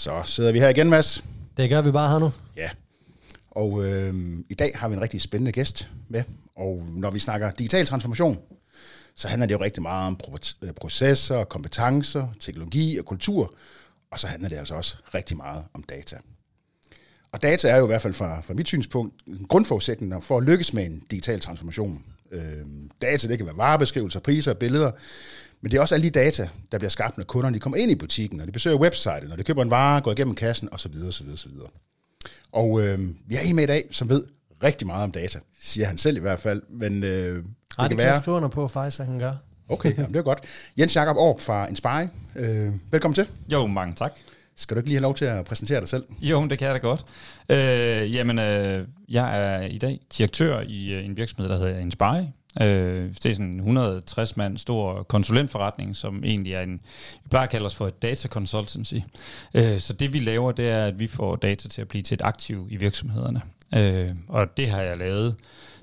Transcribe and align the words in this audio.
Så 0.00 0.22
sidder 0.26 0.52
vi 0.52 0.58
her 0.58 0.68
igen, 0.68 0.90
Mads. 0.90 1.24
Det 1.56 1.70
gør 1.70 1.80
vi 1.80 1.90
bare 1.90 2.10
her 2.10 2.18
nu. 2.18 2.30
Ja. 2.56 2.70
Og 3.50 3.84
øh, 3.84 4.14
i 4.48 4.54
dag 4.54 4.72
har 4.74 4.88
vi 4.88 4.94
en 4.94 5.00
rigtig 5.00 5.20
spændende 5.22 5.52
gæst 5.52 5.88
med. 6.08 6.22
Og 6.56 6.86
når 6.88 7.10
vi 7.10 7.18
snakker 7.18 7.50
digital 7.50 7.86
transformation, 7.86 8.38
så 9.16 9.28
handler 9.28 9.46
det 9.46 9.54
jo 9.54 9.60
rigtig 9.60 9.82
meget 9.82 10.06
om 10.06 10.20
pro- 10.22 10.72
processer, 10.72 11.44
kompetencer, 11.44 12.28
teknologi 12.40 12.98
og 12.98 13.04
kultur. 13.04 13.54
Og 14.10 14.20
så 14.20 14.26
handler 14.26 14.48
det 14.48 14.56
altså 14.56 14.74
også 14.74 14.96
rigtig 15.14 15.36
meget 15.36 15.64
om 15.74 15.82
data. 15.82 16.16
Og 17.32 17.42
data 17.42 17.68
er 17.68 17.76
jo 17.76 17.84
i 17.84 17.86
hvert 17.86 18.02
fald 18.02 18.14
fra, 18.14 18.40
fra 18.40 18.54
mit 18.54 18.68
synspunkt 18.68 19.14
en 19.26 19.46
grundforudsætning 19.48 20.24
for 20.24 20.38
at 20.38 20.44
lykkes 20.44 20.72
med 20.72 20.86
en 20.86 21.04
digital 21.10 21.40
transformation. 21.40 22.04
Øh, 22.32 22.66
data, 23.02 23.28
det 23.28 23.38
kan 23.38 23.46
være 23.46 23.56
varebeskrivelser, 23.56 24.20
priser 24.20 24.50
og 24.50 24.58
billeder, 24.58 24.90
men 25.62 25.70
det 25.70 25.76
er 25.76 25.80
også 25.80 25.94
alle 25.94 26.04
de 26.04 26.10
data, 26.10 26.48
der 26.72 26.78
bliver 26.78 26.90
skabt, 26.90 27.16
når 27.18 27.24
kunderne 27.24 27.54
de 27.54 27.60
kommer 27.60 27.76
ind 27.76 27.90
i 27.90 27.94
butikken, 27.94 28.38
når 28.38 28.46
de 28.46 28.52
besøger 28.52 28.76
websitet, 28.76 29.28
når 29.28 29.36
de 29.36 29.42
køber 29.44 29.62
en 29.62 29.70
vare, 29.70 30.00
går 30.00 30.12
igennem 30.12 30.34
kassen 30.34 30.68
osv. 30.72 30.92
osv., 31.08 31.26
osv. 31.32 31.50
Og 32.52 32.82
øh, 32.82 32.98
vi 33.26 33.34
er 33.34 33.40
en 33.40 33.56
med 33.56 33.64
i 33.64 33.66
dag, 33.66 33.88
som 33.90 34.08
ved 34.08 34.24
rigtig 34.62 34.86
meget 34.86 35.04
om 35.04 35.12
data, 35.12 35.38
siger 35.60 35.86
han 35.86 35.98
selv 35.98 36.16
i 36.16 36.20
hvert 36.20 36.40
fald. 36.40 36.62
Men 36.68 37.04
øh, 37.04 37.10
det, 37.10 37.44
Ej, 37.78 37.88
det 37.88 37.96
kan, 37.96 37.98
kan 37.98 38.06
jeg 38.06 38.16
skrive 38.16 38.36
under 38.36 38.48
på, 38.48 38.68
faktisk, 38.68 39.00
at 39.00 39.06
han 39.06 39.18
gør. 39.18 39.34
Okay, 39.68 39.96
jamen, 39.96 40.12
det 40.12 40.18
er 40.18 40.22
godt. 40.22 40.40
Jens 40.78 40.96
Jakob 40.96 41.16
Aarp 41.16 41.40
fra 41.40 41.68
Inspire. 41.68 42.08
Øh, 42.36 42.72
velkommen 42.90 43.14
til. 43.14 43.28
Jo, 43.52 43.66
mange 43.66 43.94
tak. 43.94 44.12
Skal 44.56 44.74
du 44.74 44.78
ikke 44.78 44.88
lige 44.88 44.96
have 44.96 45.02
lov 45.02 45.14
til 45.14 45.24
at 45.24 45.44
præsentere 45.44 45.80
dig 45.80 45.88
selv? 45.88 46.04
Jo, 46.20 46.46
det 46.46 46.58
kan 46.58 46.66
jeg 46.66 46.74
da 46.74 46.78
godt. 46.78 47.04
Øh, 47.48 48.14
jamen, 48.14 48.38
øh, 48.38 48.86
jeg 49.08 49.40
er 49.40 49.60
i 49.60 49.78
dag 49.78 50.00
direktør 50.18 50.60
i 50.60 50.92
øh, 50.92 51.04
en 51.04 51.16
virksomhed, 51.16 51.48
der 51.48 51.58
hedder 51.58 51.78
Inspire. 51.78 52.32
Øh, 52.60 53.08
det 53.08 53.26
er 53.26 53.34
sådan 53.34 53.46
en 53.46 53.58
160 53.58 54.36
mand 54.36 54.58
stor 54.58 55.02
konsulentforretning, 55.02 55.96
som 55.96 56.24
egentlig 56.24 56.54
er 56.54 56.60
en, 56.60 56.80
vi 57.22 57.28
plejer 57.30 57.44
at 57.44 57.50
kalde 57.50 57.66
os 57.66 57.74
for 57.74 57.86
et 57.86 58.02
data 58.02 58.28
consultancy. 58.28 58.94
Øh, 59.54 59.80
så 59.80 59.92
det 59.92 60.12
vi 60.12 60.20
laver, 60.20 60.52
det 60.52 60.68
er, 60.68 60.86
at 60.86 61.00
vi 61.00 61.06
får 61.06 61.36
data 61.36 61.68
til 61.68 61.80
at 61.80 61.88
blive 61.88 62.02
til 62.02 62.14
et 62.14 62.22
aktiv 62.22 62.66
i 62.70 62.76
virksomhederne. 62.76 63.42
Øh, 63.74 64.10
og 64.28 64.56
det 64.56 64.70
har 64.70 64.82
jeg 64.82 64.98
lavet 64.98 65.36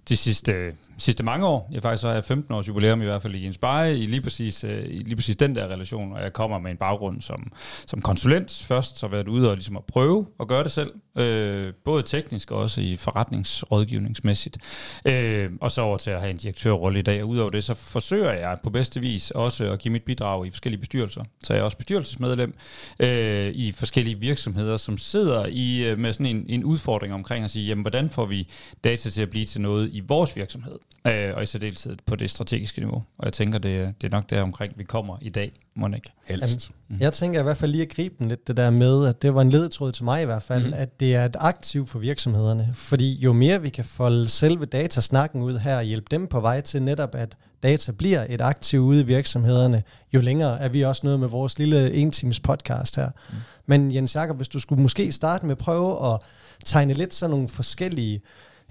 de 0.10 0.18
sidste 0.18 0.74
sidste 0.98 1.24
mange 1.24 1.46
år. 1.46 1.70
Jeg 1.74 1.82
faktisk 1.82 2.02
så 2.02 2.08
har 2.08 2.14
jeg 2.14 2.24
15 2.24 2.54
års 2.54 2.68
jubilæum 2.68 3.02
i 3.02 3.06
hvert 3.06 3.22
fald 3.22 3.36
i 3.36 3.46
Inspire, 3.46 3.98
i 3.98 4.06
lige 4.06 4.22
præcis, 4.22 4.64
øh, 4.64 4.86
i 4.86 4.98
lige 4.98 5.16
præcis 5.16 5.36
den 5.36 5.56
der 5.56 5.68
relation, 5.68 6.14
og 6.14 6.22
jeg 6.22 6.34
kommer 6.34 6.60
med 6.60 6.72
en 6.72 6.78
baggrund 6.78 7.22
som, 7.22 7.52
som 7.88 8.02
konsulent 8.02 8.64
først, 8.68 8.98
så 8.98 9.08
har 9.08 9.12
været 9.12 9.28
ude 9.28 9.50
og 9.50 9.56
ligesom 9.56 9.78
at 9.78 9.84
prøve 9.86 10.26
at 10.40 10.48
gøre 10.48 10.64
det 10.64 10.72
selv, 10.72 10.92
øh, 11.18 11.74
både 11.86 12.04
teknisk 12.04 12.52
og 12.52 12.60
også 12.60 12.82
i 12.82 12.96
forretningsrådgivningsmæssigt, 12.96 14.58
øh, 15.06 15.50
og 15.62 15.72
så 15.72 15.82
over 15.82 15.98
til 15.98 16.12
at 16.12 16.20
have 16.20 16.32
en 16.32 16.38
direktørrolle 16.38 17.00
i 17.00 17.02
dag, 17.02 17.24
og 17.24 17.30
udover 17.30 17.50
det, 17.50 17.64
så 17.64 17.74
forsøger 17.74 18.32
jeg 18.32 18.58
på 18.64 18.70
bedste 18.70 19.00
vis 19.00 19.32
også 19.32 19.72
at 19.72 19.80
give 19.80 19.92
mit 19.92 20.04
bidrag 20.04 20.48
i 20.48 20.50
forskellige 20.50 20.80
bestyrelser. 20.80 21.24
Så 21.44 21.54
jeg 21.54 21.60
er 21.60 21.64
også 21.64 21.78
bestyrelsesmedlem 21.78 22.54
øh, 23.00 23.48
i 23.48 23.72
forskellige 23.72 24.20
virksomheder, 24.20 24.78
som 24.78 24.98
sidder 24.98 25.46
i 25.46 25.84
øh, 25.84 25.98
med 25.98 26.14
sådan 26.14 26.36
en, 26.36 26.46
en 26.48 26.64
udfordring 26.64 27.14
omkring 27.14 27.46
at 27.46 27.52
sige, 27.52 27.68
jamen, 27.68 27.82
hvordan 27.82 28.10
får 28.10 28.26
vi 28.26 28.50
data 28.84 29.10
til 29.10 29.22
at 29.22 29.30
blive 29.30 29.46
til 29.46 29.62
noget 29.62 29.90
i 29.94 30.00
vores 30.00 30.36
virksomhed? 30.36 30.80
Øh, 31.08 31.36
og 31.36 31.44
i 31.44 31.46
særdeleshed 31.46 31.98
på 32.06 32.16
det 32.16 32.30
strategiske 32.30 32.80
niveau. 32.80 33.04
Og 33.18 33.26
jeg 33.26 33.34
tænker, 33.34 33.60
det, 33.60 34.02
det 34.02 34.08
er 34.08 34.12
nok 34.12 34.30
der 34.30 34.42
omkring, 34.42 34.78
vi 34.78 34.84
kommer 34.84 35.18
i 35.22 35.30
dag, 35.30 35.52
må 35.76 35.88
ikke? 35.88 36.14
Helst. 36.26 36.72
Jeg 37.00 37.14
tænker 37.14 37.40
i 37.40 37.44
hvert 37.44 37.58
fald 37.58 37.72
lige 37.72 37.82
at 37.82 37.90
gribe 37.90 38.16
den 38.20 38.28
lidt, 38.28 38.48
det 38.48 38.58
der 38.58 38.70
med, 38.70 39.08
at 39.08 39.22
det 39.22 39.36
var 39.36 39.42
en 39.42 39.50
ledetråd 39.50 39.92
til 39.92 40.04
mig 40.04 40.22
i 40.22 40.26
hvert 40.26 40.44
fald, 40.44 40.68
mm. 40.68 40.74
at 40.74 41.00
det 41.00 41.16
er 41.16 41.26
et 41.26 41.36
aktiv 41.40 41.88
for 41.88 42.00
virksomhederne. 42.00 42.72
Fordi 42.74 43.20
jo 43.20 43.34
mere 43.34 43.62
vi 43.62 43.70
kan 43.70 43.86
folde 43.86 44.30
selve 44.30 44.66
datasnakken 44.66 45.42
ud 45.42 45.58
her 45.58 45.78
og 45.78 45.84
hjælpe 45.84 46.08
dem 46.12 46.28
på 46.28 46.40
vej 46.40 46.62
til 46.62 46.82
netop, 46.82 47.16
at 47.16 47.38
data 47.64 47.92
bliver 47.92 48.26
et 48.30 48.42
aktiv 48.42 48.80
ude 48.80 49.02
i 49.02 49.04
virksomhederne, 49.04 49.84
jo 50.14 50.22
længere 50.22 50.60
er 50.60 50.70
vi 50.70 50.82
også 50.82 51.02
noget 51.04 51.20
med 51.20 51.28
vores 51.28 51.60
lille 51.60 51.94
en 51.94 52.12
times 52.12 52.40
podcast 52.40 52.96
her. 52.96 53.10
Mm. 53.30 53.36
Men 53.66 53.96
Jens 53.96 54.16
Jakob, 54.16 54.38
hvis 54.38 54.48
du 54.48 54.60
skulle 54.60 54.82
måske 54.82 55.12
starte 55.12 55.46
med 55.46 55.52
at 55.52 55.58
prøve 55.58 56.14
at 56.14 56.20
tegne 56.66 56.94
lidt 56.94 57.14
sådan 57.14 57.32
nogle 57.32 57.50
forskellige 57.50 58.22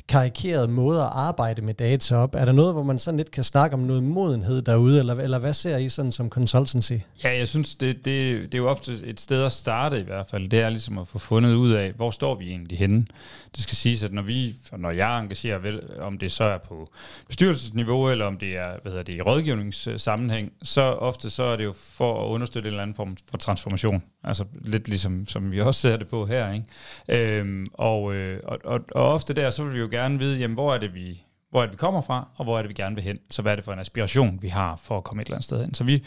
karikerede 0.08 0.68
måder 0.68 1.04
at 1.04 1.12
arbejde 1.14 1.62
med 1.62 1.74
data 1.74 2.16
op. 2.16 2.34
Er 2.34 2.44
der 2.44 2.52
noget, 2.52 2.72
hvor 2.74 2.82
man 2.82 2.98
sådan 2.98 3.16
lidt 3.16 3.30
kan 3.30 3.44
snakke 3.44 3.74
om 3.74 3.80
noget 3.80 4.02
modenhed 4.02 4.62
derude, 4.62 4.98
eller, 4.98 5.14
eller 5.14 5.38
hvad 5.38 5.52
ser 5.52 5.76
I 5.76 5.88
sådan 5.88 6.12
som 6.12 6.30
consultancy? 6.30 6.92
Ja, 7.24 7.36
jeg 7.38 7.48
synes, 7.48 7.74
det, 7.74 7.96
det, 7.96 8.42
det 8.42 8.54
er 8.54 8.58
jo 8.58 8.68
ofte 8.68 8.92
et 9.04 9.20
sted 9.20 9.42
at 9.42 9.52
starte 9.52 10.00
i 10.00 10.02
hvert 10.02 10.26
fald. 10.30 10.48
Det 10.48 10.60
er 10.60 10.68
ligesom 10.68 10.98
at 10.98 11.08
få 11.08 11.18
fundet 11.18 11.54
ud 11.54 11.70
af, 11.70 11.92
hvor 11.92 12.10
står 12.10 12.34
vi 12.34 12.48
egentlig 12.48 12.78
henne. 12.78 13.06
Det 13.54 13.62
skal 13.62 13.76
siges, 13.76 14.04
at 14.04 14.12
når 14.12 14.22
vi, 14.22 14.56
når 14.78 14.90
jeg 14.90 15.18
engagerer, 15.18 15.58
vel, 15.58 15.80
om 16.00 16.18
det 16.18 16.32
så 16.32 16.44
er 16.44 16.58
på 16.58 16.88
bestyrelsesniveau, 17.28 18.10
eller 18.10 18.24
om 18.24 18.36
det 18.38 18.56
er 18.56 18.70
hvad 18.82 18.92
hedder 18.92 19.04
det, 19.04 19.14
i 19.14 19.22
rådgivningssammenhæng, 19.22 20.52
så 20.62 20.82
ofte 20.82 21.30
så 21.30 21.42
er 21.42 21.56
det 21.56 21.64
jo 21.64 21.74
for 21.76 22.24
at 22.24 22.28
understøtte 22.28 22.68
en 22.68 22.72
eller 22.72 22.82
anden 22.82 22.96
form 22.96 23.16
for 23.30 23.36
transformation. 23.36 24.02
Altså 24.24 24.44
lidt 24.64 24.88
ligesom, 24.88 25.26
som 25.28 25.52
vi 25.52 25.60
også 25.60 25.80
ser 25.80 25.96
det 25.96 26.08
på 26.08 26.26
her. 26.26 26.52
Ikke? 26.52 27.38
Øhm, 27.38 27.66
og, 27.72 28.14
øh, 28.14 28.40
og, 28.44 28.58
og, 28.64 28.80
og 28.94 29.12
ofte 29.12 29.34
der, 29.34 29.50
så 29.50 29.64
vil 29.64 29.74
vi 29.74 29.78
jo 29.78 29.88
gerne 29.96 30.18
vide, 30.18 30.38
jamen, 30.38 30.54
hvor 30.54 30.74
er 30.74 30.78
det, 30.78 30.94
vi, 30.94 31.22
hvor 31.50 31.60
er 31.62 31.66
det, 31.66 31.72
vi 31.72 31.76
kommer 31.76 32.00
fra, 32.00 32.28
og 32.36 32.44
hvor 32.44 32.58
er 32.58 32.62
det, 32.62 32.68
vi 32.68 32.74
gerne 32.74 32.94
vil 32.94 33.04
hen. 33.04 33.18
Så 33.30 33.42
hvad 33.42 33.52
er 33.52 33.56
det 33.56 33.64
for 33.64 33.72
en 33.72 33.78
aspiration, 33.78 34.38
vi 34.42 34.48
har 34.48 34.76
for 34.76 34.98
at 34.98 35.04
komme 35.04 35.22
et 35.22 35.26
eller 35.26 35.36
andet 35.36 35.44
sted 35.44 35.60
hen. 35.60 35.74
Så 35.74 35.84
vi 35.84 36.04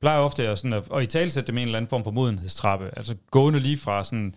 plejer 0.00 0.18
ofte 0.18 0.48
at, 0.48 0.58
sådan 0.58 0.72
at, 0.72 0.88
at 0.94 1.02
i 1.02 1.06
talsætte 1.06 1.46
det 1.46 1.54
med 1.54 1.62
en 1.62 1.68
eller 1.68 1.78
anden 1.78 1.88
form 1.88 2.04
for 2.04 2.10
modenhedstrappe. 2.10 2.90
Altså 2.96 3.16
gående 3.30 3.60
lige 3.60 3.78
fra 3.78 4.04
sådan 4.04 4.34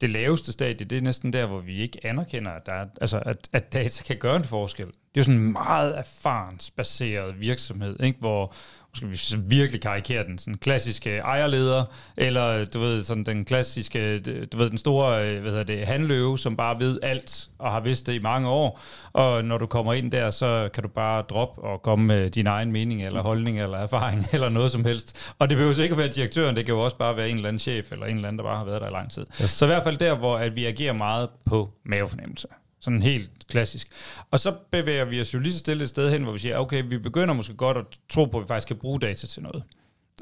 det 0.00 0.10
laveste 0.10 0.52
stadie, 0.52 0.86
det 0.86 0.98
er 0.98 1.02
næsten 1.02 1.32
der, 1.32 1.46
hvor 1.46 1.60
vi 1.60 1.76
ikke 1.76 2.06
anerkender, 2.06 2.50
at, 2.50 2.66
der 2.66 2.72
er, 2.72 2.86
altså, 3.00 3.22
at, 3.26 3.48
at 3.52 3.72
data 3.72 4.02
kan 4.02 4.16
gøre 4.16 4.36
en 4.36 4.44
forskel. 4.44 4.86
Det 4.86 4.92
er 4.92 5.20
jo 5.20 5.24
sådan 5.24 5.40
en 5.40 5.52
meget 5.52 5.98
erfaringsbaseret 5.98 7.40
virksomhed, 7.40 8.00
ikke? 8.00 8.18
hvor 8.20 8.54
skal 8.94 9.08
vi 9.08 9.18
virkelig 9.36 9.80
karikere 9.80 10.24
den, 10.24 10.38
sådan 10.38 10.58
klassiske 10.58 11.18
ejerleder, 11.18 11.84
eller 12.16 12.64
du 12.64 12.80
ved, 12.80 13.02
sådan 13.02 13.24
den 13.24 13.44
klassiske, 13.44 14.18
du 14.52 14.58
ved, 14.58 14.70
den 14.70 14.78
store, 14.78 15.40
hvad 15.40 15.50
hedder 15.50 15.64
det, 15.64 15.86
handløve, 15.86 16.38
som 16.38 16.56
bare 16.56 16.80
ved 16.80 16.98
alt, 17.02 17.48
og 17.58 17.72
har 17.72 17.80
vidst 17.80 18.06
det 18.06 18.12
i 18.12 18.18
mange 18.18 18.48
år, 18.48 18.80
og 19.12 19.44
når 19.44 19.58
du 19.58 19.66
kommer 19.66 19.92
ind 19.92 20.10
der, 20.10 20.30
så 20.30 20.68
kan 20.74 20.82
du 20.82 20.88
bare 20.88 21.22
droppe 21.22 21.62
og 21.62 21.82
komme 21.82 22.06
med 22.06 22.30
din 22.30 22.46
egen 22.46 22.72
mening, 22.72 23.04
eller 23.04 23.22
holdning, 23.22 23.60
eller 23.60 23.78
erfaring, 23.78 24.24
eller 24.32 24.48
noget 24.48 24.72
som 24.72 24.84
helst. 24.84 25.32
Og 25.38 25.48
det 25.48 25.56
behøver 25.56 25.82
ikke 25.82 25.92
at 25.92 25.98
være 25.98 26.08
direktøren, 26.08 26.56
det 26.56 26.66
kan 26.66 26.74
jo 26.74 26.80
også 26.80 26.96
bare 26.96 27.16
være 27.16 27.30
en 27.30 27.36
eller 27.36 27.48
anden 27.48 27.60
chef, 27.60 27.92
eller 27.92 28.06
en 28.06 28.16
eller 28.16 28.28
anden, 28.28 28.38
der 28.38 28.44
bare 28.44 28.56
har 28.56 28.64
været 28.64 28.80
der 28.80 28.88
i 28.88 28.92
lang 28.92 29.10
tid. 29.10 29.26
Yes. 29.42 29.50
Så 29.50 29.64
i 29.64 29.68
hvert 29.68 29.84
fald 29.84 29.96
der, 29.96 30.14
hvor 30.14 30.36
at 30.36 30.56
vi 30.56 30.64
agerer 30.66 30.94
meget 30.94 31.28
på 31.44 31.70
mavefornemmelse. 31.84 32.48
Sådan 32.80 33.02
helt 33.02 33.30
klassisk. 33.48 33.88
Og 34.30 34.40
så 34.40 34.54
bevæger 34.70 35.04
vi 35.04 35.20
os 35.20 35.34
jo 35.34 35.38
lige 35.38 35.52
så 35.52 35.58
stille 35.58 35.84
et 35.84 35.88
sted 35.88 36.10
hen, 36.10 36.22
hvor 36.22 36.32
vi 36.32 36.38
siger, 36.38 36.58
okay, 36.58 36.84
vi 36.88 36.98
begynder 36.98 37.34
måske 37.34 37.54
godt 37.54 37.76
at 37.76 37.84
tro 38.08 38.24
på, 38.24 38.38
at 38.38 38.42
vi 38.42 38.48
faktisk 38.48 38.68
kan 38.68 38.76
bruge 38.76 39.00
data 39.00 39.26
til 39.26 39.42
noget. 39.42 39.62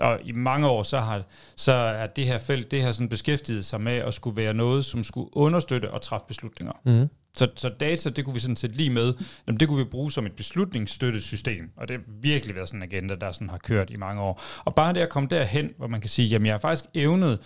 Og 0.00 0.20
i 0.24 0.32
mange 0.32 0.68
år, 0.68 0.82
så, 0.82 1.00
har, 1.00 1.22
så 1.56 1.72
er 1.72 2.06
det 2.06 2.26
her 2.26 2.38
felt, 2.38 2.70
det 2.70 2.82
har 2.82 2.92
sådan 2.92 3.08
beskæftiget 3.08 3.64
sig 3.64 3.80
med 3.80 3.92
at 3.92 4.14
skulle 4.14 4.36
være 4.36 4.54
noget, 4.54 4.84
som 4.84 5.04
skulle 5.04 5.36
understøtte 5.36 5.90
og 5.90 6.00
træffe 6.00 6.26
beslutninger. 6.28 6.72
Mm. 6.84 7.08
Så, 7.36 7.48
så 7.56 7.68
data, 7.68 8.10
det 8.10 8.24
kunne 8.24 8.34
vi 8.34 8.40
sådan 8.40 8.56
set 8.56 8.76
lige 8.76 8.90
med, 8.90 9.14
jamen 9.46 9.60
det 9.60 9.68
kunne 9.68 9.78
vi 9.78 9.90
bruge 9.90 10.12
som 10.12 10.26
et 10.26 10.32
beslutningsstøttesystem, 10.32 11.70
og 11.76 11.88
det 11.88 11.96
har 11.96 12.02
virkelig 12.20 12.56
været 12.56 12.68
sådan 12.68 12.82
en 12.82 12.88
agenda, 12.88 13.14
der 13.14 13.32
sådan 13.32 13.50
har 13.50 13.58
kørt 13.58 13.90
i 13.90 13.96
mange 13.96 14.22
år. 14.22 14.42
Og 14.64 14.74
bare 14.74 14.92
det 14.92 15.00
at 15.00 15.08
komme 15.08 15.28
derhen, 15.28 15.70
hvor 15.76 15.86
man 15.86 16.00
kan 16.00 16.10
sige, 16.10 16.28
jamen 16.28 16.46
jeg 16.46 16.52
har 16.52 16.58
faktisk 16.58 16.84
evnet 16.94 17.38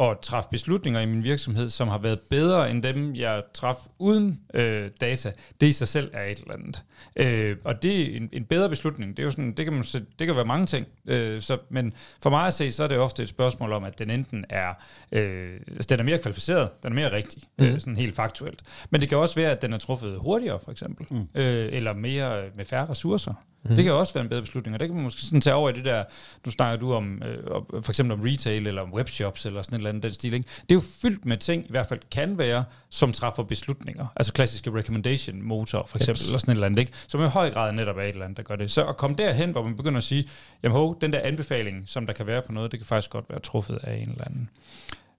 at 0.00 0.18
træffe 0.22 0.48
beslutninger 0.50 1.00
i 1.00 1.06
min 1.06 1.24
virksomhed, 1.24 1.70
som 1.70 1.88
har 1.88 1.98
været 1.98 2.20
bedre 2.30 2.70
end 2.70 2.82
dem, 2.82 3.14
jeg 3.14 3.42
traf 3.54 3.76
uden 3.98 4.40
øh, 4.54 4.90
data, 5.00 5.32
det 5.60 5.66
i 5.66 5.72
sig 5.72 5.88
selv 5.88 6.10
er 6.12 6.24
et 6.24 6.38
eller 6.38 6.54
andet. 6.54 6.84
Øh, 7.16 7.56
og 7.64 7.82
det 7.82 8.00
er 8.00 8.16
en, 8.16 8.28
en 8.32 8.44
bedre 8.44 8.68
beslutning. 8.68 9.16
Det, 9.16 9.22
er 9.22 9.24
jo 9.24 9.30
sådan, 9.30 9.52
det, 9.52 9.66
kan 9.66 9.72
man, 9.72 9.82
det 10.18 10.26
kan 10.26 10.36
være 10.36 10.44
mange 10.44 10.66
ting. 10.66 10.86
Øh, 11.06 11.42
så, 11.42 11.58
men 11.70 11.92
for 12.22 12.30
mig 12.30 12.46
at 12.46 12.54
se, 12.54 12.72
så 12.72 12.84
er 12.84 12.88
det 12.88 12.98
ofte 12.98 13.22
et 13.22 13.28
spørgsmål 13.28 13.72
om, 13.72 13.84
at 13.84 13.98
den 13.98 14.10
enten 14.10 14.44
er, 14.48 14.74
øh, 15.12 15.60
den 15.88 16.00
er 16.00 16.04
mere 16.04 16.18
kvalificeret, 16.18 16.82
den 16.82 16.92
er 16.92 16.94
mere 16.94 17.12
rigtig, 17.12 17.42
mm. 17.58 17.64
øh, 17.64 17.80
sådan 17.80 17.96
helt 17.96 18.16
faktuelt. 18.16 18.62
Men 18.90 19.00
det 19.00 19.08
kan 19.08 19.18
også 19.18 19.37
være, 19.38 19.50
at 19.50 19.62
den 19.62 19.72
er 19.72 19.78
truffet 19.78 20.18
hurtigere, 20.18 20.58
for 20.64 20.70
eksempel. 20.70 21.06
Mm. 21.10 21.28
Øh, 21.34 21.68
eller 21.72 21.92
mere 21.92 22.42
med 22.54 22.64
færre 22.64 22.88
ressourcer. 22.88 23.34
Mm. 23.62 23.76
Det 23.76 23.84
kan 23.84 23.92
også 23.92 24.14
være 24.14 24.22
en 24.22 24.28
bedre 24.28 24.42
beslutning, 24.42 24.74
og 24.74 24.80
det 24.80 24.88
kan 24.88 24.94
man 24.94 25.04
måske 25.04 25.22
sådan 25.22 25.40
tage 25.40 25.54
over 25.54 25.70
i 25.70 25.72
det 25.72 25.84
der, 25.84 26.04
nu 26.44 26.50
snakker 26.50 26.80
du 26.80 26.92
om, 26.92 27.22
øh, 27.22 27.42
for 27.82 27.88
eksempel 27.88 28.12
om 28.12 28.20
retail, 28.20 28.66
eller 28.66 28.82
om 28.82 28.92
webshops, 28.92 29.46
eller 29.46 29.62
sådan 29.62 29.74
et 29.74 29.78
eller 29.78 29.88
andet 29.88 30.02
den 30.02 30.12
stil. 30.12 30.34
Ikke? 30.34 30.48
Det 30.62 30.70
er 30.70 30.74
jo 30.74 30.80
fyldt 31.02 31.26
med 31.26 31.36
ting, 31.36 31.64
i 31.64 31.70
hvert 31.70 31.86
fald 31.86 32.00
kan 32.10 32.38
være, 32.38 32.64
som 32.90 33.12
træffer 33.12 33.42
beslutninger. 33.42 34.06
Altså 34.16 34.32
klassiske 34.32 34.70
recommendation 34.74 35.42
motor, 35.42 35.86
for 35.86 35.98
eksempel, 35.98 36.20
yes. 36.20 36.26
eller 36.26 36.38
sådan 36.38 36.52
et 36.52 36.56
eller 36.56 36.66
andet, 36.66 36.78
ikke? 36.78 36.92
som 37.08 37.24
i 37.24 37.26
høj 37.26 37.50
grad 37.50 37.72
netop 37.72 37.96
er 37.96 38.02
et 38.02 38.08
eller 38.08 38.24
andet, 38.24 38.36
der 38.36 38.42
gør 38.42 38.56
det. 38.56 38.70
Så 38.70 38.86
at 38.86 38.96
komme 38.96 39.16
derhen, 39.16 39.50
hvor 39.50 39.62
man 39.62 39.76
begynder 39.76 39.98
at 39.98 40.04
sige, 40.04 40.28
jamen 40.62 40.72
hov, 40.72 41.00
den 41.00 41.12
der 41.12 41.20
anbefaling, 41.20 41.84
som 41.86 42.06
der 42.06 42.12
kan 42.12 42.26
være 42.26 42.42
på 42.42 42.52
noget, 42.52 42.72
det 42.72 42.80
kan 42.80 42.86
faktisk 42.86 43.10
godt 43.10 43.30
være 43.30 43.40
truffet 43.40 43.78
af 43.82 43.94
en 43.96 44.10
eller 44.10 44.24
anden. 44.24 44.50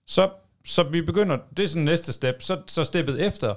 Så, 0.07 0.29
så 0.65 0.83
vi 0.83 1.01
begynder, 1.01 1.37
det 1.57 1.63
er 1.63 1.67
sådan 1.67 1.83
næste 1.83 2.13
step, 2.13 2.41
så, 2.41 2.61
så 2.67 2.83
steppet 2.83 3.25
efter, 3.25 3.55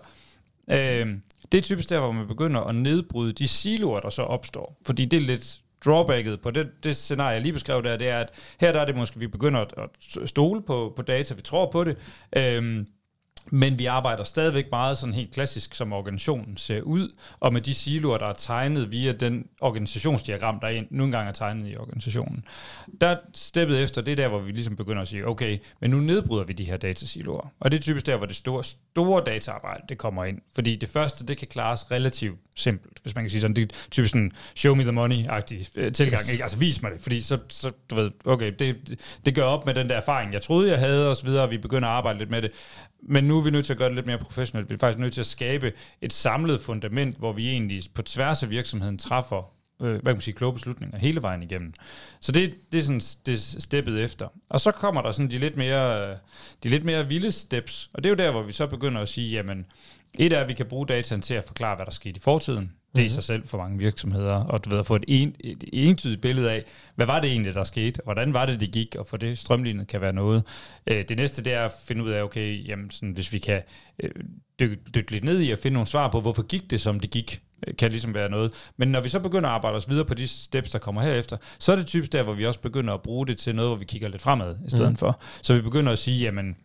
øh, 0.70 1.17
det 1.53 1.59
er 1.59 1.62
typisk 1.62 1.91
der, 1.91 2.00
hvor 2.00 2.12
man 2.12 2.29
begynder 2.29 2.61
at 2.61 2.75
nedbryde 2.75 3.32
de 3.32 3.49
siloer, 3.49 4.00
der 4.00 4.11
så 4.11 4.23
opstår. 4.23 4.79
Fordi 4.87 5.05
det 5.05 5.17
er 5.17 5.20
lidt 5.20 5.61
drawbacket 5.85 6.41
på 6.41 6.50
det, 6.50 6.85
det 6.85 6.97
scenarie, 6.97 7.32
jeg 7.35 7.43
lige 7.43 7.53
beskrev 7.53 7.82
der, 7.82 7.97
det 7.97 8.09
er, 8.09 8.20
at 8.20 8.31
her 8.61 8.73
der 8.73 8.81
er 8.81 8.85
det 8.85 8.97
måske, 8.97 9.19
vi 9.19 9.26
begynder 9.26 9.61
at, 9.61 9.75
at 10.23 10.29
stole 10.29 10.62
på, 10.62 10.93
på 10.97 11.03
data, 11.03 11.35
vi 11.35 11.43
tror 11.43 11.70
på 11.70 11.85
det, 11.85 11.97
øhm, 12.37 12.87
men 13.50 13.79
vi 13.79 13.87
arbejder 13.87 14.25
stadigvæk 14.25 14.67
meget 14.71 14.99
sådan 14.99 15.15
helt 15.15 15.33
klassisk, 15.33 15.75
som 15.75 15.93
organisationen 15.93 16.56
ser 16.56 16.81
ud, 16.81 17.15
og 17.41 17.53
med 17.53 17.61
de 17.61 17.75
siloer, 17.75 18.19
der 18.19 18.27
er 18.27 18.33
tegnet 18.33 18.93
via 18.93 19.12
den 19.12 19.47
organisationsdiagram, 19.61 20.61
der 20.61 20.83
nu 20.91 21.05
engang 21.05 21.29
er 21.29 21.33
tegnet 21.33 21.73
i 21.73 21.77
organisationen. 21.77 22.44
Der 23.00 23.17
steppet 23.35 23.83
efter, 23.83 24.03
det 24.03 24.12
er 24.12 24.17
der, 24.17 24.29
hvor 24.29 24.39
vi 24.39 24.53
ligesom 24.53 24.77
begynder 24.77 25.03
at 25.03 25.09
sige, 25.09 25.27
okay, 25.27 25.59
men 25.81 25.91
nu 25.91 26.00
nedbryder 26.00 26.44
vi 26.44 26.53
de 26.53 26.65
her 26.65 26.77
datasiloer. 26.77 27.53
Og 27.61 27.71
det 27.71 27.79
er 27.79 27.83
typisk 27.83 28.06
der, 28.06 28.17
hvor 28.17 28.27
det 28.27 28.37
store, 28.37 28.65
store 28.65 29.23
dataarbejde, 29.27 29.83
det 29.89 29.99
kommer 29.99 30.25
ind. 30.25 30.39
Fordi 30.55 30.77
det 30.77 30.89
første, 30.89 31.27
det 31.27 31.39
kan 31.39 31.49
klares 31.49 31.91
relativt 31.91 32.39
simpelt, 32.57 32.99
hvis 33.03 33.15
man 33.15 33.25
kan 33.25 33.31
sige 33.31 33.41
sådan. 33.41 33.57
Det 33.57 33.73
er 33.73 33.77
typisk 33.91 34.13
sådan 34.13 34.33
show 34.57 34.75
me 34.75 34.83
the 34.83 34.93
money-agtig 34.93 35.71
øh, 35.75 35.93
tilgang. 35.93 36.23
Yes. 36.23 36.33
Ikke? 36.33 36.43
Altså 36.43 36.59
vis 36.59 36.83
mig 36.83 36.93
det, 36.93 37.01
fordi 37.01 37.21
så, 37.21 37.39
så 37.49 37.71
du 37.91 37.95
ved, 37.95 38.11
okay, 38.25 38.53
det, 38.59 38.99
det 39.27 39.35
gør 39.35 39.43
op 39.43 39.67
med 39.67 39.75
den 39.75 39.89
der 39.89 39.95
erfaring, 39.95 40.33
jeg 40.33 40.43
troede, 40.43 40.71
jeg 40.71 40.79
havde, 40.79 41.17
videre, 41.25 41.43
og 41.43 41.51
vi 41.51 41.59
begynder 41.59 41.89
at 41.89 41.95
arbejde 41.95 42.19
lidt 42.19 42.31
med 42.31 42.43
det. 42.43 42.51
Men 43.03 43.25
nu 43.25 43.39
er 43.39 43.43
vi 43.43 43.51
nødt 43.51 43.67
til 43.67 43.73
at 43.73 43.79
gøre 43.79 43.89
det 43.89 43.97
lidt 43.97 44.07
mere 44.07 44.19
professionelt. 44.19 44.71
Vi 44.71 44.75
er 44.75 44.79
faktisk 44.79 44.99
nødt 44.99 45.13
til 45.13 45.21
at 45.21 45.27
skabe 45.27 45.73
et 46.01 46.13
samlet 46.13 46.61
fundament, 46.61 47.17
hvor 47.19 47.33
vi 47.33 47.49
egentlig 47.49 47.83
på 47.95 48.03
tværs 48.03 48.43
af 48.43 48.51
virksomheden 48.51 48.99
træffer 48.99 49.53
øh, 49.83 49.91
hvad 49.91 50.01
kan 50.01 50.15
man 50.15 50.21
sige, 50.21 50.35
kloge 50.35 50.53
beslutninger 50.53 50.99
hele 50.99 51.23
vejen 51.23 51.43
igennem. 51.43 51.73
Så 52.21 52.33
det, 52.33 52.55
det 52.73 52.79
er 52.79 52.83
sådan 52.83 53.01
det 53.27 53.41
steppet 53.41 54.03
efter. 54.05 54.29
Og 54.49 54.61
så 54.61 54.71
kommer 54.71 55.03
der 55.03 55.11
sådan 55.11 55.31
de 55.31 55.39
lidt 55.39 55.57
mere, 55.57 56.11
de 56.63 56.69
lidt 56.69 56.85
mere 56.85 57.09
vilde 57.09 57.33
steps, 57.33 57.91
og 57.95 58.05
det 58.05 58.09
er 58.09 58.11
jo 58.11 58.27
der, 58.27 58.31
hvor 58.31 58.43
vi 58.43 58.53
så 58.53 58.67
begynder 58.67 59.01
at 59.01 59.09
sige, 59.09 59.31
jamen, 59.31 59.67
et 60.19 60.32
er, 60.32 60.41
at 60.41 60.49
vi 60.49 60.55
kan 60.55 60.67
bruge 60.67 60.87
dataen 60.87 61.23
til 61.23 61.35
at 61.35 61.44
forklare, 61.44 61.76
hvad 61.76 61.87
der 61.87 61.93
skete 61.93 62.17
i 62.17 62.20
fortiden. 62.20 62.73
Det 62.97 62.99
er 62.99 63.05
i 63.05 63.09
mhm. 63.09 63.14
sig 63.14 63.25
selv 63.25 63.49
for 63.49 63.59
mange 63.59 63.79
virksomheder, 63.79 64.44
og 64.44 64.64
du 64.64 64.70
ved, 64.70 64.79
at 64.79 64.87
få 64.87 64.97
et, 64.97 65.05
en, 65.09 65.35
et 65.41 65.64
entydigt 65.73 66.20
billede 66.20 66.53
af, 66.53 66.64
hvad 66.94 67.06
var 67.06 67.20
det 67.20 67.31
egentlig, 67.31 67.55
der 67.55 67.64
skete, 67.64 68.00
hvordan 68.05 68.35
var 68.35 68.47
det, 68.47 68.61
det 68.61 68.73
gik, 68.73 68.97
og 68.99 69.06
for 69.06 69.17
det 69.17 69.38
strømlignet 69.38 69.88
kan 69.88 70.00
være 70.00 70.12
noget. 70.12 70.44
Øh, 70.87 71.05
det 71.09 71.17
næste, 71.19 71.44
det 71.44 71.53
er 71.53 71.64
at 71.64 71.73
finde 71.87 72.05
ud 72.05 72.11
af, 72.11 72.23
okay, 72.23 72.69
jamen, 72.69 72.91
sådan, 72.91 73.11
hvis 73.11 73.32
vi 73.32 73.38
kan 73.38 73.62
øh, 74.03 74.11
dykke, 74.61 74.76
dykke 74.94 75.11
lidt 75.11 75.25
ned 75.25 75.43
i 75.43 75.50
og 75.50 75.59
finde 75.59 75.75
nogle 75.75 75.87
svar 75.87 76.11
på, 76.11 76.20
hvorfor 76.20 76.43
gik 76.43 76.70
det, 76.70 76.81
som 76.81 77.00
det 77.00 77.11
gik, 77.11 77.43
øh, 77.67 77.76
kan 77.76 77.91
ligesom 77.91 78.15
være 78.15 78.29
noget. 78.29 78.53
Men 78.76 78.88
når 78.88 79.00
vi 79.00 79.08
så 79.08 79.20
begynder 79.20 79.49
at 79.49 79.55
arbejde 79.55 79.76
os 79.76 79.91
videre 79.91 80.05
på 80.05 80.15
de 80.15 80.29
steps, 80.29 80.70
der 80.70 80.79
kommer 80.79 81.03
herefter, 81.03 81.37
så 81.58 81.73
er 81.73 81.76
det 81.76 81.87
typisk 81.87 82.12
der, 82.12 82.23
hvor 82.23 82.35
vi 82.35 82.47
også 82.47 82.61
begynder 82.61 82.94
at 82.94 83.03
bruge 83.03 83.26
det 83.26 83.38
til 83.38 83.55
noget, 83.55 83.69
hvor 83.69 83.76
vi 83.76 83.85
kigger 83.85 84.08
lidt 84.08 84.23
fremad 84.23 84.56
i 84.67 84.70
stedet 84.70 84.91
mm. 84.91 84.97
for. 84.97 85.20
Så 85.43 85.55
vi 85.55 85.61
begynder 85.61 85.93
at 85.93 85.99
sige, 85.99 86.25
jamen, 86.25 86.56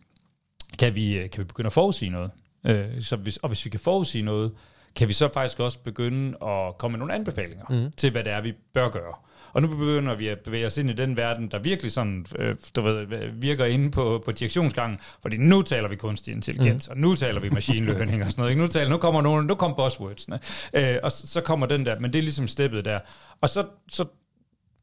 kan 0.78 0.94
vi, 0.94 1.28
kan 1.32 1.40
vi 1.40 1.44
begynde 1.44 1.66
at 1.66 1.72
forudsige 1.72 2.10
noget? 2.10 2.30
Øh, 2.66 3.02
så 3.02 3.16
hvis, 3.16 3.36
og 3.36 3.48
hvis 3.48 3.64
vi 3.64 3.70
kan 3.70 3.80
forudsige 3.80 4.22
noget, 4.24 4.52
kan 4.96 5.08
vi 5.08 5.12
så 5.12 5.28
faktisk 5.34 5.60
også 5.60 5.78
begynde 5.78 6.28
at 6.42 6.78
komme 6.78 6.92
med 6.92 6.98
nogle 6.98 7.14
anbefalinger 7.14 7.64
mm. 7.70 7.92
til, 7.96 8.10
hvad 8.10 8.24
det 8.24 8.32
er, 8.32 8.40
vi 8.40 8.54
bør 8.74 8.88
gøre. 8.88 9.14
Og 9.52 9.62
nu 9.62 9.68
begynder 9.68 10.14
vi 10.14 10.28
at 10.28 10.38
bevæge 10.38 10.66
os 10.66 10.78
ind 10.78 10.90
i 10.90 10.92
den 10.92 11.16
verden, 11.16 11.48
der 11.50 11.58
virkelig 11.58 11.92
sådan, 11.92 12.26
øh, 12.38 12.56
du 12.76 12.82
ved, 12.82 13.06
virker 13.32 13.64
inde 13.64 13.90
på, 13.90 14.22
på 14.24 14.32
direktionsgangen, 14.32 14.98
fordi 15.22 15.36
nu 15.36 15.62
taler 15.62 15.88
vi 15.88 15.96
kunstig 15.96 16.34
intelligens, 16.34 16.88
mm. 16.88 16.90
og 16.90 16.98
nu 16.98 17.14
taler 17.14 17.40
vi 17.40 17.50
machine 17.50 17.86
learning 17.86 18.22
og 18.22 18.30
sådan 18.30 18.40
noget. 18.42 18.50
Ikke? 18.50 18.62
Nu, 18.62 18.68
taler, 18.68 18.90
nu 18.90 18.96
kommer 18.96 19.22
nogle, 19.22 19.46
nu 19.46 19.54
kommer 19.54 19.76
buzzwordsene, 19.76 20.38
øh, 20.74 20.96
og 21.02 21.12
så, 21.12 21.26
så 21.26 21.40
kommer 21.40 21.66
den 21.66 21.86
der, 21.86 22.00
men 22.00 22.12
det 22.12 22.18
er 22.18 22.22
ligesom 22.22 22.48
steppet 22.48 22.84
der. 22.84 23.00
Og 23.40 23.48
så, 23.48 23.66
så, 23.88 24.04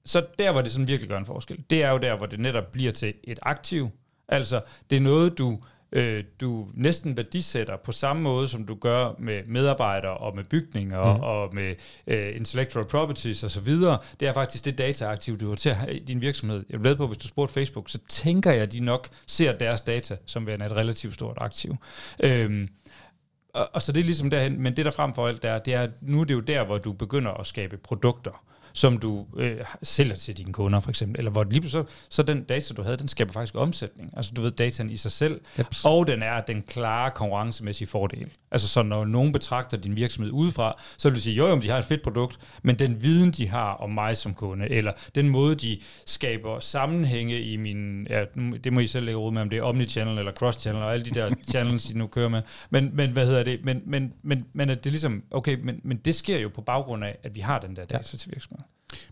så 0.05 0.25
der, 0.39 0.51
hvor 0.51 0.61
det 0.61 0.71
sådan 0.71 0.87
virkelig 0.87 1.09
gør 1.09 1.17
en 1.17 1.25
forskel, 1.25 1.63
det 1.69 1.83
er 1.83 1.91
jo 1.91 1.97
der, 1.97 2.17
hvor 2.17 2.25
det 2.25 2.39
netop 2.39 2.71
bliver 2.71 2.91
til 2.91 3.13
et 3.23 3.39
aktiv. 3.41 3.89
Altså, 4.27 4.61
det 4.89 4.95
er 4.95 5.01
noget, 5.01 5.37
du 5.37 5.59
øh, 5.91 6.23
du 6.41 6.67
næsten 6.73 7.17
værdisætter 7.17 7.77
på 7.77 7.91
samme 7.91 8.21
måde, 8.21 8.47
som 8.47 8.65
du 8.65 8.75
gør 8.75 9.15
med 9.19 9.43
medarbejdere 9.45 10.17
og 10.17 10.35
med 10.35 10.43
bygninger 10.43 11.15
mm. 11.15 11.23
og 11.23 11.55
med 11.55 11.75
øh, 12.07 12.35
intellectual 12.35 12.85
properties 12.85 13.43
osv. 13.43 13.67
Det 14.19 14.27
er 14.27 14.33
faktisk 14.33 14.65
det 14.65 14.77
dataaktiv, 14.77 15.39
du 15.39 15.47
har 15.47 15.55
til 15.55 15.75
i 15.91 15.99
din 15.99 16.21
virksomhed. 16.21 16.65
Jeg 16.69 16.83
ved 16.83 16.95
på, 16.95 17.07
hvis 17.07 17.17
du 17.17 17.27
spurgte 17.27 17.53
Facebook, 17.53 17.89
så 17.89 17.99
tænker 18.09 18.51
jeg, 18.51 18.61
at 18.61 18.73
de 18.73 18.79
nok 18.79 19.07
ser 19.27 19.53
deres 19.53 19.81
data 19.81 20.17
som 20.25 20.47
værende 20.47 20.65
et 20.65 20.71
relativt 20.71 21.13
stort 21.13 21.37
aktiv. 21.41 21.75
Og, 23.55 23.69
og 23.73 23.81
så 23.81 23.91
det 23.91 23.99
er 24.01 24.05
ligesom 24.05 24.29
derhen, 24.29 24.61
men 24.61 24.75
det 24.75 24.85
der 24.85 24.91
frem 24.91 25.13
for 25.13 25.27
alt 25.27 25.45
er, 25.45 25.59
det 25.59 25.73
er, 25.73 25.87
nu 26.01 26.21
er 26.21 26.25
det 26.25 26.33
jo 26.33 26.39
der, 26.39 26.65
hvor 26.65 26.77
du 26.77 26.93
begynder 26.93 27.31
at 27.31 27.47
skabe 27.47 27.77
produkter 27.77 28.45
som 28.75 28.97
du 28.97 29.25
øh, 29.37 29.57
sælger 29.83 30.15
til 30.15 30.37
dine 30.37 30.53
kunder, 30.53 30.79
for 30.79 30.89
eksempel. 30.89 31.19
Eller 31.19 31.31
hvor 31.31 31.43
lige 31.43 31.69
så, 31.69 31.83
så 32.09 32.23
den 32.23 32.43
data, 32.43 32.73
du 32.73 32.81
havde, 32.81 32.97
den 32.97 33.07
skaber 33.07 33.33
faktisk 33.33 33.55
omsætning. 33.55 34.13
Altså 34.17 34.31
du 34.35 34.41
ved, 34.41 34.51
dataen 34.51 34.89
i 34.89 34.97
sig 34.97 35.11
selv. 35.11 35.41
Yep. 35.59 35.67
Og 35.85 36.07
den 36.07 36.23
er 36.23 36.41
den 36.41 36.61
klare 36.61 37.11
konkurrencemæssige 37.11 37.87
fordel. 37.87 38.29
Altså 38.51 38.67
så 38.67 38.83
når 38.83 39.05
nogen 39.05 39.31
betragter 39.31 39.77
din 39.77 39.95
virksomhed 39.95 40.31
udefra, 40.31 40.81
så 40.97 41.09
vil 41.09 41.15
du 41.15 41.21
sige, 41.21 41.35
jo, 41.35 41.47
jo, 41.47 41.59
de 41.59 41.69
har 41.69 41.77
et 41.77 41.85
fedt 41.85 42.01
produkt, 42.01 42.39
men 42.63 42.79
den 42.79 43.03
viden, 43.03 43.31
de 43.31 43.47
har 43.47 43.73
om 43.73 43.89
mig 43.89 44.17
som 44.17 44.33
kunde, 44.33 44.69
eller 44.69 44.91
den 45.15 45.29
måde, 45.29 45.55
de 45.55 45.79
skaber 46.05 46.59
sammenhænge 46.59 47.41
i 47.41 47.57
min, 47.57 48.07
ja, 48.09 48.25
det 48.63 48.73
må 48.73 48.79
I 48.79 48.87
selv 48.87 49.05
lægge 49.05 49.19
råd 49.19 49.31
med, 49.31 49.41
om 49.41 49.49
det 49.49 49.59
er 49.59 49.63
omnichannel 49.63 50.17
eller 50.17 50.31
cross-channel, 50.31 50.83
og 50.83 50.93
alle 50.93 51.05
de 51.05 51.09
der 51.09 51.35
channels, 51.51 51.85
de 51.85 51.97
nu 51.97 52.07
kører 52.07 52.29
med. 52.29 52.41
Men, 52.69 52.89
men 52.93 53.11
hvad 53.11 53.25
hedder 53.25 53.43
det? 53.43 53.59
Men, 53.63 53.81
men, 53.85 54.13
men, 54.23 54.45
men 54.53 54.69
at 54.69 54.83
det 54.83 54.91
ligesom, 54.91 55.23
okay, 55.31 55.57
men, 55.63 55.81
men 55.83 55.97
det 55.97 56.15
sker 56.15 56.39
jo 56.39 56.49
på 56.49 56.61
baggrund 56.61 57.03
af, 57.03 57.17
at 57.23 57.35
vi 57.35 57.39
har 57.39 57.59
den 57.59 57.75
der 57.75 57.85
data 57.85 58.09
ja. 58.13 58.17
til 58.17 58.31
virksomheden. 58.31 58.64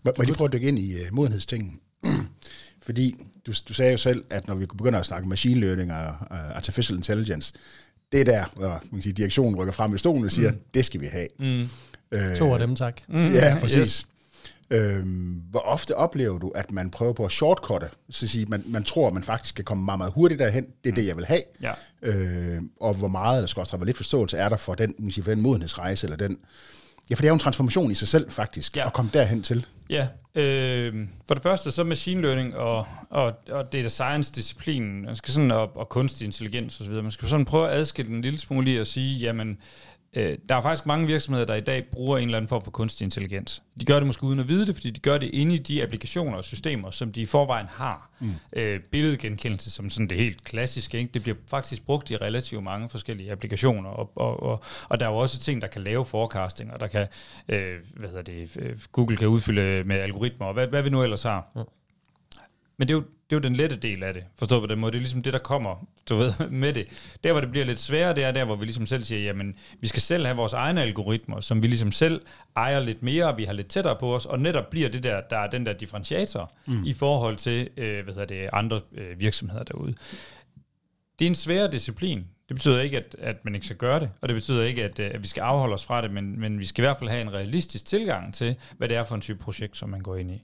Må, 0.04 0.12
må 0.16 0.22
jeg 0.22 0.26
lige 0.26 0.36
prøve 0.36 0.48
at 0.48 0.52
dykke 0.52 0.68
ind 0.68 0.78
i 0.78 0.94
uh, 0.94 1.00
modenhedstingen? 1.12 1.80
Fordi 2.86 3.14
du, 3.46 3.52
du 3.68 3.74
sagde 3.74 3.92
jo 3.92 3.98
selv, 3.98 4.24
at 4.30 4.48
når 4.48 4.54
vi 4.54 4.66
begynder 4.66 4.98
at 4.98 5.06
snakke 5.06 5.28
machine 5.28 5.60
learning 5.60 5.92
og 5.92 6.16
uh, 6.30 6.56
artificial 6.56 6.96
intelligence, 6.96 7.54
det 8.12 8.20
er 8.20 8.24
der, 8.24 8.44
hvor 8.56 8.68
man 8.68 8.80
kan 8.92 9.02
sige, 9.02 9.12
direktionen 9.12 9.56
rykker 9.56 9.72
frem 9.72 9.94
i 9.94 9.98
stolen 9.98 10.24
og 10.24 10.30
siger, 10.30 10.50
mm. 10.50 10.58
det 10.74 10.84
skal 10.84 11.00
vi 11.00 11.06
have. 11.06 11.28
Mm. 11.38 11.68
Øh, 12.12 12.36
to 12.36 12.52
af 12.52 12.58
dem, 12.58 12.76
tak. 12.76 13.00
Mm. 13.08 13.32
Ja, 13.32 13.56
præcis. 13.60 13.78
Yes. 13.78 14.06
Øhm, 14.70 15.42
hvor 15.50 15.60
ofte 15.60 15.96
oplever 15.96 16.38
du, 16.38 16.48
at 16.48 16.72
man 16.72 16.90
prøver 16.90 17.12
på 17.12 17.24
at 17.24 17.32
shortcutte, 17.32 17.88
så 18.10 18.26
at 18.26 18.30
sige, 18.30 18.46
man, 18.46 18.62
man 18.66 18.84
tror, 18.84 19.06
at 19.06 19.14
man 19.14 19.22
faktisk 19.22 19.54
kan 19.54 19.64
komme 19.64 19.84
meget, 19.84 19.98
meget 19.98 20.12
hurtigt 20.12 20.38
derhen, 20.38 20.64
det 20.64 20.88
er 20.88 20.90
mm. 20.90 20.94
det, 20.94 21.06
jeg 21.06 21.16
vil 21.16 21.24
have, 21.24 21.42
ja. 21.62 21.72
øh, 22.02 22.62
og 22.80 22.94
hvor 22.94 23.08
meget, 23.08 23.40
der 23.40 23.46
skal 23.46 23.60
også 23.60 23.76
have 23.76 23.86
lidt 23.86 23.96
forståelse, 23.96 24.36
er 24.36 24.48
der 24.48 24.56
for 24.56 24.74
den, 24.74 24.94
man 24.98 25.10
siger, 25.10 25.24
for 25.24 25.30
den 25.30 25.42
modenhedsrejse, 25.42 26.06
eller 26.06 26.16
den, 26.16 26.38
ja, 27.10 27.14
for 27.14 27.20
det 27.20 27.24
er 27.24 27.30
jo 27.30 27.34
en 27.34 27.40
transformation 27.40 27.90
i 27.90 27.94
sig 27.94 28.08
selv 28.08 28.30
faktisk, 28.30 28.76
ja. 28.76 28.86
at 28.86 28.92
komme 28.92 29.10
derhen 29.14 29.42
til. 29.42 29.66
Ja, 29.90 30.08
øh, 30.34 31.08
for 31.26 31.34
det 31.34 31.42
første 31.42 31.70
så 31.70 31.84
machine 31.84 32.22
learning 32.22 32.56
og, 32.56 32.86
og, 33.10 33.32
og 33.50 33.72
data 33.72 33.88
science 33.88 34.32
disciplinen, 34.32 35.02
man 35.02 35.16
skal 35.16 35.34
sådan, 35.34 35.50
og, 35.50 35.76
og 35.76 35.88
kunstig 35.88 36.24
intelligens 36.24 36.80
osv., 36.80 36.92
man 36.92 37.10
skal 37.10 37.28
sådan 37.28 37.44
prøve 37.44 37.68
at 37.68 37.78
adskille 37.78 38.08
den 38.08 38.16
en 38.16 38.22
lille 38.22 38.38
smule 38.38 38.80
og 38.80 38.86
sige, 38.86 39.18
jamen, 39.18 39.58
Øh, 40.16 40.38
der 40.48 40.54
er 40.56 40.60
faktisk 40.60 40.86
mange 40.86 41.06
virksomheder, 41.06 41.46
der 41.46 41.54
i 41.54 41.60
dag 41.60 41.84
bruger 41.92 42.18
en 42.18 42.24
eller 42.24 42.36
anden 42.36 42.48
form 42.48 42.64
for 42.64 42.70
kunstig 42.70 43.04
intelligens. 43.04 43.62
De 43.80 43.84
gør 43.84 43.94
det 43.94 44.06
måske 44.06 44.24
uden 44.24 44.40
at 44.40 44.48
vide 44.48 44.66
det, 44.66 44.74
fordi 44.74 44.90
de 44.90 45.00
gør 45.00 45.18
det 45.18 45.30
inde 45.32 45.54
i 45.54 45.58
de 45.58 45.82
applikationer 45.82 46.36
og 46.36 46.44
systemer, 46.44 46.90
som 46.90 47.12
de 47.12 47.22
i 47.22 47.26
forvejen 47.26 47.66
har. 47.70 48.10
Mm. 48.20 48.30
Øh, 48.52 48.80
billedgenkendelse 48.80 49.70
som 49.70 49.90
sådan 49.90 50.08
det 50.08 50.18
helt 50.18 50.44
klassiske, 50.44 50.98
ikke? 50.98 51.10
det 51.14 51.22
bliver 51.22 51.36
faktisk 51.46 51.86
brugt 51.86 52.10
i 52.10 52.16
relativt 52.16 52.62
mange 52.62 52.88
forskellige 52.88 53.32
applikationer, 53.32 53.90
og, 53.90 54.12
og, 54.14 54.42
og, 54.42 54.62
og 54.88 55.00
der 55.00 55.06
er 55.06 55.10
jo 55.10 55.16
også 55.16 55.38
ting, 55.38 55.62
der 55.62 55.68
kan 55.68 55.82
lave 55.82 56.04
forecasting, 56.04 56.72
og 56.72 56.80
der 56.80 56.86
kan, 56.86 57.06
øh, 57.48 57.74
hvad 57.96 58.08
hedder 58.08 58.22
det, 58.22 58.56
øh, 58.56 58.80
Google 58.92 59.16
kan 59.16 59.28
udfylde 59.28 59.84
med 59.84 59.96
algoritmer, 59.96 60.46
og 60.46 60.54
hvad, 60.54 60.66
hvad 60.66 60.82
vi 60.82 60.90
nu 60.90 61.02
ellers 61.02 61.22
har. 61.22 61.52
Mm. 61.54 61.62
Men 62.76 62.88
det 62.88 62.94
er, 62.94 62.98
jo, 62.98 63.04
det 63.34 63.44
er 63.44 63.48
jo 63.48 63.50
den 63.50 63.56
lette 63.56 63.76
del 63.76 64.02
af 64.02 64.14
det, 64.14 64.24
forstået 64.38 64.62
på 64.62 64.66
den 64.66 64.78
måde. 64.78 64.92
Det 64.92 64.98
er 64.98 65.00
ligesom 65.00 65.22
det, 65.22 65.32
der 65.32 65.38
kommer 65.38 65.86
du 66.08 66.16
ved, 66.16 66.32
med 66.50 66.72
det. 66.72 66.86
Der, 67.24 67.32
hvor 67.32 67.40
det 67.40 67.50
bliver 67.50 67.66
lidt 67.66 67.78
sværere, 67.78 68.14
det 68.14 68.24
er 68.24 68.32
der, 68.32 68.44
hvor 68.44 68.56
vi 68.56 68.64
ligesom 68.64 68.86
selv 68.86 69.04
siger, 69.04 69.22
jamen, 69.22 69.54
vi 69.80 69.86
skal 69.86 70.02
selv 70.02 70.26
have 70.26 70.36
vores 70.36 70.52
egne 70.52 70.82
algoritmer, 70.82 71.40
som 71.40 71.62
vi 71.62 71.66
ligesom 71.66 71.92
selv 71.92 72.20
ejer 72.56 72.80
lidt 72.80 73.02
mere, 73.02 73.26
og 73.26 73.38
vi 73.38 73.44
har 73.44 73.52
lidt 73.52 73.68
tættere 73.68 73.96
på 74.00 74.14
os, 74.14 74.26
og 74.26 74.40
netop 74.40 74.70
bliver 74.70 74.88
det 74.88 75.02
der, 75.02 75.20
der 75.20 75.38
er 75.38 75.50
den 75.50 75.66
der 75.66 75.72
differentiator 75.72 76.52
mm. 76.66 76.84
i 76.84 76.92
forhold 76.92 77.36
til, 77.36 77.68
øh, 77.76 78.04
hvad 78.04 78.14
hedder 78.14 78.26
det, 78.26 78.48
andre 78.52 78.80
øh, 78.94 79.20
virksomheder 79.20 79.62
derude. 79.62 79.94
Det 81.18 81.24
er 81.24 81.28
en 81.28 81.34
svær 81.34 81.66
disciplin. 81.66 82.18
Det 82.48 82.56
betyder 82.56 82.80
ikke, 82.80 82.96
at, 82.96 83.16
at 83.18 83.44
man 83.44 83.54
ikke 83.54 83.66
skal 83.66 83.78
gøre 83.78 84.00
det, 84.00 84.10
og 84.20 84.28
det 84.28 84.34
betyder 84.34 84.64
ikke, 84.64 84.84
at, 84.84 84.98
øh, 84.98 85.10
at 85.14 85.22
vi 85.22 85.26
skal 85.26 85.40
afholde 85.40 85.74
os 85.74 85.84
fra 85.84 86.02
det, 86.02 86.10
men, 86.10 86.40
men 86.40 86.58
vi 86.58 86.64
skal 86.64 86.82
i 86.82 86.86
hvert 86.86 86.96
fald 86.98 87.10
have 87.10 87.22
en 87.22 87.36
realistisk 87.36 87.84
tilgang 87.84 88.34
til, 88.34 88.56
hvad 88.76 88.88
det 88.88 88.96
er 88.96 89.04
for 89.04 89.14
en 89.14 89.20
type 89.20 89.38
projekt, 89.38 89.76
som 89.76 89.88
man 89.88 90.00
går 90.00 90.16
ind 90.16 90.30
i. 90.30 90.42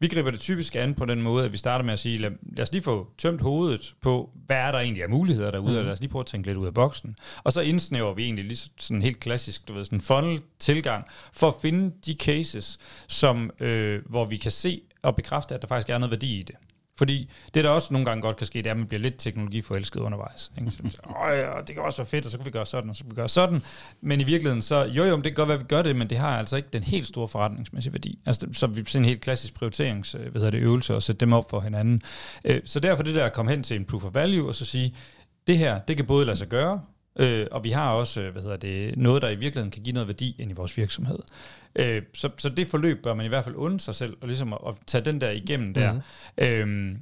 Vi 0.00 0.08
griber 0.08 0.30
det 0.30 0.40
typisk 0.40 0.76
an 0.76 0.94
på 0.94 1.04
den 1.04 1.22
måde, 1.22 1.44
at 1.44 1.52
vi 1.52 1.56
starter 1.56 1.84
med 1.84 1.92
at 1.92 1.98
sige, 1.98 2.18
lad, 2.18 2.30
lad 2.56 2.62
os 2.62 2.72
lige 2.72 2.82
få 2.82 3.08
tømt 3.18 3.40
hovedet 3.40 3.94
på, 4.02 4.30
hvad 4.46 4.56
er 4.56 4.72
der 4.72 4.78
egentlig 4.78 5.02
af 5.02 5.08
muligheder 5.08 5.50
derude, 5.50 5.72
mm. 5.72 5.78
og 5.78 5.84
lad 5.84 5.92
os 5.92 6.00
lige 6.00 6.10
prøve 6.10 6.20
at 6.20 6.26
tænke 6.26 6.46
lidt 6.46 6.58
ud 6.58 6.66
af 6.66 6.74
boksen. 6.74 7.16
Og 7.44 7.52
så 7.52 7.60
indsnæver 7.60 8.14
vi 8.14 8.24
egentlig 8.24 8.44
lige 8.44 8.70
sådan 8.78 9.02
helt 9.02 9.20
klassisk, 9.20 9.68
du 9.68 9.72
ved, 9.72 9.84
sådan 9.84 10.00
funnel-tilgang, 10.00 11.04
for 11.32 11.48
at 11.48 11.54
finde 11.62 11.92
de 12.06 12.14
cases, 12.14 12.78
som, 13.08 13.50
øh, 13.60 14.02
hvor 14.06 14.24
vi 14.24 14.36
kan 14.36 14.50
se 14.50 14.80
og 15.02 15.16
bekræfte, 15.16 15.54
at 15.54 15.62
der 15.62 15.68
faktisk 15.68 15.90
er 15.90 15.98
noget 15.98 16.10
værdi 16.10 16.38
i 16.38 16.42
det. 16.42 16.54
Fordi 16.98 17.30
det, 17.54 17.64
der 17.64 17.70
også 17.70 17.92
nogle 17.92 18.04
gange 18.04 18.22
godt 18.22 18.36
kan 18.36 18.46
ske, 18.46 18.58
det 18.58 18.66
er, 18.66 18.70
at 18.70 18.76
man 18.76 18.86
bliver 18.86 19.00
lidt 19.00 19.14
teknologiforelsket 19.18 20.00
undervejs. 20.00 20.52
Ikke? 20.58 20.70
Så 20.70 20.82
Åh, 21.06 21.38
ja, 21.38 21.50
det 21.66 21.74
kan 21.74 21.84
også 21.84 21.98
være 21.98 22.06
fedt, 22.06 22.24
og 22.24 22.30
så 22.30 22.38
kan 22.38 22.46
vi 22.46 22.50
gøre 22.50 22.66
sådan, 22.66 22.90
og 22.90 22.96
så 22.96 23.04
kan 23.04 23.10
vi 23.10 23.14
gøre 23.14 23.28
sådan. 23.28 23.62
Men 24.00 24.20
i 24.20 24.24
virkeligheden, 24.24 24.62
så 24.62 24.84
jo 24.84 25.04
jo, 25.04 25.16
det 25.16 25.24
kan 25.24 25.34
godt 25.34 25.48
være, 25.48 25.58
at 25.58 25.60
vi 25.60 25.66
gør 25.68 25.82
det, 25.82 25.96
men 25.96 26.10
det 26.10 26.18
har 26.18 26.38
altså 26.38 26.56
ikke 26.56 26.68
den 26.72 26.82
helt 26.82 27.06
store 27.06 27.28
forretningsmæssige 27.28 27.92
værdi. 27.92 28.18
Altså, 28.26 28.48
så 28.52 28.66
vi 28.66 28.84
sådan 28.86 29.04
en 29.04 29.08
helt 29.08 29.20
klassisk 29.20 29.54
prioriterings, 29.54 30.14
øh, 30.14 30.20
hvad 30.20 30.32
hedder 30.32 30.50
det, 30.50 30.58
øvelse, 30.58 30.94
og 30.94 31.02
sætte 31.02 31.20
dem 31.20 31.32
op 31.32 31.50
for 31.50 31.60
hinanden. 31.60 32.02
Øh, 32.44 32.60
så 32.64 32.80
derfor 32.80 33.02
det 33.02 33.14
der 33.14 33.24
at 33.24 33.32
komme 33.32 33.50
hen 33.50 33.62
til 33.62 33.76
en 33.76 33.84
proof 33.84 34.04
of 34.04 34.14
value, 34.14 34.48
og 34.48 34.54
så 34.54 34.64
sige, 34.64 34.94
det 35.46 35.58
her, 35.58 35.78
det 35.78 35.96
kan 35.96 36.06
både 36.06 36.24
lade 36.24 36.36
sig 36.36 36.48
gøre, 36.48 36.80
Øh, 37.18 37.46
og 37.50 37.64
vi 37.64 37.70
har 37.70 37.90
også 37.90 38.20
øh, 38.20 38.32
hvad 38.32 38.42
hedder 38.42 38.56
det, 38.56 38.98
noget, 38.98 39.22
der 39.22 39.28
i 39.28 39.36
virkeligheden 39.36 39.70
kan 39.70 39.82
give 39.82 39.92
noget 39.92 40.08
værdi 40.08 40.36
ind 40.38 40.50
i 40.50 40.54
vores 40.54 40.76
virksomhed. 40.76 41.18
Øh, 41.76 42.02
så, 42.14 42.30
så 42.38 42.48
det 42.48 42.66
forløb 42.66 43.02
bør 43.02 43.14
man 43.14 43.26
i 43.26 43.28
hvert 43.28 43.44
fald 43.44 43.56
unde 43.56 43.80
sig 43.80 43.94
selv, 43.94 44.16
og 44.20 44.26
ligesom 44.28 44.52
at, 44.52 44.58
at 44.68 44.74
tage 44.86 45.04
den 45.04 45.20
der 45.20 45.30
igennem 45.30 45.74
der. 45.74 45.92
Mm. 45.92 46.00
Øh, 46.38 46.96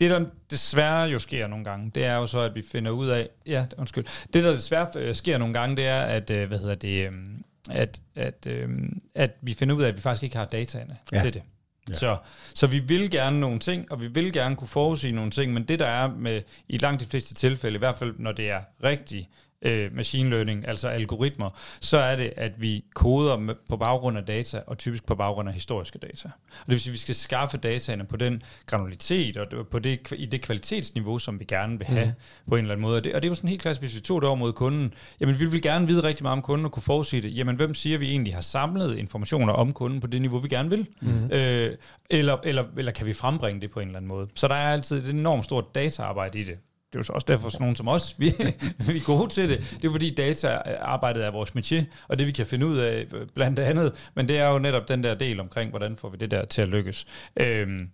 det, 0.00 0.10
der 0.10 0.24
desværre 0.50 1.02
jo 1.02 1.18
sker 1.18 1.46
nogle 1.46 1.64
gange, 1.64 1.90
det 1.94 2.04
er 2.04 2.14
jo 2.14 2.26
så, 2.26 2.38
at 2.38 2.54
vi 2.54 2.62
finder 2.62 2.90
ud 2.90 3.08
af, 3.08 3.28
ja, 3.46 3.66
undskyld, 3.78 4.04
det, 4.32 4.44
der 4.44 4.52
desværre 4.52 4.88
øh, 4.96 5.14
sker 5.14 5.38
nogle 5.38 5.54
gange, 5.54 5.76
det 5.76 5.86
er, 5.86 6.00
at, 6.00 6.30
øh, 6.30 6.48
hvad 6.48 6.58
hedder 6.58 6.74
det, 6.74 7.06
øhm, 7.06 7.44
at, 7.70 8.02
at, 8.14 8.46
øhm, 8.46 9.00
at 9.14 9.30
vi 9.40 9.54
finder 9.54 9.74
ud 9.74 9.82
af, 9.82 9.88
at 9.88 9.96
vi 9.96 10.00
faktisk 10.00 10.22
ikke 10.22 10.36
har 10.36 10.44
dataene 10.44 10.96
ja. 11.12 11.20
til 11.20 11.34
det. 11.34 11.42
Ja. 11.88 11.94
Så, 11.94 12.16
så 12.54 12.66
vi 12.66 12.78
vil 12.78 13.10
gerne 13.10 13.40
nogle 13.40 13.58
ting, 13.58 13.92
og 13.92 14.00
vi 14.00 14.06
vil 14.06 14.32
gerne 14.32 14.56
kunne 14.56 14.68
forudsige 14.68 15.12
nogle 15.12 15.30
ting, 15.30 15.52
men 15.52 15.64
det 15.64 15.78
der 15.78 15.86
er 15.86 16.08
med 16.08 16.42
i 16.68 16.78
langt 16.78 17.00
de 17.00 17.06
fleste 17.06 17.34
tilfælde, 17.34 17.74
i 17.74 17.78
hvert 17.78 17.96
fald 17.96 18.14
når 18.18 18.32
det 18.32 18.50
er 18.50 18.60
rigtigt, 18.84 19.28
øh, 19.64 19.96
machine 19.96 20.30
learning, 20.30 20.68
altså 20.68 20.88
algoritmer, 20.88 21.50
så 21.80 21.98
er 21.98 22.16
det, 22.16 22.32
at 22.36 22.52
vi 22.56 22.84
koder 22.94 23.54
på 23.68 23.76
baggrund 23.76 24.18
af 24.18 24.24
data, 24.24 24.60
og 24.66 24.78
typisk 24.78 25.06
på 25.06 25.14
baggrund 25.14 25.48
af 25.48 25.54
historiske 25.54 25.98
data. 25.98 26.28
Og 26.28 26.66
det 26.66 26.72
vil 26.72 26.80
sige, 26.80 26.90
at 26.90 26.92
vi 26.92 26.98
skal 26.98 27.14
skaffe 27.14 27.58
dataene 27.58 28.04
på 28.04 28.16
den 28.16 28.42
granularitet, 28.66 29.36
og 29.36 29.66
på 29.66 29.78
det, 29.78 30.12
i 30.16 30.26
det 30.26 30.42
kvalitetsniveau, 30.42 31.18
som 31.18 31.40
vi 31.40 31.44
gerne 31.44 31.78
vil 31.78 31.86
have 31.86 32.06
mm. 32.06 32.50
på 32.50 32.56
en 32.56 32.60
eller 32.60 32.72
anden 32.72 32.82
måde. 32.82 32.96
Og 32.96 33.04
det, 33.04 33.14
og 33.14 33.22
det 33.22 33.28
er 33.28 33.30
jo 33.30 33.34
sådan 33.34 33.50
helt 33.50 33.62
klassisk, 33.62 33.82
hvis 33.82 33.94
vi 33.94 34.00
tog 34.00 34.22
det 34.22 34.28
over 34.28 34.36
mod 34.36 34.52
kunden, 34.52 34.94
jamen 35.20 35.40
vi 35.40 35.46
vil 35.46 35.62
gerne 35.62 35.86
vide 35.86 36.02
rigtig 36.02 36.22
meget 36.22 36.36
om 36.36 36.42
kunden 36.42 36.64
og 36.64 36.72
kunne 36.72 36.82
forudsige 36.82 37.22
det. 37.22 37.36
Jamen 37.36 37.56
hvem 37.56 37.74
siger, 37.74 37.98
vi 37.98 38.10
egentlig 38.10 38.34
har 38.34 38.40
samlet 38.40 38.96
informationer 38.96 39.52
om 39.52 39.72
kunden 39.72 40.00
på 40.00 40.06
det 40.06 40.20
niveau, 40.20 40.38
vi 40.38 40.48
gerne 40.48 40.70
vil? 40.70 40.86
Mm. 41.00 41.30
Øh, 41.32 41.76
eller, 42.10 42.36
eller, 42.44 42.64
eller 42.76 42.92
kan 42.92 43.06
vi 43.06 43.12
frembringe 43.12 43.60
det 43.60 43.70
på 43.70 43.80
en 43.80 43.86
eller 43.86 43.96
anden 43.96 44.08
måde? 44.08 44.28
Så 44.34 44.48
der 44.48 44.54
er 44.54 44.72
altid 44.72 45.04
et 45.04 45.10
enormt 45.10 45.44
stort 45.44 45.74
dataarbejde 45.74 46.38
i 46.38 46.44
det 46.44 46.58
det 46.94 46.98
er 46.98 47.00
jo 47.00 47.04
så 47.04 47.12
også 47.12 47.24
derfor, 47.28 47.48
sådan 47.48 47.62
nogen 47.62 47.76
som 47.76 47.88
os, 47.88 48.14
vi, 48.18 48.24
vi 48.86 48.96
er 48.96 49.06
gode 49.06 49.28
til 49.28 49.48
det. 49.48 49.76
Det 49.82 49.88
er 49.88 49.92
fordi 49.92 50.14
dataarbejdet 50.14 51.24
er 51.24 51.30
vores 51.30 51.50
métier, 51.50 51.84
og 52.08 52.18
det 52.18 52.26
vi 52.26 52.32
kan 52.32 52.46
finde 52.46 52.66
ud 52.66 52.78
af 52.78 53.06
blandt 53.34 53.58
andet, 53.58 54.10
men 54.14 54.28
det 54.28 54.38
er 54.38 54.48
jo 54.48 54.58
netop 54.58 54.88
den 54.88 55.04
der 55.04 55.14
del 55.14 55.40
omkring, 55.40 55.70
hvordan 55.70 55.96
får 55.96 56.08
vi 56.08 56.16
det 56.16 56.30
der 56.30 56.44
til 56.44 56.62
at 56.62 56.68
lykkes. 56.68 57.06
Øhm, 57.36 57.68
men 57.68 57.90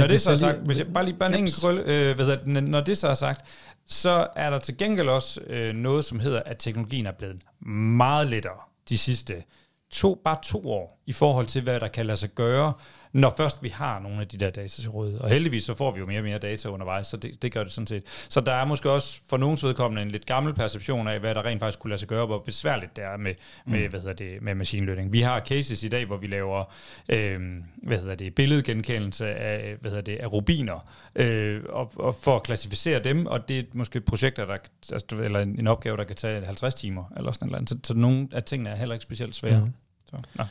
når 0.00 0.06
det 0.06 0.20
så 0.20 0.30
er 0.30 0.34
sagt, 0.34 0.58
hvis 0.58 0.78
jeg 0.78 0.86
bare 0.86 1.04
lige 1.04 1.16
bare 1.16 1.28
en 1.28 1.34
enkelt 1.34 1.56
krølle, 1.60 1.82
øh, 1.86 2.16
hvad 2.16 2.26
det, 2.26 2.64
når 2.64 2.80
det 2.80 2.98
så 2.98 3.08
er 3.08 3.14
sagt, 3.14 3.46
så 3.86 4.26
er 4.36 4.50
der 4.50 4.58
til 4.58 4.76
gengæld 4.76 5.08
også 5.08 5.40
øh, 5.46 5.74
noget, 5.74 6.04
som 6.04 6.20
hedder, 6.20 6.42
at 6.46 6.56
teknologien 6.58 7.06
er 7.06 7.12
blevet 7.12 7.42
meget 7.66 8.26
lettere 8.26 8.60
de 8.88 8.98
sidste 8.98 9.42
to, 9.90 10.20
bare 10.24 10.36
to 10.42 10.70
år, 10.70 11.02
i 11.06 11.12
forhold 11.12 11.46
til, 11.46 11.62
hvad 11.62 11.80
der 11.80 11.88
kan 11.88 12.06
lade 12.06 12.16
sig 12.16 12.30
gøre, 12.30 12.72
når 13.16 13.34
først 13.36 13.62
vi 13.62 13.68
har 13.68 13.98
nogle 13.98 14.20
af 14.20 14.28
de 14.28 14.36
der 14.36 14.50
data 14.50 14.82
til 14.82 14.90
rådighed. 14.90 15.20
Og 15.20 15.30
heldigvis 15.30 15.64
så 15.64 15.74
får 15.74 15.90
vi 15.90 16.00
jo 16.00 16.06
mere 16.06 16.18
og 16.18 16.24
mere 16.24 16.38
data 16.38 16.68
undervejs, 16.68 17.06
så 17.06 17.16
det, 17.16 17.42
det 17.42 17.52
gør 17.52 17.62
det 17.62 17.72
sådan 17.72 17.86
set. 17.86 18.02
Så 18.28 18.40
der 18.40 18.52
er 18.52 18.64
måske 18.64 18.90
også 18.90 19.20
for 19.28 19.36
nogens 19.36 19.64
vedkommende 19.64 20.02
en 20.02 20.10
lidt 20.10 20.26
gammel 20.26 20.54
perception 20.54 21.08
af, 21.08 21.20
hvad 21.20 21.34
der 21.34 21.44
rent 21.44 21.60
faktisk 21.60 21.78
kunne 21.78 21.88
lade 21.88 21.98
sig 21.98 22.08
gøre, 22.08 22.26
hvor 22.26 22.38
besværligt 22.38 22.96
det 22.96 23.04
er 23.04 23.16
med, 23.16 23.34
med, 23.66 23.82
mm. 23.82 23.90
hvad 23.90 24.00
hedder 24.00 24.14
det, 24.14 24.42
med 24.42 24.54
machine 24.54 24.86
learning. 24.86 25.12
Vi 25.12 25.20
har 25.20 25.40
cases 25.40 25.82
i 25.82 25.88
dag, 25.88 26.06
hvor 26.06 26.16
vi 26.16 26.26
laver 26.26 26.64
øh, 27.08 27.40
hvad 27.82 27.98
hedder 27.98 28.14
det, 28.14 28.34
billedgenkendelse 28.34 29.26
af, 29.26 29.76
hvad 29.80 29.90
hedder 29.90 30.04
det, 30.04 30.16
af 30.16 30.32
rubiner, 30.32 30.90
øh, 31.16 31.62
og, 31.68 31.92
og 31.96 32.14
for 32.14 32.36
at 32.36 32.42
klassificere 32.42 32.98
dem, 32.98 33.26
og 33.26 33.48
det 33.48 33.58
er 33.58 33.62
måske 33.72 34.00
projekter, 34.00 34.44
der, 34.46 34.56
altså, 34.92 35.16
eller 35.16 35.40
en, 35.40 35.58
en 35.58 35.66
opgave, 35.66 35.96
der 35.96 36.04
kan 36.04 36.16
tage 36.16 36.44
50 36.44 36.74
timer, 36.74 37.04
eller 37.16 37.32
sådan 37.32 37.48
noget. 37.48 37.68
Så, 37.68 37.78
så 37.84 37.94
nogle 37.94 38.28
af 38.32 38.42
tingene 38.42 38.70
er 38.70 38.76
heller 38.76 38.94
ikke 38.94 39.02
specielt 39.02 39.34
svære. 39.34 39.60
Mm. 39.64 39.72
Så, 40.10 40.16
no. 40.38 40.44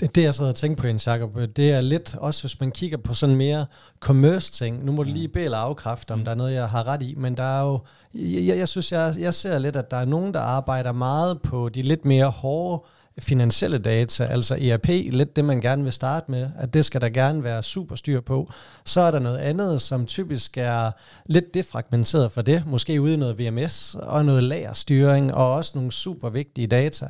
Det, 0.00 0.14
det 0.14 0.22
jeg 0.22 0.34
sidder 0.34 0.50
og 0.50 0.56
tænker 0.56 0.82
på, 0.82 0.86
Jens 0.86 1.06
Jacob, 1.06 1.38
det 1.56 1.72
er 1.72 1.80
lidt, 1.80 2.14
også 2.14 2.42
hvis 2.42 2.60
man 2.60 2.70
kigger 2.70 2.98
på 2.98 3.14
sådan 3.14 3.36
mere 3.36 3.66
commerce-ting, 4.00 4.84
nu 4.84 4.92
må 4.92 5.02
du 5.02 5.10
lige 5.10 5.28
bede 5.28 5.56
afkræfte, 5.56 6.12
om 6.12 6.18
mm. 6.18 6.24
der 6.24 6.30
er 6.30 6.36
noget, 6.36 6.54
jeg 6.54 6.68
har 6.68 6.86
ret 6.86 7.02
i, 7.02 7.14
men 7.16 7.36
der 7.36 7.42
er 7.42 7.62
jo, 7.62 7.78
jeg, 8.14 8.58
jeg 8.58 8.68
synes, 8.68 8.92
jeg, 8.92 9.14
jeg 9.18 9.34
ser 9.34 9.58
lidt, 9.58 9.76
at 9.76 9.90
der 9.90 9.96
er 9.96 10.04
nogen, 10.04 10.34
der 10.34 10.40
arbejder 10.40 10.92
meget 10.92 11.42
på 11.42 11.68
de 11.68 11.82
lidt 11.82 12.04
mere 12.04 12.30
hårde 12.30 12.84
finansielle 13.18 13.78
data, 13.78 14.24
altså 14.24 14.56
ERP, 14.60 14.88
lidt 14.88 15.36
det 15.36 15.44
man 15.44 15.60
gerne 15.60 15.82
vil 15.82 15.92
starte 15.92 16.30
med, 16.30 16.48
at 16.58 16.74
det 16.74 16.84
skal 16.84 17.00
der 17.00 17.08
gerne 17.08 17.44
være 17.44 17.62
super 17.62 17.94
styr 17.94 18.20
på. 18.20 18.50
Så 18.84 19.00
er 19.00 19.10
der 19.10 19.18
noget 19.18 19.38
andet, 19.38 19.82
som 19.82 20.06
typisk 20.06 20.58
er 20.58 20.90
lidt 21.26 21.54
defragmenteret 21.54 22.32
for 22.32 22.42
det, 22.42 22.62
måske 22.66 23.00
ude 23.02 23.14
i 23.14 23.16
noget 23.16 23.38
VMS 23.38 23.96
og 23.98 24.24
noget 24.24 24.42
lagerstyring 24.42 25.34
og 25.34 25.52
også 25.52 25.72
nogle 25.74 25.92
super 25.92 26.30
vigtige 26.30 26.66
data. 26.66 27.08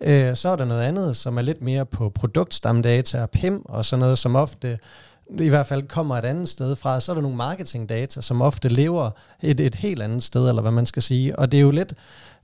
Øh, 0.00 0.36
så 0.36 0.48
er 0.48 0.56
der 0.56 0.64
noget 0.64 0.82
andet, 0.82 1.16
som 1.16 1.38
er 1.38 1.42
lidt 1.42 1.62
mere 1.62 1.86
på 1.86 2.08
produktstamdata 2.08 3.22
og 3.22 3.30
PIM 3.30 3.62
og 3.64 3.84
sådan 3.84 4.00
noget, 4.00 4.18
som 4.18 4.36
ofte 4.36 4.78
i 5.38 5.48
hvert 5.48 5.66
fald 5.66 5.88
kommer 5.88 6.16
et 6.16 6.24
andet 6.24 6.48
sted 6.48 6.76
fra, 6.76 7.00
så 7.00 7.12
er 7.12 7.14
der 7.14 7.22
nogle 7.22 7.36
marketingdata, 7.36 8.20
som 8.20 8.42
ofte 8.42 8.68
lever 8.68 9.10
et, 9.42 9.60
et 9.60 9.74
helt 9.74 10.02
andet 10.02 10.22
sted, 10.22 10.48
eller 10.48 10.62
hvad 10.62 10.72
man 10.72 10.86
skal 10.86 11.02
sige. 11.02 11.38
Og 11.38 11.52
det 11.52 11.58
er 11.58 11.62
jo 11.62 11.70
lidt... 11.70 11.94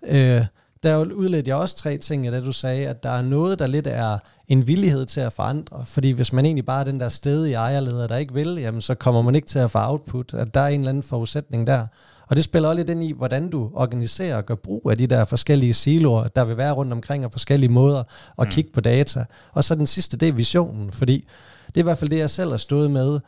Øh, 0.07 0.45
der 0.85 1.05
udledte 1.05 1.49
jeg 1.49 1.57
også 1.57 1.77
tre 1.77 1.97
ting, 1.97 2.27
da 2.27 2.41
du 2.41 2.53
sagde, 2.53 2.89
at 2.89 3.03
der 3.03 3.11
er 3.11 3.23
noget, 3.23 3.59
der 3.59 3.67
lidt 3.67 3.87
er 3.87 4.19
en 4.49 4.67
villighed 4.67 5.07
til 5.07 5.21
at 5.21 5.33
forandre. 5.33 5.83
Fordi 5.87 6.11
hvis 6.11 6.33
man 6.33 6.45
egentlig 6.45 6.67
bare 6.67 6.81
er 6.81 6.85
den 6.85 7.01
der 7.01 7.09
sted 7.09 7.47
i 7.47 7.53
ejerleder, 7.53 8.07
der 8.07 8.17
ikke 8.17 8.35
vil, 8.35 8.55
jamen 8.61 8.81
så 8.81 8.95
kommer 8.95 9.23
man 9.23 9.35
ikke 9.35 9.47
til 9.47 9.59
at 9.59 9.71
få 9.71 9.79
output. 9.79 10.35
At 10.35 10.55
der 10.55 10.61
er 10.61 10.69
en 10.69 10.81
eller 10.81 10.89
anden 10.89 11.03
forudsætning 11.03 11.67
der. 11.67 11.87
Og 12.29 12.37
det 12.37 12.45
spiller 12.45 12.69
også 12.69 12.77
lidt 12.77 12.91
ind 12.91 13.05
i, 13.05 13.13
hvordan 13.13 13.51
du 13.51 13.71
organiserer 13.75 14.37
og 14.37 14.47
gør 14.47 14.55
brug 14.55 14.91
af 14.91 14.99
de 14.99 15.07
der 15.07 15.25
forskellige 15.25 15.75
siloer, 15.75 16.29
der 16.29 16.45
vil 16.45 16.57
være 16.57 16.73
rundt 16.73 16.93
omkring, 16.93 17.25
og 17.25 17.33
forskellige 17.33 17.71
måder 17.71 18.03
at 18.39 18.47
mm. 18.47 18.51
kigge 18.51 18.71
på 18.73 18.81
data. 18.81 19.25
Og 19.53 19.65
så 19.65 19.75
den 19.75 19.87
sidste, 19.87 20.17
det 20.17 20.29
er 20.29 20.33
visionen, 20.33 20.93
fordi 20.93 21.29
det 21.67 21.77
er 21.77 21.81
i 21.81 21.83
hvert 21.83 21.99
fald 21.99 22.11
det, 22.11 22.19
jeg 22.19 22.31
selv 22.31 22.51
har 22.51 22.57
stået 22.57 22.91
med 22.91 23.21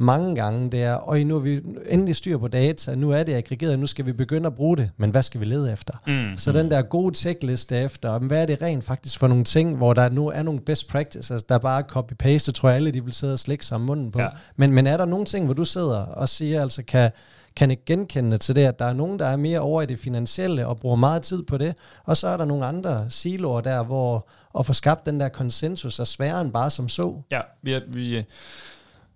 mange 0.00 0.34
gange, 0.34 0.70
det 0.70 0.82
er, 0.82 0.94
og 0.94 1.20
nu 1.20 1.36
er 1.36 1.40
vi 1.40 1.60
endelig 1.88 2.16
styr 2.16 2.38
på 2.38 2.48
data, 2.48 2.94
nu 2.94 3.10
er 3.10 3.22
det 3.22 3.34
aggregeret, 3.34 3.78
nu 3.78 3.86
skal 3.86 4.06
vi 4.06 4.12
begynde 4.12 4.46
at 4.46 4.54
bruge 4.54 4.76
det, 4.76 4.90
men 4.96 5.10
hvad 5.10 5.22
skal 5.22 5.40
vi 5.40 5.44
lede 5.44 5.72
efter? 5.72 5.94
Mm. 6.06 6.36
Så 6.36 6.52
den 6.52 6.70
der 6.70 6.82
gode 6.82 7.14
checkliste 7.14 7.76
efter, 7.76 8.18
hvad 8.18 8.42
er 8.42 8.46
det 8.46 8.62
rent 8.62 8.84
faktisk 8.84 9.18
for 9.18 9.26
nogle 9.26 9.44
ting, 9.44 9.76
hvor 9.76 9.94
der 9.94 10.08
nu 10.08 10.28
er 10.28 10.42
nogle 10.42 10.60
best 10.60 10.88
practices, 10.88 11.42
der 11.42 11.58
bare 11.58 11.82
copy-paste, 11.92 12.52
tror 12.52 12.68
jeg 12.68 12.76
alle, 12.76 12.90
de 12.90 13.04
vil 13.04 13.12
sidde 13.12 13.32
og 13.32 13.38
slikke 13.38 13.66
sig 13.66 13.80
munden 13.80 14.10
på. 14.10 14.20
Ja. 14.20 14.28
Men, 14.56 14.72
men 14.72 14.86
er 14.86 14.96
der 14.96 15.04
nogle 15.04 15.26
ting, 15.26 15.44
hvor 15.44 15.54
du 15.54 15.64
sidder 15.64 15.98
og 15.98 16.28
siger, 16.28 16.62
altså 16.62 16.82
kan, 16.82 17.10
kan 17.56 17.70
ikke 17.70 17.84
genkende 17.86 18.38
til 18.38 18.56
det, 18.56 18.64
at 18.64 18.78
der 18.78 18.84
er 18.84 18.92
nogen, 18.92 19.18
der 19.18 19.26
er 19.26 19.36
mere 19.36 19.60
over 19.60 19.82
i 19.82 19.86
det 19.86 19.98
finansielle 19.98 20.66
og 20.66 20.76
bruger 20.76 20.96
meget 20.96 21.22
tid 21.22 21.42
på 21.42 21.58
det, 21.58 21.74
og 22.04 22.16
så 22.16 22.28
er 22.28 22.36
der 22.36 22.44
nogle 22.44 22.66
andre 22.66 23.10
siloer 23.10 23.60
der, 23.60 23.84
hvor 23.84 24.28
at 24.58 24.66
få 24.66 24.72
skabt 24.72 25.06
den 25.06 25.20
der 25.20 25.28
konsensus 25.28 25.98
er 25.98 26.04
sværere 26.04 26.40
end 26.40 26.52
bare 26.52 26.70
som 26.70 26.88
så. 26.88 27.22
Ja, 27.30 27.40
vi, 27.62 27.80
vi 27.88 28.24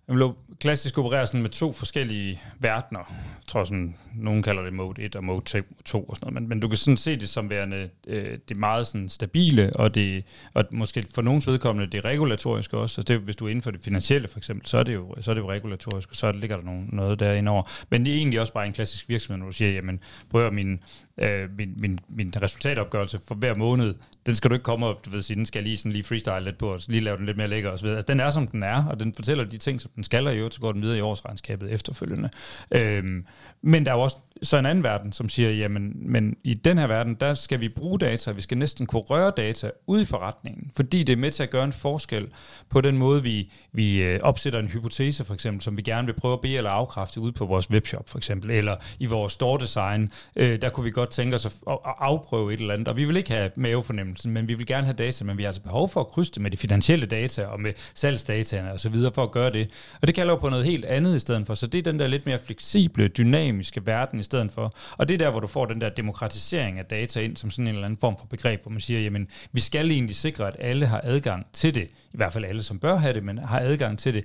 jeg 0.08 0.32
klassisk 0.60 0.98
opereret 0.98 1.28
sådan 1.28 1.42
med 1.42 1.50
to 1.50 1.72
forskellige 1.72 2.40
verdener. 2.58 3.00
Jeg 3.08 3.46
tror 3.46 3.64
sådan, 3.64 3.96
nogen 4.14 4.42
kalder 4.42 4.62
det 4.62 4.72
mode 4.72 5.02
1 5.02 5.16
og 5.16 5.24
mode 5.24 5.62
2 5.84 6.04
og 6.04 6.16
sådan 6.16 6.32
noget, 6.32 6.34
men, 6.34 6.48
men 6.48 6.60
du 6.60 6.68
kan 6.68 6.76
sådan 6.76 6.96
se 6.96 7.16
det 7.16 7.28
som 7.28 7.50
værende 7.50 7.90
øh, 8.06 8.38
det 8.48 8.56
meget 8.56 8.86
sådan 8.86 9.08
stabile, 9.08 9.76
og, 9.76 9.94
det, 9.94 10.24
og 10.54 10.64
måske 10.70 11.06
for 11.14 11.22
nogens 11.22 11.46
vedkommende 11.46 11.92
det 11.92 12.04
regulatoriske 12.04 12.76
også. 12.76 13.00
Altså 13.00 13.12
det, 13.14 13.22
hvis 13.22 13.36
du 13.36 13.46
er 13.46 13.48
inden 13.48 13.62
for 13.62 13.70
det 13.70 13.80
finansielle 13.82 14.28
for 14.28 14.38
eksempel, 14.38 14.66
så 14.66 14.78
er 14.78 14.82
det 14.82 14.94
jo, 14.94 15.14
så 15.20 15.30
er 15.30 15.34
det 15.34 15.42
jo 15.42 15.50
regulatorisk, 15.50 16.10
og 16.10 16.16
så 16.16 16.32
ligger 16.32 16.56
der 16.56 16.64
nogen, 16.64 16.88
noget 16.92 17.20
derinde 17.20 17.50
over. 17.50 17.62
Men 17.90 18.04
det 18.04 18.12
er 18.12 18.16
egentlig 18.16 18.40
også 18.40 18.52
bare 18.52 18.66
en 18.66 18.72
klassisk 18.72 19.08
virksomhed, 19.08 19.38
når 19.38 19.46
du 19.46 19.52
siger, 19.52 19.70
jamen 19.70 20.00
prøv 20.30 20.46
at 20.46 20.52
min, 20.52 20.80
øh, 21.18 21.48
min, 21.58 21.74
min, 21.76 21.98
min 22.08 22.34
resultatopgørelse 22.42 23.20
for 23.28 23.34
hver 23.34 23.54
måned, 23.54 23.94
den 24.26 24.34
skal 24.34 24.50
du 24.50 24.54
ikke 24.54 24.64
komme 24.64 24.86
og 24.86 25.00
du 25.04 25.10
ved, 25.10 25.22
sige, 25.22 25.36
den 25.36 25.46
skal 25.46 25.62
lige, 25.62 25.76
sådan 25.76 25.92
lige 25.92 26.04
freestyle 26.04 26.44
lidt 26.44 26.58
på, 26.58 26.72
og 26.72 26.80
lige 26.88 27.00
lave 27.00 27.16
den 27.16 27.26
lidt 27.26 27.36
mere 27.36 27.48
lækker 27.48 27.70
og 27.70 27.78
så 27.78 27.84
videre. 27.84 27.96
Altså, 27.96 28.12
den 28.12 28.20
er, 28.20 28.30
som 28.30 28.46
den 28.46 28.62
er, 28.62 28.84
og 28.84 29.00
den 29.00 29.14
fortæller 29.14 29.44
de 29.44 29.58
ting, 29.58 29.80
som 29.80 29.90
den 29.96 30.04
skal, 30.04 30.26
og 30.26 30.38
jo, 30.38 30.50
så 30.50 30.60
går 30.60 30.72
den 30.72 30.82
videre 30.82 30.98
i 30.98 31.00
årsregnskabet 31.00 31.72
efterfølgende. 31.72 32.30
Øhm, 32.70 33.26
men 33.62 33.86
der 33.86 33.92
er 33.92 33.96
jo 33.96 34.02
også 34.02 34.16
så 34.42 34.56
en 34.56 34.66
anden 34.66 34.84
verden, 34.84 35.12
som 35.12 35.28
siger, 35.28 35.50
jamen, 35.50 35.92
men 35.94 36.36
i 36.44 36.54
den 36.54 36.78
her 36.78 36.86
verden, 36.86 37.14
der 37.14 37.34
skal 37.34 37.60
vi 37.60 37.68
bruge 37.68 37.98
data, 37.98 38.30
vi 38.30 38.40
skal 38.40 38.58
næsten 38.58 38.86
kunne 38.86 39.02
røre 39.02 39.32
data 39.36 39.70
ud 39.86 40.00
i 40.00 40.04
forretningen, 40.04 40.70
fordi 40.76 41.02
det 41.02 41.12
er 41.12 41.16
med 41.16 41.30
til 41.30 41.42
at 41.42 41.50
gøre 41.50 41.64
en 41.64 41.72
forskel 41.72 42.28
på 42.68 42.80
den 42.80 42.98
måde, 42.98 43.22
vi, 43.22 43.52
vi 43.72 44.02
øh, 44.02 44.20
opsætter 44.22 44.58
en 44.58 44.68
hypotese, 44.68 45.24
for 45.24 45.34
eksempel, 45.34 45.62
som 45.62 45.76
vi 45.76 45.82
gerne 45.82 46.06
vil 46.06 46.14
prøve 46.14 46.32
at 46.32 46.40
bede 46.40 46.56
eller 46.56 46.70
afkræfte 46.70 47.20
ud 47.20 47.32
på 47.32 47.46
vores 47.46 47.70
webshop, 47.70 48.08
for 48.08 48.18
eksempel, 48.18 48.50
eller 48.50 48.76
i 48.98 49.06
vores 49.06 49.32
store 49.32 49.60
design, 49.60 50.12
øh, 50.36 50.62
der 50.62 50.68
kunne 50.68 50.84
vi 50.84 50.90
godt 50.90 51.10
tænke 51.10 51.34
os 51.34 51.46
at, 51.46 51.56
at 51.66 51.78
afprøve 51.84 52.54
et 52.54 52.60
eller 52.60 52.74
andet, 52.74 52.88
og 52.88 52.96
vi 52.96 53.04
vil 53.04 53.16
ikke 53.16 53.32
have 53.32 53.50
mavefornemmelsen, 53.56 54.32
men 54.32 54.48
vi 54.48 54.54
vil 54.54 54.66
gerne 54.66 54.86
have 54.86 54.96
data, 54.96 55.24
men 55.24 55.38
vi 55.38 55.42
har 55.42 55.48
altså 55.48 55.62
behov 55.62 55.88
for 55.88 56.00
at 56.00 56.06
krydse 56.06 56.32
det 56.32 56.42
med 56.42 56.50
de 56.50 56.56
finansielle 56.56 57.06
data 57.06 57.46
og 57.46 57.60
med 57.60 57.72
salgsdataene 57.94 58.72
og 58.72 58.80
så 58.80 58.88
videre 58.88 59.12
for 59.14 59.22
at 59.22 59.30
gøre 59.30 59.52
det. 59.52 59.70
Og 60.00 60.06
det 60.06 60.14
kalder 60.14 60.32
jo 60.32 60.38
på 60.38 60.48
noget 60.48 60.64
helt 60.64 60.84
andet 60.84 61.16
i 61.16 61.18
stedet 61.18 61.46
for, 61.46 61.54
så 61.54 61.66
det 61.66 61.78
er 61.78 61.82
den 61.82 61.98
der 61.98 62.06
lidt 62.06 62.26
mere 62.26 62.38
fleksible, 62.38 63.08
dynamiske 63.08 63.86
verden 63.86 64.20
i 64.20 64.22
stedet 64.22 64.52
for. 64.52 64.74
Og 64.96 65.08
det 65.08 65.14
er 65.14 65.18
der, 65.18 65.30
hvor 65.30 65.40
du 65.40 65.46
får 65.46 65.66
den 65.66 65.80
der 65.80 65.88
demokratisering 65.88 66.78
af 66.78 66.84
data 66.84 67.20
ind 67.20 67.36
som 67.36 67.50
sådan 67.50 67.66
en 67.66 67.74
eller 67.74 67.84
anden 67.84 67.98
form 68.00 68.18
for 68.18 68.26
begreb, 68.26 68.62
hvor 68.62 68.70
man 68.70 68.80
siger, 68.80 69.00
jamen, 69.00 69.28
vi 69.52 69.60
skal 69.60 69.90
egentlig 69.90 70.16
sikre, 70.16 70.48
at 70.48 70.56
alle 70.58 70.86
har 70.86 71.00
adgang 71.04 71.46
til 71.52 71.74
det. 71.74 71.88
I 72.12 72.16
hvert 72.16 72.32
fald 72.32 72.44
alle, 72.44 72.62
som 72.62 72.78
bør 72.78 72.96
have 72.96 73.14
det, 73.14 73.24
men 73.24 73.38
har 73.38 73.60
adgang 73.60 73.98
til 73.98 74.14
det. 74.14 74.24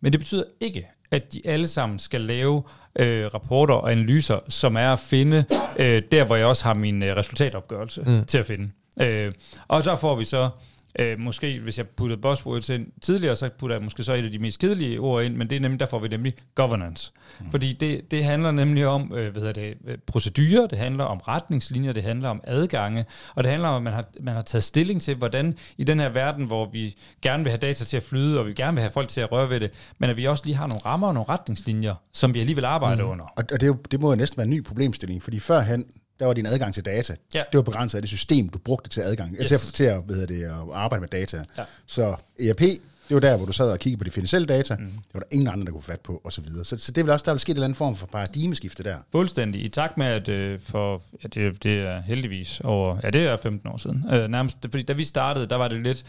Men 0.00 0.12
det 0.12 0.20
betyder 0.20 0.44
ikke, 0.60 0.86
at 1.10 1.32
de 1.32 1.40
alle 1.44 1.68
sammen 1.68 1.98
skal 1.98 2.20
lave 2.20 2.62
øh, 2.98 3.26
rapporter 3.34 3.74
og 3.74 3.92
analyser, 3.92 4.38
som 4.48 4.76
er 4.76 4.92
at 4.92 5.00
finde 5.00 5.44
øh, 5.78 6.02
der, 6.12 6.24
hvor 6.24 6.36
jeg 6.36 6.46
også 6.46 6.64
har 6.64 6.74
min 6.74 7.02
øh, 7.02 7.16
resultatopgørelse 7.16 8.02
mm. 8.06 8.24
til 8.24 8.38
at 8.38 8.46
finde. 8.46 8.70
Øh, 9.00 9.32
og 9.68 9.84
der 9.84 9.96
får 9.96 10.16
vi 10.16 10.24
så 10.24 10.50
Øh, 10.98 11.18
måske, 11.18 11.60
hvis 11.60 11.78
jeg 11.78 11.88
puttede 11.88 12.20
buzzwords 12.20 12.68
ind 12.68 12.86
tidligere, 13.02 13.36
så 13.36 13.50
putter 13.58 13.76
jeg 13.76 13.82
måske 13.84 14.02
så 14.02 14.12
et 14.12 14.24
af 14.24 14.30
de 14.30 14.38
mest 14.38 14.58
kedelige 14.58 15.00
ord 15.00 15.24
ind, 15.24 15.36
men 15.36 15.50
det 15.50 15.56
er 15.56 15.60
nemlig, 15.60 15.80
der 15.80 15.86
får 15.86 15.98
vi 15.98 16.08
nemlig 16.08 16.34
governance. 16.54 17.12
Mm. 17.40 17.50
Fordi 17.50 17.72
det, 17.72 18.10
det 18.10 18.24
handler 18.24 18.50
nemlig 18.50 18.86
om 18.86 19.12
øh, 19.14 19.36
hvad 19.36 19.54
det, 19.54 19.74
øh, 19.86 19.98
procedurer, 20.06 20.66
det 20.66 20.78
handler 20.78 21.04
om 21.04 21.18
retningslinjer, 21.18 21.92
det 21.92 22.02
handler 22.02 22.28
om 22.28 22.40
adgange, 22.44 23.04
og 23.34 23.44
det 23.44 23.50
handler 23.50 23.68
om, 23.68 23.76
at 23.76 23.82
man 23.82 23.92
har, 23.92 24.04
man 24.20 24.34
har 24.34 24.42
taget 24.42 24.64
stilling 24.64 25.02
til, 25.02 25.16
hvordan 25.16 25.54
i 25.78 25.84
den 25.84 26.00
her 26.00 26.08
verden, 26.08 26.44
hvor 26.44 26.70
vi 26.72 26.94
gerne 27.22 27.42
vil 27.42 27.50
have 27.50 27.60
data 27.60 27.84
til 27.84 27.96
at 27.96 28.02
flyde, 28.02 28.38
og 28.38 28.46
vi 28.46 28.52
gerne 28.52 28.74
vil 28.74 28.80
have 28.80 28.90
folk 28.90 29.08
til 29.08 29.20
at 29.20 29.32
røre 29.32 29.50
ved 29.50 29.60
det, 29.60 29.70
men 29.98 30.10
at 30.10 30.16
vi 30.16 30.24
også 30.24 30.44
lige 30.46 30.56
har 30.56 30.66
nogle 30.66 30.80
rammer 30.86 31.06
og 31.06 31.14
nogle 31.14 31.28
retningslinjer, 31.28 31.94
som 32.12 32.34
vi 32.34 32.40
alligevel 32.40 32.64
arbejder 32.64 33.04
mm. 33.04 33.10
under. 33.10 33.24
Og 33.24 33.50
det, 33.50 33.62
er 33.62 33.66
jo, 33.66 33.76
det 33.90 34.00
må 34.00 34.10
jo 34.10 34.16
næsten 34.16 34.36
være 34.36 34.44
en 34.44 34.50
ny 34.50 34.64
problemstilling, 34.64 35.22
fordi 35.22 35.38
førhen, 35.38 35.84
der 36.20 36.26
var 36.26 36.34
din 36.34 36.46
adgang 36.46 36.74
til 36.74 36.84
data. 36.84 37.16
Ja. 37.34 37.42
Det 37.52 37.58
var 37.58 37.62
begrænset 37.62 37.98
af 37.98 38.02
det 38.02 38.08
system, 38.08 38.48
du 38.48 38.58
brugte 38.58 38.90
til 38.90 39.00
adgang, 39.00 39.36
yes. 39.40 39.48
til, 39.48 39.54
at, 39.54 39.60
til 39.60 39.84
at, 39.84 40.02
hvad 40.06 40.26
det, 40.26 40.44
at 40.44 40.52
arbejde 40.72 41.00
med 41.00 41.08
data. 41.08 41.44
Ja. 41.58 41.62
Så 41.86 42.16
ERP, 42.40 42.60
det 43.08 43.14
var 43.14 43.20
der, 43.20 43.36
hvor 43.36 43.46
du 43.46 43.52
sad 43.52 43.70
og 43.70 43.78
kiggede 43.78 43.98
på 43.98 44.04
de 44.04 44.10
finansielle 44.10 44.46
data. 44.46 44.76
Mm. 44.76 44.86
Det 44.86 45.14
var 45.14 45.20
der 45.20 45.26
ingen 45.30 45.48
andre, 45.48 45.64
der 45.64 45.72
kunne 45.72 45.82
fat 45.82 46.00
på, 46.00 46.20
og 46.24 46.32
så 46.32 46.40
videre. 46.40 46.64
Så, 46.64 46.78
så 46.78 46.92
det 46.92 47.04
vil 47.04 47.12
også, 47.12 47.24
der 47.24 47.32
vil 47.32 47.40
ske 47.40 47.50
en 47.50 47.56
eller 47.56 47.64
anden 47.64 47.76
form 47.76 47.96
for 47.96 48.06
paradigmeskifte 48.06 48.82
der. 48.82 48.96
Fuldstændig. 49.12 49.64
I 49.64 49.68
takt 49.68 49.98
med, 49.98 50.06
at 50.06 50.28
øh, 50.28 50.60
for, 50.60 51.02
ja, 51.22 51.28
det, 51.28 51.62
det 51.62 51.80
er 51.80 52.00
heldigvis 52.00 52.60
over, 52.60 52.98
ja, 53.02 53.10
det 53.10 53.26
er 53.26 53.36
15 53.36 53.70
år 53.70 53.76
siden. 53.76 54.04
Øh, 54.12 54.28
nærmest, 54.28 54.56
fordi 54.70 54.82
da 54.82 54.92
vi 54.92 55.04
startede, 55.04 55.46
der 55.46 55.56
var 55.56 55.68
det 55.68 55.82
lidt, 55.82 56.04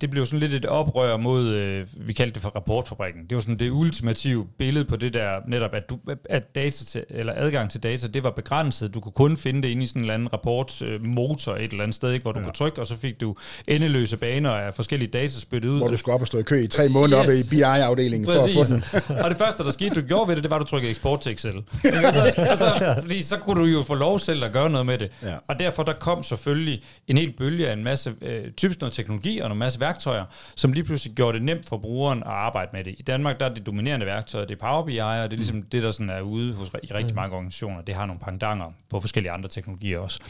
det 0.00 0.10
blev 0.10 0.26
sådan 0.26 0.38
lidt 0.38 0.54
et 0.54 0.66
oprør 0.66 1.16
mod, 1.16 1.46
øh, 1.46 1.86
vi 1.96 2.12
kaldte 2.12 2.34
det 2.34 2.42
for 2.42 2.48
rapportfabrikken. 2.48 3.22
Det 3.22 3.34
var 3.34 3.40
sådan 3.40 3.58
det 3.58 3.70
ultimative 3.70 4.46
billede 4.58 4.84
på 4.84 4.96
det 4.96 5.14
der, 5.14 5.30
netop 5.48 5.74
at, 5.74 5.90
du, 5.90 5.98
at 6.24 6.54
data 6.54 6.84
til, 6.84 7.04
eller 7.10 7.32
adgang 7.36 7.70
til 7.70 7.82
data, 7.82 8.06
det 8.06 8.24
var 8.24 8.30
begrænset. 8.30 8.94
Du 8.94 9.00
kunne 9.00 9.12
kun 9.12 9.36
finde 9.36 9.62
det 9.62 9.68
inde 9.68 9.82
i 9.82 9.86
sådan 9.86 10.00
en 10.00 10.04
eller 10.04 10.14
anden 10.14 10.32
rapportmotor 10.32 11.52
øh, 11.52 11.60
et 11.60 11.70
eller 11.70 11.82
andet 11.82 11.94
sted, 11.94 12.12
ikke, 12.12 12.22
hvor 12.22 12.32
du 12.32 12.38
ja. 12.38 12.44
kunne 12.44 12.54
trykke, 12.54 12.80
og 12.80 12.86
så 12.86 12.96
fik 12.96 13.20
du 13.20 13.36
endeløse 13.68 14.16
baner 14.16 14.50
af 14.50 14.74
forskellige 14.74 15.10
data 15.10 15.40
spyttet 15.40 15.68
ud. 15.68 15.78
Hvor 15.78 15.88
du 15.88 15.96
skulle 15.96 16.14
op 16.14 16.20
og 16.20 16.26
stå 16.26 16.38
i 16.38 16.42
kø 16.42 16.62
i 16.62 16.66
tre 16.66 16.88
måneder 16.88 17.22
yes. 17.22 17.28
oppe 17.28 17.56
i 17.56 17.58
BI-afdelingen 17.58 18.26
for 18.26 18.44
at 18.44 18.50
få 18.50 18.74
den. 18.74 18.84
og 19.24 19.30
det 19.30 19.38
første, 19.38 19.64
der 19.64 19.70
skete, 19.70 19.94
du 19.94 20.00
gjorde 20.00 20.28
ved 20.28 20.36
det, 20.36 20.42
det 20.42 20.50
var, 20.50 20.56
at 20.56 20.60
du 20.60 20.66
trykkede 20.66 20.90
eksport 20.90 21.20
til 21.20 21.32
Excel. 21.32 21.54
altså, 21.84 22.20
altså, 22.20 22.94
fordi 23.00 23.22
så 23.22 23.36
kunne 23.38 23.60
du 23.60 23.66
jo 23.66 23.82
få 23.82 23.94
lov 23.94 24.18
selv 24.18 24.44
at 24.44 24.52
gøre 24.52 24.70
noget 24.70 24.86
med 24.86 24.98
det. 24.98 25.10
Ja. 25.22 25.34
Og 25.48 25.58
derfor 25.58 25.82
der 25.82 25.92
kom 25.92 26.22
selvfølgelig 26.22 26.82
en 27.08 27.18
hel 27.18 27.32
bølge 27.38 27.68
af 27.68 27.72
en 27.72 27.84
masse, 27.84 28.14
øh, 28.22 28.50
typisk 28.56 28.80
noget 28.80 28.92
teknologi 28.92 29.38
og 29.38 29.52
en 29.52 29.58
masse 29.68 29.80
værktøjer, 29.80 30.24
som 30.56 30.72
lige 30.72 30.84
pludselig 30.84 31.14
gjorde 31.14 31.38
det 31.38 31.44
nemt 31.44 31.68
for 31.68 31.78
brugeren 31.78 32.22
at 32.22 32.28
arbejde 32.28 32.70
med 32.72 32.84
det. 32.84 32.94
I 32.98 33.02
Danmark 33.02 33.40
der 33.40 33.46
er 33.46 33.54
det 33.54 33.66
dominerende 33.66 34.06
værktøj, 34.06 34.44
det 34.44 34.54
er 34.54 34.60
Power 34.60 34.84
BI, 34.84 34.98
og 34.98 35.14
det 35.14 35.32
er 35.32 35.36
ligesom 35.36 35.56
mm. 35.56 35.62
det, 35.62 35.82
der 35.82 35.90
sådan 35.90 36.10
er 36.10 36.20
ude 36.20 36.54
hos 36.54 36.68
i 36.68 36.92
rigtig 36.92 37.14
mm. 37.14 37.16
mange 37.16 37.36
organisationer. 37.36 37.82
Det 37.82 37.94
har 37.94 38.06
nogle 38.06 38.20
pangdanger 38.20 38.72
på 38.90 39.00
forskellige 39.00 39.32
andre 39.32 39.48
teknologier 39.48 39.98
også. 39.98 40.20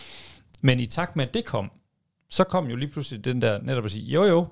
Men 0.61 0.80
i 0.80 0.87
takt 0.87 1.16
med, 1.16 1.28
at 1.28 1.35
det 1.35 1.45
kom, 1.45 1.71
så 2.30 2.45
kom 2.45 2.66
jo 2.66 2.76
lige 2.76 2.90
pludselig 2.90 3.25
den 3.25 3.42
der 3.42 3.62
netop 3.62 3.85
at 3.85 3.90
sige, 3.90 4.04
jo 4.04 4.25
jo, 4.25 4.47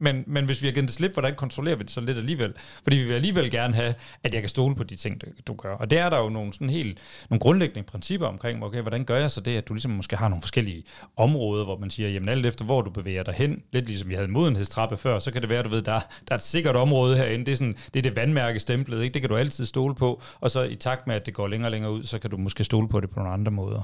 men, 0.00 0.24
men 0.26 0.44
hvis 0.44 0.62
vi 0.62 0.66
har 0.66 0.72
givet 0.72 0.88
det 0.88 0.94
slip, 0.94 1.12
hvordan 1.12 1.34
kontrollerer 1.34 1.76
vi 1.76 1.82
det 1.82 1.90
så 1.90 2.00
lidt 2.00 2.18
alligevel? 2.18 2.54
Fordi 2.82 2.96
vi 2.96 3.04
vil 3.04 3.14
alligevel 3.14 3.50
gerne 3.50 3.74
have, 3.74 3.94
at 4.22 4.34
jeg 4.34 4.42
kan 4.42 4.48
stole 4.48 4.74
på 4.74 4.82
de 4.84 4.96
ting, 4.96 5.20
du 5.46 5.54
gør. 5.54 5.74
Og 5.74 5.90
der 5.90 6.04
er 6.04 6.10
der 6.10 6.18
jo 6.18 6.28
nogle, 6.28 6.52
sådan 6.52 6.70
helt, 6.70 6.98
nogle 7.30 7.40
grundlæggende 7.40 7.82
principper 7.82 8.26
omkring, 8.26 8.64
okay, 8.64 8.80
hvordan 8.80 9.04
gør 9.04 9.16
jeg 9.16 9.30
så 9.30 9.40
det, 9.40 9.56
at 9.56 9.68
du 9.68 9.74
ligesom 9.74 9.90
måske 9.90 10.16
har 10.16 10.28
nogle 10.28 10.42
forskellige 10.42 10.84
områder, 11.16 11.64
hvor 11.64 11.78
man 11.78 11.90
siger, 11.90 12.08
jamen 12.08 12.28
alt 12.28 12.46
efter, 12.46 12.64
hvor 12.64 12.82
du 12.82 12.90
bevæger 12.90 13.22
dig 13.22 13.34
hen, 13.34 13.62
lidt 13.72 13.86
ligesom 13.86 14.08
vi 14.08 14.14
havde 14.14 14.24
en 14.24 14.32
modenhedstrappe 14.32 14.96
før, 14.96 15.18
så 15.18 15.30
kan 15.30 15.42
det 15.42 15.50
være, 15.50 15.62
du 15.62 15.68
ved, 15.68 15.82
der, 15.82 16.00
der 16.28 16.34
er 16.34 16.34
et 16.34 16.42
sikkert 16.42 16.76
område 16.76 17.16
herinde, 17.16 17.46
det 17.46 17.52
er, 17.52 17.56
sådan, 17.56 17.76
det, 17.94 17.96
er 17.96 18.02
det 18.02 18.16
vandmærke 18.16 18.58
stemplet, 18.58 19.02
ikke? 19.02 19.14
det 19.14 19.22
kan 19.22 19.28
du 19.28 19.36
altid 19.36 19.66
stole 19.66 19.94
på, 19.94 20.22
og 20.40 20.50
så 20.50 20.62
i 20.62 20.74
takt 20.74 21.06
med, 21.06 21.14
at 21.14 21.26
det 21.26 21.34
går 21.34 21.48
længere 21.48 21.66
og 21.66 21.70
længere 21.70 21.92
ud, 21.92 22.04
så 22.04 22.18
kan 22.18 22.30
du 22.30 22.36
måske 22.36 22.64
stole 22.64 22.88
på 22.88 23.00
det 23.00 23.10
på 23.10 23.20
nogle 23.20 23.32
andre 23.32 23.52
måder. 23.52 23.82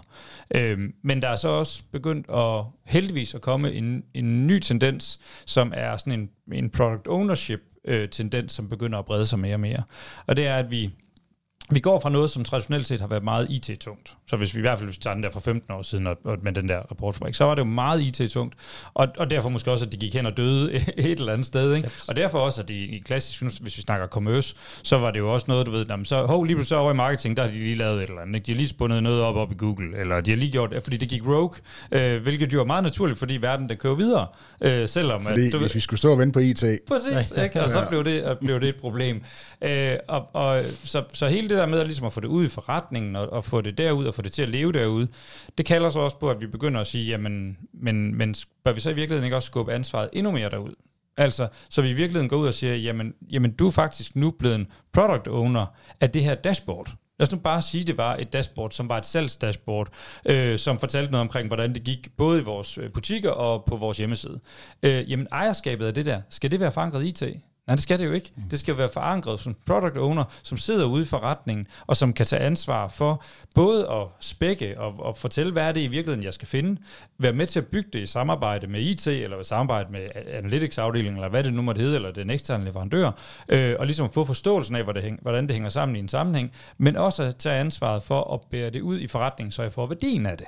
Øhm, 0.55 0.95
men 1.03 1.23
der 1.23 1.29
er 1.29 1.37
så 1.37 1.49
også 1.49 1.83
begyndt 1.93 2.27
at 2.31 2.65
heldigvis 2.85 3.35
at 3.35 3.41
komme 3.41 3.73
en, 3.73 4.05
en 4.15 4.47
ny 4.47 4.59
tendens, 4.59 5.19
som 5.47 5.73
er 5.77 5.97
sådan 6.05 6.21
en, 6.21 6.31
en 6.53 6.71
product 6.71 7.09
ownership 7.09 7.61
øh, 7.85 8.09
tendens, 8.09 8.53
som 8.53 8.69
begynder 8.69 8.99
at 8.99 9.05
brede 9.05 9.27
sig 9.27 9.39
mere 9.39 9.55
og 9.55 9.61
mere. 9.61 9.83
Og 10.27 10.37
det 10.37 10.47
er, 10.47 10.57
at 10.57 10.71
vi 10.71 10.95
vi 11.71 11.81
går 11.81 12.01
fra 12.01 12.11
noget, 12.11 12.31
som 12.31 12.45
traditionelt 12.45 12.87
set 12.87 13.01
har 13.01 13.07
været 13.07 13.25
meget 13.25 13.47
IT-tungt. 13.51 14.17
Så 14.27 14.37
hvis 14.37 14.55
vi 14.55 14.59
i 14.59 14.61
hvert 14.61 14.79
fald 14.79 15.01
tager 15.01 15.15
den 15.15 15.23
der 15.23 15.31
for 15.31 15.41
15 15.41 15.73
år 15.73 15.83
siden 15.83 16.07
og, 16.07 16.17
og 16.25 16.39
med 16.43 16.53
den 16.53 16.69
der 16.69 16.79
rapportfabrik, 16.79 17.35
så 17.35 17.45
var 17.45 17.55
det 17.55 17.63
jo 17.63 17.67
meget 17.67 18.01
IT-tungt. 18.01 18.55
Og, 18.95 19.09
og 19.19 19.31
derfor 19.31 19.49
måske 19.49 19.71
også, 19.71 19.85
at 19.85 19.93
de 19.93 19.97
gik 19.97 20.15
hen 20.15 20.27
og 20.27 20.37
døde 20.37 20.75
et 20.97 21.19
eller 21.19 21.33
andet 21.33 21.47
sted. 21.47 21.75
Ikke? 21.75 21.87
Yes. 21.87 22.09
Og 22.09 22.17
derfor 22.17 22.39
også, 22.39 22.63
at 22.63 22.69
de 22.69 22.75
i 22.75 22.99
klassisk, 22.99 23.43
hvis 23.63 23.77
vi 23.77 23.83
snakker 23.83 24.07
commerce, 24.07 24.55
så 24.83 24.99
var 24.99 25.11
det 25.11 25.19
jo 25.19 25.33
også 25.35 25.45
noget, 25.49 25.67
du 25.67 25.71
ved, 25.71 25.87
jamen, 25.87 26.05
så, 26.05 26.27
hov, 26.27 26.45
lige 26.45 26.57
pludselig 26.57 26.79
over 26.79 26.91
i 26.91 26.95
marketing, 26.95 27.37
der 27.37 27.43
har 27.43 27.51
de 27.51 27.59
lige 27.59 27.77
lavet 27.77 28.03
et 28.03 28.09
eller 28.09 28.23
andet. 28.23 28.35
Ikke? 28.35 28.47
De 28.47 28.53
har 28.53 28.57
lige 28.57 28.69
spundet 28.69 29.03
noget 29.03 29.23
op 29.23 29.37
op 29.37 29.53
i 29.53 29.55
Google, 29.59 29.99
eller 29.99 30.21
de 30.21 30.31
har 30.31 30.39
lige 30.39 30.53
gjort 30.53 30.77
fordi 30.85 30.97
det 30.97 31.09
gik 31.09 31.27
rogue, 31.27 31.55
øh, 31.93 32.23
hvilket 32.23 32.53
jo 32.53 32.61
er 32.61 32.65
meget 32.65 32.83
naturligt, 32.83 33.19
fordi 33.19 33.37
verden 33.37 33.69
der 33.69 33.75
kører 33.75 33.95
videre. 33.95 34.27
Øh, 34.61 34.89
selvom, 34.89 35.25
fordi 35.25 35.47
at, 35.47 35.53
du, 35.53 35.59
hvis 35.59 35.75
vi 35.75 35.81
skulle 35.81 35.99
stå 35.99 36.13
og 36.13 36.19
vente 36.19 36.33
på 36.33 36.39
IT. 36.39 36.65
Præcis, 36.89 37.33
ikke? 37.45 37.63
og 37.63 37.69
så 37.69 37.87
blev 37.89 38.05
det, 38.05 38.39
blev 38.41 38.61
det 38.61 38.69
et 38.69 38.77
problem. 38.77 39.23
Øh, 39.63 39.97
og, 40.09 40.29
og, 40.33 40.63
så, 40.85 41.03
så 41.13 41.29
hele 41.29 41.49
det 41.49 41.54
der 41.59 41.67
med 41.67 41.81
at, 41.81 41.87
ligesom 41.87 42.07
at 42.07 42.13
få 42.13 42.21
det 42.21 42.29
ud 42.29 42.45
i 42.45 42.49
forretningen, 42.49 43.17
og, 43.17 43.33
og 43.33 43.45
få 43.45 43.61
det 43.61 43.79
derud, 43.79 44.07
og 44.07 44.15
få 44.15 44.23
det 44.23 44.33
til 44.33 44.43
at 44.43 44.49
leve 44.49 44.73
derude, 44.73 45.09
det 45.59 45.67
kalder 45.67 45.89
så 45.89 46.01
også 46.01 46.19
på, 46.19 46.31
at 46.31 46.41
vi 46.41 46.47
begynder 46.47 46.81
at 46.81 46.87
sige, 46.87 47.07
jamen, 47.07 47.57
men, 47.73 48.15
men 48.15 48.35
bør 48.65 48.73
vi 48.73 48.81
så 48.81 48.91
i 48.91 48.95
virkeligheden 48.95 49.25
ikke 49.25 49.37
også 49.37 49.47
skubbe 49.47 49.73
ansvaret 49.73 50.11
endnu 50.13 50.33
mere 50.33 50.51
derud? 50.51 50.75
Altså, 51.17 51.49
så 51.71 51.83
vi 51.83 51.91
i 51.91 51.93
virkeligheden 51.93 52.29
går 52.29 52.37
ud 52.37 52.47
og 52.47 52.55
siger, 52.55 52.75
jamen, 52.75 53.15
jamen 53.31 53.53
du 53.53 53.67
er 53.67 53.71
faktisk 53.71 54.17
nu 54.17 54.31
blevet 54.31 54.55
en 54.55 54.67
product 54.93 55.29
owner 55.29 55.67
af 56.01 56.11
det 56.11 56.25
her 56.25 56.35
dashboard. 56.35 56.95
Lad 57.19 57.27
os 57.29 57.33
nu 57.33 57.39
bare 57.39 57.63
sige, 57.63 57.81
at 57.81 57.87
det 57.87 57.99
var 57.99 58.17
et 58.17 58.33
dashboard, 58.33 58.71
som 58.71 58.89
var 58.89 58.99
et 58.99 59.07
salgsdashboard, 59.07 59.89
øh, 60.27 60.59
som 60.59 60.79
fortalte 60.79 61.13
noget 61.13 61.21
omkring, 61.21 61.47
hvordan 61.47 61.75
det 61.75 61.85
gik 61.85 62.17
både 62.17 62.41
i 62.41 62.45
vores 62.45 62.79
øh, 62.79 62.93
butikker 62.93 63.31
og 63.31 63.65
på 63.65 63.77
vores 63.77 63.99
hjemmeside. 63.99 64.41
Øh, 64.83 65.11
jamen 65.11 65.27
ejerskabet 65.33 65.87
af 65.87 65.95
det 65.95 66.07
der, 66.07 66.21
skal 66.31 66.51
det 66.51 66.61
være 66.61 66.73
forankret 66.73 67.05
i 67.05 67.09
IT? 67.09 67.23
Nej, 67.67 67.75
det 67.75 67.83
skal 67.83 67.99
det 67.99 68.07
jo 68.07 68.13
ikke. 68.13 68.33
Det 68.51 68.61
skal 68.61 68.73
jo 68.73 68.77
være 68.77 68.89
forankret 68.89 69.41
som 69.41 69.57
product 69.67 69.97
owner, 69.97 70.25
som 70.43 70.59
sidder 70.59 70.85
ude 70.85 71.03
i 71.03 71.07
forretningen, 71.07 71.67
og 71.87 71.97
som 71.97 72.13
kan 72.13 72.27
tage 72.27 72.43
ansvar 72.43 72.89
for 72.89 73.23
både 73.55 73.91
at 73.91 74.07
spække 74.21 74.81
og, 74.81 74.95
og 74.99 75.17
fortælle, 75.17 75.53
hvad 75.53 75.63
er 75.63 75.73
det 75.73 75.81
i 75.81 75.87
virkeligheden, 75.87 76.25
jeg 76.25 76.35
skal 76.35 76.49
finde, 76.49 76.81
være 77.19 77.33
med 77.33 77.47
til 77.47 77.59
at 77.59 77.67
bygge 77.67 77.89
det 77.93 78.01
i 78.01 78.07
samarbejde 78.07 78.67
med 78.67 78.81
IT, 78.81 79.07
eller 79.07 79.41
i 79.41 79.45
samarbejde 79.45 79.93
med 79.93 80.09
analytics-afdelingen, 80.33 81.17
eller 81.17 81.29
hvad 81.29 81.45
det 81.45 81.55
nu 81.55 81.63
måtte 81.63 81.81
hedde, 81.81 81.95
eller 81.95 82.13
den 82.13 82.31
eksterne 82.31 82.65
leverandør, 82.65 83.11
øh, 83.49 83.77
og 83.79 83.87
ligesom 83.87 84.11
få 84.11 84.25
forståelsen 84.25 84.77
af, 84.77 84.85
hvordan 85.23 85.47
det 85.47 85.53
hænger 85.53 85.69
sammen 85.69 85.97
i 85.97 85.99
en 85.99 86.09
sammenhæng, 86.09 86.53
men 86.79 86.97
også 86.97 87.23
at 87.23 87.37
tage 87.37 87.61
ansvaret 87.61 88.03
for 88.03 88.35
at 88.35 88.41
bære 88.51 88.71
det 88.71 88.81
ud 88.81 89.01
i 89.01 89.07
forretningen, 89.07 89.53
så 89.53 89.63
jeg 89.63 89.73
får 89.73 89.87
værdien 89.87 90.27
af 90.27 90.39
det 90.39 90.47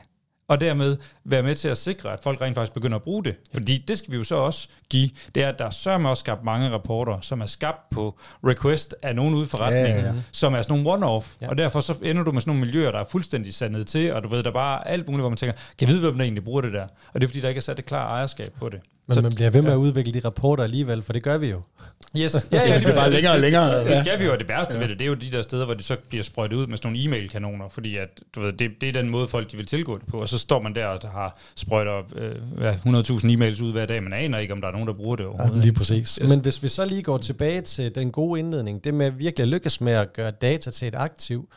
og 0.49 0.61
dermed 0.61 0.97
være 1.25 1.43
med 1.43 1.55
til 1.55 1.69
at 1.69 1.79
sikre, 1.79 2.13
at 2.13 2.19
folk 2.23 2.41
rent 2.41 2.55
faktisk 2.55 2.75
begynder 2.75 2.97
at 2.97 3.03
bruge 3.03 3.25
det. 3.25 3.37
Fordi 3.53 3.85
det 3.89 3.99
skal 3.99 4.13
vi 4.13 4.17
jo 4.17 4.25
så 4.25 4.37
også 4.37 4.69
give. 4.91 5.11
Det 5.35 5.43
er, 5.43 5.49
at 5.49 5.59
der 5.59 5.65
er 5.65 6.09
også 6.09 6.21
skabt 6.21 6.45
mange 6.45 6.71
rapporter, 6.71 7.21
som 7.21 7.41
er 7.41 7.47
skabt 7.47 7.91
på 7.91 8.19
request 8.47 8.95
af 9.03 9.17
nogen 9.17 9.35
ude 9.35 9.47
for 9.47 9.59
retningen, 9.59 10.01
ja, 10.01 10.07
ja, 10.07 10.15
ja. 10.15 10.23
som 10.33 10.55
er 10.55 10.63
sådan 10.63 10.83
nogle 10.83 11.07
one-off. 11.07 11.37
Ja. 11.43 11.49
Og 11.49 11.59
derfor 11.59 11.81
så 11.81 11.95
ender 12.03 12.25
du 12.25 12.33
med 12.33 12.41
sådan 12.41 12.51
nogle 12.51 12.65
miljøer, 12.65 12.91
der 12.91 12.99
er 12.99 13.05
fuldstændig 13.05 13.55
sandet 13.55 13.87
til, 13.87 14.13
og 14.13 14.23
du 14.23 14.29
ved, 14.29 14.43
der 14.43 14.51
bare 14.51 14.89
alt 14.89 15.07
muligt, 15.09 15.23
hvor 15.23 15.29
man 15.29 15.37
tænker, 15.37 15.57
kan 15.79 15.89
jeg 15.89 15.89
vide, 15.89 16.01
hvem 16.01 16.19
der 16.19 16.25
egentlig 16.25 16.45
bruger 16.45 16.61
det 16.61 16.73
der? 16.73 16.87
Og 17.13 17.21
det 17.21 17.23
er 17.23 17.29
fordi, 17.29 17.41
der 17.41 17.49
ikke 17.49 17.59
er 17.59 17.63
sat 17.63 17.79
et 17.79 17.87
klar 17.87 18.09
ejerskab 18.09 18.53
på 18.59 18.69
det. 18.69 18.81
Men 19.07 19.15
så, 19.15 19.23
man 19.23 19.35
bliver 19.35 19.51
ved 19.51 19.63
med 19.63 19.73
at 19.73 19.77
udvikle 19.77 20.13
de 20.13 20.21
rapporter 20.25 20.65
alligevel, 20.65 21.03
for 21.03 21.13
det 21.13 21.23
gør 21.23 21.39
vi 21.39 21.47
jo. 21.47 21.61
Yes. 22.17 22.35
Ja, 22.53 22.69
ja, 22.69 22.75
det 22.75 22.83
bliver 22.83 22.95
bare 22.95 23.11
længere 23.11 23.33
og 23.33 23.41
længere. 23.41 23.79
Det, 23.79 23.87
det 23.87 23.99
skal 23.99 24.19
vi 24.19 24.25
jo, 24.25 24.33
og 24.33 24.39
det 24.39 24.49
værste 24.49 24.75
ja. 24.75 24.81
ved 24.81 24.89
det, 24.89 24.99
det 24.99 25.05
er 25.05 25.09
jo 25.09 25.15
de 25.15 25.31
der 25.31 25.43
steder, 25.43 25.65
hvor 25.65 25.75
det 25.75 25.85
så 25.85 25.97
bliver 26.09 26.25
sprøjtet 26.25 26.57
ud 26.57 26.67
med 26.67 26.77
sådan 26.77 26.93
nogle 26.93 27.05
e-mail-kanoner, 27.05 27.69
fordi 27.69 27.97
at, 27.97 28.21
du 28.35 28.41
ved, 28.41 28.53
det, 28.53 28.71
det 28.81 28.89
er 28.89 28.93
den 28.93 29.11
måde, 29.11 29.29
folk 29.29 29.53
de 29.53 29.57
vil 29.57 29.67
tilgå 29.67 29.99
det 29.99 30.07
på, 30.07 30.19
og 30.19 30.29
så 30.29 30.39
står 30.39 30.63
man 30.63 30.75
der 30.75 30.87
og 30.87 31.11
har 31.11 31.39
sprøjter 31.57 31.99
øh, 32.17 32.75
100.000 32.75 32.75
e-mails 33.25 33.63
ud 33.63 33.73
hver 33.73 33.87
dag, 33.87 34.03
man 34.03 34.13
aner 34.13 34.39
ikke, 34.39 34.55
om 34.55 34.61
der 34.61 34.69
er 34.69 34.73
nogen, 34.73 34.87
der 34.87 34.95
bruger 34.95 35.17
det 35.17 35.27
overhovedet. 35.27 35.57
Ja, 35.57 35.63
lige 35.63 35.73
præcis. 35.73 36.15
Yes. 36.15 36.29
Men 36.29 36.41
hvis 36.41 36.63
vi 36.63 36.69
så 36.69 36.85
lige 36.85 37.03
går 37.03 37.19
tilbage 37.19 37.61
til 37.61 37.95
den 37.95 38.11
gode 38.11 38.41
indledning, 38.41 38.85
det 38.85 38.95
med 38.95 39.11
virkelig 39.11 39.43
at 39.43 39.49
lykkes 39.49 39.81
med 39.81 39.93
at 39.93 40.13
gøre 40.13 40.31
data 40.31 40.71
til 40.71 40.89
et 40.89 40.95
aktiv, 40.95 41.49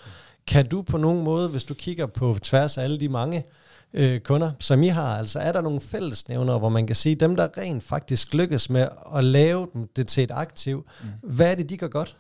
kan 0.48 0.68
du 0.68 0.82
på 0.82 0.98
nogen 0.98 1.24
måde, 1.24 1.48
hvis 1.48 1.64
du 1.64 1.74
kigger 1.74 2.06
på 2.06 2.38
tværs 2.42 2.78
af 2.78 2.84
alle 2.84 3.00
de 3.00 3.10
mange 3.10 3.44
øh, 3.94 4.20
kunder, 4.20 4.52
som 4.60 4.84
I 4.84 4.88
har? 4.88 5.18
Altså 5.18 5.40
er 5.40 5.52
der 5.52 5.62
nogle 5.62 5.80
fællesnævner, 5.80 6.60
hvor 6.60 6.70
man 6.70 6.88
kan 6.88 6.96
sige, 6.96 7.16
dem 7.16 7.36
der 7.36 7.58
rent 7.58 7.84
faktisk 7.84 8.34
lykkes 8.34 8.70
med 8.70 8.88
at 9.16 9.24
lave 9.24 9.68
det 9.96 10.08
til 10.08 10.24
et 10.24 10.32
aktiv, 10.34 10.86
mm. 11.02 11.08
hvad 11.24 11.52
er 11.52 11.56
det, 11.56 11.70
de 11.70 11.78
gør 11.78 11.88
godt? 11.88 12.16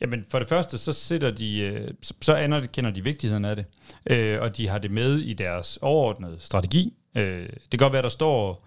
Jamen 0.00 0.24
for 0.28 0.38
det 0.38 0.48
første, 0.48 0.78
så 0.78 0.92
sætter 0.92 1.30
de, 1.30 1.60
øh, 1.60 1.88
så 2.22 2.34
anerkender 2.34 2.90
de 2.90 3.04
vigtigheden 3.04 3.44
af 3.44 3.56
det, 3.56 3.64
øh, 4.06 4.42
og 4.42 4.56
de 4.56 4.68
har 4.68 4.78
det 4.78 4.90
med 4.90 5.18
i 5.18 5.32
deres 5.32 5.78
overordnede 5.82 6.36
strategi. 6.40 6.94
Øh, 7.16 7.48
det 7.48 7.70
kan 7.70 7.78
godt 7.78 7.92
være, 7.92 8.02
der 8.02 8.08
står, 8.08 8.66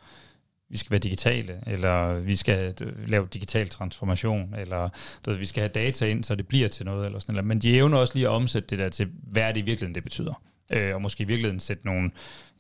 vi 0.70 0.78
skal 0.78 0.92
være 0.92 1.00
digitale, 1.00 1.64
eller 1.68 2.20
vi 2.20 2.36
skal 2.36 2.74
lave 3.08 3.28
digital 3.34 3.70
transformation, 3.70 4.56
eller 4.58 4.90
du 5.26 5.32
ved, 5.32 5.38
vi 5.38 5.46
skal 5.46 5.62
have 5.62 5.70
data 5.70 6.06
ind, 6.06 6.24
så 6.24 6.36
det 6.36 6.48
bliver 6.48 6.68
til 6.68 6.86
noget, 6.86 7.06
eller 7.06 7.20
sådan 7.20 7.34
noget. 7.34 7.48
Men 7.48 7.60
de 7.60 7.78
evner 7.78 7.98
også 7.98 8.16
lige 8.16 8.28
at 8.28 8.32
omsætte 8.32 8.68
det 8.68 8.80
der 8.80 8.90
til, 8.90 9.08
hvad 9.24 9.44
er 9.44 9.52
det 9.52 9.60
i 9.60 9.64
virkeligheden, 9.64 9.96
det 9.96 10.04
betyder 10.04 10.34
øh, 10.70 10.96
og 10.96 11.02
måske 11.02 11.24
i 11.24 11.28
virkeligheden 11.28 11.60
sætte 11.60 11.86
nogle 11.86 12.12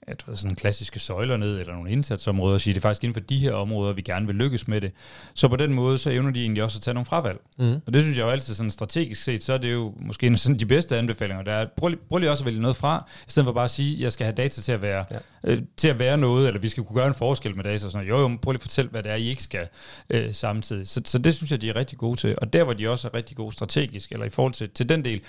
at 0.07 0.23
sådan 0.33 0.55
klassiske 0.55 0.99
søjler 0.99 1.37
ned, 1.37 1.59
eller 1.59 1.73
nogle 1.73 1.91
indsatsområder, 1.91 2.53
og 2.53 2.61
sige, 2.61 2.73
det 2.73 2.79
er 2.79 2.81
faktisk 2.81 3.03
inden 3.03 3.13
for 3.13 3.19
de 3.19 3.37
her 3.37 3.53
områder, 3.53 3.93
vi 3.93 4.01
gerne 4.01 4.25
vil 4.25 4.35
lykkes 4.35 4.67
med 4.67 4.81
det. 4.81 4.91
Så 5.33 5.47
på 5.47 5.55
den 5.55 5.73
måde, 5.73 5.97
så 5.97 6.09
evner 6.09 6.31
de 6.31 6.41
egentlig 6.41 6.63
også 6.63 6.77
at 6.77 6.81
tage 6.81 6.93
nogle 6.93 7.05
fravalg. 7.05 7.39
Mm. 7.57 7.73
Og 7.85 7.93
det 7.93 8.01
synes 8.01 8.17
jeg 8.17 8.23
jo 8.23 8.29
altid 8.29 8.55
sådan 8.55 8.71
strategisk 8.71 9.23
set, 9.23 9.43
så 9.43 9.53
er 9.53 9.57
det 9.57 9.71
jo 9.71 9.93
måske 9.99 10.27
en 10.27 10.37
sådan 10.37 10.59
de 10.59 10.65
bedste 10.65 10.97
anbefalinger. 10.97 11.43
Der 11.43 11.51
er, 11.51 11.67
prøv, 11.77 11.91
prøv 12.09 12.17
lige 12.17 12.31
også 12.31 12.43
at 12.43 12.45
vælge 12.45 12.61
noget 12.61 12.75
fra, 12.75 13.09
i 13.27 13.31
stedet 13.31 13.45
for 13.45 13.53
bare 13.53 13.63
at 13.63 13.71
sige, 13.71 14.01
jeg 14.01 14.11
skal 14.11 14.25
have 14.25 14.35
data 14.35 14.61
til 14.61 14.71
at 14.71 14.81
være, 14.81 15.05
ja. 15.11 15.17
øh, 15.43 15.61
til 15.77 15.87
at 15.87 15.99
være 15.99 16.17
noget, 16.17 16.47
eller 16.47 16.61
vi 16.61 16.67
skal 16.67 16.83
kunne 16.83 16.95
gøre 16.95 17.07
en 17.07 17.13
forskel 17.13 17.55
med 17.55 17.63
data. 17.63 17.85
Og 17.85 17.91
sådan 17.91 18.07
noget. 18.07 18.23
Jo, 18.23 18.29
jo, 18.29 18.37
prøv 18.41 18.51
lige 18.51 18.57
at 18.57 18.61
fortælle, 18.61 18.91
hvad 18.91 19.03
det 19.03 19.11
er, 19.11 19.15
I 19.15 19.27
ikke 19.27 19.43
skal 19.43 19.67
øh, 20.09 20.33
samtidig. 20.33 20.87
Så, 20.87 21.01
så 21.05 21.17
det 21.17 21.35
synes 21.35 21.51
jeg, 21.51 21.61
de 21.61 21.69
er 21.69 21.75
rigtig 21.75 21.97
gode 21.97 22.19
til. 22.19 22.35
Og 22.37 22.53
der, 22.53 22.63
hvor 22.63 22.73
de 22.73 22.89
også 22.89 23.07
er 23.07 23.15
rigtig 23.15 23.37
gode 23.37 23.51
strategisk, 23.53 24.11
eller 24.11 24.25
i 24.25 24.29
forhold 24.29 24.53
til, 24.53 24.69
til 24.69 24.89
den 24.89 25.05
del, 25.05 25.21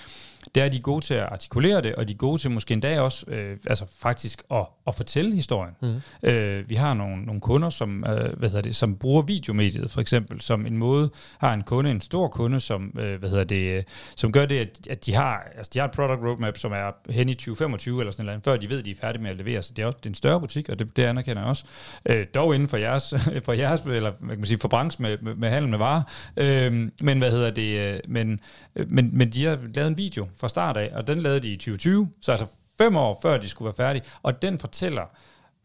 det 0.55 0.61
er, 0.61 0.65
at 0.65 0.73
de 0.73 0.79
er 0.79 0.83
gode 0.83 1.05
til 1.05 1.15
at 1.15 1.29
artikulere 1.33 1.81
det, 1.81 1.95
og 1.95 2.09
de 2.09 2.13
er 2.13 2.17
gode 2.17 2.39
til 2.39 2.51
måske 2.51 2.73
endda 2.73 3.01
også 3.01 3.25
øh, 3.29 3.57
altså 3.67 3.85
faktisk 3.99 4.43
at, 4.51 4.67
at 4.87 4.95
fortælle 4.95 5.35
historien. 5.35 5.75
Mm. 5.83 6.29
Øh, 6.29 6.71
vi 6.71 6.75
har 6.75 6.95
nogle, 6.95 7.23
nogle 7.23 7.41
kunder, 7.41 7.71
som, 7.71 8.05
øh, 8.05 8.39
hvad 8.39 8.49
hedder 8.49 8.63
det, 8.63 8.77
som 8.77 8.97
bruger 8.97 9.23
videomediet 9.23 9.91
for 9.91 10.01
eksempel, 10.01 10.41
som 10.41 10.67
en 10.67 10.77
måde, 10.77 11.11
har 11.39 11.55
en 11.55 11.63
kunde, 11.63 11.91
en 11.91 12.01
stor 12.01 12.29
kunde, 12.29 12.61
som, 12.61 12.99
øh, 12.99 13.19
hvad 13.19 13.29
hedder 13.29 13.45
det, 13.45 13.85
som 14.17 14.33
gør 14.33 14.47
det, 14.47 14.59
at, 14.59 14.89
at 14.91 15.07
de, 15.07 15.15
har, 15.15 15.43
altså 15.57 15.71
de 15.75 15.79
har 15.79 15.87
et 15.87 15.93
product 15.93 16.23
roadmap, 16.23 16.59
som 16.59 16.73
er 16.73 17.13
hen 17.13 17.29
i 17.29 17.35
2025 17.35 18.01
eller 18.01 18.13
sådan 18.13 18.27
noget, 18.27 18.45
før 18.45 18.57
de 18.57 18.71
ved, 18.71 18.79
at 18.79 18.85
de 18.85 18.91
er 18.91 18.95
færdige 19.01 19.23
med 19.23 19.31
at 19.31 19.37
levere, 19.37 19.63
så 19.63 19.73
det 19.77 19.83
er 19.83 19.87
også 19.87 19.99
det 19.99 20.07
er 20.07 20.11
en 20.11 20.15
større 20.15 20.41
butik, 20.41 20.69
og 20.69 20.79
det, 20.79 20.97
det 20.97 21.03
anerkender 21.03 21.43
jeg 21.43 21.49
også. 21.49 21.65
Øh, 22.07 22.27
dog 22.35 22.55
inden 22.55 22.69
for 22.69 22.77
jeres, 22.77 23.15
for 23.45 23.53
jeres 23.53 23.81
eller 23.81 24.13
hvad 24.21 24.29
kan 24.29 24.39
man 24.39 24.47
sige, 24.47 24.59
for 24.59 24.69
branchen 24.69 25.03
med, 25.03 25.19
med, 25.23 25.35
med 25.35 25.51
handel 25.51 25.71
med 25.71 25.79
varer, 25.79 26.03
øh, 26.37 26.91
men 27.03 27.19
hvad 27.19 27.31
hedder 27.31 27.51
det, 27.51 27.95
øh, 27.95 28.01
men, 28.09 28.41
men, 28.87 29.11
men 29.13 29.31
de 29.31 29.45
har 29.45 29.59
lavet 29.75 29.89
en 29.89 29.99
video 29.99 30.27
fra 30.41 30.49
start 30.49 30.77
af, 30.77 30.91
og 30.95 31.07
den 31.07 31.19
lavede 31.19 31.41
de 31.41 31.53
i 31.53 31.57
2020, 31.57 32.09
så 32.21 32.33
altså 32.33 32.47
fem 32.79 32.97
år 32.97 33.19
før 33.23 33.39
de 33.39 33.49
skulle 33.49 33.67
være 33.67 33.87
færdige, 33.87 34.05
og 34.23 34.43
den 34.43 34.59
fortæller 34.59 35.05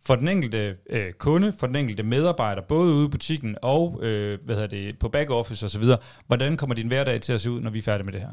for 0.05 0.15
den 0.15 0.27
enkelte 0.27 0.77
øh, 0.89 1.13
kunde, 1.13 1.53
for 1.60 1.67
den 1.67 1.75
enkelte 1.75 2.03
medarbejder, 2.03 2.62
både 2.62 2.93
ude 2.93 3.05
i 3.05 3.10
butikken 3.10 3.57
og 3.62 3.99
øh, 4.01 4.39
hvad 4.45 4.55
hedder 4.55 4.69
det, 4.69 4.99
på 4.99 5.10
back 5.10 5.29
office 5.29 5.65
osv., 5.65 5.84
hvordan 6.27 6.57
kommer 6.57 6.75
din 6.75 6.88
hverdag 6.88 7.21
til 7.21 7.34
at 7.34 7.41
se 7.41 7.51
ud, 7.51 7.62
når 7.62 7.69
vi 7.69 7.77
er 7.77 7.84
færdige 7.84 8.05
med 8.05 8.13
det 8.13 8.21
her? 8.21 8.31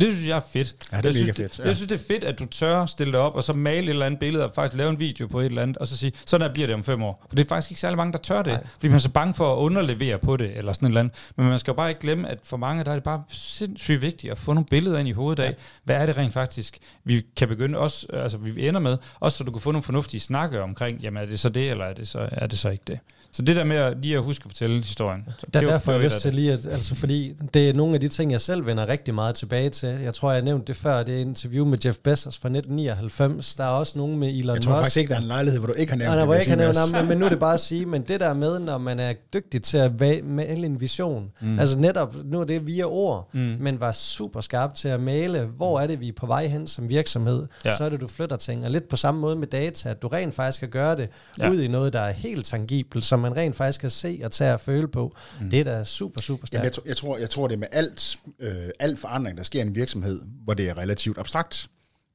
Det 0.00 0.12
synes 0.12 0.28
jeg 0.28 0.36
er 0.36 0.42
fedt. 0.52 0.74
Ja, 0.92 0.96
det 0.96 1.04
er 1.04 1.08
jeg 1.08 1.14
synes, 1.14 1.26
fedt. 1.36 1.52
Det, 1.52 1.58
ja. 1.58 1.64
Jeg 1.64 1.76
synes, 1.76 1.88
det 1.88 2.00
er 2.00 2.04
fedt, 2.04 2.24
at 2.24 2.38
du 2.38 2.44
tør 2.44 2.86
stille 2.86 3.12
dig 3.12 3.20
op, 3.20 3.34
og 3.34 3.44
så 3.44 3.52
male 3.52 3.78
et 3.78 3.88
eller 3.88 4.06
andet 4.06 4.20
billede, 4.20 4.44
og 4.44 4.50
faktisk 4.54 4.78
lave 4.78 4.90
en 4.90 4.98
video 4.98 5.26
på 5.26 5.40
et 5.40 5.46
eller 5.46 5.62
andet, 5.62 5.76
og 5.76 5.86
så 5.86 5.96
sige, 5.96 6.12
sådan 6.26 6.46
der 6.46 6.52
bliver 6.52 6.66
det 6.66 6.74
om 6.74 6.84
fem 6.84 7.02
år. 7.02 7.26
For 7.28 7.36
det 7.36 7.44
er 7.44 7.48
faktisk 7.48 7.70
ikke 7.70 7.80
særlig 7.80 7.96
mange, 7.96 8.12
der 8.12 8.18
tør 8.18 8.42
det, 8.42 8.52
Nej. 8.52 8.66
fordi 8.72 8.88
man 8.88 8.94
er 8.94 8.98
så 8.98 9.10
bange 9.10 9.34
for 9.34 9.52
at 9.52 9.58
underlevere 9.58 10.18
på 10.18 10.36
det, 10.36 10.56
eller 10.56 10.72
sådan 10.72 10.86
et 10.86 10.90
eller 10.90 11.00
andet. 11.00 11.32
Men 11.36 11.46
man 11.46 11.58
skal 11.58 11.70
jo 11.70 11.76
bare 11.76 11.88
ikke 11.88 12.00
glemme, 12.00 12.28
at 12.28 12.38
for 12.42 12.56
mange, 12.56 12.84
der 12.84 12.90
er 12.90 12.94
det 12.94 13.02
bare 13.02 13.22
sindssygt 13.28 14.02
vigtigt 14.02 14.30
at 14.30 14.38
få 14.38 14.52
nogle 14.52 14.66
billeder 14.70 14.98
ind 14.98 15.08
i 15.08 15.12
hovedet 15.12 15.42
af, 15.42 15.48
ja. 15.48 15.54
hvad 15.84 15.96
er 15.96 16.06
det 16.06 16.16
rent 16.16 16.32
faktisk, 16.32 16.78
vi 17.04 17.26
kan 17.36 17.48
begynde 17.48 17.78
også, 17.78 18.06
altså 18.12 18.38
vi 18.38 18.68
ender 18.68 18.80
med, 18.80 18.98
også 19.20 19.38
så 19.38 19.44
du 19.44 19.52
kan 19.52 19.60
få 19.60 19.72
nogle 19.72 19.82
fornuftige 19.82 20.20
snakke 20.20 20.62
omkring, 20.62 21.00
jamen 21.00 21.22
er 21.22 21.26
det 21.26 21.40
så 21.40 21.48
det, 21.48 21.70
eller 21.70 21.84
er 21.84 21.92
det 21.94 22.08
så, 22.08 22.28
er 22.32 22.46
det 22.46 22.58
så 22.58 22.68
ikke 22.68 22.84
det? 22.86 22.98
Så 23.32 23.42
det 23.42 23.56
der 23.56 23.64
med 23.64 23.76
at 23.76 23.96
lige 24.02 24.16
at 24.16 24.22
huske 24.22 24.42
at 24.44 24.50
fortælle 24.50 24.76
historien. 24.76 25.24
Så 25.38 25.46
der, 25.52 25.60
det 25.60 25.68
derfor 25.68 25.92
har 25.92 25.98
jeg 25.98 26.04
lyst 26.04 26.20
til 26.20 26.34
lige, 26.34 26.52
at, 26.52 26.66
altså 26.66 26.94
fordi 26.94 27.34
det 27.54 27.68
er 27.68 27.72
nogle 27.72 27.94
af 27.94 28.00
de 28.00 28.08
ting, 28.08 28.32
jeg 28.32 28.40
selv 28.40 28.66
vender 28.66 28.88
rigtig 28.88 29.14
meget 29.14 29.34
tilbage 29.34 29.70
til. 29.70 29.88
Jeg 29.88 30.14
tror, 30.14 30.32
jeg 30.32 30.42
nævnte 30.42 30.66
det 30.66 30.76
før, 30.76 31.02
det 31.02 31.16
er 31.16 31.20
interview 31.20 31.66
med 31.66 31.78
Jeff 31.84 31.98
Bezos 31.98 32.38
fra 32.38 32.48
1999. 32.48 33.54
Der 33.54 33.64
er 33.64 33.68
også 33.68 33.98
nogen 33.98 34.18
med 34.18 34.28
Elon 34.28 34.40
Musk. 34.40 34.54
Jeg 34.54 34.62
tror 34.62 34.72
Musk. 34.72 34.78
faktisk 34.78 34.96
ikke, 34.96 35.08
der 35.08 35.16
er 35.16 35.20
en 35.20 35.26
lejlighed, 35.26 35.60
hvor 35.60 35.66
du 35.66 35.72
ikke 35.72 35.92
har 35.92 35.98
nævnt 35.98 36.14
Nej, 36.14 36.24
hvor 36.24 36.34
jeg 36.34 36.42
ikke 36.42 36.50
har 36.50 36.56
nævnt 36.56 36.96
ham, 36.96 37.06
men 37.06 37.18
nu 37.18 37.24
er 37.24 37.28
det 37.28 37.38
bare 37.38 37.54
at 37.54 37.60
sige, 37.60 37.86
men 37.86 38.02
det 38.02 38.20
der 38.20 38.34
med, 38.34 38.58
når 38.58 38.78
man 38.78 38.98
er 39.00 39.12
dygtig 39.32 39.62
til 39.62 39.78
at 39.78 40.00
male 40.24 40.66
en 40.66 40.80
vision, 40.80 41.30
mm. 41.40 41.58
altså 41.58 41.78
netop, 41.78 42.14
nu 42.24 42.40
er 42.40 42.44
det 42.44 42.66
via 42.66 42.84
ord, 42.84 43.28
mm. 43.32 43.56
men 43.60 43.80
var 43.80 43.92
super 43.92 44.40
skarp 44.40 44.74
til 44.74 44.88
at 44.88 45.00
male, 45.00 45.44
hvor 45.56 45.80
er 45.80 45.86
det, 45.86 46.00
vi 46.00 46.08
er 46.08 46.12
på 46.16 46.26
vej 46.26 46.46
hen 46.46 46.66
som 46.66 46.88
virksomhed, 46.88 47.46
ja. 47.64 47.76
så 47.76 47.84
er 47.84 47.88
det, 47.88 48.00
du 48.00 48.08
flytter 48.08 48.36
ting. 48.36 48.64
Og 48.64 48.70
lidt 48.70 48.88
på 48.88 48.96
samme 48.96 49.20
måde 49.20 49.36
med 49.36 49.46
data, 49.46 49.88
at 49.88 50.02
du 50.02 50.08
rent 50.08 50.34
faktisk 50.34 50.56
skal 50.56 50.68
gøre 50.68 50.96
det 50.96 51.08
ja. 51.38 51.50
ud 51.50 51.60
i 51.60 51.68
noget, 51.68 51.92
der 51.92 52.00
er 52.00 52.12
helt 52.12 52.46
tangibelt, 52.46 53.04
som 53.04 53.17
man 53.20 53.36
rent 53.36 53.56
faktisk 53.56 53.80
kan 53.80 53.90
se 53.90 54.20
og 54.24 54.32
tage 54.32 54.52
og 54.54 54.60
føle 54.60 54.88
på. 54.88 55.16
Mm. 55.40 55.50
Det 55.50 55.60
er 55.60 55.64
da 55.64 55.84
super, 55.84 56.20
super 56.20 56.46
stærkt. 56.46 56.64
Jamen, 56.64 56.72
jeg, 56.76 56.88
jeg, 56.88 56.96
tror, 56.96 57.18
jeg 57.18 57.30
tror, 57.30 57.48
det 57.48 57.54
er 57.54 57.58
med 57.58 57.68
alt, 57.72 58.18
øh, 58.38 58.68
alt 58.78 58.98
forandring, 58.98 59.38
der 59.38 59.44
sker 59.44 59.58
i 59.58 59.66
en 59.66 59.74
virksomhed, 59.74 60.22
hvor 60.44 60.54
det 60.54 60.68
er 60.68 60.78
relativt 60.78 61.18
abstrakt. 61.18 61.68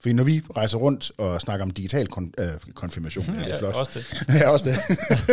For 0.03 0.13
når 0.13 0.23
vi 0.23 0.41
rejser 0.55 0.77
rundt 0.77 1.11
og 1.17 1.41
snakker 1.41 1.65
om 1.65 1.71
digital 1.71 2.07
kon- 2.17 2.31
øh, 2.37 2.59
konfirmation, 2.73 3.25
ja, 3.25 3.31
det 3.45 3.51
er 3.51 3.59
flot. 3.59 3.75
Også 3.75 3.99
det. 3.99 4.35
ja, 4.41 4.49
også 4.49 4.69
det. 4.69 4.77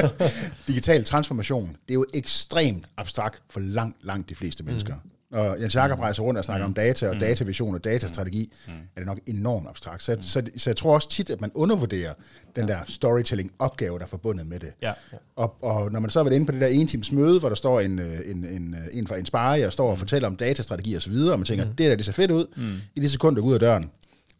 digital 0.68 1.04
transformation, 1.04 1.68
det 1.68 1.90
er 1.90 1.94
jo 1.94 2.06
ekstremt 2.14 2.86
abstrakt 2.96 3.42
for 3.50 3.60
langt, 3.60 3.96
langt 4.04 4.28
de 4.28 4.34
fleste 4.34 4.64
mennesker. 4.64 4.94
Mm. 4.94 5.10
Når 5.30 5.54
Jens 5.54 5.74
Jakob 5.74 5.98
mm. 5.98 6.02
rejser 6.02 6.22
rundt 6.22 6.38
og 6.38 6.44
snakker 6.44 6.66
mm. 6.66 6.70
om 6.70 6.74
data 6.74 7.08
og 7.08 7.14
mm. 7.14 7.20
datavision 7.20 7.74
og 7.74 7.84
datastrategi, 7.84 8.52
mm. 8.66 8.72
er 8.72 9.00
det 9.00 9.06
nok 9.06 9.18
enormt 9.26 9.68
abstrakt. 9.68 10.02
Så, 10.02 10.14
mm. 10.14 10.22
så, 10.22 10.42
så 10.56 10.70
jeg 10.70 10.76
tror 10.76 10.94
også 10.94 11.08
tit, 11.08 11.30
at 11.30 11.40
man 11.40 11.50
undervurderer 11.54 12.14
den 12.56 12.68
der 12.68 12.78
storytelling-opgave, 12.88 13.98
der 13.98 14.04
er 14.04 14.08
forbundet 14.08 14.46
med 14.46 14.60
det. 14.60 14.72
Ja. 14.82 14.92
Og, 15.36 15.64
og 15.64 15.92
når 15.92 16.00
man 16.00 16.10
så 16.10 16.18
har 16.18 16.24
været 16.24 16.34
inde 16.34 16.46
på 16.46 16.52
det 16.52 16.60
der 16.60 16.66
en 16.66 16.86
times 16.86 17.12
møde, 17.12 17.40
hvor 17.40 17.48
der 17.48 17.56
står 17.56 17.80
en, 17.80 17.98
øh, 17.98 18.20
en, 18.24 18.44
en, 18.44 18.74
øh, 18.74 18.98
en 18.98 19.06
fra 19.06 19.16
Inspire 19.16 19.66
og 19.66 19.72
står 19.72 19.86
og 19.86 19.94
mm. 19.94 19.98
fortæller 19.98 20.28
om 20.28 20.36
datastrategi 20.36 20.94
og 20.94 21.02
så 21.02 21.10
videre, 21.10 21.32
og 21.32 21.38
man 21.38 21.46
tænker, 21.46 21.64
mm. 21.64 21.74
det 21.74 21.90
der, 21.90 21.96
det 21.96 22.04
ser 22.04 22.12
fedt 22.12 22.30
ud. 22.30 22.46
Mm. 22.56 22.74
I 22.96 23.00
det 23.00 23.10
sekund, 23.10 23.36
der 23.36 23.42
ud 23.42 23.54
af 23.54 23.60
døren, 23.60 23.90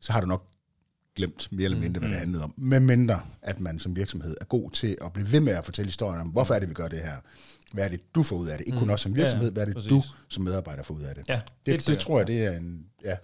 så 0.00 0.12
har 0.12 0.20
du 0.20 0.26
nok 0.26 0.42
glemt 1.16 1.48
mere 1.50 1.64
eller 1.64 1.80
mindre, 1.80 1.98
mm. 1.98 2.06
hvad 2.06 2.10
det 2.10 2.18
handlede 2.18 2.44
om. 2.44 2.54
Med 2.56 2.80
mindre, 2.80 3.20
at 3.42 3.60
man 3.60 3.78
som 3.78 3.96
virksomhed 3.96 4.36
er 4.40 4.44
god 4.44 4.70
til 4.70 4.96
at 5.04 5.12
blive 5.12 5.32
ved 5.32 5.40
med 5.40 5.52
at 5.52 5.64
fortælle 5.64 5.86
historien 5.86 6.20
om, 6.20 6.28
hvorfor 6.28 6.54
er 6.54 6.58
det, 6.58 6.68
vi 6.68 6.74
gør 6.74 6.88
det 6.88 6.98
her 6.98 7.16
hvad 7.72 7.84
er 7.84 7.88
det, 7.88 8.14
du 8.14 8.22
får 8.22 8.36
ud 8.36 8.46
af 8.46 8.58
det? 8.58 8.66
Ikke 8.66 8.76
mm. 8.76 8.80
kun 8.80 8.90
også 8.90 9.02
som 9.02 9.16
virksomhed, 9.16 9.48
ja, 9.48 9.52
hvad 9.52 9.62
er 9.62 9.66
det, 9.66 9.74
præcis. 9.74 9.90
du 9.90 10.02
som 10.28 10.44
medarbejder 10.44 10.82
får 10.82 10.94
ud 10.94 11.02
af 11.02 11.14
det? 11.14 11.28
Ja, 11.28 11.40
det, 11.66 11.86
det 11.86 11.98
tror 11.98 12.18
jeg, 12.18 12.26
det 12.26 12.44
er 12.44 12.52
en... 12.52 12.86
Ja, 13.04 13.16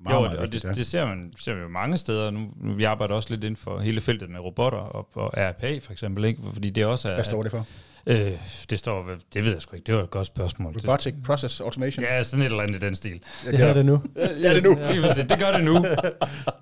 meget, 0.00 0.16
jo, 0.16 0.20
meget 0.20 0.38
og 0.38 0.42
vigtigt, 0.42 0.62
det, 0.62 0.76
det 0.76 0.86
ser 0.86 1.04
man, 1.04 1.32
ser 1.36 1.54
man 1.54 1.62
jo 1.62 1.68
mange 1.68 1.98
steder. 1.98 2.30
Nu, 2.30 2.48
nu 2.56 2.74
vi 2.74 2.84
arbejder 2.84 3.14
også 3.14 3.30
lidt 3.30 3.44
inden 3.44 3.56
for 3.56 3.78
hele 3.78 4.00
feltet 4.00 4.30
med 4.30 4.40
robotter 4.40 4.78
og, 4.78 5.08
og 5.12 5.32
RPA 5.36 5.78
for 5.78 5.92
eksempel, 5.92 6.24
ikke? 6.24 6.42
fordi 6.52 6.70
det 6.70 6.84
også 6.84 7.08
er... 7.08 7.14
Hvad 7.14 7.24
står 7.24 7.42
det 7.42 7.50
for? 7.50 7.66
Øh, 8.06 8.32
det 8.70 8.78
står, 8.78 9.10
det 9.34 9.44
ved 9.44 9.52
jeg 9.52 9.62
sgu 9.62 9.76
ikke, 9.76 9.86
det 9.86 9.94
var 9.94 10.02
et 10.02 10.10
godt 10.10 10.26
spørgsmål. 10.26 10.74
Robotic 10.78 11.14
Process 11.24 11.60
Automation? 11.60 12.04
Ja, 12.04 12.22
sådan 12.22 12.42
et 12.42 12.50
eller 12.50 12.62
andet 12.62 12.76
i 12.76 12.86
den 12.86 12.94
stil. 12.94 13.12
Det, 13.44 13.52
det 13.58 13.68
er 13.68 13.72
det 13.72 13.84
nu. 13.84 14.02
det 14.14 14.46
er 14.46 14.54
det 14.54 14.62
nu. 14.64 14.76
Ja, 14.78 15.22
det 15.22 15.38
gør 15.38 15.52
det 15.52 15.64
nu. 15.64 15.74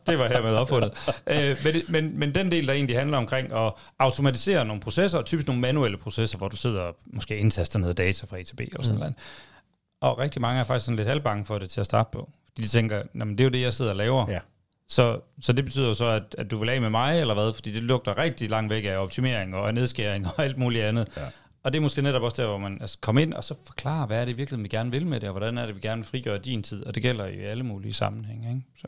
Det 0.06 0.18
var 0.18 0.28
hermed 0.28 0.54
opfundet. 0.54 0.92
Øh, 1.26 1.56
men, 1.64 1.74
men, 1.88 2.18
men 2.18 2.34
den 2.34 2.50
del, 2.50 2.66
der 2.66 2.72
egentlig 2.72 2.98
handler 2.98 3.18
omkring 3.18 3.52
at 3.52 3.72
automatisere 3.98 4.64
nogle 4.64 4.82
processer, 4.82 5.22
typisk 5.22 5.46
nogle 5.46 5.62
manuelle 5.62 5.98
processer, 5.98 6.38
hvor 6.38 6.48
du 6.48 6.56
sidder 6.56 6.80
og 6.80 6.96
måske 7.06 7.36
indtaster 7.36 7.78
noget 7.78 7.96
data 7.96 8.26
fra 8.26 8.38
A 8.38 8.42
til 8.42 8.56
B 8.56 8.60
eller 8.60 8.82
sådan 8.82 8.94
mm. 8.94 8.98
noget. 8.98 9.14
Og 10.00 10.18
rigtig 10.18 10.42
mange 10.42 10.60
er 10.60 10.64
faktisk 10.64 10.86
sådan 10.86 10.96
lidt 10.96 11.08
halvbange 11.08 11.44
for 11.44 11.58
det 11.58 11.70
til 11.70 11.80
at 11.80 11.86
starte 11.86 12.08
på. 12.12 12.30
De 12.56 12.62
tænker, 12.62 13.02
det 13.14 13.40
er 13.40 13.44
jo 13.44 13.50
det, 13.50 13.60
jeg 13.60 13.72
sidder 13.72 13.90
og 13.90 13.96
laver. 13.96 14.30
Ja. 14.30 14.38
Så, 14.88 15.20
så 15.40 15.52
det 15.52 15.64
betyder 15.64 15.88
jo 15.88 15.94
så, 15.94 16.06
at, 16.06 16.34
at 16.38 16.50
du 16.50 16.58
vil 16.58 16.68
af 16.68 16.80
med 16.80 16.90
mig, 16.90 17.20
eller 17.20 17.34
hvad? 17.34 17.52
Fordi 17.52 17.72
det 17.72 17.82
lugter 17.82 18.18
rigtig 18.18 18.50
langt 18.50 18.70
væk 18.70 18.84
af 18.84 18.96
optimering 18.96 19.56
og 19.56 19.74
nedskæring 19.74 20.26
og 20.26 20.44
alt 20.44 20.58
muligt 20.58 20.84
andet. 20.84 21.08
Ja. 21.16 21.22
Og 21.62 21.72
det 21.72 21.78
er 21.78 21.82
måske 21.82 22.02
netop 22.02 22.22
også 22.22 22.42
der, 22.42 22.48
hvor 22.48 22.58
man 22.58 22.78
altså, 22.80 22.98
kommer 23.00 23.22
ind 23.22 23.34
og 23.34 23.44
så 23.44 23.54
forklarer, 23.66 24.06
hvad 24.06 24.20
er 24.20 24.24
det 24.24 24.38
virkelig, 24.38 24.62
vi 24.62 24.68
gerne 24.68 24.90
vil 24.90 25.06
med 25.06 25.20
det, 25.20 25.28
og 25.28 25.32
hvordan 25.32 25.58
er 25.58 25.66
det, 25.66 25.74
vi 25.74 25.80
gerne 25.80 26.02
vil 26.02 26.06
frigøre 26.06 26.38
din 26.38 26.62
tid. 26.62 26.86
Og 26.86 26.94
det 26.94 27.02
gælder 27.02 27.26
i 27.26 27.40
alle 27.40 27.64
mulige 27.64 27.92
sammenhænge. 27.92 28.48
Ikke? 28.48 28.62
Så, 28.80 28.86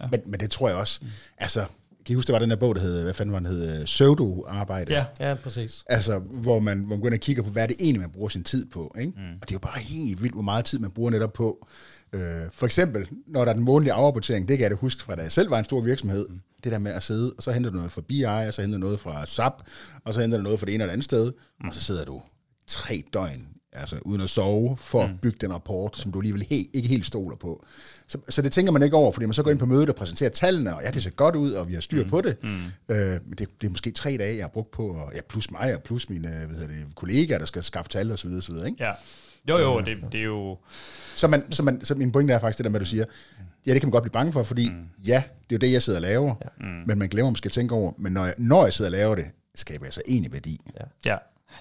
ja. 0.00 0.06
men, 0.10 0.22
men 0.26 0.40
det 0.40 0.50
tror 0.50 0.68
jeg 0.68 0.76
også. 0.76 0.98
Mm. 1.02 1.08
Altså, 1.38 1.64
kan 2.06 2.12
I 2.12 2.14
huske, 2.14 2.26
der 2.26 2.32
var 2.32 2.38
den 2.38 2.50
der 2.50 2.56
bog, 2.56 2.74
der 2.74 2.80
hed, 2.80 3.02
hvad 3.02 3.14
fanden 3.14 3.32
var 3.32 3.38
den 3.38 3.48
hed, 3.48 3.84
Pseudo-arbejde? 3.84 4.92
Ja, 4.94 5.04
ja, 5.20 5.34
præcis. 5.34 5.84
Altså, 5.86 6.18
hvor 6.18 6.58
man, 6.58 6.78
hvor 6.78 6.88
man 6.88 7.00
går 7.00 7.06
ind 7.06 7.14
og 7.14 7.20
kigger 7.20 7.42
på, 7.42 7.50
hvad 7.50 7.62
er 7.62 7.66
det 7.66 7.76
egentlig, 7.80 8.00
man 8.00 8.10
bruger 8.10 8.28
sin 8.28 8.44
tid 8.44 8.66
på, 8.66 8.94
ikke? 9.00 9.12
Mm. 9.16 9.22
Og 9.40 9.48
det 9.48 9.50
er 9.50 9.54
jo 9.54 9.58
bare 9.58 9.78
helt 9.78 10.22
vildt, 10.22 10.34
hvor 10.34 10.42
meget 10.42 10.64
tid 10.64 10.78
man 10.78 10.90
bruger 10.90 11.10
netop 11.10 11.32
på. 11.32 11.66
Øh, 12.12 12.22
for 12.52 12.66
eksempel, 12.66 13.08
når 13.26 13.44
der 13.44 13.52
er 13.52 13.54
den 13.54 13.64
månedlige 13.64 13.92
afrapportering, 13.92 14.48
det 14.48 14.58
kan 14.58 14.62
jeg 14.62 14.70
da 14.70 14.76
huske 14.76 15.02
fra, 15.02 15.14
da 15.14 15.22
jeg 15.22 15.32
selv 15.32 15.50
var 15.50 15.58
en 15.58 15.64
stor 15.64 15.80
virksomhed, 15.80 16.26
mm. 16.28 16.40
det 16.64 16.72
der 16.72 16.78
med 16.78 16.92
at 16.92 17.02
sidde, 17.02 17.32
og 17.36 17.42
så 17.42 17.52
henter 17.52 17.70
du 17.70 17.76
noget 17.76 17.92
fra 17.92 18.00
BI, 18.08 18.22
og 18.22 18.54
så 18.54 18.62
henter 18.62 18.78
du 18.78 18.84
noget 18.84 19.00
fra 19.00 19.26
SAP, 19.26 19.52
og 20.04 20.14
så 20.14 20.20
henter 20.20 20.38
du 20.38 20.42
noget 20.44 20.58
fra 20.58 20.66
det 20.66 20.74
ene 20.74 20.84
eller 20.84 20.92
andet 20.92 21.04
sted, 21.04 21.32
mm. 21.60 21.68
og 21.68 21.74
så 21.74 21.80
sidder 21.80 22.04
du 22.04 22.22
tre 22.66 23.02
døgn, 23.12 23.48
altså 23.72 23.98
uden 24.02 24.22
at 24.22 24.30
sove, 24.30 24.76
for 24.76 25.06
mm. 25.06 25.12
at 25.12 25.20
bygge 25.20 25.38
den 25.40 25.52
rapport, 25.52 25.96
som 25.96 26.12
du 26.12 26.18
alligevel 26.18 26.42
he- 26.42 26.70
ikke 26.72 26.88
helt 26.88 27.06
stoler 27.06 27.36
på. 27.36 27.64
Så, 28.06 28.18
så 28.28 28.42
det 28.42 28.52
tænker 28.52 28.72
man 28.72 28.82
ikke 28.82 28.96
over, 28.96 29.12
fordi 29.12 29.26
man 29.26 29.34
så 29.34 29.42
går 29.42 29.50
ind 29.50 29.58
på 29.58 29.66
mødet 29.66 29.88
og 29.88 29.94
præsenterer 29.94 30.30
tallene, 30.30 30.76
og 30.76 30.82
ja, 30.82 30.90
det 30.90 31.02
ser 31.02 31.10
godt 31.10 31.36
ud, 31.36 31.52
og 31.52 31.68
vi 31.68 31.74
har 31.74 31.80
styr 31.80 32.04
mm. 32.04 32.10
på 32.10 32.20
det. 32.20 32.36
Mm. 32.42 32.48
Øh, 32.88 33.20
men 33.24 33.34
det, 33.38 33.48
det 33.60 33.66
er 33.66 33.70
måske 33.70 33.90
tre 33.90 34.16
dage, 34.18 34.36
jeg 34.36 34.44
har 34.44 34.48
brugt 34.48 34.70
på, 34.70 34.88
og 34.88 35.12
ja, 35.14 35.20
plus 35.28 35.50
mig 35.50 35.74
og 35.74 35.82
plus 35.82 36.10
mine 36.10 36.28
hvad 36.28 36.56
hedder 36.56 36.68
det, 36.68 36.94
kollegaer, 36.94 37.38
der 37.38 37.46
skal 37.46 37.62
skaffe 37.62 37.88
tal 37.88 38.12
og 38.12 38.18
så 38.18 38.28
videre, 38.28 38.42
så 38.42 38.52
videre 38.52 38.68
ikke? 38.68 38.84
Ja. 38.84 38.92
Jo, 39.48 39.58
jo, 39.58 39.80
det, 39.80 39.98
det 40.12 40.20
er 40.20 40.24
jo... 40.24 40.58
Så, 41.16 41.28
man, 41.28 41.52
så, 41.52 41.62
man, 41.62 41.84
så 41.84 41.94
min 41.94 42.12
pointe 42.12 42.34
er 42.34 42.38
faktisk 42.38 42.58
det 42.58 42.64
der 42.64 42.70
med, 42.70 42.80
at 42.80 42.84
du 42.84 42.90
siger, 42.90 43.04
ja, 43.66 43.72
det 43.72 43.80
kan 43.80 43.88
man 43.88 43.92
godt 43.92 44.02
blive 44.02 44.12
bange 44.12 44.32
for, 44.32 44.42
fordi 44.42 44.70
mm. 44.70 44.88
ja, 45.06 45.22
det 45.26 45.54
er 45.54 45.56
jo 45.56 45.58
det, 45.58 45.72
jeg 45.72 45.82
sidder 45.82 45.98
og 45.98 46.02
laver, 46.02 46.34
ja. 46.44 46.66
mm. 46.66 46.82
men 46.86 46.98
man 46.98 47.08
glemmer 47.08 47.30
måske 47.30 47.46
at 47.46 47.52
tænke 47.52 47.74
over, 47.74 47.92
men 47.98 48.12
når 48.12 48.24
jeg, 48.24 48.34
når 48.38 48.64
jeg 48.64 48.72
sidder 48.72 48.88
og 48.90 48.92
laver 48.92 49.14
det, 49.14 49.24
skaber 49.54 49.86
jeg 49.86 49.92
så 49.92 50.02
egentlig 50.08 50.32
værdi. 50.32 50.60
Ja. 50.80 51.10
ja. 51.10 51.16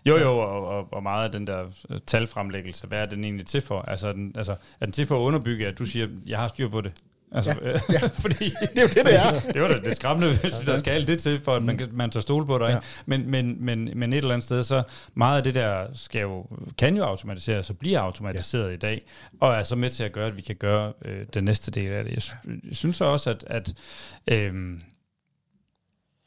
Jo, 0.06 0.18
jo, 0.18 0.38
og, 0.38 0.68
og, 0.68 0.94
og 0.94 1.04
meget 1.04 1.26
af 1.26 1.32
den 1.32 1.48
der 1.48 1.66
øh, 1.90 2.00
talfremlæggelse, 2.06 2.88
hvad 2.88 3.00
er 3.00 3.06
den 3.06 3.24
egentlig 3.24 3.46
til 3.46 3.62
for? 3.62 3.80
Altså, 3.80 4.14
den, 4.14 4.34
altså 4.36 4.56
er 4.80 4.86
den 4.86 4.92
til 4.92 5.08
for 5.08 5.16
at 5.16 5.22
underbygge, 5.22 5.68
at 5.68 5.80
du 5.80 5.86
siger, 5.86 6.08
jeg 6.26 6.40
har 6.40 6.48
styr 6.48 6.70
på 6.70 6.82
det? 6.82 6.94
Altså, 7.32 7.56
ja, 7.62 7.70
ja. 8.02 8.08
fordi, 8.08 8.46
det 8.46 8.78
er 8.78 8.82
jo 8.82 8.88
det, 8.88 9.06
det 9.06 9.16
er. 9.16 9.40
det 9.54 9.62
var 9.62 9.68
da 9.68 9.80
det 9.80 9.96
skræmmende, 9.96 10.30
hvis 10.42 10.54
der 10.66 10.76
skal 10.76 10.92
alt 10.92 11.08
det 11.08 11.20
til, 11.20 11.42
for 11.42 11.56
at 11.56 11.64
man, 11.64 11.78
kan, 11.78 11.88
man 11.92 12.10
tager 12.10 12.22
stole 12.22 12.46
på 12.46 12.58
dig. 12.58 12.70
Ja. 12.70 12.78
Men, 13.06 13.30
men, 13.32 13.66
men, 13.66 13.90
men 13.96 14.14
et 14.14 14.18
eller 14.18 14.34
andet 14.34 14.46
sted, 14.46 14.64
så 14.64 14.84
meget 15.14 15.38
af 15.38 15.44
det 15.44 15.56
der 15.56 15.88
skal 15.94 16.22
jo, 16.22 16.46
kan 16.78 16.98
jo 16.98 17.04
automatiseres 17.04 17.70
og 17.70 17.78
bliver 17.78 18.00
automatiseret 18.00 18.70
ja. 18.70 18.74
i 18.74 18.78
dag, 18.78 19.02
og 19.40 19.54
er 19.54 19.64
så 19.64 19.76
med 19.76 19.90
til 19.90 20.04
at 20.04 20.12
gøre, 20.12 20.28
at 20.28 20.38
vi 20.38 20.42
kan 20.42 20.56
gøre 20.56 20.94
øh, 21.06 21.26
den 21.34 21.44
næste 21.44 21.72
del 21.72 21.92
af 21.92 22.04
det. 22.04 22.14
Jeg, 22.14 22.54
jeg 22.68 22.76
synes 22.76 23.02
også, 23.02 23.30
at, 23.30 23.44
at 23.48 23.74
øh, 24.28 24.54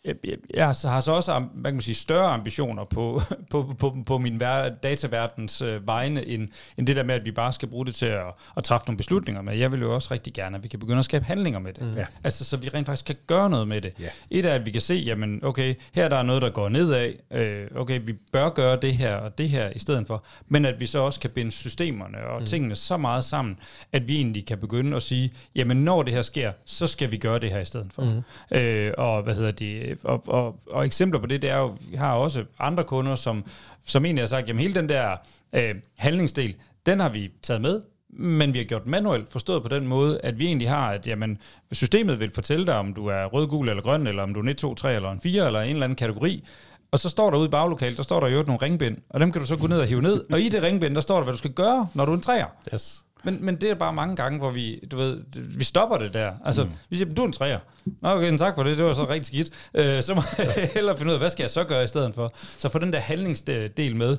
jeg, 0.04 0.36
jeg 0.54 0.66
har 0.66 1.00
så 1.00 1.12
også 1.12 1.32
hvad 1.54 1.70
kan 1.70 1.74
man 1.74 1.80
sige, 1.80 1.94
større 1.94 2.26
ambitioner 2.28 2.84
på, 2.84 3.20
på, 3.50 3.74
på, 3.78 3.96
på 4.06 4.18
min 4.18 4.38
dataverdens 4.82 5.62
øh, 5.62 5.86
vegne, 5.86 6.26
end, 6.26 6.48
end 6.76 6.86
det 6.86 6.96
der 6.96 7.02
med, 7.02 7.14
at 7.14 7.24
vi 7.24 7.30
bare 7.30 7.52
skal 7.52 7.68
bruge 7.68 7.86
det 7.86 7.94
til 7.94 8.06
at, 8.06 8.26
at 8.56 8.64
træffe 8.64 8.86
nogle 8.86 8.96
beslutninger 8.96 9.42
med. 9.42 9.56
Jeg 9.56 9.72
vil 9.72 9.80
jo 9.80 9.94
også 9.94 10.08
rigtig 10.14 10.32
gerne, 10.32 10.56
at 10.56 10.62
vi 10.62 10.68
kan 10.68 10.80
begynde 10.80 10.98
at 10.98 11.04
skabe 11.04 11.24
handlinger 11.24 11.60
med 11.60 11.72
det. 11.72 11.82
Mm. 11.82 11.96
Ja. 11.96 12.06
Altså, 12.24 12.44
så 12.44 12.56
vi 12.56 12.68
rent 12.68 12.86
faktisk 12.86 13.06
kan 13.06 13.16
gøre 13.26 13.50
noget 13.50 13.68
med 13.68 13.80
det. 13.80 13.92
Yeah. 14.00 14.10
Et 14.30 14.46
er, 14.46 14.54
at 14.54 14.66
vi 14.66 14.70
kan 14.70 14.80
se, 14.80 14.94
jamen, 14.94 15.44
okay, 15.44 15.74
her 15.94 16.08
der 16.08 16.16
er 16.16 16.22
noget, 16.22 16.42
der 16.42 16.50
går 16.50 16.68
nedad. 16.68 17.12
Øh, 17.30 17.66
okay, 17.76 18.00
vi 18.04 18.12
bør 18.12 18.48
gøre 18.48 18.78
det 18.82 18.96
her 18.96 19.16
og 19.16 19.38
det 19.38 19.48
her 19.48 19.70
i 19.70 19.78
stedet 19.78 20.06
for. 20.06 20.24
Men 20.48 20.64
at 20.64 20.80
vi 20.80 20.86
så 20.86 20.98
også 20.98 21.20
kan 21.20 21.30
binde 21.30 21.52
systemerne 21.52 22.18
og 22.18 22.40
mm. 22.40 22.46
tingene 22.46 22.74
så 22.74 22.96
meget 22.96 23.24
sammen, 23.24 23.58
at 23.92 24.08
vi 24.08 24.16
egentlig 24.16 24.46
kan 24.46 24.58
begynde 24.58 24.96
at 24.96 25.02
sige, 25.02 25.32
jamen, 25.54 25.76
når 25.76 26.02
det 26.02 26.14
her 26.14 26.22
sker, 26.22 26.52
så 26.64 26.86
skal 26.86 27.10
vi 27.10 27.16
gøre 27.16 27.38
det 27.38 27.50
her 27.50 27.60
i 27.60 27.64
stedet 27.64 27.92
for. 27.92 28.22
Mm. 28.50 28.56
Øh, 28.56 28.92
og 28.98 29.22
hvad 29.22 29.34
hedder 29.34 29.50
det? 29.50 29.93
Øh, 29.94 29.98
og, 30.04 30.22
og, 30.26 30.57
og 30.70 30.87
eksempler 30.87 31.20
på 31.20 31.26
det, 31.26 31.42
det 31.42 31.50
er 31.50 31.59
jo, 31.59 31.76
vi 31.90 31.96
har 31.96 32.14
også 32.14 32.44
andre 32.59 32.85
kunder, 32.85 33.14
som, 33.14 33.44
som 33.85 34.04
egentlig 34.04 34.22
har 34.22 34.26
sagt, 34.28 34.48
jamen 34.48 34.61
hele 34.61 34.74
den 34.74 34.88
der 34.88 35.16
øh, 35.54 35.74
handlingsdel, 35.96 36.54
den 36.87 37.00
har 37.00 37.09
vi 37.09 37.30
taget 37.42 37.62
med, 37.62 37.80
men 38.16 38.54
vi 38.54 38.59
har 38.59 38.64
gjort 38.64 38.87
manuelt 38.87 39.33
forstået 39.33 39.62
på 39.62 39.68
den 39.68 39.87
måde, 39.87 40.20
at 40.22 40.38
vi 40.38 40.46
egentlig 40.46 40.68
har, 40.68 40.90
at 40.90 41.07
jamen, 41.07 41.38
systemet 41.72 42.20
vil 42.20 42.30
fortælle 42.35 42.66
dig, 42.66 42.74
om 42.74 42.94
du 42.94 43.07
er 43.07 43.24
rød, 43.24 43.46
gul 43.46 43.68
eller 43.68 43.83
grøn, 43.83 44.07
eller 44.07 44.22
om 44.22 44.35
du 44.35 44.40
er 44.40 44.48
en 44.48 44.57
2, 44.57 44.74
3 44.74 44.94
eller 44.94 45.11
en 45.11 45.20
4, 45.20 45.46
eller 45.46 45.61
en 45.61 45.70
eller 45.70 45.85
anden 45.85 45.96
kategori. 45.96 46.44
Og 46.92 46.98
så 46.98 47.09
står 47.09 47.30
der 47.30 47.38
ude 47.38 47.46
i 47.46 47.50
baglokalet, 47.50 47.96
der 47.96 48.02
står 48.02 48.20
der 48.20 48.28
jo 48.28 48.42
nogle 48.42 48.62
ringbind, 48.62 48.96
og 49.11 49.20
dem 49.20 49.33
kan 49.33 49.40
du 49.40 49.46
så 49.46 49.57
gå 49.57 49.66
ned 49.66 49.80
og 49.80 49.87
hive 49.87 50.02
ned. 50.02 50.24
Og 50.33 50.40
i 50.40 50.48
det 50.48 50.62
ringbind, 50.62 50.94
der 50.94 51.00
står 51.00 51.16
der, 51.16 51.24
hvad 51.24 51.35
du 51.35 51.38
skal 51.38 51.52
gøre, 51.52 51.88
når 51.94 52.04
du 52.04 52.12
er 52.12 52.16
en 52.16 52.22
træer. 52.22 52.46
Yes. 52.74 53.04
Men, 53.24 53.38
men 53.40 53.56
det 53.60 53.70
er 53.70 53.74
bare 53.74 53.92
mange 53.92 54.16
gange, 54.16 54.38
hvor 54.38 54.50
vi, 54.50 54.80
du 54.90 54.96
ved, 54.96 55.24
vi 55.58 55.64
stopper 55.64 55.98
det 55.98 56.14
der. 56.14 56.32
Altså, 56.44 56.64
mm. 56.64 56.70
vi 56.90 56.96
siger, 56.96 57.14
du 57.14 57.22
er 57.22 57.26
en 57.26 57.32
træer. 57.32 57.58
Nå, 57.84 58.08
okay, 58.08 58.37
tak 58.37 58.54
for 58.54 58.62
det, 58.62 58.78
det 58.78 58.84
var 58.84 58.92
så 58.92 59.08
rigtig 59.08 59.26
skidt. 59.26 59.70
Øh, 59.74 60.02
så 60.02 60.14
må 60.14 60.22
jeg 60.38 60.70
hellere 60.74 60.98
finde 60.98 61.10
ud 61.10 61.14
af, 61.14 61.20
hvad 61.20 61.30
skal 61.30 61.42
jeg 61.42 61.50
så 61.50 61.64
gøre 61.64 61.84
i 61.84 61.87
stedet 61.87 62.14
for? 62.14 62.32
Så 62.34 62.68
få 62.68 62.78
den 62.78 62.92
der 62.92 62.98
handlingsdel 62.98 63.96
med. 63.96 64.16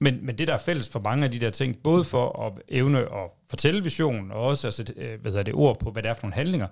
Men, 0.00 0.26
men 0.26 0.38
det, 0.38 0.48
der 0.48 0.54
er 0.54 0.58
fælles 0.58 0.88
for 0.88 1.00
mange 1.00 1.24
af 1.24 1.30
de 1.30 1.38
der 1.38 1.50
ting, 1.50 1.76
både 1.84 2.04
for 2.04 2.46
at 2.46 2.52
evne 2.68 2.98
at 2.98 3.30
fortælle 3.50 3.82
visionen, 3.82 4.32
og 4.32 4.40
også 4.40 4.68
at 4.68 4.74
sætte 4.74 4.94
øh, 4.96 5.20
hvad 5.20 5.32
hedder 5.32 5.44
det, 5.44 5.54
ord 5.54 5.78
på, 5.78 5.90
hvad 5.90 6.02
det 6.02 6.08
er 6.08 6.14
for 6.14 6.22
nogle 6.22 6.34
handlinger, 6.34 6.66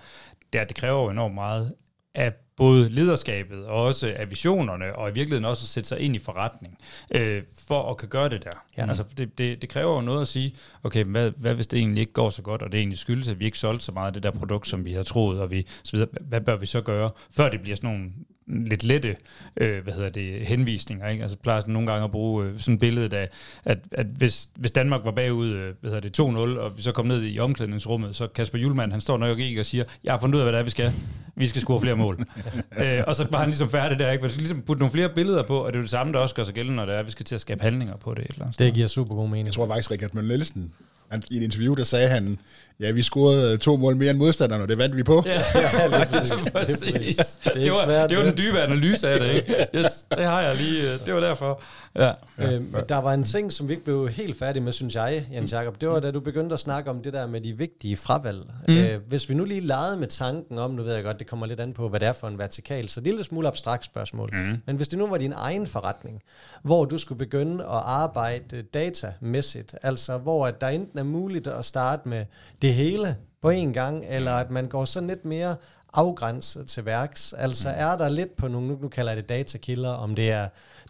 det, 0.53 0.61
er, 0.61 0.65
det 0.65 0.77
kræver 0.77 1.11
enormt 1.11 1.35
meget 1.35 1.75
af 2.15 2.33
både 2.61 2.89
lederskabet 2.89 3.67
og 3.67 3.85
også 3.85 4.15
af 4.17 4.31
visionerne, 4.31 4.97
og 4.97 5.11
i 5.11 5.13
virkeligheden 5.13 5.45
også 5.45 5.65
at 5.65 5.69
sætte 5.69 5.89
sig 5.89 6.01
ind 6.01 6.17
i 6.17 6.19
forretning, 6.19 6.79
øh, 7.11 7.43
for 7.67 7.91
at 7.91 7.97
kan 7.97 8.09
gøre 8.09 8.29
det 8.29 8.45
der. 8.45 8.65
Ja. 8.77 8.89
Altså, 8.89 9.05
det, 9.17 9.39
det, 9.39 9.63
det 9.63 9.69
kræver 9.69 9.95
jo 9.95 10.01
noget 10.01 10.21
at 10.21 10.29
sige, 10.29 10.55
okay, 10.83 11.05
hvad, 11.05 11.31
hvad 11.37 11.55
hvis 11.55 11.67
det 11.67 11.79
egentlig 11.79 12.01
ikke 12.01 12.13
går 12.13 12.31
så 12.31 12.43
godt, 12.43 12.63
og 12.63 12.73
det 12.73 12.79
egentlig 12.79 12.99
skyldes, 12.99 13.29
at 13.29 13.41
vi 13.41 13.45
ikke 13.45 13.59
solgte 13.59 13.85
så 13.85 13.93
meget 13.93 14.07
af 14.07 14.13
det 14.13 14.23
der 14.23 14.31
produkt, 14.31 14.69
som 14.69 14.85
vi 14.85 14.93
har 14.93 15.03
troet, 15.03 15.41
og 15.41 15.51
vi, 15.51 15.67
så 15.83 15.97
videre, 15.97 16.09
hvad 16.21 16.41
bør 16.41 16.57
vi 16.57 16.67
så 16.67 16.81
gøre, 16.81 17.11
før 17.31 17.49
det 17.49 17.63
bliver 17.63 17.77
sådan 17.77 17.91
nogle 17.91 18.11
lidt 18.51 18.85
lette 18.85 19.17
øh, 19.57 19.83
hvad 19.83 19.93
hedder 19.93 20.11
det, 20.11 20.47
henvisninger. 20.47 21.09
Ikke? 21.09 21.23
Altså 21.23 21.39
plejer 21.39 21.61
sådan 21.61 21.75
nogle 21.75 21.91
gange 21.91 22.05
at 22.05 22.11
bruge 22.11 22.47
øh, 22.47 22.59
sådan 22.59 22.75
et 22.75 22.81
billede 22.81 23.17
af, 23.17 23.29
at, 23.65 23.79
at 23.93 24.07
hvis, 24.07 24.49
hvis 24.55 24.71
Danmark 24.71 25.01
var 25.05 25.11
bagud 25.11 25.49
øh, 25.49 25.75
hvad 25.81 25.91
hedder 25.91 26.09
det, 26.09 26.21
2-0, 26.21 26.61
og 26.61 26.77
vi 26.77 26.83
så 26.83 26.93
kom 26.93 27.07
ned 27.07 27.25
i 27.25 27.39
omklædningsrummet, 27.39 28.17
så 28.17 28.27
Kasper 28.27 28.59
Julemand, 28.59 28.93
han 28.93 29.01
står 29.01 29.19
nok 29.19 29.39
ikke 29.39 29.61
og 29.61 29.67
siger, 29.67 29.85
jeg 30.05 30.13
har 30.13 30.21
fundet 30.21 30.35
ud 30.35 30.41
af, 30.41 30.45
hvad 30.45 30.53
det 30.53 30.59
er, 30.59 30.65
vi 30.65 30.71
skal. 30.71 30.93
Vi 31.37 31.47
skal 31.47 31.63
score 31.63 31.81
flere 31.81 31.97
mål. 31.97 32.19
øh, 32.83 33.03
og 33.07 33.15
så 33.15 33.27
var 33.31 33.39
han 33.39 33.49
ligesom 33.49 33.71
færdig 33.71 33.99
der. 33.99 34.11
Ikke? 34.11 34.23
Man 34.23 34.31
skal 34.31 34.41
ligesom 34.41 34.63
putte 34.63 34.81
nogle 34.81 34.93
flere 34.93 35.09
billeder 35.15 35.43
på, 35.43 35.59
og 35.59 35.73
det 35.73 35.79
er 35.79 35.83
det 35.83 35.91
samme, 35.91 36.13
der 36.13 36.19
også 36.19 36.35
gør 36.35 36.45
sig 36.45 36.55
gældende, 36.55 36.77
når 36.77 36.85
det 36.85 36.95
er, 36.95 36.99
at 36.99 37.07
vi 37.07 37.11
skal 37.11 37.25
til 37.25 37.35
at 37.35 37.41
skabe 37.41 37.63
handlinger 37.63 37.97
på 37.97 38.15
det. 38.15 38.25
Et 38.25 38.31
eller 38.31 38.45
andet 38.45 38.59
det 38.59 38.75
giver 38.75 38.87
super 38.87 39.15
god 39.15 39.29
mening. 39.29 39.47
Jeg 39.47 39.55
tror 39.55 39.67
faktisk, 39.67 39.91
Richard 39.91 40.15
Møller 40.15 40.29
Nielsen 40.29 40.73
han, 41.11 41.23
i 41.31 41.37
et 41.37 41.43
interview, 41.43 41.75
der 41.75 41.85
sagde 41.85 42.09
han, 42.09 42.39
ja, 42.81 42.91
vi 42.93 43.03
scorede 43.03 43.57
to 43.57 43.77
mål 43.77 43.97
mere 43.97 44.11
end 44.11 44.19
modstanderne, 44.19 44.63
og 44.63 44.69
det 44.69 44.79
vandt 44.79 44.97
vi 44.97 45.03
på. 45.03 45.23
Ja, 45.27 45.33
ja 45.55 45.89
det, 45.89 46.31
er 46.31 46.51
præcis. 46.53 47.17
Det, 47.17 47.47
er 47.47 47.55
det, 47.55 47.71
var, 47.71 47.85
svært, 47.85 48.11
det 48.11 48.19
var 48.19 48.25
den 48.25 48.37
dybe 48.37 48.61
analyse 48.61 49.09
af 49.09 49.21
det, 49.21 49.35
ikke? 49.35 49.67
Yes, 49.79 50.07
det 50.11 50.25
har 50.25 50.41
jeg 50.41 50.57
lige, 50.57 50.93
øh, 50.93 51.07
det 51.07 51.15
var 51.15 51.21
derfor. 51.21 51.63
Ja. 51.99 52.13
Øhm, 52.39 52.75
der 52.89 52.97
var 52.97 53.15
en 53.15 53.25
ting, 53.25 53.53
som 53.53 53.69
vi 53.69 53.73
ikke 53.73 53.85
blev 53.85 54.09
helt 54.09 54.39
færdige 54.39 54.63
med, 54.63 54.73
synes 54.73 54.95
jeg, 54.95 55.27
Jens 55.33 55.53
Jacob. 55.53 55.81
Det 55.81 55.89
var, 55.89 56.01
da 56.01 56.11
du 56.11 56.21
begyndte 56.21 56.53
at 56.53 56.61
snakke 56.61 56.91
om 56.91 57.03
det 57.03 57.13
der 57.13 57.27
med 57.27 57.41
de 57.41 57.59
vigtige 57.59 57.97
fravalg. 57.97 58.43
Mm. 58.69 58.79
Øh, 58.79 59.01
hvis 59.09 59.29
vi 59.29 59.35
nu 59.35 59.45
lige 59.45 59.61
legede 59.61 59.97
med 59.97 60.09
tanken 60.09 60.59
om, 60.59 60.71
nu 60.71 60.83
ved 60.83 60.95
jeg 60.95 61.05
godt, 61.05 61.19
det 61.19 61.27
kommer 61.27 61.47
lidt 61.47 61.61
an 61.61 61.73
på, 61.73 61.89
hvad 61.89 62.01
det 62.01 62.09
er 62.09 62.13
for 62.13 62.29
en 62.29 62.39
vertikal, 62.39 62.89
så 62.89 63.01
det 63.01 63.11
er 63.11 63.15
lidt 63.15 63.27
smule 63.27 63.49
abstrakt 63.49 63.85
spørgsmål. 63.85 64.31
Mm. 64.33 64.63
Men 64.67 64.77
hvis 64.77 64.89
det 64.89 64.99
nu 64.99 65.07
var 65.07 65.19
din 65.19 65.33
egen 65.37 65.67
forretning, 65.67 66.23
hvor 66.63 66.85
du 66.85 66.99
skulle 66.99 67.19
begynde 67.19 67.65
at 67.65 67.81
arbejde 67.85 68.63
datamæssigt, 68.63 69.75
altså 69.83 70.19
hvor 70.19 70.47
at 70.47 70.61
der 70.61 70.69
enten 70.69 70.99
er 70.99 71.03
muligt 71.03 71.47
at 71.47 71.65
starte 71.65 72.09
med 72.09 72.25
det 72.63 72.70
hele 72.73 73.17
på 73.43 73.51
en 73.51 73.73
gang, 73.73 74.05
eller 74.09 74.33
at 74.33 74.51
man 74.51 74.69
går 74.69 74.85
sådan 74.85 75.07
lidt 75.07 75.25
mere 75.25 75.57
afgrænset 75.93 76.67
til 76.67 76.85
værks. 76.85 77.35
Altså 77.39 77.69
mm. 77.69 77.75
er 77.79 77.97
der 77.97 78.09
lidt 78.09 78.37
på 78.37 78.49
nogle, 78.49 78.77
nu 78.81 78.89
kalder 78.89 79.13
jeg 79.13 79.17
det 79.17 79.29
datakilder, 79.29 79.91
om 79.91 80.15
det 80.15 80.31
er 80.31 80.49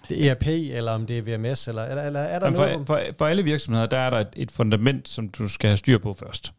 det 0.08 0.26
er 0.26 0.30
ERP, 0.30 0.46
eller 0.46 0.92
om 0.92 1.06
det 1.06 1.18
er 1.18 1.22
VMS, 1.22 1.68
eller, 1.68 1.84
eller, 1.84 2.02
eller 2.02 2.20
er 2.20 2.38
der 2.38 2.46
Jamen 2.46 2.60
noget? 2.60 2.74
For, 2.76 2.84
for, 2.84 3.00
for 3.18 3.26
alle 3.26 3.42
virksomheder, 3.42 3.86
der 3.86 3.98
er 3.98 4.10
der 4.10 4.18
et, 4.18 4.28
et 4.36 4.50
fundament, 4.50 5.08
som 5.08 5.28
du 5.28 5.48
skal 5.48 5.68
have 5.68 5.76
styr 5.76 5.98
på 5.98 6.14
først. 6.14 6.52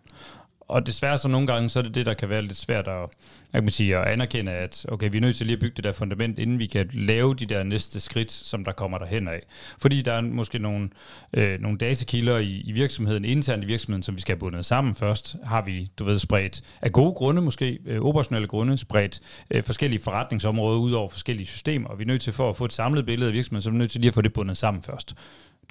Og 0.71 0.85
desværre 0.85 1.17
så 1.17 1.27
nogle 1.27 1.47
gange, 1.47 1.69
så 1.69 1.79
er 1.79 1.83
det 1.83 1.95
det, 1.95 2.05
der 2.05 2.13
kan 2.13 2.29
være 2.29 2.41
lidt 2.41 2.57
svært 2.57 2.87
at, 2.87 3.09
jeg 3.53 3.61
kan 3.61 3.69
sige, 3.69 3.97
at 3.97 4.07
anerkende, 4.07 4.51
at 4.51 4.85
okay, 4.89 5.11
vi 5.11 5.17
er 5.17 5.21
nødt 5.21 5.35
til 5.35 5.45
lige 5.45 5.53
at 5.53 5.59
bygge 5.59 5.75
det 5.75 5.83
der 5.83 5.91
fundament, 5.91 6.39
inden 6.39 6.59
vi 6.59 6.65
kan 6.65 6.89
lave 6.93 7.35
de 7.35 7.45
der 7.45 7.63
næste 7.63 7.99
skridt, 7.99 8.31
som 8.31 8.65
der 8.65 8.71
kommer 8.71 8.97
derhen 8.97 9.27
af. 9.27 9.41
Fordi 9.79 10.01
der 10.01 10.13
er 10.13 10.21
måske 10.21 10.59
nogle, 10.59 10.89
øh, 11.33 11.61
nogle 11.61 11.77
datakilder 11.77 12.37
i, 12.37 12.61
i 12.65 12.71
virksomheden, 12.71 13.25
internt 13.25 13.63
i 13.63 13.67
virksomheden, 13.67 14.03
som 14.03 14.15
vi 14.15 14.21
skal 14.21 14.35
have 14.35 14.39
bundet 14.39 14.65
sammen 14.65 14.95
først. 14.95 15.35
Har 15.43 15.61
vi, 15.61 15.89
du 15.99 16.03
ved, 16.03 16.19
spredt 16.19 16.61
af 16.81 16.91
gode 16.91 17.13
grunde 17.13 17.41
måske, 17.41 17.79
øh, 17.85 18.01
operationelle 18.01 18.47
grunde, 18.47 18.77
spredt 18.77 19.19
øh, 19.51 19.63
forskellige 19.63 20.01
forretningsområder 20.01 20.79
ud 20.79 20.91
over 20.91 21.09
forskellige 21.09 21.47
systemer, 21.47 21.89
og 21.89 21.99
vi 21.99 22.03
er 22.03 22.07
nødt 22.07 22.21
til 22.21 22.33
for 22.33 22.49
at 22.49 22.57
få 22.57 22.65
et 22.65 22.73
samlet 22.73 23.05
billede 23.05 23.27
af 23.29 23.33
virksomheden, 23.33 23.61
så 23.61 23.69
er 23.69 23.71
vi 23.71 23.77
nødt 23.77 23.91
til 23.91 24.01
lige 24.01 24.09
at 24.09 24.13
få 24.13 24.21
det 24.21 24.33
bundet 24.33 24.57
sammen 24.57 24.83
først 24.83 25.15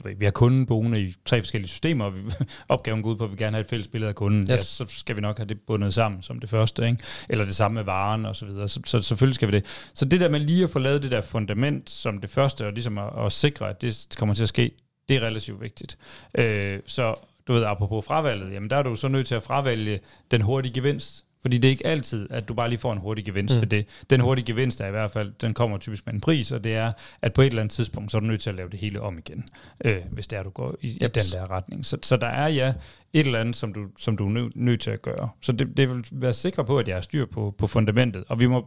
du 0.02 0.08
ved, 0.08 0.16
vi 0.16 0.24
har 0.24 0.32
kunden 0.32 0.66
boende 0.66 1.00
i 1.00 1.14
tre 1.24 1.42
forskellige 1.42 1.68
systemer, 1.68 2.04
og 2.04 2.16
vi, 2.16 2.20
opgaven 2.68 3.02
går 3.02 3.10
ud 3.10 3.16
på, 3.16 3.24
at 3.24 3.30
vi 3.30 3.36
gerne 3.36 3.56
have 3.56 3.60
et 3.60 3.66
fælles 3.66 3.88
billede 3.88 4.08
af 4.08 4.14
kunden. 4.14 4.40
Yes. 4.40 4.50
Ja, 4.50 4.56
så 4.56 4.84
skal 4.88 5.16
vi 5.16 5.20
nok 5.20 5.38
have 5.38 5.48
det 5.48 5.60
bundet 5.60 5.94
sammen 5.94 6.22
som 6.22 6.38
det 6.38 6.48
første, 6.48 6.86
ikke? 6.86 7.02
eller 7.28 7.44
det 7.44 7.56
samme 7.56 7.74
med 7.74 7.84
varen 7.84 8.26
og 8.26 8.36
så 8.36 8.46
videre. 8.46 8.68
Så, 8.68 8.80
så 8.84 9.02
selvfølgelig 9.02 9.34
skal 9.34 9.48
vi 9.48 9.52
det. 9.52 9.90
Så 9.94 10.04
det 10.04 10.20
der 10.20 10.28
med 10.28 10.40
lige 10.40 10.64
at 10.64 10.70
få 10.70 10.78
lavet 10.78 11.02
det 11.02 11.10
der 11.10 11.20
fundament 11.20 11.90
som 11.90 12.18
det 12.18 12.30
første, 12.30 12.66
og 12.66 12.72
ligesom 12.72 12.98
at, 12.98 13.10
at 13.18 13.32
sikre, 13.32 13.68
at 13.68 13.82
det 13.82 14.14
kommer 14.18 14.34
til 14.34 14.42
at 14.42 14.48
ske, 14.48 14.70
det 15.08 15.16
er 15.16 15.20
relativt 15.20 15.60
vigtigt. 15.60 15.98
Øh, 16.34 16.78
så 16.86 17.14
du 17.48 17.52
ved, 17.52 17.64
apropos 17.64 18.04
fravalget, 18.04 18.52
jamen 18.52 18.70
der 18.70 18.76
er 18.76 18.82
du 18.82 18.96
så 18.96 19.08
nødt 19.08 19.26
til 19.26 19.34
at 19.34 19.42
fravælge 19.42 20.00
den 20.30 20.42
hurtige 20.42 20.74
gevinst, 20.74 21.24
fordi 21.42 21.58
det 21.58 21.68
er 21.68 21.70
ikke 21.70 21.86
altid, 21.86 22.30
at 22.30 22.48
du 22.48 22.54
bare 22.54 22.68
lige 22.68 22.78
får 22.78 22.92
en 22.92 22.98
hurtig 22.98 23.24
gevinst 23.24 23.54
mm. 23.54 23.60
ved 23.60 23.68
det. 23.68 23.86
Den 24.10 24.20
hurtige 24.20 24.46
gevinst 24.46 24.80
er 24.80 24.86
i 24.86 24.90
hvert 24.90 25.10
fald, 25.10 25.32
den 25.40 25.54
kommer 25.54 25.78
typisk 25.78 26.06
med 26.06 26.14
en 26.14 26.20
pris, 26.20 26.52
og 26.52 26.64
det 26.64 26.74
er, 26.74 26.92
at 27.22 27.32
på 27.32 27.42
et 27.42 27.46
eller 27.46 27.62
andet 27.62 27.72
tidspunkt, 27.72 28.10
så 28.10 28.16
er 28.16 28.20
du 28.20 28.26
nødt 28.26 28.40
til 28.40 28.50
at 28.50 28.56
lave 28.56 28.70
det 28.70 28.80
hele 28.80 29.00
om 29.00 29.18
igen, 29.18 29.48
øh, 29.84 29.98
hvis 30.10 30.26
det 30.26 30.38
er, 30.38 30.42
du 30.42 30.50
går 30.50 30.76
i, 30.80 30.88
yep. 30.88 31.16
i 31.16 31.20
den 31.20 31.24
der 31.32 31.50
retning. 31.50 31.86
Så, 31.86 31.98
så 32.02 32.16
der 32.16 32.26
er 32.26 32.48
ja 32.48 32.72
et 33.12 33.26
eller 33.26 33.40
andet, 33.40 33.56
som 33.56 33.72
du, 33.72 33.86
som 33.98 34.16
du 34.16 34.26
er 34.26 34.30
nø, 34.30 34.48
nødt 34.54 34.80
til 34.80 34.90
at 34.90 35.02
gøre. 35.02 35.28
Så 35.42 35.52
det, 35.52 35.76
det 35.76 35.88
vil 35.88 36.04
være 36.12 36.32
sikker 36.32 36.62
på, 36.62 36.78
at 36.78 36.88
jeg 36.88 36.96
har 36.96 37.00
styr 37.00 37.26
på, 37.26 37.54
på 37.58 37.66
fundamentet. 37.66 38.24
Og 38.28 38.40
vi 38.40 38.46
må, 38.46 38.66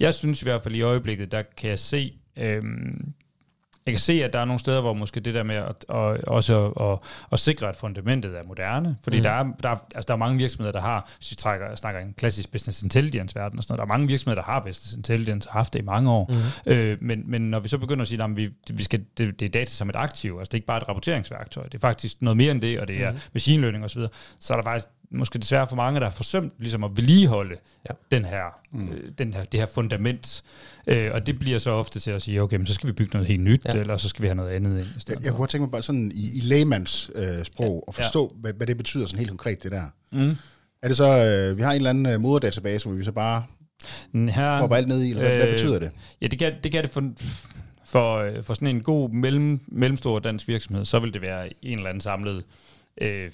jeg 0.00 0.14
synes 0.14 0.42
i 0.42 0.44
hvert 0.44 0.62
fald 0.62 0.74
i 0.74 0.80
øjeblikket, 0.80 1.32
der 1.32 1.42
kan 1.56 1.70
jeg 1.70 1.78
se, 1.78 2.12
øh, 2.36 2.62
jeg 3.86 3.94
kan 3.94 4.00
se, 4.00 4.24
at 4.24 4.32
der 4.32 4.38
er 4.38 4.44
nogle 4.44 4.60
steder, 4.60 4.80
hvor 4.80 4.92
måske 4.92 5.20
det 5.20 5.34
der 5.34 5.42
med 5.42 5.54
at, 5.54 5.84
at, 5.88 6.24
også 6.24 6.72
at, 6.78 6.90
at, 6.90 6.98
at 7.32 7.38
sikre, 7.38 7.68
at 7.68 7.76
fundamentet 7.76 8.38
er 8.38 8.42
moderne, 8.48 8.96
fordi 9.02 9.16
mm. 9.16 9.22
der, 9.22 9.30
er, 9.30 9.44
der, 9.62 9.68
er, 9.68 9.76
altså 9.94 10.06
der 10.08 10.14
er 10.14 10.18
mange 10.18 10.38
virksomheder, 10.38 10.72
der 10.72 10.80
har, 10.80 11.10
hvis 11.18 11.30
vi 11.30 11.36
trækker, 11.36 11.74
snakker 11.74 12.00
en 12.00 12.14
klassisk 12.16 12.52
business 12.52 12.82
intelligence-verden 12.82 13.58
og 13.58 13.62
sådan 13.62 13.72
noget, 13.72 13.78
der 13.78 13.94
er 13.94 13.98
mange 13.98 14.08
virksomheder, 14.08 14.42
der 14.42 14.52
har 14.52 14.60
business 14.60 14.94
intelligence 14.94 15.48
og 15.48 15.52
har 15.52 15.60
haft 15.60 15.72
det 15.72 15.80
i 15.80 15.84
mange 15.84 16.10
år, 16.10 16.30
mm. 16.66 16.72
øh, 16.72 16.98
men, 17.00 17.22
men 17.26 17.42
når 17.42 17.60
vi 17.60 17.68
så 17.68 17.78
begynder 17.78 18.02
at 18.02 18.08
sige, 18.08 18.22
at 18.22 18.36
vi, 18.36 18.50
vi 18.70 18.82
skal, 18.82 19.04
det, 19.18 19.40
det 19.40 19.46
er 19.46 19.50
data 19.50 19.70
som 19.70 19.88
et 19.88 19.96
aktiv, 19.96 20.36
altså 20.38 20.48
det 20.48 20.54
er 20.54 20.58
ikke 20.58 20.66
bare 20.66 20.78
et 20.78 20.88
rapporteringsværktøj, 20.88 21.64
det 21.64 21.74
er 21.74 21.78
faktisk 21.78 22.22
noget 22.22 22.36
mere 22.36 22.50
end 22.50 22.60
det, 22.60 22.80
og 22.80 22.88
det 22.88 23.02
er 23.02 23.10
mm. 23.10 23.18
machine 23.32 23.60
learning 23.60 23.84
osv., 23.84 24.02
så 24.40 24.54
er 24.54 24.56
der 24.56 24.64
faktisk 24.64 24.88
måske 25.12 25.38
desværre 25.38 25.66
for 25.66 25.76
mange, 25.76 26.00
der 26.00 26.06
har 26.06 26.12
forsømt 26.12 26.52
ligesom 26.58 26.84
at 26.84 26.90
vedligeholde 26.96 27.56
ja. 27.88 27.94
den 28.16 28.24
her, 28.24 28.58
mm. 28.70 28.92
øh, 28.92 29.12
den 29.18 29.34
her, 29.34 29.44
det 29.44 29.60
her 29.60 29.66
fundament. 29.66 30.42
Øh, 30.86 31.10
og 31.14 31.26
det 31.26 31.38
bliver 31.38 31.58
så 31.58 31.70
ofte 31.70 32.00
til 32.00 32.10
at 32.10 32.22
sige, 32.22 32.42
okay, 32.42 32.56
men 32.56 32.66
så 32.66 32.74
skal 32.74 32.86
vi 32.86 32.92
bygge 32.92 33.12
noget 33.12 33.28
helt 33.28 33.42
nyt, 33.42 33.64
ja. 33.64 33.70
eller 33.70 33.96
så 33.96 34.08
skal 34.08 34.22
vi 34.22 34.26
have 34.26 34.34
noget 34.34 34.50
andet 34.50 34.78
ind. 34.78 34.86
Jeg, 35.08 35.24
jeg 35.24 35.32
kunne 35.32 35.48
tænke 35.48 35.62
mig 35.62 35.70
bare 35.70 35.82
sådan 35.82 36.12
i, 36.14 36.38
i 36.38 36.40
lægemands 36.40 37.10
øh, 37.14 37.44
sprog, 37.44 37.74
ja. 37.74 37.88
og 37.88 37.94
forstå, 37.94 38.32
ja. 38.34 38.40
hvad, 38.40 38.52
hvad 38.52 38.66
det 38.66 38.76
betyder 38.76 39.06
sådan 39.06 39.18
helt 39.18 39.30
konkret, 39.30 39.62
det 39.62 39.72
der. 39.72 39.84
Mm. 40.12 40.36
Er 40.82 40.88
det 40.88 40.96
så, 40.96 41.24
øh, 41.24 41.56
vi 41.56 41.62
har 41.62 41.70
en 41.70 41.76
eller 41.76 41.90
anden 41.90 42.06
øh, 42.06 42.20
moderdatabase, 42.20 42.88
hvor 42.88 42.96
vi 42.96 43.04
så 43.04 43.12
bare 43.12 43.44
her, 44.14 44.58
hopper 44.58 44.76
alt 44.76 44.88
ned 44.88 45.02
i, 45.02 45.10
eller 45.10 45.22
hvad, 45.22 45.32
øh, 45.32 45.38
hvad 45.38 45.52
betyder 45.52 45.78
det? 45.78 45.90
Ja, 46.20 46.26
det 46.26 46.38
kan 46.38 46.54
det, 46.64 46.72
kan 46.72 46.82
det 46.82 46.90
for, 46.90 47.12
for, 47.86 48.16
øh, 48.16 48.42
for 48.42 48.54
sådan 48.54 48.68
en 48.68 48.82
god 48.82 49.10
mellem, 49.10 49.60
mellemstor 49.68 50.18
dansk 50.18 50.48
virksomhed, 50.48 50.84
så 50.84 50.98
vil 50.98 51.14
det 51.14 51.22
være 51.22 51.48
en 51.62 51.78
eller 51.78 51.88
anden 51.88 52.00
samlet 52.00 52.44
øh, 53.00 53.30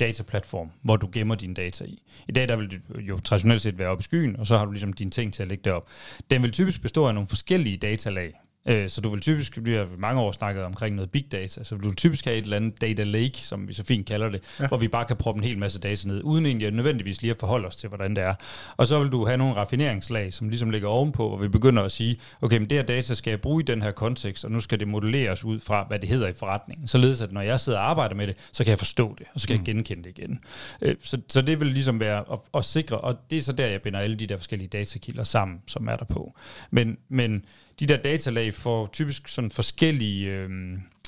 dataplatform, 0.00 0.70
hvor 0.82 0.96
du 0.96 1.08
gemmer 1.12 1.34
dine 1.34 1.54
data 1.54 1.84
i. 1.84 2.02
I 2.28 2.32
dag 2.32 2.48
der 2.48 2.56
vil 2.56 2.70
det 2.70 2.80
jo 3.00 3.18
traditionelt 3.18 3.62
set 3.62 3.78
være 3.78 3.88
oppe 3.88 4.02
i 4.02 4.02
skyen, 4.02 4.36
og 4.36 4.46
så 4.46 4.58
har 4.58 4.64
du 4.64 4.70
ligesom 4.70 4.92
dine 4.92 5.10
ting 5.10 5.34
til 5.34 5.42
at 5.42 5.48
lægge 5.48 5.62
derop. 5.64 5.88
Den 6.30 6.42
vil 6.42 6.52
typisk 6.52 6.82
bestå 6.82 7.06
af 7.06 7.14
nogle 7.14 7.28
forskellige 7.28 7.76
datalag, 7.76 8.34
Øh, 8.66 8.88
så 8.88 9.00
du 9.00 9.10
vil 9.10 9.20
typisk, 9.20 9.58
vi 9.62 9.72
har 9.72 9.88
mange 9.98 10.20
år 10.20 10.32
snakket 10.32 10.64
omkring 10.64 10.96
noget 10.96 11.10
big 11.10 11.32
data, 11.32 11.64
så 11.64 11.76
du 11.76 11.88
vil 11.88 11.96
typisk 11.96 12.24
have 12.24 12.36
et 12.36 12.44
eller 12.44 12.56
andet 12.56 12.80
data 12.80 13.02
lake, 13.02 13.38
som 13.38 13.68
vi 13.68 13.72
så 13.72 13.84
fint 13.84 14.06
kalder 14.06 14.28
det, 14.28 14.42
ja. 14.60 14.68
hvor 14.68 14.76
vi 14.76 14.88
bare 14.88 15.04
kan 15.04 15.16
proppe 15.16 15.38
en 15.38 15.44
hel 15.44 15.58
masse 15.58 15.80
data 15.80 16.08
ned, 16.08 16.20
uden 16.24 16.46
egentlig 16.46 16.66
at 16.66 16.74
nødvendigvis 16.74 17.22
lige 17.22 17.30
at 17.30 17.36
forholde 17.40 17.66
os 17.66 17.76
til, 17.76 17.88
hvordan 17.88 18.16
det 18.16 18.24
er. 18.24 18.34
Og 18.76 18.86
så 18.86 18.98
vil 18.98 19.12
du 19.12 19.26
have 19.26 19.36
nogle 19.36 19.54
raffineringslag, 19.54 20.32
som 20.32 20.48
ligesom 20.48 20.70
ligger 20.70 20.88
ovenpå, 20.88 21.28
hvor 21.28 21.38
vi 21.38 21.48
begynder 21.48 21.82
at 21.82 21.92
sige, 21.92 22.20
okay, 22.40 22.58
men 22.58 22.70
det 22.70 22.78
her 22.78 22.84
data 22.84 23.14
skal 23.14 23.30
jeg 23.30 23.40
bruge 23.40 23.62
i 23.62 23.64
den 23.64 23.82
her 23.82 23.90
kontekst, 23.90 24.44
og 24.44 24.50
nu 24.50 24.60
skal 24.60 24.80
det 24.80 24.88
modelleres 24.88 25.44
ud 25.44 25.60
fra, 25.60 25.84
hvad 25.88 25.98
det 25.98 26.08
hedder 26.08 26.28
i 26.28 26.32
forretningen. 26.32 26.88
Således 26.88 27.22
at 27.22 27.32
når 27.32 27.40
jeg 27.40 27.60
sidder 27.60 27.78
og 27.78 27.90
arbejder 27.90 28.14
med 28.14 28.26
det, 28.26 28.36
så 28.52 28.64
kan 28.64 28.70
jeg 28.70 28.78
forstå 28.78 29.14
det, 29.18 29.26
og 29.34 29.40
så 29.40 29.46
kan 29.46 29.56
mm. 29.56 29.60
jeg 29.66 29.74
genkende 29.74 30.02
det 30.02 30.18
igen. 30.18 30.40
Øh, 30.82 30.94
så, 31.02 31.20
så 31.28 31.42
det 31.42 31.60
vil 31.60 31.68
ligesom 31.68 32.00
være 32.00 32.24
at, 32.32 32.38
at 32.54 32.64
sikre, 32.64 32.98
og 32.98 33.18
det 33.30 33.36
er 33.38 33.42
så 33.42 33.52
der, 33.52 33.66
jeg 33.66 33.82
binder 33.82 34.00
alle 34.00 34.16
de 34.16 34.26
der 34.26 34.36
forskellige 34.36 34.68
datakilder 34.68 35.24
sammen, 35.24 35.60
som 35.66 35.88
er 35.88 35.96
der 35.96 36.04
på. 36.04 36.34
Men, 36.70 36.96
men 37.08 37.44
de 37.80 37.86
der 37.86 37.96
datalag 37.96 38.54
får 38.54 38.86
typisk 38.92 39.28
sådan 39.28 39.50
forskellige, 39.50 40.30
øh, 40.30 40.50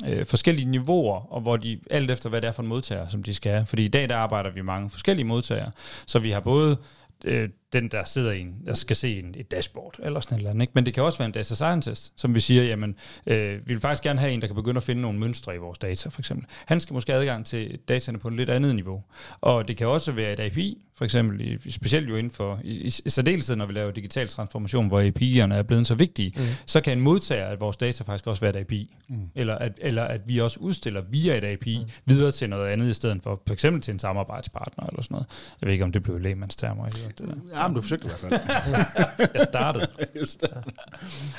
øh, 0.07 0.27
forskellige 0.27 0.71
niveauer, 0.71 1.33
og 1.33 1.41
hvor 1.41 1.57
de 1.57 1.81
alt 1.91 2.11
efter, 2.11 2.29
hvad 2.29 2.41
det 2.41 2.49
er 2.49 2.53
for 2.53 2.63
en 2.63 2.69
modtager, 2.69 3.09
som 3.09 3.23
de 3.23 3.35
skal 3.35 3.53
have. 3.53 3.67
Fordi 3.67 3.85
i 3.85 3.89
dag, 3.89 4.09
der 4.09 4.17
arbejder 4.17 4.51
vi 4.51 4.63
mange 4.63 4.91
forskellige 4.91 5.27
modtagere, 5.27 5.71
så 6.07 6.19
vi 6.19 6.31
har 6.31 6.41
både 6.41 6.77
øh, 7.25 7.49
den, 7.75 7.89
der 7.89 8.05
sidder 8.05 8.33
i 8.33 8.41
en, 8.41 8.55
der 8.67 8.75
skal 8.75 8.97
se 8.97 9.19
en, 9.19 9.35
et 9.37 9.51
dashboard, 9.51 9.95
eller 10.03 10.21
sådan 10.21 10.45
noget. 10.45 10.61
Ikke? 10.61 10.73
Men 10.75 10.87
det 10.87 10.95
kan 10.95 11.03
også 11.03 11.19
være 11.19 11.27
en 11.27 11.33
data 11.33 11.55
scientist, 11.55 12.13
som 12.17 12.35
vi 12.35 12.41
siger, 12.41 12.63
jamen, 12.63 12.97
øh, 13.27 13.53
vi 13.69 13.75
vil 13.75 13.81
faktisk 13.81 14.03
gerne 14.03 14.21
have 14.21 14.33
en, 14.33 14.41
der 14.41 14.47
kan 14.47 14.57
begynde 14.57 14.77
at 14.77 14.83
finde 14.83 15.03
nogle 15.03 15.19
mønstre 15.19 15.55
i 15.55 15.59
vores 15.59 15.79
data, 15.79 16.09
for 16.09 16.21
eksempel. 16.21 16.47
Han 16.67 16.81
skal 16.81 16.95
måske 16.95 17.13
have 17.13 17.21
adgang 17.21 17.47
til 17.47 17.79
dataene 17.89 18.19
på 18.19 18.29
et 18.29 18.35
lidt 18.35 18.51
andet 18.51 18.75
niveau. 18.75 19.03
Og 19.41 19.69
det 19.69 19.77
kan 19.77 19.87
også 19.87 20.13
være 20.13 20.33
et 20.33 20.41
API, 20.41 20.79
for 20.97 21.05
eksempel, 21.05 21.59
specielt 21.73 22.09
jo 22.09 22.17
inden 22.17 22.31
for, 22.31 22.61
i, 22.65 22.73
i, 22.73 22.87
i 23.05 23.11
særdeleshed, 23.11 23.57
når 23.57 23.67
vi 23.67 23.73
laver 23.73 23.91
digital 23.91 24.29
transformation, 24.29 24.89
hvor 24.89 25.01
API'erne 25.01 25.55
er 25.55 25.63
blevet 25.63 25.87
så 25.87 25.95
vigtige, 25.95 26.33
mm. 26.37 26.43
så 26.67 26.81
kan 26.81 26.99
en 26.99 27.05
modtager 27.05 27.47
af 27.47 27.61
vores 27.61 27.77
data 27.77 28.05
faktisk 28.05 28.27
også 28.27 28.41
være 28.41 28.51
et 28.51 28.57
API. 28.57 28.97
Mm. 29.09 29.17
Eller, 29.35 29.55
at, 29.55 29.73
eller 29.79 30.03
at 30.03 30.21
vi 30.27 30.41
også 30.41 30.61
udstiller 30.61 31.03
via 31.11 31.39
et 31.39 31.45
API 31.45 31.79
mm. 31.79 31.91
videre 32.07 32.31
til 32.31 32.51
noget 32.51 32.69
andet, 32.69 32.91
i 32.91 32.93
stedet 32.93 33.23
for 33.23 33.43
for 33.47 33.55
eksempel 33.55 33.83
til 33.83 33.93
en 33.93 33.99
samarbejdspartner 33.99 34.87
eller 34.87 35.03
sådan 35.03 35.15
noget. 35.15 35.27
Jeg 35.61 35.67
ved 35.67 35.73
ikke, 35.73 35.85
om 35.85 35.93
det 35.93 36.03
blev 36.03 36.19
lægmandstermer. 36.19 36.85
Det 36.87 37.19
der. 37.19 37.35
Ja, 37.65 37.69
men 37.69 37.75
du 37.75 37.81
forsøgte 37.81 38.07
i 38.07 38.09
hvert 38.09 38.21
fald. 38.21 39.31
jeg 39.35 39.43
startede. 39.43 39.87
ja. 40.43 40.49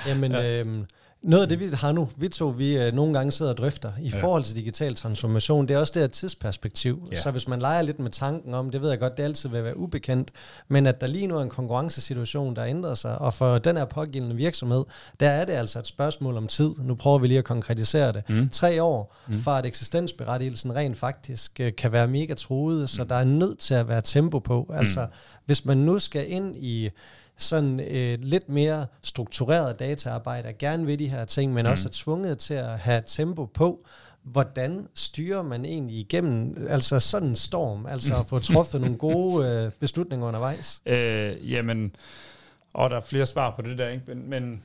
Jamen, 0.07 0.31
ja. 0.31 0.59
øhm, 0.59 0.85
noget 1.25 1.43
af 1.43 1.49
det, 1.49 1.59
vi 1.59 1.65
har 1.73 1.91
nu, 1.91 2.09
vi 2.17 2.29
to, 2.29 2.47
vi 2.47 2.77
øh, 2.77 2.93
nogle 2.93 3.13
gange 3.13 3.31
sidder 3.31 3.51
og 3.51 3.57
drøfter 3.57 3.91
i 4.01 4.09
ja. 4.09 4.21
forhold 4.21 4.43
til 4.43 4.55
digital 4.55 4.95
transformation, 4.95 5.67
det 5.67 5.73
er 5.73 5.77
også 5.77 5.93
det 5.93 6.01
her 6.01 6.07
tidsperspektiv. 6.07 7.07
Ja. 7.11 7.21
Så 7.21 7.31
hvis 7.31 7.47
man 7.47 7.59
leger 7.59 7.81
lidt 7.81 7.99
med 7.99 8.11
tanken 8.11 8.53
om, 8.53 8.71
det 8.71 8.81
ved 8.81 8.89
jeg 8.89 8.99
godt, 8.99 9.17
det 9.17 9.23
altid 9.23 9.49
vil 9.49 9.63
være 9.63 9.77
ubekendt, 9.77 10.31
men 10.67 10.85
at 10.85 11.01
der 11.01 11.07
lige 11.07 11.27
nu 11.27 11.37
er 11.37 11.41
en 11.41 11.49
konkurrencesituation, 11.49 12.55
der 12.55 12.65
ændrer 12.65 12.93
sig, 12.93 13.17
og 13.17 13.33
for 13.33 13.57
den 13.57 13.77
her 13.77 13.85
pågældende 13.85 14.35
virksomhed, 14.35 14.83
der 15.19 15.29
er 15.29 15.45
det 15.45 15.53
altså 15.53 15.79
et 15.79 15.87
spørgsmål 15.87 16.37
om 16.37 16.47
tid. 16.47 16.71
Nu 16.81 16.95
prøver 16.95 17.17
vi 17.17 17.27
lige 17.27 17.37
at 17.37 17.45
konkretisere 17.45 18.11
det. 18.11 18.23
Mm. 18.29 18.49
Tre 18.49 18.83
år, 18.83 19.15
mm. 19.27 19.39
for 19.39 19.51
at 19.51 19.65
eksistensberettigelsen 19.65 20.75
rent 20.75 20.97
faktisk 20.97 21.59
øh, 21.59 21.75
kan 21.75 21.91
være 21.91 22.07
mega 22.07 22.33
truet, 22.33 22.89
så 22.89 23.03
mm. 23.03 23.09
der 23.09 23.15
er 23.15 23.23
nødt 23.23 23.59
til 23.59 23.73
at 23.73 23.87
være 23.87 24.01
tempo 24.01 24.39
på. 24.39 24.71
Altså, 24.73 25.01
mm. 25.01 25.41
hvis 25.45 25.65
man 25.65 25.77
nu 25.77 25.99
skal 25.99 26.31
ind 26.31 26.55
i 26.55 26.89
sådan 27.37 27.79
øh, 27.79 28.17
lidt 28.21 28.49
mere 28.49 28.85
struktureret 29.01 29.79
dataarbejde, 29.79 30.53
gerne 30.53 30.87
ved 30.87 30.97
de 30.97 31.09
her 31.09 31.25
ting, 31.25 31.53
men 31.53 31.65
mm. 31.65 31.71
også 31.71 31.89
er 31.89 31.91
tvunget 31.93 32.37
til 32.37 32.53
at 32.53 32.79
have 32.79 33.03
tempo 33.05 33.45
på, 33.45 33.85
hvordan 34.23 34.87
styrer 34.93 35.41
man 35.41 35.65
egentlig 35.65 35.97
igennem 35.97 36.67
altså 36.69 36.99
sådan 36.99 37.29
en 37.29 37.35
storm, 37.35 37.85
altså 37.85 38.15
at 38.15 38.27
få 38.27 38.39
truffet 38.53 38.81
nogle 38.81 38.97
gode 38.97 39.47
øh, 39.47 39.71
beslutninger 39.79 40.27
undervejs? 40.27 40.81
Øh, 40.85 41.51
jamen, 41.51 41.95
og 42.73 42.89
der 42.89 42.95
er 42.97 43.01
flere 43.01 43.25
svar 43.25 43.55
på 43.55 43.61
det 43.61 43.77
der, 43.77 43.89
ikke? 43.89 44.03
men, 44.07 44.29
men 44.29 44.63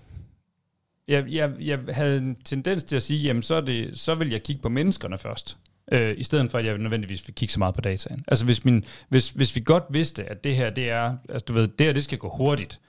jeg, 1.08 1.24
jeg, 1.28 1.52
jeg 1.60 1.78
havde 1.88 2.18
en 2.18 2.36
tendens 2.44 2.84
til 2.84 2.96
at 2.96 3.02
sige, 3.02 3.22
jamen 3.22 3.42
så, 3.42 3.54
er 3.54 3.60
det, 3.60 3.98
så 3.98 4.14
vil 4.14 4.30
jeg 4.30 4.42
kigge 4.42 4.62
på 4.62 4.68
menneskerne 4.68 5.18
først 5.18 5.58
øh, 5.90 6.14
i 6.18 6.22
stedet 6.22 6.50
for 6.50 6.58
at 6.58 6.66
jeg 6.66 6.78
nødvendigvis 6.78 7.28
vil 7.28 7.34
kigge 7.34 7.52
så 7.52 7.58
meget 7.58 7.74
på 7.74 7.80
dataen. 7.80 8.24
Altså 8.28 8.44
hvis, 8.44 8.64
min, 8.64 8.84
hvis, 9.08 9.30
hvis 9.30 9.56
vi 9.56 9.62
godt 9.64 9.84
vidste, 9.90 10.24
at 10.24 10.44
det 10.44 10.56
her, 10.56 10.70
det 10.70 10.90
er, 10.90 11.16
altså 11.28 11.44
du 11.48 11.52
ved, 11.52 11.68
det 11.68 11.86
her, 11.86 11.92
det 11.92 12.04
skal 12.04 12.18
gå 12.18 12.28
hurtigt, 12.28 12.80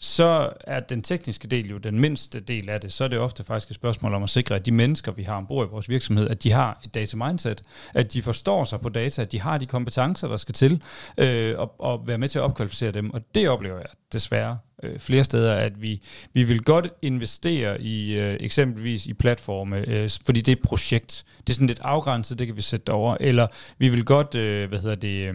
så 0.00 0.52
er 0.60 0.80
den 0.80 1.02
tekniske 1.02 1.48
del 1.48 1.70
jo 1.70 1.78
den 1.78 2.00
mindste 2.00 2.40
del 2.40 2.68
af 2.68 2.80
det. 2.80 2.92
Så 2.92 3.04
er 3.04 3.08
det 3.08 3.18
ofte 3.18 3.44
faktisk 3.44 3.70
et 3.70 3.74
spørgsmål 3.74 4.14
om 4.14 4.22
at 4.22 4.30
sikre, 4.30 4.54
at 4.54 4.66
de 4.66 4.72
mennesker, 4.72 5.12
vi 5.12 5.22
har 5.22 5.36
ombord 5.36 5.66
i 5.66 5.70
vores 5.70 5.88
virksomhed, 5.88 6.28
at 6.28 6.42
de 6.42 6.52
har 6.52 6.80
et 6.84 6.94
data 6.94 7.16
mindset, 7.16 7.62
at 7.94 8.12
de 8.12 8.22
forstår 8.22 8.64
sig 8.64 8.80
på 8.80 8.88
data, 8.88 9.22
at 9.22 9.32
de 9.32 9.40
har 9.40 9.58
de 9.58 9.66
kompetencer, 9.66 10.28
der 10.28 10.36
skal 10.36 10.54
til, 10.54 10.82
øh, 11.18 11.58
og, 11.58 11.80
og 11.80 12.08
være 12.08 12.18
med 12.18 12.28
til 12.28 12.38
at 12.38 12.42
opkvalificere 12.42 12.90
dem. 12.90 13.10
Og 13.10 13.20
det 13.34 13.48
oplever 13.48 13.76
jeg 13.76 13.88
desværre 14.12 14.58
øh, 14.82 14.98
flere 14.98 15.24
steder, 15.24 15.54
at 15.54 15.82
vi, 15.82 16.00
vi 16.32 16.42
vil 16.42 16.62
godt 16.62 16.88
investere 17.02 17.82
i 17.82 18.18
øh, 18.18 18.36
eksempelvis 18.40 19.06
i 19.06 19.14
platforme, 19.14 19.84
øh, 19.88 20.10
fordi 20.26 20.40
det 20.40 20.52
er 20.52 20.56
et 20.56 20.62
projekt. 20.62 21.24
Det 21.38 21.50
er 21.50 21.54
sådan 21.54 21.66
lidt 21.66 21.80
afgrænset, 21.82 22.38
det 22.38 22.46
kan 22.46 22.56
vi 22.56 22.62
sætte 22.62 22.90
over. 22.90 23.16
Eller 23.20 23.46
vi 23.78 23.88
vil 23.88 24.04
godt, 24.04 24.34
øh, 24.34 24.68
hvad 24.68 24.78
hedder 24.78 24.96
det, 24.96 25.28
øh, 25.28 25.34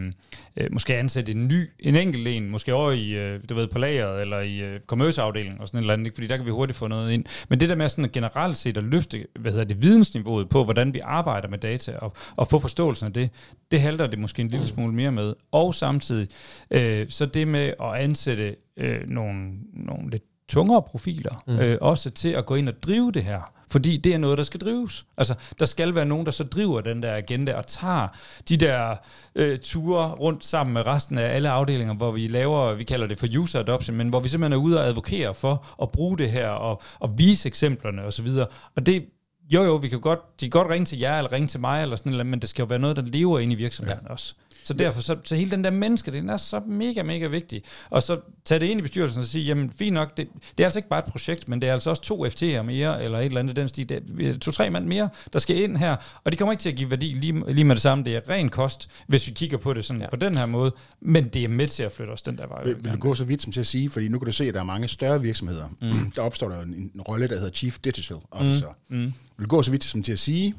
øh 0.57 0.67
måske 0.71 0.95
ansætte 0.95 1.31
en 1.31 1.47
ny, 1.47 1.69
en 1.79 1.95
enkelt 1.95 2.27
en, 2.27 2.49
måske 2.49 2.73
over 2.73 2.91
i, 2.91 3.09
øh, 3.11 3.39
du 3.49 3.55
ved, 3.55 3.67
på 3.67 3.79
lageret, 3.79 4.21
eller 4.21 4.39
i 4.39 4.59
øh, 4.59 4.79
commerce-afdelingen, 4.87 5.61
og 5.61 5.67
sådan 5.67 5.77
et 5.77 5.81
eller 5.81 5.93
andet, 5.93 6.13
fordi 6.13 6.27
der 6.27 6.37
kan 6.37 6.45
vi 6.45 6.51
hurtigt 6.51 6.77
få 6.77 6.87
noget 6.87 7.11
ind. 7.11 7.25
Men 7.49 7.59
det 7.59 7.69
der 7.69 7.75
med 7.75 7.89
sådan 7.89 8.05
at 8.05 8.11
generelt 8.11 8.57
set 8.57 8.77
at 8.77 8.83
løfte, 8.83 9.25
hvad 9.39 9.51
hedder 9.51 9.65
det, 9.65 9.81
vidensniveauet 9.81 10.49
på, 10.49 10.63
hvordan 10.63 10.93
vi 10.93 10.99
arbejder 11.03 11.47
med 11.47 11.57
data, 11.57 11.97
og, 11.97 12.13
og 12.35 12.47
få 12.47 12.59
forståelsen 12.59 13.07
af 13.07 13.13
det, 13.13 13.29
det 13.71 13.81
halter 13.81 14.07
det 14.07 14.19
måske 14.19 14.41
en 14.41 14.47
lille 14.47 14.67
smule 14.67 14.93
mere 14.93 15.11
med. 15.11 15.33
Og 15.51 15.75
samtidig, 15.75 16.27
øh, 16.71 17.05
så 17.09 17.25
det 17.25 17.47
med 17.47 17.73
at 17.81 17.95
ansætte 17.95 18.55
øh, 18.77 19.07
nogle, 19.07 19.51
nogle 19.73 20.09
lidt 20.09 20.23
tungere 20.49 20.81
profiler, 20.81 21.43
mm. 21.47 21.59
øh, 21.59 21.77
også 21.81 22.09
til 22.09 22.29
at 22.29 22.45
gå 22.45 22.55
ind 22.55 22.69
og 22.69 22.83
drive 22.83 23.11
det 23.11 23.23
her. 23.23 23.53
Fordi 23.69 23.97
det 23.97 24.13
er 24.13 24.17
noget, 24.17 24.37
der 24.37 24.43
skal 24.43 24.59
drives. 24.59 25.05
Altså, 25.17 25.35
der 25.59 25.65
skal 25.65 25.95
være 25.95 26.05
nogen, 26.05 26.25
der 26.25 26.31
så 26.31 26.43
driver 26.43 26.81
den 26.81 27.03
der 27.03 27.15
agenda 27.15 27.53
og 27.53 27.67
tager 27.67 28.07
de 28.49 28.57
der 28.57 28.95
øh, 29.35 29.59
ture 29.59 30.11
rundt 30.11 30.45
sammen 30.45 30.73
med 30.73 30.87
resten 30.87 31.17
af 31.17 31.35
alle 31.35 31.49
afdelinger, 31.49 31.93
hvor 31.93 32.11
vi 32.11 32.27
laver, 32.27 32.73
vi 32.73 32.83
kalder 32.83 33.07
det 33.07 33.19
for 33.19 33.27
user 33.39 33.59
adoption, 33.59 33.97
men 33.97 34.09
hvor 34.09 34.19
vi 34.19 34.29
simpelthen 34.29 34.59
er 34.59 34.65
ude 34.65 34.79
og 34.79 34.85
advokere 34.85 35.33
for 35.33 35.65
at 35.81 35.91
bruge 35.91 36.17
det 36.17 36.31
her 36.31 36.49
og, 36.49 36.81
og 36.99 37.17
vise 37.17 37.47
eksemplerne 37.47 38.03
osv. 38.03 38.27
Og, 38.27 38.51
og 38.75 38.85
det, 38.85 39.05
jo 39.49 39.63
jo, 39.63 39.75
vi 39.75 39.87
kan 39.89 39.99
godt, 39.99 40.19
de 40.41 40.45
kan 40.45 40.59
godt 40.59 40.69
ringe 40.69 40.85
til 40.85 40.99
jer, 40.99 41.17
eller 41.17 41.31
ringe 41.31 41.47
til 41.47 41.59
mig, 41.59 41.81
eller 41.81 41.95
sådan 41.95 42.11
noget, 42.11 42.25
men 42.25 42.39
det 42.39 42.49
skal 42.49 42.63
jo 42.63 42.67
være 42.67 42.79
noget, 42.79 42.95
der 42.95 43.01
lever 43.01 43.39
ind 43.39 43.51
i 43.51 43.55
virksomheden 43.55 44.05
ja. 44.07 44.11
også. 44.11 44.35
Så 44.63 44.73
derfor, 44.73 45.01
så, 45.01 45.17
så 45.23 45.35
hele 45.35 45.51
den 45.51 45.63
der 45.63 45.71
menneske, 45.71 46.11
den 46.11 46.29
er 46.29 46.37
så 46.37 46.61
mega, 46.67 47.03
mega 47.03 47.27
vigtig. 47.27 47.63
Og 47.89 48.03
så 48.03 48.19
tage 48.45 48.59
det 48.59 48.65
ind 48.65 48.79
i 48.79 48.81
bestyrelsen 48.81 49.19
og 49.19 49.25
sige, 49.25 49.45
jamen 49.45 49.71
fint 49.77 49.93
nok, 49.93 50.17
det, 50.17 50.27
det 50.57 50.63
er 50.63 50.67
altså 50.67 50.79
ikke 50.79 50.89
bare 50.89 50.99
et 50.99 51.05
projekt, 51.05 51.47
men 51.47 51.61
det 51.61 51.69
er 51.69 51.73
altså 51.73 51.89
også 51.89 52.01
to 52.01 52.25
FT'er 52.25 52.61
mere, 52.61 53.03
eller 53.03 53.19
et 53.19 53.25
eller 53.25 53.39
andet 53.39 53.55
den 53.55 53.67
stil. 53.67 53.91
Er 54.21 54.37
to-tre 54.37 54.69
mand 54.69 54.85
mere, 54.85 55.09
der 55.33 55.39
skal 55.39 55.63
ind 55.63 55.77
her, 55.77 55.95
og 56.23 56.31
det 56.31 56.39
kommer 56.39 56.51
ikke 56.51 56.61
til 56.61 56.69
at 56.69 56.75
give 56.75 56.89
værdi 56.89 57.05
lige, 57.05 57.53
lige 57.53 57.65
med 57.65 57.75
det 57.75 57.81
samme. 57.81 58.03
Det 58.03 58.15
er 58.15 58.29
ren 58.29 58.49
kost, 58.49 58.89
hvis 59.07 59.27
vi 59.27 59.31
kigger 59.31 59.57
på 59.57 59.73
det 59.73 59.85
sådan 59.85 60.01
ja. 60.01 60.09
på 60.09 60.15
den 60.15 60.37
her 60.37 60.45
måde, 60.45 60.71
men 61.01 61.27
det 61.27 61.43
er 61.43 61.47
med 61.47 61.67
til 61.67 61.83
at 61.83 61.91
flytte 61.91 62.11
os 62.11 62.21
den 62.21 62.37
der 62.37 62.47
vej. 62.47 62.63
Vil, 62.63 62.75
vil 62.83 62.91
du 62.91 62.97
gå 62.97 63.13
så 63.13 63.25
vidt 63.25 63.41
som 63.41 63.51
til 63.51 63.59
at 63.59 63.67
sige, 63.67 63.89
fordi 63.89 64.07
nu 64.07 64.19
kan 64.19 64.25
du 64.25 64.31
se, 64.31 64.43
at 64.47 64.53
der 64.53 64.59
er 64.59 64.63
mange 64.63 64.87
større 64.87 65.21
virksomheder, 65.21 65.67
mm. 65.81 66.11
der 66.15 66.21
opstår 66.21 66.49
der 66.49 66.61
en, 66.61 66.91
en 66.95 67.01
rolle, 67.01 67.27
der 67.27 67.35
hedder 67.35 67.51
Chief 67.51 67.79
Digital 67.83 68.17
Officer. 68.31 68.67
Mm. 68.89 68.97
Mm. 68.97 69.13
Vil 69.37 69.43
du 69.43 69.47
gå 69.47 69.61
så 69.61 69.71
vidt 69.71 69.83
som 69.83 70.03
til 70.03 70.11
at 70.11 70.19
sige, 70.19 70.55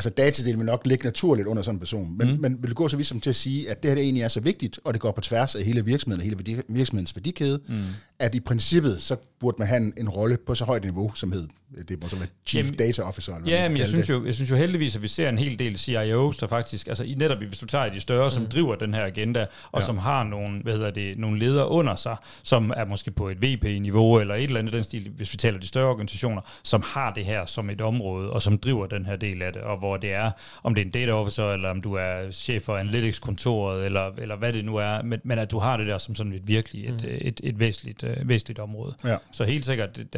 altså 0.00 0.10
datadelen 0.10 0.58
vil 0.58 0.66
nok 0.66 0.86
ligge 0.86 1.04
naturligt 1.04 1.48
under 1.48 1.62
sådan 1.62 1.76
en 1.76 1.78
person, 1.78 2.18
men, 2.18 2.30
mm. 2.30 2.40
men 2.40 2.56
vil 2.60 2.68
det 2.68 2.76
gå 2.76 2.88
så 2.88 2.96
vidt 2.96 3.08
som 3.08 3.20
til 3.20 3.30
at 3.30 3.36
sige, 3.36 3.70
at 3.70 3.82
det 3.82 3.90
her 3.90 3.94
det 3.94 4.04
egentlig 4.04 4.22
er 4.22 4.28
så 4.28 4.40
vigtigt, 4.40 4.80
og 4.84 4.92
det 4.94 5.00
går 5.00 5.12
på 5.12 5.20
tværs 5.20 5.54
af 5.54 5.64
hele 5.64 5.84
virksomheden 5.84 6.20
og 6.20 6.24
hele 6.24 6.62
virksomhedens 6.68 7.16
værdikæde, 7.16 7.60
mm. 7.68 7.74
at 8.18 8.34
i 8.34 8.40
princippet, 8.40 9.02
så 9.02 9.16
burde 9.40 9.56
man 9.58 9.68
have 9.68 9.82
en, 9.82 9.92
en 9.96 10.08
rolle 10.08 10.36
på 10.46 10.54
så 10.54 10.64
højt 10.64 10.84
niveau, 10.84 11.12
som 11.14 11.32
hed 11.32 11.46
det 11.88 12.02
må 12.02 12.08
så 12.08 12.16
være 12.16 12.28
Chief 12.46 12.64
Jamen, 12.66 12.78
Data 12.78 13.02
Officer. 13.02 13.34
Eller 13.34 13.50
ja, 13.50 13.68
men 13.68 13.78
jeg 13.78 13.86
synes, 13.86 14.10
jo, 14.10 14.24
jeg 14.24 14.34
synes 14.34 14.50
jo 14.50 14.56
heldigvis, 14.56 14.96
at 14.96 15.02
vi 15.02 15.08
ser 15.08 15.28
en 15.28 15.38
hel 15.38 15.58
del 15.58 15.78
CIOs, 15.78 16.36
der 16.36 16.46
faktisk, 16.46 16.88
altså 16.88 17.04
i 17.04 17.14
netop 17.14 17.38
hvis 17.38 17.58
du 17.58 17.66
tager 17.66 17.88
de 17.88 18.00
større, 18.00 18.26
mm. 18.26 18.30
som 18.30 18.46
driver 18.46 18.74
den 18.74 18.94
her 18.94 19.04
agenda, 19.04 19.46
og 19.72 19.80
ja. 19.80 19.86
som 19.86 19.98
har 19.98 20.24
nogle, 20.24 20.60
hvad 20.62 20.72
hedder 20.72 20.90
det, 20.90 21.18
nogle 21.18 21.38
ledere 21.38 21.68
under 21.68 21.96
sig, 21.96 22.16
som 22.42 22.72
er 22.76 22.84
måske 22.84 23.10
på 23.10 23.28
et 23.28 23.42
VP-niveau, 23.42 24.18
eller 24.18 24.34
et 24.34 24.44
eller 24.44 24.58
andet 24.58 24.72
den 24.72 24.84
stil, 24.84 25.10
hvis 25.16 25.32
vi 25.32 25.36
taler 25.36 25.58
de 25.58 25.66
større 25.66 25.88
organisationer, 25.88 26.42
som 26.62 26.82
har 26.86 27.12
det 27.12 27.24
her 27.24 27.46
som 27.46 27.70
et 27.70 27.80
område, 27.80 28.30
og 28.30 28.42
som 28.42 28.58
driver 28.58 28.86
den 28.86 29.06
her 29.06 29.16
del 29.16 29.42
af 29.42 29.52
det, 29.52 29.62
og 29.62 29.78
hvor 29.78 29.96
det 29.96 30.12
er, 30.12 30.30
om 30.62 30.74
det 30.74 30.82
er 30.82 30.86
en 30.86 30.92
data 30.92 31.12
officer, 31.12 31.52
eller 31.52 31.70
om 31.70 31.80
du 31.80 31.94
er 31.94 32.30
chef 32.30 32.62
for 32.62 32.76
analytics-kontoret, 32.76 33.84
eller, 33.84 34.10
eller 34.18 34.36
hvad 34.36 34.52
det 34.52 34.64
nu 34.64 34.76
er, 34.76 35.02
men, 35.02 35.20
men 35.24 35.38
at 35.38 35.50
du 35.50 35.58
har 35.58 35.76
det 35.76 35.86
der 35.86 35.98
som 35.98 36.14
sådan 36.14 36.32
et 36.32 36.48
virkelig 36.48 36.84
et, 36.84 36.90
mm. 36.90 37.08
et, 37.08 37.26
et, 37.26 37.40
et 37.44 37.58
væsentligt, 37.58 38.02
uh, 38.02 38.28
væsentligt 38.28 38.58
område. 38.58 38.94
Ja. 39.04 39.16
Så 39.32 39.44
helt 39.44 39.64
sikkert, 39.64 39.96
det, 39.96 40.12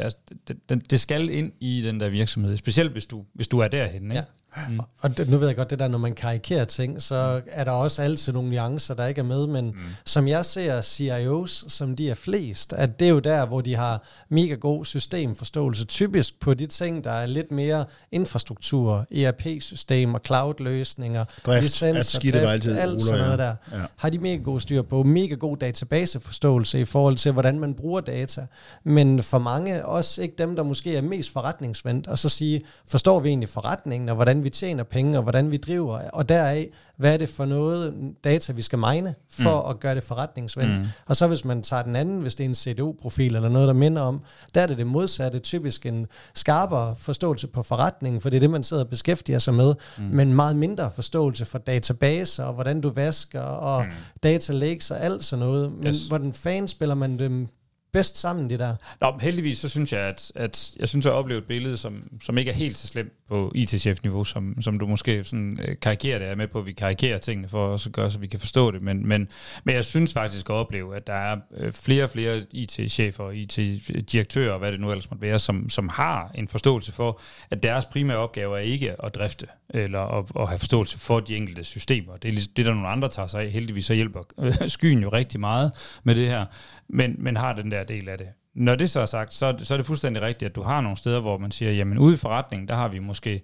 det, 0.47 0.57
det, 0.69 0.91
det 0.91 0.99
skal 0.99 1.29
ind 1.29 1.42
ind 1.43 1.51
i 1.59 1.81
den 1.81 1.99
der 1.99 2.09
virksomhed, 2.09 2.57
specielt 2.57 2.91
hvis 2.91 3.05
du, 3.05 3.25
hvis 3.33 3.47
du 3.47 3.59
er 3.59 3.67
derhen. 3.67 4.03
Ikke? 4.03 4.15
Ja. 4.15 4.23
Mm. 4.69 4.79
Og 4.99 5.17
det, 5.17 5.29
nu 5.29 5.37
ved 5.37 5.47
jeg 5.47 5.55
godt, 5.55 5.69
det 5.69 5.79
der, 5.79 5.87
når 5.87 5.97
man 5.97 6.13
karikerer 6.13 6.65
ting, 6.65 7.01
så 7.01 7.41
er 7.47 7.63
der 7.63 7.71
også 7.71 8.01
altid 8.01 8.33
nogle 8.33 8.49
nuancer, 8.49 8.93
der 8.93 9.05
ikke 9.05 9.19
er 9.19 9.25
med, 9.25 9.47
men 9.47 9.65
mm. 9.65 9.79
som 10.05 10.27
jeg 10.27 10.45
ser 10.45 10.81
CIOs, 10.81 11.65
som 11.67 11.95
de 11.95 12.09
er 12.09 12.15
flest, 12.15 12.73
at 12.73 12.99
det 12.99 13.05
er 13.05 13.09
jo 13.09 13.19
der, 13.19 13.45
hvor 13.45 13.61
de 13.61 13.75
har 13.75 14.07
mega 14.29 14.55
god 14.55 14.85
systemforståelse, 14.85 15.85
typisk 15.85 16.39
på 16.39 16.53
de 16.53 16.65
ting, 16.65 17.03
der 17.03 17.11
er 17.11 17.25
lidt 17.25 17.51
mere 17.51 17.85
infrastruktur, 18.11 19.05
ERP-system 19.11 20.13
og 20.13 20.21
cloud-løsninger, 20.25 21.25
Drift, 21.45 21.63
licenser, 21.63 22.19
at 22.19 22.23
drift, 22.23 22.35
altid 22.35 22.77
alt 22.77 23.01
sådan 23.01 23.19
noget 23.19 23.39
der. 23.39 23.55
Ja. 23.71 23.77
Har 23.97 24.09
de 24.09 24.17
mega 24.17 24.35
god 24.35 24.59
styr 24.59 24.81
på, 24.81 25.03
mega 25.03 25.35
god 25.35 25.57
databaseforståelse 25.57 26.79
i 26.79 26.85
forhold 26.85 27.15
til, 27.15 27.31
hvordan 27.31 27.59
man 27.59 27.73
bruger 27.73 28.01
data, 28.01 28.45
men 28.83 29.23
for 29.23 29.39
mange, 29.39 29.85
også 29.85 30.21
ikke 30.21 30.35
dem, 30.37 30.55
der 30.55 30.63
måske 30.63 30.95
er 30.95 31.01
mest 31.01 31.33
forretningsvendt, 31.33 32.07
og 32.07 32.19
så 32.19 32.29
sige, 32.29 32.61
forstår 32.87 33.19
vi 33.19 33.29
egentlig 33.29 33.49
forretningen, 33.49 34.09
og 34.09 34.15
hvordan 34.15 34.42
vi 34.43 34.49
tjener 34.49 34.83
penge, 34.83 35.17
og 35.17 35.23
hvordan 35.23 35.51
vi 35.51 35.57
driver, 35.57 36.09
og 36.09 36.29
deraf, 36.29 36.69
hvad 36.97 37.13
er 37.13 37.17
det 37.17 37.29
for 37.29 37.45
noget 37.45 37.93
data, 38.23 38.53
vi 38.53 38.61
skal 38.61 38.79
mine, 38.79 39.15
for 39.29 39.63
mm. 39.63 39.69
at 39.69 39.79
gøre 39.79 39.95
det 39.95 40.03
forretningsvendt. 40.03 40.79
Mm. 40.79 40.85
Og 41.05 41.15
så 41.15 41.27
hvis 41.27 41.45
man 41.45 41.63
tager 41.63 41.83
den 41.83 41.95
anden, 41.95 42.21
hvis 42.21 42.35
det 42.35 42.43
er 42.43 42.49
en 42.49 42.55
CDU-profil, 42.55 43.35
eller 43.35 43.49
noget, 43.49 43.67
der 43.67 43.73
minder 43.73 44.01
om, 44.01 44.21
der 44.55 44.61
er 44.61 44.65
det 44.65 44.77
det 44.77 44.87
modsatte, 44.87 45.39
typisk 45.39 45.85
en 45.85 46.07
skarpere 46.33 46.95
forståelse 46.97 47.47
på 47.47 47.63
forretningen, 47.63 48.21
for 48.21 48.29
det 48.29 48.37
er 48.37 48.41
det, 48.41 48.49
man 48.49 48.63
sidder 48.63 48.83
og 48.83 48.89
beskæftiger 48.89 49.39
sig 49.39 49.53
med, 49.53 49.75
mm. 49.97 50.03
men 50.03 50.33
meget 50.33 50.55
mindre 50.55 50.91
forståelse 50.91 51.45
for 51.45 51.57
databaser, 51.57 52.43
og 52.43 52.53
hvordan 52.53 52.81
du 52.81 52.89
vasker, 52.89 53.41
og 53.41 53.85
mm. 53.85 53.91
data 54.23 54.53
lakes 54.53 54.91
og 54.91 55.03
alt 55.03 55.23
sådan 55.23 55.45
noget. 55.45 55.71
Men 55.71 55.87
yes. 55.87 56.07
hvordan 56.07 56.33
fanden 56.33 56.67
spiller 56.67 56.95
man 56.95 57.19
dem 57.19 57.47
bedst 57.93 58.17
sammen, 58.17 58.49
det 58.49 58.59
der? 58.59 58.75
Nå, 59.01 59.17
heldigvis 59.21 59.57
så 59.57 59.69
synes 59.69 59.93
jeg, 59.93 60.01
at, 60.01 60.31
at 60.35 60.73
jeg 60.79 60.89
synes, 60.89 61.05
at 61.05 61.09
jeg 61.09 61.19
oplevet 61.19 61.41
et 61.41 61.47
billede, 61.47 61.77
som, 61.77 62.03
som 62.21 62.37
ikke 62.37 62.51
er 62.51 62.55
helt 62.55 62.77
så 62.77 62.87
slemt 62.87 63.11
på 63.33 63.51
IT-chef-niveau, 63.55 64.23
som, 64.23 64.61
som 64.61 64.79
du 64.79 64.87
måske 64.87 65.23
sådan 65.23 65.59
øh, 65.67 65.75
karikerer 65.81 66.19
det. 66.19 66.25
Jeg 66.25 66.31
er 66.31 66.35
med 66.35 66.47
på, 66.47 66.59
at 66.59 66.65
vi 66.65 66.71
karikerer 66.71 67.17
tingene 67.17 67.49
for 67.49 67.73
at 67.73 67.87
gøre, 67.91 68.11
så 68.11 68.19
vi 68.19 68.27
kan 68.27 68.39
forstå 68.39 68.71
det. 68.71 68.81
Men, 68.81 69.07
men, 69.07 69.27
men 69.63 69.75
jeg 69.75 69.85
synes 69.85 70.13
faktisk 70.13 70.49
at 70.49 70.53
opleve, 70.53 70.95
at 70.95 71.07
der 71.07 71.13
er 71.13 71.37
øh, 71.57 71.71
flere 71.71 72.03
og 72.03 72.09
flere 72.09 72.45
IT-chefer 72.51 73.23
og 73.23 73.35
IT-direktører, 73.35 74.57
hvad 74.57 74.71
det 74.71 74.79
nu 74.79 74.91
ellers 74.91 75.11
måtte 75.11 75.21
være, 75.21 75.39
som, 75.39 75.69
som 75.69 75.89
har 75.89 76.31
en 76.35 76.47
forståelse 76.47 76.91
for, 76.91 77.21
at 77.49 77.63
deres 77.63 77.85
primære 77.85 78.17
opgave 78.17 78.57
er 78.57 78.61
ikke 78.61 79.05
at 79.05 79.15
drifte, 79.15 79.47
eller 79.69 79.99
at, 79.99 80.25
at 80.39 80.47
have 80.47 80.59
forståelse 80.59 80.99
for 80.99 81.19
de 81.19 81.35
enkelte 81.37 81.63
systemer. 81.63 82.13
Det 82.13 82.27
er 82.27 82.31
ligesom, 82.31 82.53
det, 82.55 82.65
der 82.65 82.73
nogle 82.73 82.87
andre 82.87 83.09
tager 83.09 83.27
sig 83.27 83.41
af. 83.41 83.49
Heldigvis 83.49 83.85
så 83.85 83.93
hjælper 83.93 84.23
øh, 84.39 84.53
skyen 84.67 85.01
jo 85.01 85.09
rigtig 85.09 85.39
meget 85.39 85.99
med 86.03 86.15
det 86.15 86.27
her, 86.27 86.45
men, 86.89 87.15
men 87.17 87.37
har 87.37 87.53
den 87.53 87.71
der 87.71 87.83
del 87.83 88.09
af 88.09 88.17
det. 88.17 88.27
Når 88.55 88.75
det 88.75 88.89
så 88.89 88.99
er 88.99 89.05
sagt, 89.05 89.33
så, 89.33 89.55
så 89.57 89.73
er 89.73 89.77
det 89.77 89.87
fuldstændig 89.87 90.21
rigtigt, 90.21 90.49
at 90.49 90.55
du 90.55 90.61
har 90.61 90.81
nogle 90.81 90.97
steder, 90.97 91.19
hvor 91.19 91.37
man 91.37 91.51
siger, 91.51 91.71
jamen 91.71 91.97
ude 91.97 92.13
i 92.13 92.17
forretningen, 92.17 92.67
der 92.67 92.75
har 92.75 92.87
vi 92.87 92.99
måske 92.99 93.41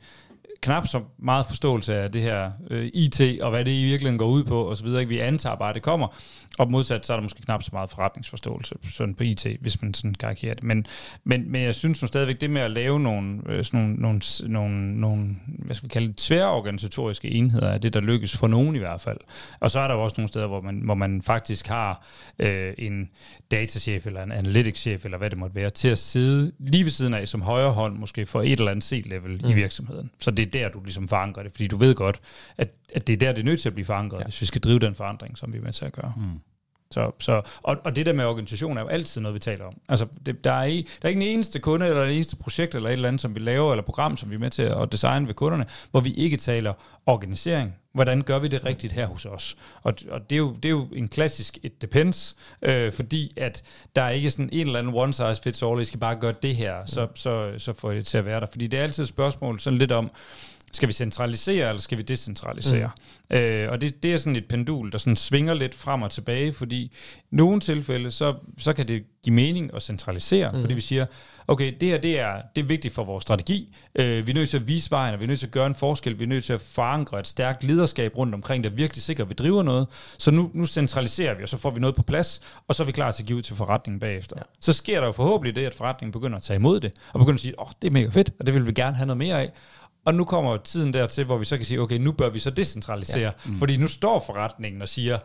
knap 0.62 0.88
så 0.88 1.02
meget 1.18 1.46
forståelse 1.46 1.96
af 1.96 2.12
det 2.12 2.22
her 2.22 2.52
øh, 2.70 2.90
IT, 2.94 3.22
og 3.42 3.50
hvad 3.50 3.66
det 3.66 3.72
i 3.72 3.86
virkeligheden 3.86 4.18
går 4.18 4.28
ud 4.28 4.44
på, 4.44 4.64
og 4.64 4.78
så 4.78 4.84
videre. 4.84 5.06
Vi 5.06 5.20
antager 5.20 5.56
bare, 5.56 5.70
at 5.70 5.76
det 5.76 5.84
kommer, 5.84 6.08
og 6.58 6.72
modsat, 6.72 7.06
så 7.06 7.14
er 7.14 7.18
der 7.18 7.22
måske 7.22 7.42
knap 7.42 7.64
så 7.64 7.70
meget 7.74 7.90
forretningsforståelse 7.90 8.76
sådan 8.90 9.16
på 9.16 9.24
IT, 9.24 9.48
hvis 9.62 9.82
man 9.82 9.94
sådan 9.94 10.16
karikerer 10.16 10.54
det. 10.54 10.64
Men, 10.64 10.86
men, 11.24 11.52
men 11.52 11.62
jeg 11.62 11.76
synes 11.76 12.02
nu 12.02 12.08
stadigvæk, 12.08 12.42
det 12.42 12.50
med 12.50 12.62
at 12.62 12.72
lave 12.72 13.00
nogle, 13.00 13.40
øh, 13.50 13.64
sådan 13.64 13.80
nogle, 13.80 13.96
nogle, 13.96 14.22
nogle, 14.48 15.00
nogle 15.00 15.36
hvad 15.46 15.76
skal 15.76 15.90
vi 15.90 15.94
kalde 15.94 16.08
det, 16.08 16.18
tværorganisatoriske 16.18 17.30
enheder, 17.30 17.68
er 17.68 17.78
det, 17.78 17.94
der 17.94 18.00
lykkes 18.00 18.38
for 18.38 18.48
nogen 18.48 18.76
i 18.76 18.80
hvert 18.80 19.02
fald. 19.02 19.18
Og 19.60 19.72
så 19.72 19.80
er 19.80 19.88
der 19.88 19.96
jo 19.96 20.04
også 20.04 20.16
nogle 20.18 20.28
steder, 20.28 20.48
hvor 20.48 20.62
man, 20.62 20.76
hvor 20.76 20.96
man 20.96 21.22
faktisk 21.22 21.68
har 21.68 22.06
øh, 22.40 22.74
en 22.78 23.10
datachef 23.52 24.06
eller 24.06 24.24
en 24.24 24.32
analytics-chef, 24.32 25.06
eller 25.06 25.18
hvad 25.18 25.30
det 25.30 25.38
måtte 25.38 25.56
være, 25.56 25.70
til 25.70 25.88
at 25.88 25.98
sidde 25.98 26.52
lige 26.60 26.84
ved 26.84 26.92
siden 26.92 27.14
af 27.14 27.28
som 27.28 27.42
højre 27.42 27.72
hånd, 27.72 27.98
måske 27.98 28.26
for 28.26 28.42
et 28.42 28.52
eller 28.52 28.72
andet 28.72 28.86
C-level 28.86 29.42
mm. 29.44 29.50
i 29.50 29.54
virksomheden. 29.54 30.10
Så 30.20 30.32
det 30.32 30.49
er 30.56 30.60
der, 30.60 30.70
du 30.70 30.80
ligesom 30.84 31.08
forankrer 31.08 31.44
det, 31.44 31.52
fordi 31.52 31.68
du 31.68 31.78
ved 31.78 31.96
godt, 31.96 32.20
at, 32.58 32.72
at 32.94 33.08
det 33.08 33.14
er 33.14 33.18
der, 33.18 33.32
det 33.32 33.42
er 33.42 33.46
nødt 33.46 33.62
til 33.62 33.70
at 33.70 33.74
blive 33.74 33.86
forankret, 33.86 34.20
ja. 34.20 34.24
hvis 34.24 34.42
vi 34.42 34.46
skal 34.46 34.62
drive 34.62 34.80
den 34.80 34.96
forandring, 34.96 35.38
som 35.38 35.54
vi 35.54 35.58
er 35.58 35.62
med 35.62 35.74
til 35.74 35.86
at 35.86 35.94
gøre. 35.94 36.14
Mm. 36.18 36.42
Så, 36.94 37.12
så, 37.20 37.42
og, 37.64 37.78
og 37.84 37.96
det 37.96 38.06
der 38.06 38.14
med 38.14 38.26
organisation 38.26 38.78
er 38.78 38.82
jo 38.82 38.88
altid 38.88 39.22
noget, 39.22 39.34
vi 39.34 39.40
taler 39.40 39.66
om. 39.66 39.74
Altså, 39.90 40.08
det, 40.26 40.44
der, 40.44 40.52
er 40.52 40.66
i, 40.66 40.88
der 41.02 41.06
er 41.06 41.10
ikke 41.10 41.22
en 41.22 41.28
eneste 41.28 41.60
kunde, 41.60 41.88
eller 41.88 42.04
en 42.04 42.12
eneste 42.12 42.36
projekt, 42.36 42.76
eller 42.76 42.90
et 42.90 42.94
eller 42.94 43.08
andet, 43.08 43.22
som 43.22 43.36
vi 43.36 43.40
laver, 43.40 43.72
eller 43.72 43.84
program, 43.84 44.18
som 44.18 44.30
vi 44.30 44.36
er 44.36 44.40
med 44.40 44.50
til 44.50 44.62
at 44.62 44.92
designe 44.92 45.28
ved 45.28 45.34
kunderne, 45.34 45.66
hvor 45.92 46.00
vi 46.00 46.14
ikke 46.14 46.38
taler 46.38 46.74
organisering. 47.06 47.76
Hvordan 47.94 48.22
gør 48.22 48.40
vi 48.40 48.48
det 48.48 48.66
rigtigt 48.66 48.94
her 48.94 49.06
hos 49.08 49.26
os? 49.26 49.58
Og, 49.84 49.94
og 50.10 50.30
det, 50.30 50.36
er 50.36 50.40
jo, 50.40 50.52
det 50.52 50.66
er 50.66 50.70
jo 50.70 50.88
en 50.94 51.08
klassisk 51.08 51.58
it 51.64 51.82
depends, 51.82 52.36
øh, 52.62 52.92
fordi 52.92 53.34
at 53.38 53.64
der 53.96 54.02
er 54.02 54.10
ikke 54.10 54.32
sådan 54.32 54.50
en 54.52 54.68
eller 54.68 54.80
anden 54.80 54.94
one 54.96 55.14
size 55.14 55.42
fits 55.44 55.64
all, 55.64 55.82
I 55.82 55.86
skal 55.86 56.00
bare 56.00 56.16
gøre 56.16 56.34
det 56.42 56.56
her, 56.56 56.86
så, 56.86 57.08
så, 57.16 57.54
så 57.58 57.74
får 57.74 57.92
I 57.92 57.98
det 57.98 58.06
til 58.06 58.18
at 58.18 58.26
være 58.26 58.40
der. 58.40 58.48
Fordi 58.52 58.68
det 58.68 58.80
er 58.80 58.84
altid 58.84 59.04
et 59.04 59.10
spørgsmål 59.10 59.60
sådan 59.60 59.80
lidt 59.80 59.92
om, 59.92 60.12
skal 60.74 60.88
vi 60.88 60.94
centralisere, 60.94 61.70
eller 61.70 61.82
skal 61.82 61.98
vi 61.98 62.04
decentralisere? 62.04 62.90
Mm. 63.30 63.36
Øh, 63.38 63.72
og 63.72 63.82
det, 63.82 64.04
det 64.04 64.14
er 64.14 64.18
sådan 64.18 64.36
et 64.36 64.46
pendul, 64.46 64.92
der 64.92 64.98
sådan 64.98 65.16
svinger 65.16 65.54
lidt 65.54 65.76
frem 65.76 66.02
og 66.02 66.12
tilbage, 66.12 66.54
fordi 66.54 66.78
i 66.78 66.92
nogle 67.32 67.60
tilfælde, 67.60 68.12
så, 68.12 68.36
så 68.58 68.74
kan 68.74 68.88
det 68.88 69.04
give 69.24 69.34
mening 69.34 69.72
at 69.76 69.82
centralisere, 69.82 70.52
mm. 70.52 70.62
fordi 70.62 70.74
vi 70.74 70.82
siger, 70.82 71.06
okay, 71.48 71.74
det 71.82 71.90
her 71.90 71.98
det 71.98 72.20
er, 72.20 72.42
det 72.56 72.62
er 72.62 72.66
vigtigt 72.66 72.94
for 72.94 73.04
vores 73.04 73.22
strategi, 73.22 73.76
øh, 73.96 74.28
vi 74.28 74.32
er 74.32 74.36
nødt 74.36 74.50
til 74.50 74.58
at 74.58 74.68
vise 74.68 74.92
vejen, 74.92 75.14
og 75.14 75.20
vi 75.20 75.24
er 75.24 75.28
nødt 75.28 75.40
til 75.40 75.48
at 75.48 75.52
gøre 75.52 75.68
en 75.68 75.76
forskel, 75.76 76.20
vi 76.20 76.24
er 76.24 76.28
nødt 76.28 76.44
til 76.44 76.54
at 76.54 76.62
forankre 76.62 77.20
et 77.20 77.28
stærkt 77.28 77.64
lederskab 77.64 78.18
rundt 78.18 78.36
omkring, 78.36 78.64
der 78.64 78.70
virkelig 78.70 79.04
sikrer, 79.04 79.26
at 79.26 79.30
vi 79.30 79.34
driver 79.34 79.64
noget, 79.64 79.88
så 80.18 80.32
nu, 80.32 80.52
nu 80.54 80.66
centraliserer 80.66 81.34
vi, 81.34 81.44
og 81.44 81.50
så 81.50 81.58
får 81.58 81.72
vi 81.72 81.80
noget 81.80 81.96
på 81.96 82.02
plads, 82.02 82.42
og 82.68 82.76
så 82.76 82.84
er 82.84 82.86
vi 82.86 82.92
klar 82.92 83.12
til 83.12 83.24
at 83.24 83.28
give 83.28 83.38
ud 83.38 83.42
til 83.42 83.56
forretningen 83.56 84.00
bagefter. 84.00 84.36
Ja. 84.40 84.44
Så 84.60 84.74
sker 84.74 85.00
der 85.00 85.06
jo 85.06 85.12
forhåbentlig 85.12 85.56
det, 85.56 85.66
at 85.66 85.76
forretningen 85.76 86.12
begynder 86.12 86.38
at 86.38 86.44
tage 86.44 86.58
imod 86.58 86.80
det, 86.80 86.92
og 87.14 87.20
begynder 87.20 87.36
at 87.36 87.42
sige, 87.42 87.60
åh, 87.60 87.68
oh, 87.68 87.72
det 87.82 87.88
er 87.88 87.92
mega 87.92 88.10
fedt, 88.10 88.32
og 88.40 88.48
det 88.48 88.56
vil 88.56 88.68
vi 88.68 88.72
gerne 88.72 88.96
have 88.96 89.06
noget 89.06 89.18
mere 89.18 89.42
af, 89.42 89.52
og 90.06 90.16
nu 90.16 90.26
kommer 90.26 90.58
tiden 90.58 90.94
dertil, 90.94 91.26
hvor 91.26 91.38
vi 91.38 91.46
så 91.46 91.58
kan 91.58 91.66
sige, 91.66 91.82
okay, 91.82 91.98
nu 91.98 92.12
bør 92.12 92.30
vi 92.30 92.40
så 92.40 92.50
decentralisere. 92.50 93.22
Ja. 93.22 93.32
Mm. 93.46 93.56
Fordi 93.56 93.78
nu 93.78 93.88
står 93.88 94.24
forretningen 94.28 94.82
og 94.82 94.90
siger, 94.90 95.20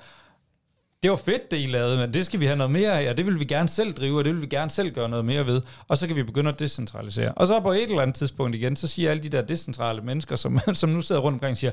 det 1.04 1.10
var 1.10 1.16
fedt, 1.16 1.50
det 1.50 1.56
I 1.56 1.66
lavede, 1.66 1.96
men 1.96 2.14
det 2.14 2.26
skal 2.26 2.40
vi 2.40 2.46
have 2.46 2.56
noget 2.56 2.70
mere 2.70 3.00
af, 3.00 3.10
og 3.10 3.16
det 3.16 3.26
vil 3.26 3.40
vi 3.40 3.44
gerne 3.44 3.68
selv 3.68 3.92
drive, 3.92 4.18
og 4.18 4.24
det 4.24 4.34
vil 4.34 4.42
vi 4.42 4.46
gerne 4.46 4.70
selv 4.70 4.90
gøre 4.90 5.08
noget 5.08 5.24
mere 5.24 5.46
ved. 5.46 5.62
Og 5.88 5.98
så 5.98 6.06
kan 6.06 6.16
vi 6.16 6.22
begynde 6.22 6.50
at 6.50 6.58
decentralisere. 6.58 7.32
Og 7.32 7.46
så 7.46 7.60
på 7.60 7.72
et 7.72 7.82
eller 7.82 8.00
andet 8.00 8.16
tidspunkt 8.16 8.56
igen, 8.56 8.76
så 8.76 8.88
siger 8.88 9.10
alle 9.10 9.22
de 9.22 9.28
der 9.28 9.42
decentrale 9.42 10.02
mennesker, 10.02 10.36
som, 10.36 10.58
som 10.74 10.90
nu 10.90 11.02
sidder 11.02 11.20
rundt 11.20 11.36
omkring, 11.36 11.56
siger, 11.56 11.72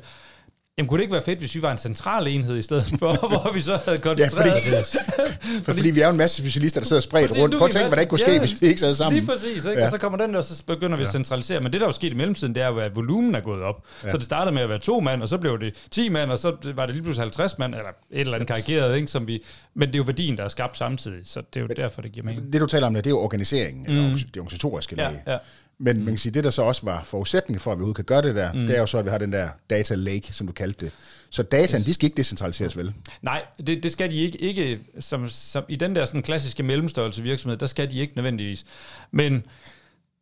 Jamen 0.78 0.90
kunne 0.90 0.98
det 0.98 1.04
ikke 1.04 1.14
være 1.14 1.24
fedt, 1.24 1.40
hvis 1.40 1.56
vi 1.56 1.62
var 1.62 1.72
en 1.72 1.78
central 1.78 2.28
enhed 2.28 2.58
i 2.58 2.62
stedet 2.62 2.94
for, 3.00 3.28
hvor 3.28 3.54
vi 3.54 3.62
så 3.62 3.80
havde 3.86 3.98
koncentreret 3.98 4.66
ja, 4.72 4.82
fordi, 4.82 5.64
for, 5.66 5.74
fordi 5.74 5.92
vi 5.92 6.00
er 6.00 6.06
jo 6.06 6.12
en 6.12 6.18
masse 6.18 6.38
specialister, 6.38 6.82
der 6.82 6.88
sidder 6.88 7.02
spredt 7.02 7.28
præcis, 7.28 7.44
rundt. 7.44 7.56
Prøv 7.58 7.66
at 7.66 7.72
tænke, 7.72 7.88
hvad 7.88 7.96
der 7.96 8.02
ikke 8.02 8.10
kunne 8.10 8.20
ske, 8.20 8.32
ja, 8.32 8.40
hvis 8.40 8.62
vi 8.62 8.68
ikke 8.68 8.80
sad 8.80 8.96
sammen. 8.96 9.20
Lige 9.20 9.28
præcis, 9.28 9.66
ikke? 9.66 9.80
Ja. 9.80 9.86
og 9.86 9.92
så 9.92 9.98
kommer 9.98 10.18
den 10.18 10.34
der, 10.34 10.38
og 10.38 10.44
så 10.44 10.64
begynder 10.68 10.98
vi 10.98 11.04
ja. 11.04 11.08
at 11.08 11.12
centralisere. 11.12 11.60
Men 11.60 11.74
det, 11.74 11.82
der 11.82 11.88
er 11.88 11.92
sket 11.92 12.12
i 12.12 12.16
mellemtiden, 12.16 12.56
det 12.56 12.64
er 12.64 12.68
jo, 12.68 12.78
at 12.78 12.96
volumen 12.96 13.36
er 13.36 13.40
gået 13.40 13.62
op. 13.62 13.84
Ja. 14.04 14.10
Så 14.10 14.18
det 14.18 14.26
startede 14.26 14.54
med 14.54 14.62
at 14.62 14.70
være 14.70 14.80
to 14.80 15.00
mand, 15.00 15.22
og 15.22 15.30
så 15.30 15.38
blev 15.38 15.60
det 15.60 15.74
10 15.92 16.10
mand, 16.10 16.32
og 16.32 16.40
så 16.40 16.56
var 16.76 16.86
det 16.86 16.96
lige 16.96 17.04
pludselig 17.04 17.24
50 17.24 17.58
mand, 17.58 17.76
eller 17.76 17.90
et 17.90 18.20
eller 18.20 18.34
andet 18.34 18.48
karikeret, 18.48 18.96
ikke? 18.96 19.08
Som 19.08 19.28
vi, 19.28 19.44
men 19.74 19.88
det 19.88 19.96
er 19.96 20.00
jo 20.00 20.04
værdien, 20.04 20.38
der 20.38 20.44
er 20.44 20.50
skabt 20.50 20.78
samtidig, 20.78 21.20
så 21.24 21.40
det 21.40 21.56
er 21.56 21.62
jo 21.62 21.68
men, 21.68 21.78
derfor, 21.78 22.02
det 22.02 22.12
giver 22.12 22.26
mening. 22.26 22.54
Det, 22.54 22.62
du 22.62 22.66
taler 22.66 22.88
om, 22.88 22.94
det 22.94 23.06
er 23.06 23.10
jo 23.10 23.20
organiseringen, 23.20 23.86
mm. 23.88 23.98
eller 23.98 24.18
det 24.18 24.38
organisatoriske 24.38 24.96
ja, 24.98 25.04
lag. 25.04 25.24
Ja. 25.28 25.38
Men 25.82 25.98
mm. 25.98 26.04
man 26.04 26.14
kan 26.14 26.18
sige, 26.18 26.34
det 26.34 26.44
der 26.44 26.50
så 26.50 26.62
også 26.62 26.82
var 26.86 27.04
forudsætningen 27.04 27.60
for, 27.60 27.72
at 27.72 27.78
vi 27.78 27.82
overhovedet 27.82 27.96
kan 27.96 28.06
gøre 28.06 28.22
det 28.22 28.36
der, 28.36 28.54
mm. 28.54 28.68
det 28.68 28.76
er 28.76 28.80
jo 28.80 28.86
så, 28.86 28.98
at 28.98 29.06
vi 29.06 29.10
har 29.10 29.18
den 29.18 29.32
der 29.32 29.50
data 29.70 29.96
lake, 29.96 30.34
som 30.34 30.48
du 30.48 30.54
kaldte 30.54 30.86
det. 30.86 30.94
Så 31.30 31.44
dataen, 31.44 31.80
yes. 31.80 31.86
de 31.86 31.94
skal 31.94 32.06
ikke 32.06 32.18
decentraliseres 32.18 32.78
vel? 32.78 32.94
Nej, 33.22 33.46
det, 33.68 33.84
det 33.84 33.92
skal 33.92 34.12
de 34.12 34.18
ikke. 34.18 34.38
ikke 34.42 34.80
som, 35.00 35.30
som, 35.30 35.64
I 35.70 35.76
den 35.76 35.96
der 35.96 36.06
sådan 36.06 36.22
klassiske 36.22 36.64
mellemstørrelse 36.64 37.24
virksomhed, 37.24 37.58
der 37.58 37.66
skal 37.66 37.92
de 37.92 38.00
ikke 38.00 38.14
nødvendigvis. 38.16 38.66
Men 39.12 39.46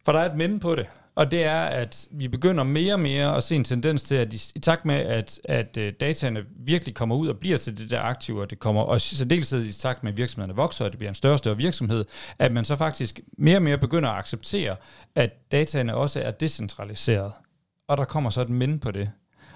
for 0.06 0.12
der 0.12 0.20
er 0.20 0.30
et 0.32 0.38
men 0.38 0.60
på 0.60 0.76
det. 0.76 0.86
Og 1.16 1.32
det 1.32 1.44
er, 1.44 1.62
at 1.62 2.08
vi 2.12 2.28
begynder 2.28 2.64
mere 2.64 2.94
og 2.94 3.00
mere 3.00 3.36
at 3.36 3.44
se 3.44 3.56
en 3.56 3.64
tendens 3.64 4.04
til, 4.04 4.16
at 4.16 4.34
i, 4.34 4.60
takt 4.60 4.86
med, 4.86 4.96
at, 4.96 5.40
at 5.44 5.78
øh, 5.78 5.94
dataene 6.00 6.46
virkelig 6.66 6.96
kommer 6.96 7.16
ud 7.16 7.28
og 7.28 7.38
bliver 7.38 7.58
til 7.58 7.78
det 7.78 7.92
der 7.92 8.02
aktive, 8.02 8.42
og 8.42 8.50
det 8.50 8.60
kommer, 8.60 8.82
og 8.82 9.02
særdeleshed 9.02 9.66
i 9.66 9.74
takt 9.74 10.04
med, 10.04 10.12
at 10.12 10.18
virksomhederne 10.18 10.56
vokser, 10.56 10.86
og 10.86 10.92
det 10.92 10.98
bliver 10.98 11.10
en 11.10 11.16
større 11.16 11.34
og 11.34 11.40
større 11.40 11.58
virksomhed, 11.58 12.06
at 12.40 12.52
man 12.52 12.66
så 12.66 12.76
faktisk 12.76 13.20
mere 13.38 13.58
og 13.58 13.62
mere 13.62 13.78
begynder 13.78 14.10
at 14.10 14.18
acceptere, 14.20 14.76
at 15.16 15.52
dataene 15.52 15.96
også 15.96 16.22
er 16.22 16.32
decentraliseret. 16.32 17.32
Og 17.88 17.98
der 17.98 18.06
kommer 18.06 18.30
så 18.30 18.42
et 18.42 18.50
mind 18.50 18.80
på 18.80 18.92
det. 18.92 19.12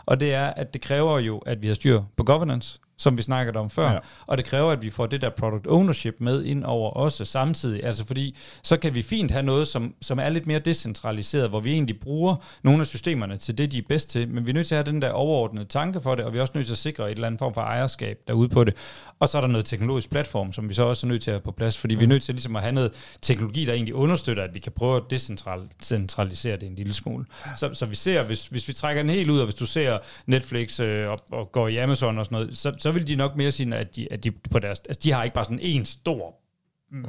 Og 0.05 0.19
det 0.19 0.33
er, 0.33 0.47
at 0.47 0.73
det 0.73 0.81
kræver 0.81 1.19
jo, 1.19 1.37
at 1.37 1.61
vi 1.61 1.67
har 1.67 1.73
styr 1.73 2.01
på 2.17 2.23
governance, 2.23 2.79
som 3.03 3.17
vi 3.17 3.21
snakkede 3.21 3.57
om 3.59 3.69
før. 3.69 3.91
Ja. 3.91 3.97
Og 4.25 4.37
det 4.37 4.45
kræver, 4.45 4.71
at 4.71 4.81
vi 4.81 4.89
får 4.89 5.05
det 5.05 5.21
der 5.21 5.29
product 5.29 5.67
ownership 5.67 6.15
med 6.19 6.43
ind 6.43 6.63
over 6.63 6.89
også 6.91 7.25
samtidig. 7.25 7.83
Altså 7.83 8.05
fordi, 8.05 8.37
så 8.63 8.77
kan 8.77 8.95
vi 8.95 9.01
fint 9.01 9.31
have 9.31 9.43
noget, 9.43 9.67
som, 9.67 9.93
som 10.01 10.19
er 10.19 10.29
lidt 10.29 10.47
mere 10.47 10.59
decentraliseret, 10.59 11.49
hvor 11.49 11.59
vi 11.59 11.71
egentlig 11.71 11.99
bruger 11.99 12.35
nogle 12.63 12.79
af 12.79 12.87
systemerne 12.87 13.37
til 13.37 13.57
det, 13.57 13.71
de 13.71 13.77
er 13.77 13.81
bedst 13.89 14.09
til, 14.09 14.29
men 14.29 14.45
vi 14.45 14.51
er 14.51 14.53
nødt 14.53 14.67
til 14.67 14.75
at 14.75 14.85
have 14.85 14.93
den 14.93 15.01
der 15.01 15.11
overordnede 15.11 15.65
tanke 15.65 16.01
for 16.01 16.15
det, 16.15 16.25
og 16.25 16.33
vi 16.33 16.37
er 16.37 16.41
også 16.41 16.51
nødt 16.55 16.65
til 16.65 16.73
at 16.73 16.77
sikre 16.77 17.11
et 17.11 17.15
eller 17.15 17.27
andet 17.27 17.39
form 17.39 17.53
for 17.53 17.61
ejerskab 17.61 18.19
derude 18.27 18.49
på 18.49 18.63
det. 18.63 18.73
Og 19.19 19.29
så 19.29 19.37
er 19.37 19.41
der 19.41 19.47
noget 19.47 19.65
teknologisk 19.65 20.09
platform, 20.09 20.53
som 20.53 20.69
vi 20.69 20.73
så 20.73 20.83
også 20.83 21.07
er 21.07 21.09
nødt 21.09 21.21
til 21.21 21.31
at 21.31 21.35
have 21.35 21.41
på 21.41 21.51
plads, 21.51 21.77
fordi 21.77 21.95
mm. 21.95 21.99
vi 21.99 22.03
er 22.03 22.07
mm. 22.07 22.09
nødt 22.09 22.23
til 22.23 22.35
ligesom 22.35 22.55
at 22.55 22.61
have 22.61 22.71
noget 22.71 22.91
teknologi, 23.21 23.65
der 23.65 23.73
egentlig 23.73 23.95
understøtter, 23.95 24.43
at 24.43 24.53
vi 24.53 24.59
kan 24.59 24.71
prøve 24.71 24.95
at 24.95 25.03
decentralisere 25.09 26.57
det 26.57 26.63
en 26.63 26.75
lille 26.75 26.93
smule. 26.93 27.25
Så, 27.57 27.69
så 27.73 27.85
vi 27.85 27.95
ser, 27.95 28.23
hvis, 28.23 28.47
hvis 28.47 28.67
vi 28.67 28.73
trækker 28.73 29.03
den 29.03 29.09
helt 29.09 29.29
ud, 29.29 29.39
og 29.39 29.45
hvis 29.45 29.55
du 29.55 29.65
ser 29.65 29.97
Netflix 30.25 30.79
øh, 30.79 31.09
og, 31.09 31.19
og 31.31 31.51
går 31.51 31.67
i 31.67 31.77
Amazon 31.77 32.17
og 32.17 32.25
sådan 32.25 32.35
noget, 32.35 32.57
så, 32.57 32.71
så 32.77 32.91
vil 32.93 33.07
de 33.07 33.15
nok 33.15 33.35
mere 33.35 33.51
sige, 33.51 33.75
at 33.75 33.95
de, 33.95 34.07
at 34.11 34.23
de, 34.23 34.31
på 34.31 34.59
deres, 34.59 34.79
altså 34.79 34.99
de 35.03 35.11
har 35.11 35.23
ikke 35.23 35.33
bare 35.33 35.45
sådan 35.45 35.59
en 35.59 35.85
stor 35.85 36.35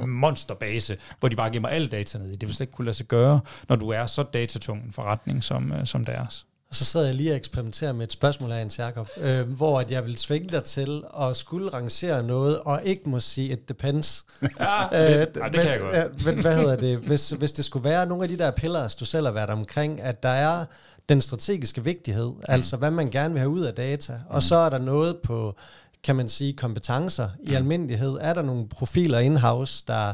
monsterbase, 0.07 0.97
hvor 1.19 1.29
de 1.29 1.35
bare 1.35 1.51
gemmer 1.51 1.69
alle 1.69 1.87
data 1.87 2.17
ned 2.17 2.29
i. 2.29 2.35
Det 2.35 2.41
vil 2.41 2.55
slet 2.55 2.61
ikke 2.61 2.73
kunne 2.73 2.85
lade 2.85 2.97
sig 2.97 3.05
gøre, 3.05 3.39
når 3.69 3.75
du 3.75 3.89
er 3.89 4.05
så 4.05 4.23
datatung 4.23 4.83
en 4.83 4.93
forretning 4.93 5.43
som, 5.43 5.71
øh, 5.71 5.85
som 5.85 6.05
deres. 6.05 6.45
Og 6.69 6.75
så 6.75 6.85
sad 6.85 7.05
jeg 7.05 7.15
lige 7.15 7.31
og 7.31 7.37
eksperimenterer 7.37 7.93
med 7.93 8.03
et 8.05 8.11
spørgsmål 8.11 8.51
af 8.51 8.57
Hans 8.57 8.79
Jacob, 8.79 9.09
øh, 9.17 9.49
hvor 9.49 9.79
at 9.79 9.91
jeg 9.91 10.05
vil 10.05 10.15
tvinge 10.15 10.49
dig 10.49 10.63
til 10.63 11.03
at 11.21 11.35
skulle 11.35 11.69
rangere 11.69 12.23
noget, 12.23 12.59
og 12.59 12.81
ikke 12.83 13.09
må 13.09 13.19
sige, 13.19 13.53
it 13.53 13.69
depends. 13.69 14.25
Ja, 14.41 14.85
øh, 14.85 15.11
ja 15.11 15.25
det 15.25 15.61
kan 15.61 15.71
jeg 15.71 15.79
godt. 15.79 16.25
Men 16.25 16.41
hvad 16.41 16.57
hedder 16.57 16.75
det? 16.75 16.97
Hvis, 16.97 17.29
hvis 17.29 17.51
det 17.51 17.65
skulle 17.65 17.83
være 17.83 18.05
nogle 18.05 18.23
af 18.23 18.29
de 18.29 18.37
der 18.37 18.51
pillars, 18.51 18.95
du 18.95 19.05
selv 19.05 19.25
har 19.25 19.33
været 19.33 19.49
omkring, 19.49 20.01
at 20.01 20.23
der 20.23 20.29
er 20.29 20.65
den 21.09 21.21
strategiske 21.21 21.83
vigtighed, 21.83 22.27
mm. 22.27 22.41
altså 22.47 22.77
hvad 22.77 22.91
man 22.91 23.09
gerne 23.09 23.33
vil 23.33 23.39
have 23.39 23.49
ud 23.49 23.61
af 23.61 23.73
data, 23.73 24.13
mm. 24.13 24.35
og 24.35 24.43
så 24.43 24.55
er 24.55 24.69
der 24.69 24.77
noget 24.77 25.17
på, 25.23 25.55
kan 26.03 26.15
man 26.15 26.29
sige, 26.29 26.53
kompetencer 26.53 27.29
i 27.43 27.49
mm. 27.49 27.55
almindelighed. 27.55 28.17
Er 28.21 28.33
der 28.33 28.41
nogle 28.41 28.67
profiler 28.67 29.19
in-house, 29.19 29.83
der, 29.87 30.13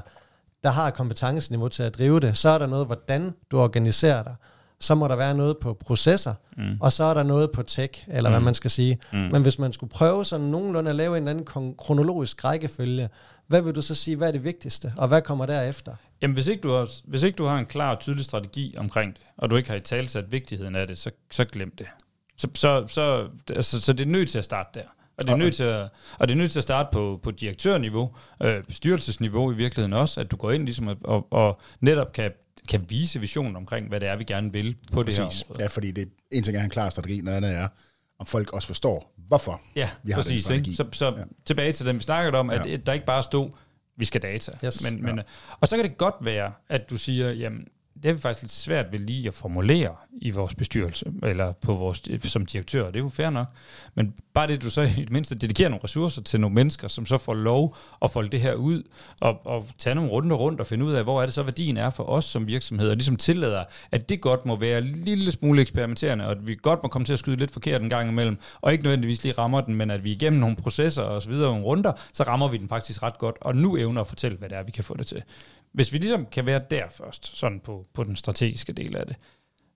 der 0.63 0.69
har 0.69 0.91
kompetenceniveau 0.91 1.67
til 1.67 1.83
at 1.83 1.97
drive 1.97 2.19
det, 2.19 2.37
så 2.37 2.49
er 2.49 2.57
der 2.57 2.67
noget, 2.67 2.85
hvordan 2.85 3.33
du 3.51 3.59
organiserer 3.59 4.23
dig 4.23 4.35
så 4.81 4.95
må 4.95 5.07
der 5.07 5.15
være 5.15 5.35
noget 5.35 5.57
på 5.57 5.73
processer, 5.73 6.33
mm. 6.57 6.77
og 6.79 6.91
så 6.91 7.03
er 7.03 7.13
der 7.13 7.23
noget 7.23 7.51
på 7.51 7.63
tech, 7.63 8.05
eller 8.07 8.29
mm. 8.29 8.33
hvad 8.33 8.41
man 8.41 8.53
skal 8.53 8.71
sige. 8.71 8.99
Mm. 9.13 9.19
Men 9.19 9.41
hvis 9.41 9.59
man 9.59 9.73
skulle 9.73 9.89
prøve 9.89 10.25
sådan 10.25 10.45
nogenlunde 10.45 10.89
at 10.89 10.95
lave 10.95 11.17
en 11.17 11.27
eller 11.27 11.31
anden 11.31 11.75
kronologisk 11.77 12.43
rækkefølge, 12.45 13.09
hvad 13.47 13.61
vil 13.61 13.75
du 13.75 13.81
så 13.81 13.95
sige, 13.95 14.17
hvad 14.17 14.27
er 14.27 14.31
det 14.31 14.43
vigtigste, 14.43 14.93
og 14.97 15.07
hvad 15.07 15.21
kommer 15.21 15.45
derefter? 15.45 15.95
Jamen, 16.21 16.33
hvis 16.33 16.47
ikke, 16.47 16.61
du 16.61 16.71
har, 16.71 16.89
hvis 17.05 17.23
ikke 17.23 17.35
du 17.35 17.45
har 17.45 17.57
en 17.57 17.65
klar 17.65 17.95
og 17.95 17.99
tydelig 17.99 18.25
strategi 18.25 18.75
omkring 18.77 19.13
det, 19.13 19.23
og 19.37 19.51
du 19.51 19.55
ikke 19.55 19.69
har 19.69 19.77
i 19.77 19.81
talsat 19.81 20.31
vigtigheden 20.31 20.75
af 20.75 20.87
det, 20.87 20.97
så, 20.97 21.11
så 21.31 21.45
glem 21.45 21.75
det. 21.77 21.87
Så, 22.37 22.47
så, 22.53 22.87
så, 22.87 23.27
altså, 23.49 23.81
så 23.81 23.93
det 23.93 24.03
er 24.03 24.11
nødt 24.11 24.29
til 24.29 24.37
at 24.37 24.45
starte 24.45 24.79
der. 24.79 24.85
Og 25.17 25.27
det 25.27 25.33
er 25.33 25.37
nødt 25.37 25.55
til 25.55 25.63
at, 25.63 25.89
og 26.19 26.27
det 26.27 26.33
er 26.33 26.37
nødt 26.37 26.51
til 26.51 26.59
at 26.59 26.63
starte 26.63 26.89
på, 26.93 27.19
på 27.23 27.31
direktørniveau, 27.31 28.11
øh, 28.43 28.63
bestyrelsesniveau 28.63 29.51
i 29.51 29.55
virkeligheden 29.55 29.93
også, 29.93 30.21
at 30.21 30.31
du 30.31 30.35
går 30.35 30.51
ind 30.51 30.63
ligesom 30.63 30.87
og, 30.87 30.97
og, 31.03 31.33
og 31.33 31.61
netop 31.79 32.13
kan 32.13 32.31
kan 32.69 32.85
vise 32.89 33.19
visionen 33.19 33.55
omkring, 33.55 33.87
hvad 33.87 33.99
det 33.99 34.09
er, 34.09 34.15
vi 34.15 34.23
gerne 34.23 34.53
vil 34.53 34.75
på 34.91 35.03
Præcis. 35.03 35.17
det 35.17 35.25
her 35.25 35.43
område. 35.49 35.63
Ja, 35.63 35.67
fordi 35.67 35.91
det, 35.91 36.09
en 36.31 36.43
ting 36.43 36.57
er 36.57 36.63
en 36.63 36.69
klar 36.69 36.89
strategi, 36.89 37.21
noget 37.21 37.37
andet 37.37 37.55
er, 37.55 37.67
om 38.19 38.25
folk 38.25 38.53
også 38.53 38.67
forstår, 38.67 39.13
hvorfor 39.27 39.61
ja, 39.75 39.89
vi 40.03 40.11
har 40.11 40.21
præcis, 40.21 40.31
den 40.31 40.39
strategi. 40.39 40.69
Ikke? 40.69 40.77
Så, 40.77 40.85
så 40.91 41.13
ja. 41.17 41.23
tilbage 41.45 41.71
til 41.71 41.85
dem, 41.85 41.97
vi 41.97 42.03
snakkede 42.03 42.37
om, 42.37 42.49
at 42.49 42.69
ja. 42.69 42.77
der 42.77 42.93
ikke 42.93 43.05
bare 43.05 43.23
stod, 43.23 43.49
vi 43.97 44.05
skal 44.05 44.21
data. 44.21 44.51
Yes. 44.65 44.83
Men, 44.83 45.03
men, 45.03 45.17
ja. 45.17 45.23
Og 45.59 45.67
så 45.67 45.75
kan 45.75 45.85
det 45.85 45.97
godt 45.97 46.15
være, 46.21 46.51
at 46.69 46.89
du 46.89 46.97
siger, 46.97 47.31
jamen, 47.31 47.67
det 48.03 48.09
er 48.09 48.13
vi 48.13 48.19
faktisk 48.19 48.43
lidt 48.43 48.51
svært 48.51 48.91
ved 48.91 48.99
lige 48.99 49.27
at 49.27 49.33
formulere 49.33 49.95
i 50.21 50.31
vores 50.31 50.55
bestyrelse, 50.55 51.05
eller 51.23 51.51
på 51.51 51.73
vores, 51.73 52.03
som 52.23 52.45
direktør, 52.45 52.85
det 52.85 52.95
er 52.95 52.99
jo 52.99 53.09
fair 53.09 53.29
nok. 53.29 53.47
Men 53.95 54.13
bare 54.33 54.47
det, 54.47 54.61
du 54.61 54.69
så 54.69 54.81
i 54.81 54.85
det 54.85 55.11
mindste 55.11 55.35
dedikerer 55.35 55.69
nogle 55.69 55.83
ressourcer 55.83 56.21
til 56.21 56.41
nogle 56.41 56.55
mennesker, 56.55 56.87
som 56.87 57.05
så 57.05 57.17
får 57.17 57.33
lov 57.33 57.75
at 58.01 58.11
folde 58.11 58.29
det 58.29 58.41
her 58.41 58.53
ud, 58.53 58.83
og, 59.21 59.45
og 59.45 59.67
tage 59.77 59.95
nogle 59.95 60.11
runder 60.11 60.35
rundt 60.35 60.59
og 60.59 60.67
finde 60.67 60.85
ud 60.85 60.93
af, 60.93 61.03
hvor 61.03 61.21
er 61.21 61.25
det 61.25 61.33
så 61.33 61.43
værdien 61.43 61.77
er 61.77 61.89
for 61.89 62.03
os 62.03 62.25
som 62.25 62.47
virksomhed, 62.47 62.89
og 62.89 62.95
ligesom 62.95 63.15
tillader, 63.15 63.63
at 63.91 64.09
det 64.09 64.21
godt 64.21 64.45
må 64.45 64.55
være 64.55 64.77
en 64.77 64.95
lille 64.95 65.31
smule 65.31 65.61
eksperimenterende, 65.61 66.25
og 66.25 66.31
at 66.31 66.47
vi 66.47 66.55
godt 66.55 66.79
må 66.83 66.89
komme 66.89 67.05
til 67.05 67.13
at 67.13 67.19
skyde 67.19 67.35
lidt 67.35 67.51
forkert 67.51 67.81
en 67.81 67.89
gang 67.89 68.09
imellem, 68.09 68.37
og 68.61 68.71
ikke 68.71 68.83
nødvendigvis 68.83 69.23
lige 69.23 69.33
rammer 69.37 69.61
den, 69.61 69.75
men 69.75 69.91
at 69.91 70.03
vi 70.03 70.11
igennem 70.11 70.39
nogle 70.39 70.55
processer 70.55 71.03
og 71.03 71.21
så 71.21 71.29
videre, 71.29 71.49
nogle 71.49 71.65
runder, 71.65 71.91
så 72.13 72.23
rammer 72.23 72.47
vi 72.47 72.57
den 72.57 72.69
faktisk 72.69 73.03
ret 73.03 73.17
godt, 73.17 73.35
og 73.41 73.55
nu 73.55 73.77
evner 73.77 74.01
at 74.01 74.07
fortælle, 74.07 74.37
hvad 74.37 74.49
det 74.49 74.57
er, 74.57 74.63
vi 74.63 74.71
kan 74.71 74.83
få 74.83 74.97
det 74.97 75.07
til. 75.07 75.23
Hvis 75.71 75.93
vi 75.93 75.97
ligesom 75.97 76.25
kan 76.25 76.45
være 76.45 76.61
der 76.69 76.89
først, 76.89 77.37
sådan 77.37 77.59
på, 77.59 77.85
på 77.93 78.03
den 78.03 78.15
strategiske 78.15 78.73
del 78.73 78.95
af 78.95 79.05
det, 79.05 79.15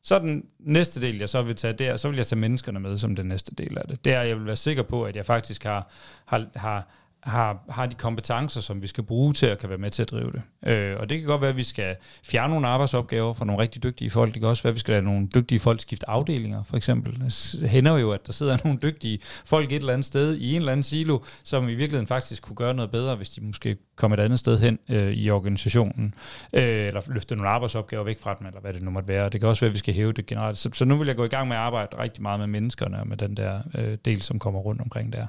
så 0.03 0.19
den 0.19 0.45
næste 0.59 1.01
del, 1.01 1.17
jeg 1.17 1.29
så 1.29 1.41
vil 1.41 1.55
tage 1.55 1.73
der, 1.73 1.97
så 1.97 2.09
vil 2.09 2.15
jeg 2.15 2.25
tage 2.25 2.39
menneskerne 2.39 2.79
med 2.79 2.97
som 2.97 3.15
den 3.15 3.25
næste 3.25 3.55
del 3.55 3.77
af 3.77 3.87
det. 3.87 4.05
Det 4.05 4.13
er, 4.13 4.21
at 4.21 4.27
jeg 4.27 4.37
vil 4.37 4.45
være 4.45 4.55
sikker 4.55 4.83
på, 4.83 5.03
at 5.03 5.15
jeg 5.15 5.25
faktisk 5.25 5.63
har, 5.63 5.89
har, 6.25 6.47
har 6.55 6.87
har, 7.25 7.63
har 7.69 7.85
de 7.85 7.95
kompetencer, 7.95 8.61
som 8.61 8.81
vi 8.81 8.87
skal 8.87 9.03
bruge 9.03 9.33
til 9.33 9.45
at 9.45 9.59
kan 9.59 9.69
være 9.69 9.77
med 9.77 9.91
til 9.91 10.01
at 10.01 10.11
drive 10.11 10.31
det. 10.31 10.71
Øh, 10.71 10.97
og 10.99 11.09
det 11.09 11.19
kan 11.19 11.27
godt 11.27 11.41
være, 11.41 11.49
at 11.49 11.57
vi 11.57 11.63
skal 11.63 11.95
fjerne 12.23 12.53
nogle 12.53 12.67
arbejdsopgaver 12.67 13.33
fra 13.33 13.45
nogle 13.45 13.61
rigtig 13.61 13.83
dygtige 13.83 14.09
folk. 14.09 14.33
Det 14.33 14.41
kan 14.41 14.49
også 14.49 14.63
være, 14.63 14.69
at 14.69 14.75
vi 14.75 14.79
skal 14.79 14.91
lade 14.91 15.05
nogle 15.05 15.27
dygtige 15.35 15.59
folk 15.59 15.81
skifte 15.81 16.09
afdelinger, 16.09 16.63
for 16.63 16.77
eksempel. 16.77 17.19
Det 17.19 17.69
hænder 17.69 17.97
jo, 17.97 18.11
at 18.11 18.27
der 18.27 18.33
sidder 18.33 18.57
nogle 18.63 18.79
dygtige 18.83 19.19
folk 19.45 19.71
et 19.71 19.75
eller 19.75 19.93
andet 19.93 20.05
sted 20.05 20.37
i 20.37 20.49
en 20.49 20.55
eller 20.55 20.71
anden 20.71 20.83
silo, 20.83 21.19
som 21.43 21.63
i 21.63 21.73
virkeligheden 21.73 22.07
faktisk 22.07 22.43
kunne 22.43 22.55
gøre 22.55 22.73
noget 22.73 22.91
bedre, 22.91 23.15
hvis 23.15 23.29
de 23.29 23.41
måske 23.41 23.77
kom 23.95 24.13
et 24.13 24.19
andet 24.19 24.39
sted 24.39 24.59
hen 24.59 24.79
øh, 24.89 25.13
i 25.13 25.29
organisationen, 25.29 26.13
øh, 26.53 26.63
eller 26.63 27.01
løfte 27.07 27.35
nogle 27.35 27.49
arbejdsopgaver 27.49 28.03
væk 28.03 28.19
fra 28.19 28.35
dem, 28.39 28.47
eller 28.47 28.61
hvad 28.61 28.73
det 28.73 28.81
nu 28.81 28.91
måtte 28.91 29.07
være. 29.07 29.29
Det 29.29 29.39
kan 29.39 29.49
også 29.49 29.61
være, 29.61 29.69
at 29.69 29.73
vi 29.73 29.79
skal 29.79 29.93
hæve 29.93 30.13
det 30.13 30.25
generelt. 30.25 30.57
Så, 30.57 30.69
så 30.73 30.85
nu 30.85 30.97
vil 30.97 31.07
jeg 31.07 31.15
gå 31.15 31.23
i 31.23 31.27
gang 31.27 31.47
med 31.47 31.55
at 31.55 31.61
arbejde 31.61 31.97
rigtig 31.97 32.21
meget 32.21 32.39
med 32.39 32.47
menneskerne 32.47 32.99
og 32.99 33.07
med 33.07 33.17
den 33.17 33.37
der 33.37 33.59
øh, 33.77 33.97
del, 34.05 34.21
som 34.21 34.39
kommer 34.39 34.59
rundt 34.59 34.81
omkring 34.81 35.13
der. 35.13 35.27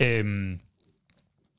Øh, 0.00 0.54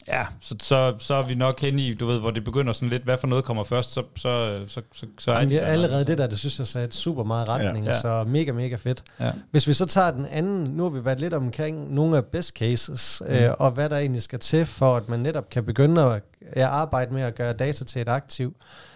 Ja, 0.08 0.26
så, 0.42 0.56
så, 0.60 0.96
så 1.00 1.14
er 1.14 1.24
vi 1.24 1.36
nok 1.36 1.62
hen 1.62 1.80
i, 1.80 1.94
du 1.94 2.06
ved, 2.06 2.20
hvor 2.20 2.32
det 2.32 2.44
begynder 2.44 2.74
sådan 2.74 2.90
lidt, 2.90 3.04
hvad 3.04 3.18
for 3.18 3.28
noget 3.28 3.46
kommer 3.46 3.64
først, 3.64 3.94
så, 3.94 4.04
så, 4.16 4.62
så, 4.68 4.82
så, 4.94 5.06
så 5.20 5.32
er 5.32 5.36
Jamen, 5.36 5.50
det 5.50 5.60
allerede 5.60 6.06
det 6.06 6.18
der, 6.18 6.28
det 6.28 6.40
synes 6.40 6.60
jeg 6.60 6.68
sagde 6.68 6.92
super 6.92 7.24
meget 7.24 7.50
retning, 7.50 7.86
ja. 7.86 8.00
så 8.00 8.24
mega, 8.28 8.52
mega 8.52 8.76
fedt. 8.76 9.04
Ja. 9.20 9.32
Hvis 9.52 9.68
vi 9.68 9.74
så 9.74 9.86
tager 9.86 10.12
den 10.12 10.26
anden, 10.26 10.64
nu 10.64 10.84
har 10.84 10.90
vi 10.90 11.06
været 11.06 11.20
lidt 11.20 11.34
omkring 11.34 11.94
nogle 11.94 12.18
af 12.18 12.26
best 12.26 12.50
cases, 12.50 13.22
mm. 13.26 13.34
øh, 13.34 13.54
og 13.60 13.72
hvad 13.72 13.90
der 13.90 13.98
egentlig 13.98 14.22
skal 14.22 14.40
til, 14.40 14.66
for 14.66 14.98
at 14.98 15.10
man 15.10 15.20
netop 15.20 15.50
kan 15.50 15.66
begynde 15.66 16.04
at 16.04 16.24
ja, 16.56 16.68
arbejde 16.68 17.14
med 17.14 17.22
at 17.22 17.36
gøre 17.36 17.54
data 17.54 17.84
til 17.84 18.02
et 18.02 18.10
aktiv. 18.10 18.56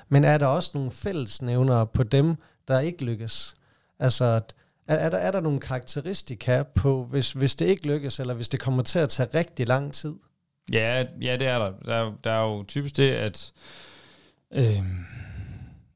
Men 0.10 0.24
er 0.24 0.38
der 0.38 0.48
også 0.48 0.72
nogle 0.74 0.92
fællesnævnere 0.92 1.88
på 1.88 2.04
dem, 2.04 2.36
der 2.68 2.80
ikke 2.80 3.06
lykkes? 3.06 3.54
Altså, 4.00 4.26
er, 4.88 4.96
er, 4.96 5.10
der, 5.10 5.18
er 5.18 5.32
der 5.32 5.40
nogle 5.40 5.60
karakteristika 5.60 6.64
på, 6.76 7.08
hvis, 7.10 7.32
hvis 7.32 7.56
det 7.56 7.66
ikke 7.66 7.88
lykkes, 7.88 8.20
eller 8.20 8.34
hvis 8.34 8.50
det 8.50 8.60
kommer 8.60 8.84
til 8.84 9.00
at 9.00 9.10
tage 9.10 9.30
rigtig 9.34 9.68
lang 9.68 9.94
tid? 9.94 10.14
Ja, 10.74 11.06
ja 11.22 11.38
det 11.38 11.48
er 11.48 11.60
der. 11.60 11.72
Der, 11.86 12.14
der 12.24 12.32
er 12.32 12.44
jo 12.44 12.64
typisk 12.64 12.98
det, 12.98 13.12
at... 13.12 13.52
Øh, 14.54 14.84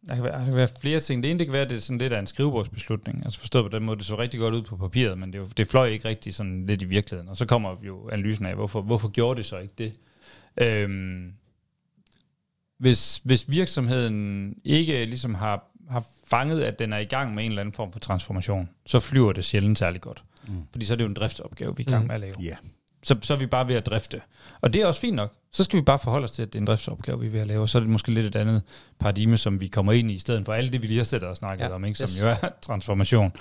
der 0.09 0.15
kan, 0.15 0.23
være, 0.23 0.39
der 0.39 0.45
kan 0.45 0.55
være 0.55 0.67
flere 0.81 0.99
ting. 0.99 1.23
Det 1.23 1.31
ene 1.31 1.39
det 1.39 1.47
kan 1.47 1.53
være, 1.53 1.61
at 1.61 1.69
det 1.69 1.75
er 1.75 1.79
sådan 1.79 1.97
lidt 1.97 2.13
af 2.13 2.19
en 2.19 2.27
skrivebordsbeslutning. 2.27 3.21
Altså 3.25 3.39
forstået 3.39 3.71
på 3.71 3.77
den 3.77 3.85
måde, 3.85 3.97
det 3.97 4.05
så 4.05 4.17
rigtig 4.17 4.39
godt 4.39 4.53
ud 4.53 4.61
på 4.61 4.77
papiret, 4.77 5.17
men 5.17 5.33
det, 5.33 5.39
jo, 5.39 5.47
det 5.57 5.67
fløj 5.67 5.87
ikke 5.87 6.07
rigtig 6.07 6.33
sådan 6.33 6.65
lidt 6.65 6.81
i 6.81 6.85
virkeligheden. 6.85 7.29
Og 7.29 7.37
så 7.37 7.45
kommer 7.45 7.75
jo 7.83 8.09
analysen 8.09 8.45
af, 8.45 8.55
hvorfor, 8.55 8.81
hvorfor 8.81 9.09
gjorde 9.09 9.37
det 9.37 9.45
så 9.45 9.57
ikke 9.57 9.73
det? 9.77 9.93
Øhm, 10.57 11.33
hvis, 12.77 13.21
hvis 13.23 13.49
virksomheden 13.49 14.55
ikke 14.63 15.05
ligesom 15.05 15.35
har, 15.35 15.71
har 15.89 16.05
fanget, 16.27 16.61
at 16.61 16.79
den 16.79 16.93
er 16.93 16.97
i 16.97 17.05
gang 17.05 17.35
med 17.35 17.43
en 17.43 17.51
eller 17.51 17.61
anden 17.61 17.73
form 17.73 17.91
for 17.91 17.99
transformation, 17.99 18.69
så 18.85 18.99
flyver 18.99 19.33
det 19.33 19.45
sjældent 19.45 19.79
særlig 19.79 20.01
godt. 20.01 20.23
Mm. 20.47 20.53
Fordi 20.71 20.85
så 20.85 20.93
er 20.93 20.95
det 20.95 21.03
jo 21.03 21.09
en 21.09 21.15
driftsopgave, 21.15 21.77
vi 21.77 21.83
er 21.83 21.87
i 21.87 21.91
gang 21.91 22.03
mm. 22.03 22.07
med 22.07 22.15
at 22.15 22.21
lave. 22.21 22.33
Yeah 22.43 22.57
så, 23.03 23.15
så 23.21 23.33
er 23.33 23.37
vi 23.37 23.45
bare 23.45 23.67
ved 23.67 23.75
at 23.75 23.85
drifte. 23.85 24.21
Og 24.61 24.73
det 24.73 24.81
er 24.81 24.85
også 24.85 24.99
fint 24.99 25.15
nok. 25.15 25.33
Så 25.51 25.63
skal 25.63 25.79
vi 25.79 25.83
bare 25.83 25.99
forholde 25.99 26.23
os 26.25 26.31
til, 26.31 26.41
at 26.41 26.53
det 26.53 26.55
er 26.55 26.61
en 26.61 26.67
driftsopgave, 26.67 27.19
vi 27.19 27.27
er 27.27 27.31
ved 27.31 27.39
at 27.39 27.47
lave, 27.47 27.61
og 27.61 27.69
så 27.69 27.77
er 27.77 27.79
det 27.79 27.89
måske 27.89 28.11
lidt 28.11 28.25
et 28.25 28.35
andet 28.35 28.61
paradigme, 28.99 29.37
som 29.37 29.61
vi 29.61 29.67
kommer 29.67 29.91
ind 29.91 30.11
i, 30.11 30.13
i 30.13 30.17
stedet 30.17 30.45
for 30.45 30.53
alt 30.53 30.73
det, 30.73 30.81
vi 30.81 30.87
lige 30.87 30.97
har 30.97 31.03
sættet 31.03 31.29
og 31.29 31.37
snakket 31.37 31.65
ja, 31.65 31.69
om, 31.69 31.85
ikke? 31.85 31.97
som 31.97 32.05
yes. 32.05 32.21
jo 32.21 32.27
er 32.27 32.49
transformation. 32.67 33.31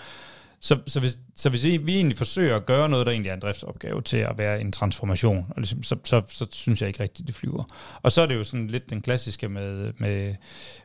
Så, 0.61 0.79
så, 0.87 1.01
hvis, 1.01 1.19
så 1.37 1.51
hvis 1.51 1.65
vi 1.65 1.97
egentlig 1.97 2.19
forsøger 2.19 2.57
at 2.57 2.67
gøre 2.67 2.89
noget, 2.89 3.07
der 3.07 3.13
egentlig 3.13 3.31
er 3.31 3.35
en 3.35 3.41
driftsopgave 3.41 4.03
til 4.03 4.17
at 4.17 4.39
være 4.39 4.61
en 4.61 4.73
transformation, 4.73 5.47
og 5.49 5.55
ligesom, 5.57 5.83
så, 5.83 5.97
så, 6.05 6.23
så 6.29 6.47
synes 6.53 6.81
jeg 6.81 6.89
ikke 6.89 7.03
rigtigt, 7.03 7.27
det 7.27 7.35
flyver. 7.35 7.65
Og 8.03 8.13
så 8.13 8.23
er 8.23 8.27
det 8.27 8.35
jo 8.35 8.45
sådan 8.45 8.67
lidt 8.67 8.91
den 8.91 9.03
klassiske 9.03 9.49
med, 9.49 9.93
med, 9.99 10.35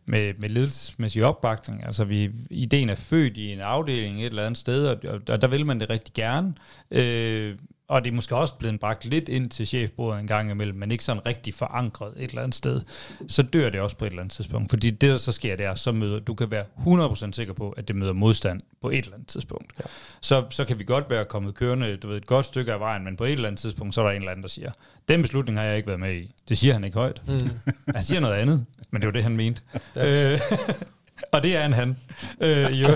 med, 0.05 0.33
med 0.37 0.49
ledelsesmæssig 0.49 1.25
opbakning. 1.25 1.85
Altså 1.85 2.05
vi, 2.05 2.31
ideen 2.49 2.89
er 2.89 2.95
født 2.95 3.37
i 3.37 3.51
en 3.51 3.61
afdeling 3.61 4.19
et 4.19 4.25
eller 4.25 4.45
andet 4.45 4.57
sted, 4.57 4.87
og, 4.87 4.97
og 5.29 5.41
der 5.41 5.47
vil 5.47 5.65
man 5.65 5.79
det 5.79 5.89
rigtig 5.89 6.13
gerne. 6.13 6.53
Øh, 6.91 7.55
og 7.87 8.03
det 8.03 8.11
er 8.11 8.15
måske 8.15 8.35
også 8.35 8.55
blevet 8.55 8.79
bragt 8.79 9.05
lidt 9.05 9.29
ind 9.29 9.49
til 9.49 9.67
chefbordet 9.67 10.19
en 10.19 10.27
gang 10.27 10.51
imellem, 10.51 10.77
men 10.77 10.91
ikke 10.91 11.03
sådan 11.03 11.25
rigtig 11.25 11.53
forankret 11.53 12.13
et 12.17 12.29
eller 12.29 12.41
andet 12.41 12.55
sted, 12.55 12.81
så 13.27 13.41
dør 13.41 13.69
det 13.69 13.81
også 13.81 13.97
på 13.97 14.05
et 14.05 14.09
eller 14.09 14.21
andet 14.21 14.33
tidspunkt. 14.35 14.69
Fordi 14.69 14.89
det, 14.89 15.01
der 15.01 15.17
så 15.17 15.31
sker, 15.31 15.55
det 15.55 15.65
er, 15.65 15.75
så 15.75 15.91
møder, 15.91 16.19
du 16.19 16.33
kan 16.33 16.51
være 16.51 16.65
100% 16.77 17.31
sikker 17.31 17.53
på, 17.53 17.69
at 17.69 17.87
det 17.87 17.95
møder 17.95 18.13
modstand 18.13 18.59
på 18.81 18.89
et 18.89 18.97
eller 18.97 19.13
andet 19.13 19.27
tidspunkt. 19.27 19.73
Ja. 19.79 19.83
Så, 20.21 20.45
så 20.49 20.65
kan 20.65 20.79
vi 20.79 20.83
godt 20.83 21.09
være 21.09 21.25
kommet 21.25 21.55
kørende 21.55 21.97
du 21.97 22.07
ved, 22.07 22.17
et 22.17 22.25
godt 22.25 22.45
stykke 22.45 22.73
af 22.73 22.79
vejen, 22.79 23.03
men 23.03 23.15
på 23.15 23.23
et 23.23 23.31
eller 23.31 23.47
andet 23.47 23.59
tidspunkt, 23.59 23.93
så 23.93 24.01
er 24.01 24.05
der 24.05 24.11
en 24.11 24.17
eller 24.17 24.31
anden, 24.31 24.43
der 24.43 24.49
siger, 24.49 24.71
den 25.07 25.21
beslutning 25.21 25.57
har 25.57 25.65
jeg 25.65 25.77
ikke 25.77 25.87
været 25.87 25.99
med 25.99 26.15
i. 26.15 26.33
Det 26.49 26.57
siger 26.57 26.73
han 26.73 26.83
ikke 26.83 26.97
højt. 26.97 27.21
Mm. 27.27 27.49
Han 27.95 28.03
siger 28.03 28.19
noget 28.19 28.35
andet, 28.35 28.65
men 28.91 29.01
det 29.01 29.07
var 29.07 29.13
det, 29.13 29.23
han 29.23 29.37
mente. 29.37 29.61
Øh, 29.97 30.39
og 31.31 31.43
det 31.43 31.55
er 31.55 31.65
en 31.65 31.73
han. 31.73 31.97
Øh, 32.41 32.71
i 32.71 32.83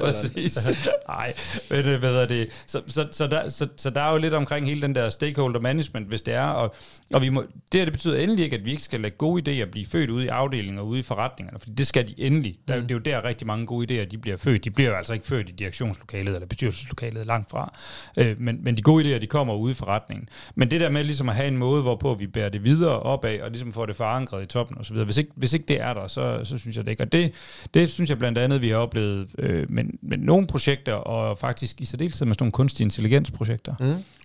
Præcis. 0.00 0.66
Nej, 1.08 1.34
men 1.70 1.86
øh, 1.86 1.98
hvad 1.98 2.14
er 2.14 2.26
det? 2.26 2.64
Så, 2.66 2.82
så, 2.88 3.08
så, 3.10 3.26
der, 3.26 3.48
så, 3.48 3.68
så 3.76 3.90
der 3.90 4.00
er 4.00 4.12
jo 4.12 4.18
lidt 4.18 4.34
omkring 4.34 4.66
hele 4.66 4.82
den 4.82 4.94
der 4.94 5.08
stakeholder 5.08 5.60
management, 5.60 6.08
hvis 6.08 6.22
det 6.22 6.34
er. 6.34 6.46
Og, 6.46 6.74
og 7.14 7.22
vi 7.22 7.28
må, 7.28 7.44
det, 7.72 7.86
det 7.86 7.92
betyder 7.92 8.18
endelig 8.18 8.44
ikke, 8.44 8.56
at 8.56 8.64
vi 8.64 8.70
ikke 8.70 8.82
skal 8.82 9.00
lade 9.00 9.14
gode 9.16 9.62
idéer 9.62 9.70
blive 9.70 9.86
født 9.86 10.10
ude 10.10 10.24
i 10.24 10.28
afdelinger 10.28 10.80
og 10.80 10.86
ude 10.86 10.98
i 10.98 11.02
forretningerne, 11.02 11.58
for 11.58 11.70
det 11.70 11.86
skal 11.86 12.08
de 12.08 12.14
endelig. 12.18 12.58
Der, 12.68 12.76
mm. 12.76 12.82
Det 12.82 12.90
er 12.90 12.94
jo 12.94 13.00
der 13.00 13.24
rigtig 13.24 13.46
mange 13.46 13.66
gode 13.66 14.02
idéer, 14.02 14.04
de 14.04 14.18
bliver 14.18 14.36
født. 14.36 14.64
De 14.64 14.70
bliver 14.70 14.90
jo 14.90 14.96
altså 14.96 15.12
ikke 15.12 15.26
født 15.26 15.48
i 15.48 15.52
direktionslokalet 15.52 16.34
eller 16.34 16.46
bestyrelseslokalet 16.46 17.26
langt 17.26 17.50
fra. 17.50 17.74
Øh, 18.16 18.40
men, 18.40 18.64
men 18.64 18.76
de 18.76 18.82
gode 18.82 19.16
idéer, 19.16 19.18
de 19.18 19.26
kommer 19.26 19.54
ude 19.54 19.70
i 19.70 19.74
forretningen. 19.74 20.28
Men 20.54 20.70
det 20.70 20.80
der 20.80 20.88
med 20.88 21.04
ligesom 21.04 21.28
at 21.28 21.34
have 21.34 21.48
en 21.48 21.56
måde, 21.56 21.82
hvorpå 21.82 22.14
vi 22.14 22.26
bærer 22.26 22.48
det 22.48 22.64
videre 22.64 23.00
opad, 23.00 23.40
og 23.40 23.50
ligesom 23.50 23.72
får 23.72 23.86
det 23.86 23.96
forankret 23.96 24.39
i 24.42 24.46
toppen 24.46 24.78
og 24.78 24.84
så 24.84 24.92
videre. 24.92 25.04
Hvis 25.04 25.16
ikke, 25.16 25.30
hvis 25.34 25.52
ikke 25.52 25.66
det 25.68 25.80
er 25.80 25.94
der, 25.94 26.06
så, 26.06 26.40
så 26.44 26.58
synes 26.58 26.76
jeg 26.76 26.84
det 26.84 26.90
ikke. 26.90 27.02
Og 27.02 27.12
det, 27.12 27.32
det 27.74 27.88
synes 27.88 28.10
jeg 28.10 28.18
blandt 28.18 28.38
andet, 28.38 28.62
vi 28.62 28.68
har 28.68 28.76
oplevet 28.76 29.28
øh, 29.38 29.66
med, 29.68 29.84
med 30.02 30.18
nogle 30.18 30.46
projekter, 30.46 30.94
og 30.94 31.38
faktisk 31.38 31.80
i 31.80 31.84
særdeleshed 31.84 32.26
med 32.26 32.34
sådan 32.34 32.44
nogle 32.44 32.52
kunstig 32.52 32.84
intelligensprojekter, 32.84 33.74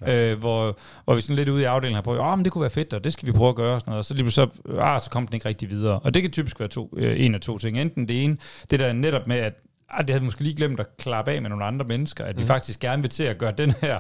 mm. 0.01 0.07
øh, 0.07 0.39
hvor, 0.39 0.77
hvor 1.05 1.15
vi 1.15 1.21
sådan 1.21 1.35
lidt 1.35 1.49
ude 1.49 1.61
i 1.61 1.65
afdelingen 1.65 1.95
har 1.95 2.01
prøvet, 2.01 2.21
åh, 2.21 2.37
men 2.37 2.45
det 2.45 2.53
kunne 2.53 2.61
være 2.61 2.69
fedt, 2.69 2.93
og 2.93 3.03
det 3.03 3.13
skal 3.13 3.27
vi 3.27 3.31
prøve 3.31 3.49
at 3.49 3.55
gøre, 3.55 3.75
og, 3.75 3.81
sådan 3.81 3.91
noget. 3.91 3.99
og 3.99 4.05
så 4.05 4.13
lige 4.13 4.31
så, 4.31 4.47
ah, 4.79 5.01
så 5.01 5.09
kom 5.09 5.27
den 5.27 5.33
ikke 5.33 5.49
rigtig 5.49 5.69
videre. 5.69 5.99
Og 5.99 6.13
det 6.13 6.21
kan 6.21 6.31
typisk 6.31 6.59
være 6.59 6.69
to, 6.69 6.93
øh, 6.97 7.25
en 7.25 7.35
af 7.35 7.41
to 7.41 7.57
ting. 7.57 7.81
Enten 7.81 8.07
det 8.07 8.23
ene, 8.23 8.37
det 8.71 8.79
der 8.79 8.93
netop 8.93 9.27
med, 9.27 9.35
at 9.35 9.53
ah, 9.89 10.07
det 10.07 10.09
havde 10.09 10.21
vi 10.21 10.25
måske 10.25 10.43
lige 10.43 10.55
glemt 10.55 10.79
at 10.79 10.97
klappe 10.97 11.31
af 11.31 11.41
med 11.41 11.49
nogle 11.49 11.65
andre 11.65 11.85
mennesker, 11.85 12.25
at 12.25 12.37
vi 12.37 12.43
mm. 12.43 12.47
faktisk 12.47 12.79
gerne 12.79 13.01
vil 13.01 13.11
til 13.11 13.23
at 13.23 13.37
gøre 13.37 13.51
den 13.51 13.71
her, 13.81 13.99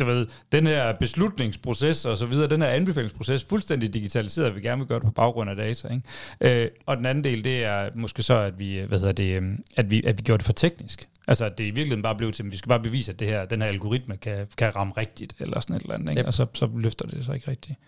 du 0.00 0.04
ved, 0.04 0.26
den 0.52 0.66
her 0.66 0.92
beslutningsproces 0.92 2.04
og 2.04 2.16
så 2.16 2.26
videre, 2.26 2.48
den 2.48 2.62
her 2.62 2.68
anbefalingsproces 2.68 3.44
fuldstændig 3.44 3.94
digitaliseret, 3.94 4.46
at 4.46 4.56
vi 4.56 4.60
gerne 4.60 4.78
vil 4.78 4.88
gøre 4.88 4.98
det 4.98 5.06
på 5.06 5.12
baggrund 5.12 5.50
af 5.50 5.56
data. 5.56 5.88
Ikke? 5.88 6.62
Øh, 6.64 6.70
og 6.86 6.96
den 6.96 7.06
anden 7.06 7.24
del, 7.24 7.44
det 7.44 7.64
er 7.64 7.90
måske 7.94 8.22
så, 8.22 8.34
at 8.34 8.58
vi, 8.58 8.78
hvad 8.78 8.98
hedder 8.98 9.12
det, 9.12 9.36
øhm, 9.36 9.64
at 9.76 9.90
vi, 9.90 10.02
at 10.04 10.18
vi 10.18 10.22
gjorde 10.22 10.38
det 10.38 10.46
for 10.46 10.52
teknisk. 10.52 11.08
Altså, 11.28 11.44
at 11.44 11.58
det 11.58 11.64
i 11.64 11.70
virkeligheden 11.70 12.02
bare 12.02 12.16
blev 12.16 12.32
til, 12.32 12.42
at 12.42 12.52
vi 12.52 12.56
skal 12.56 12.68
bare 12.68 12.80
bevise, 12.80 13.12
at 13.12 13.18
det 13.18 13.26
her, 13.26 13.44
den 13.44 13.62
her 13.62 13.68
algoritme 13.68 14.16
kan, 14.16 14.46
kan 14.56 14.76
ramme 14.76 14.92
rigtigt, 14.96 15.34
eller 15.38 15.60
sådan 15.60 15.76
et 15.76 15.82
eller 15.82 15.94
andet, 15.94 16.10
ikke? 16.10 16.20
Yep. 16.20 16.26
og 16.26 16.34
så, 16.34 16.46
så 16.54 16.70
løfter 16.76 17.06
det 17.06 17.24
sig 17.24 17.34
ikke 17.34 17.50
rigtigt. 17.50 17.78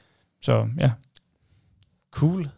Så 0.43 0.69
ja. 0.79 0.91
Cool. 2.11 2.49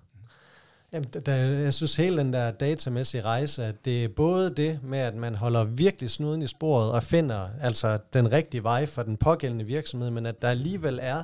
Jamen, 0.92 1.08
der, 1.26 1.34
jeg 1.34 1.74
synes 1.74 1.96
hele 1.96 2.18
den 2.18 2.32
der 2.32 2.50
datamæssige 2.50 3.22
rejse, 3.22 3.64
at 3.64 3.84
det 3.84 4.04
er 4.04 4.08
både 4.08 4.54
det 4.56 4.80
med, 4.82 4.98
at 4.98 5.14
man 5.14 5.34
holder 5.34 5.64
virkelig 5.64 6.10
snuden 6.10 6.42
i 6.42 6.46
sporet 6.46 6.92
og 6.92 7.02
finder 7.02 7.48
altså 7.60 7.98
den 8.12 8.32
rigtige 8.32 8.62
vej 8.62 8.86
for 8.86 9.02
den 9.02 9.16
pågældende 9.16 9.64
virksomhed, 9.64 10.10
men 10.10 10.26
at 10.26 10.42
der 10.42 10.48
alligevel 10.48 10.98
er 11.02 11.22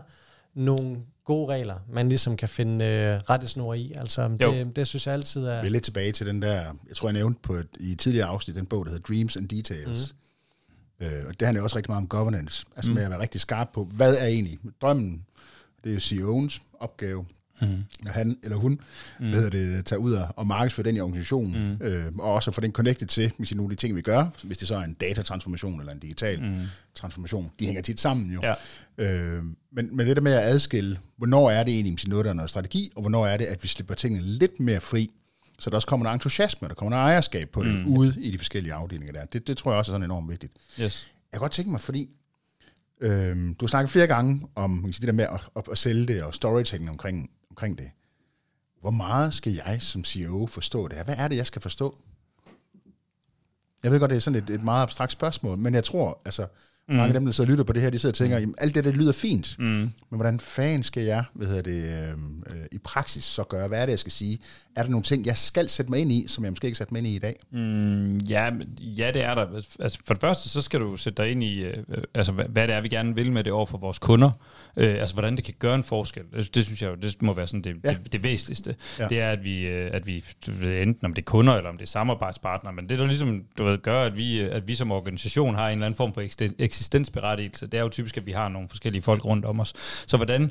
nogle 0.55 0.97
gode 1.25 1.53
regler, 1.53 1.77
man 1.93 2.09
ligesom 2.09 2.37
kan 2.37 2.49
finde 2.49 2.85
øh, 2.85 3.21
rettesnor 3.31 3.75
i. 3.75 3.93
Altså, 3.97 4.29
det, 4.29 4.77
det 4.77 4.87
synes 4.87 5.07
jeg 5.07 5.15
altid 5.15 5.45
er... 5.45 5.61
Vi 5.61 5.67
er 5.67 5.71
lidt 5.71 5.85
tilbage 5.85 6.13
til 6.13 6.27
den 6.27 6.43
der, 6.43 6.63
jeg 6.89 6.97
tror, 6.97 7.09
jeg 7.09 7.13
nævnte 7.13 7.41
på 7.43 7.55
et, 7.55 7.69
i 7.81 7.93
et 7.93 7.99
tidligere 7.99 8.27
afsnit, 8.27 8.57
den 8.57 8.67
bog, 8.67 8.85
der 8.85 8.91
hedder 8.91 9.15
Dreams 9.15 9.37
and 9.37 9.49
Details. 9.49 10.15
Mm. 11.01 11.07
Øh, 11.07 11.23
og 11.29 11.41
det 11.41 11.47
handler 11.47 11.63
også 11.63 11.77
rigtig 11.77 11.91
meget 11.91 12.03
om 12.03 12.09
governance, 12.09 12.67
altså 12.77 12.91
mm. 12.91 12.95
med 12.95 13.05
at 13.05 13.11
være 13.11 13.21
rigtig 13.21 13.41
skarp 13.41 13.69
på, 13.75 13.85
hvad 13.85 14.17
er 14.17 14.27
egentlig 14.27 14.59
drømmen? 14.81 15.27
Det 15.85 15.91
er 15.91 15.95
jo 15.95 16.01
CEO'ens 16.01 16.61
opgave 16.81 17.27
mm. 17.61 17.85
når 18.05 18.11
han 18.13 18.39
eller 18.43 18.57
hun 18.57 18.81
mm. 19.21 19.31
hvad 19.31 19.51
det, 19.51 19.87
tager 19.87 20.01
ud 20.01 20.13
og 20.37 20.47
markedsfører 20.47 20.85
den 20.85 20.97
i 20.97 21.01
organisationen, 21.01 21.77
mm. 21.81 21.87
øh, 21.87 22.13
og 22.19 22.33
også 22.33 22.51
få 22.51 22.61
den 22.61 22.73
connected 22.73 23.07
til 23.07 23.33
med 23.39 23.47
nogle 23.55 23.73
af 23.73 23.77
de 23.77 23.81
ting, 23.81 23.97
vi 23.97 24.03
gør, 24.03 24.27
hvis 24.43 24.59
det 24.59 24.69
så 24.69 24.75
er 24.75 24.83
en 24.83 24.95
datatransformation 24.95 25.81
eller 25.81 25.93
en 25.93 25.99
digital 25.99 26.43
mm. 26.43 26.55
transformation. 26.95 27.51
De 27.59 27.67
hænger 27.67 27.83
tit 27.83 28.01
sammen 28.01 28.31
jo. 28.31 28.41
Ja. 28.43 28.55
Øh, 28.99 29.43
men, 29.73 29.97
men 29.97 30.07
det 30.07 30.17
der 30.17 30.23
med 30.23 30.33
at 30.33 30.43
adskille, 30.43 30.99
hvornår 31.17 31.51
er 31.51 31.63
det 31.63 31.75
egentlig 31.75 32.09
noget, 32.09 32.25
der 32.25 32.31
er 32.31 32.35
noget 32.35 32.51
strategi, 32.51 32.93
og 32.95 33.01
hvornår 33.01 33.27
er 33.27 33.37
det, 33.37 33.45
at 33.45 33.63
vi 33.63 33.69
slipper 33.69 33.95
tingene 33.95 34.23
lidt 34.25 34.61
mere 34.61 34.81
fri, 34.81 35.11
så 35.59 35.71
der 35.71 35.77
også 35.77 35.89
kommer 35.89 36.05
noget 36.05 36.15
entusiasme, 36.15 36.69
der 36.69 36.75
kommer 36.75 36.91
noget 36.91 37.03
ejerskab 37.03 37.49
på 37.49 37.65
det, 37.65 37.75
mm. 37.75 37.87
ude 37.87 38.15
i 38.21 38.31
de 38.31 38.39
forskellige 38.39 38.73
afdelinger 38.73 39.13
der. 39.13 39.25
Det, 39.25 39.47
det 39.47 39.57
tror 39.57 39.71
jeg 39.71 39.79
også 39.79 39.93
er 39.93 39.95
sådan 39.95 40.05
enormt 40.05 40.31
vigtigt. 40.31 40.53
Yes. 40.81 41.07
Jeg 41.33 41.39
kan 41.39 41.41
godt 41.41 41.53
tænke 41.53 41.71
mig, 41.71 41.81
fordi 41.81 42.11
Øhm, 43.01 43.55
du 43.55 43.65
har 43.65 43.69
snakket 43.69 43.91
flere 43.91 44.07
gange 44.07 44.49
om 44.55 44.71
man 44.71 44.93
sige, 44.93 45.01
det 45.01 45.07
der 45.07 45.13
med 45.13 45.25
at, 45.25 45.41
at, 45.57 45.63
at 45.73 45.79
sælge 45.79 46.07
det 46.07 46.23
og 46.23 46.35
storytelling 46.35 46.91
omkring 46.91 47.31
omkring 47.59 47.79
det. 47.79 47.91
Hvor 48.81 48.91
meget 48.91 49.35
skal 49.35 49.53
jeg 49.53 49.83
som 49.83 50.05
CEO 50.05 50.47
forstå 50.47 50.89
det 50.89 50.97
her? 50.97 51.05
Hvad 51.05 51.17
er 51.19 51.29
det, 51.29 51.37
jeg 51.37 51.47
skal 51.47 51.63
forstå? 51.63 51.97
Jeg 53.83 53.91
ved 53.91 54.01
godt, 54.01 54.11
det 54.11 54.17
er 54.17 54.21
sådan 54.21 54.43
et, 54.43 54.51
et 54.51 54.63
meget 54.63 54.83
abstrakt 54.83 55.13
spørgsmål, 55.13 55.59
men 55.59 55.75
jeg 55.75 55.85
tror, 55.85 56.21
altså, 56.25 56.47
Mm. 56.89 56.95
Mange 56.97 57.09
af 57.09 57.13
dem, 57.13 57.25
der 57.25 57.33
sidder 57.33 57.49
og 57.49 57.51
lytter 57.51 57.65
på 57.65 57.73
det 57.73 57.83
her, 57.83 57.91
de 57.91 57.99
sidder 57.99 58.13
og 58.13 58.17
tænker, 58.17 58.37
mm. 58.37 58.41
jamen, 58.41 58.55
alt 58.59 58.75
det, 58.75 58.85
det 58.85 58.97
lyder 58.97 59.13
fint, 59.13 59.57
mm. 59.59 59.65
men 59.65 59.93
hvordan 60.11 60.41
fanden 60.41 60.85
skal 60.85 61.03
jeg 61.03 61.25
hvad 61.35 61.47
hedder 61.47 61.63
det, 61.63 62.11
øhm, 62.11 62.43
øh, 62.51 62.67
i 62.73 62.79
praksis 62.79 63.25
så 63.25 63.45
gøre? 63.45 63.69
Hvad 63.69 63.83
er 63.83 63.87
det, 63.87 63.91
jeg 63.91 63.99
skal 63.99 64.13
sige? 64.13 64.39
Er 64.77 64.83
der 64.83 64.91
nogle 64.91 65.05
ting, 65.05 65.27
jeg 65.27 65.37
skal 65.37 65.69
sætte 65.69 65.91
mig 65.91 66.01
ind 66.01 66.13
i, 66.13 66.25
som 66.29 66.45
jeg 66.45 66.53
måske 66.53 66.67
ikke 66.67 66.79
sat 66.79 66.93
mig 66.93 66.99
ind 66.99 67.07
i 67.07 67.17
i 67.17 67.19
dag? 67.19 67.37
Mm, 67.51 68.17
ja, 68.17 68.51
ja, 68.81 69.11
det 69.15 69.23
er 69.23 69.35
der. 69.35 69.47
Altså, 69.81 69.99
for 70.05 70.15
det 70.15 70.21
første, 70.21 70.49
så 70.49 70.63
skal 70.63 70.81
du 70.81 70.97
sætte 70.97 71.23
dig 71.23 71.33
ind 71.33 71.43
i, 71.43 71.65
øh, 71.65 71.77
altså, 72.15 72.33
hvad, 72.33 72.45
hvad 72.45 72.69
det 72.69 72.75
er, 72.77 72.81
vi 72.81 72.89
gerne 72.89 73.15
vil 73.15 73.33
med 73.33 73.45
det 73.45 73.53
over 73.53 73.67
for 73.67 73.79
vores 73.79 73.99
kunder. 73.99 74.31
Øh, 74.77 74.95
altså, 75.01 75.15
hvordan 75.15 75.37
det 75.37 75.45
kan 75.45 75.55
gøre 75.59 75.75
en 75.75 75.83
forskel. 75.83 76.23
Det, 76.37 76.55
det 76.55 76.65
synes 76.65 76.83
jeg 76.83 76.91
jo, 76.91 76.95
det 76.95 77.23
må 77.23 77.35
være 77.35 77.47
sådan 77.47 77.63
det, 77.63 77.77
ja. 77.85 77.91
det, 77.91 78.13
det 78.13 78.23
væsentligste. 78.23 78.75
Ja. 78.99 79.07
Det 79.09 79.21
er, 79.21 79.31
at 79.31 79.45
vi, 79.45 79.67
øh, 79.67 79.91
at 79.93 80.07
vi 80.07 80.25
enten 80.83 81.05
om 81.05 81.15
det 81.15 81.23
er 81.23 81.27
kunder, 81.27 81.55
eller 81.55 81.71
om 81.71 81.77
det 81.77 81.85
er 81.85 81.89
samarbejdspartnere, 81.89 82.73
men 82.73 82.89
det, 82.89 82.99
der 82.99 83.07
ligesom 83.07 83.45
du 83.59 83.65
ved, 83.65 83.79
gør, 83.79 84.03
at 84.03 84.17
vi, 84.17 84.41
at 84.41 84.69
vi 84.69 84.75
som 84.75 84.93
organisation 84.93 85.55
har 85.55 85.69
en 85.69 85.73
eller 85.73 85.87
anden 85.87 85.97
form 85.97 86.15
for 86.15 86.21
eksistensberettigelse, 86.79 87.67
det 87.67 87.79
er 87.79 87.83
jo 87.83 87.89
typisk, 87.89 88.17
at 88.17 88.27
vi 88.27 88.33
har 88.33 88.49
nogle 88.49 88.69
forskellige 88.69 89.03
folk 89.03 89.25
rundt 89.25 89.45
om 89.45 89.61
os. 89.61 89.73
Så 90.07 90.17
hvordan, 90.17 90.51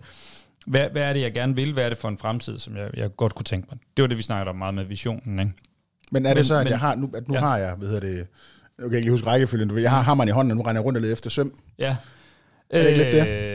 hvad, 0.68 0.90
hvad 0.90 1.02
er 1.02 1.14
det, 1.14 1.22
jeg 1.22 1.34
gerne 1.34 1.56
vil? 1.56 1.74
Hvad 1.74 1.84
er 1.84 1.90
det 1.90 1.98
for 1.98 2.10
en 2.10 2.18
fremtid, 2.18 2.60
som 2.60 2.78
jeg, 2.78 2.90
jeg 2.94 3.16
godt 3.16 3.36
kunne 3.36 3.44
tænke 3.44 3.68
mig? 3.72 3.80
Det 3.98 4.02
var 4.02 4.08
det, 4.08 4.18
vi 4.18 4.24
snakkede 4.24 4.50
om 4.50 4.56
meget 4.56 4.74
med 4.74 4.86
visionen, 4.86 5.40
ikke? 5.40 5.52
Men 6.12 6.26
er 6.26 6.30
det 6.30 6.38
men, 6.38 6.46
så, 6.46 6.56
at, 6.56 6.64
men, 6.64 6.72
jeg 6.72 6.80
har, 6.80 6.96
nu, 6.96 7.10
at 7.16 7.28
nu 7.28 7.34
ja. 7.34 7.40
har 7.40 7.58
jeg, 7.58 7.74
hvad 7.74 7.88
hedder 7.88 8.08
det, 8.08 8.18
jeg 8.18 8.28
kan 8.78 8.86
ikke 8.86 9.00
lige 9.00 9.12
huske 9.12 9.28
rækkefølgen, 9.28 9.80
jeg 9.80 9.92
har 9.92 10.02
hammeren 10.02 10.30
i 10.30 10.32
hånden, 10.32 10.52
og 10.52 10.58
nu 10.58 10.64
regner 10.64 10.80
jeg 10.80 10.86
rundt 10.86 10.98
og 10.98 11.02
leder 11.02 11.14
efter 11.14 11.30
søm. 11.30 11.54
Ja. 11.80 11.96
Er 12.70 12.82
det 12.82 12.90
ikke 12.90 13.04
lidt 13.04 13.14
det? 13.14 13.28
Øh, 13.28 13.48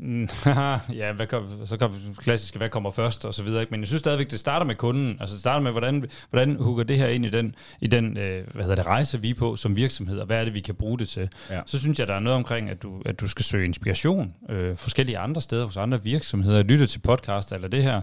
ja, 1.00 1.12
hvad 1.12 1.26
kom, 1.26 1.66
så 1.66 1.76
kom 1.76 1.94
klassiske, 2.18 2.58
hvad 2.58 2.68
kommer 2.68 2.90
først, 2.90 3.24
og 3.24 3.34
så 3.34 3.42
videre. 3.42 3.60
Ikke? 3.60 3.70
Men 3.70 3.80
jeg 3.80 3.88
synes 3.88 4.00
stadigvæk, 4.00 4.30
det 4.30 4.40
starter 4.40 4.66
med 4.66 4.74
kunden. 4.74 5.16
Altså 5.20 5.32
det 5.32 5.40
starter 5.40 5.60
med, 5.60 5.70
hvordan, 5.70 6.04
hvordan 6.30 6.56
hugger 6.56 6.84
det 6.84 6.96
her 6.96 7.06
ind 7.06 7.26
i 7.26 7.28
den, 7.28 7.54
i 7.80 7.86
den 7.86 8.16
øh, 8.18 8.46
hvad 8.54 8.62
hedder 8.62 8.76
det, 8.76 8.86
rejse, 8.86 9.20
vi 9.20 9.30
er 9.30 9.34
på 9.34 9.56
som 9.56 9.76
virksomhed, 9.76 10.18
og 10.18 10.26
hvad 10.26 10.40
er 10.40 10.44
det, 10.44 10.54
vi 10.54 10.60
kan 10.60 10.74
bruge 10.74 10.98
det 10.98 11.08
til. 11.08 11.28
Ja. 11.50 11.60
Så 11.66 11.78
synes 11.78 11.98
jeg, 11.98 12.06
der 12.06 12.14
er 12.14 12.20
noget 12.20 12.36
omkring, 12.36 12.70
at 12.70 12.82
du, 12.82 13.02
at 13.06 13.20
du 13.20 13.28
skal 13.28 13.44
søge 13.44 13.64
inspiration 13.64 14.32
øh, 14.48 14.76
forskellige 14.76 15.18
andre 15.18 15.40
steder, 15.40 15.64
hos 15.64 15.76
andre 15.76 16.04
virksomheder, 16.04 16.62
lytte 16.62 16.86
til 16.86 16.98
podcast 16.98 17.52
eller 17.52 17.68
det 17.68 17.82
her, 17.82 18.00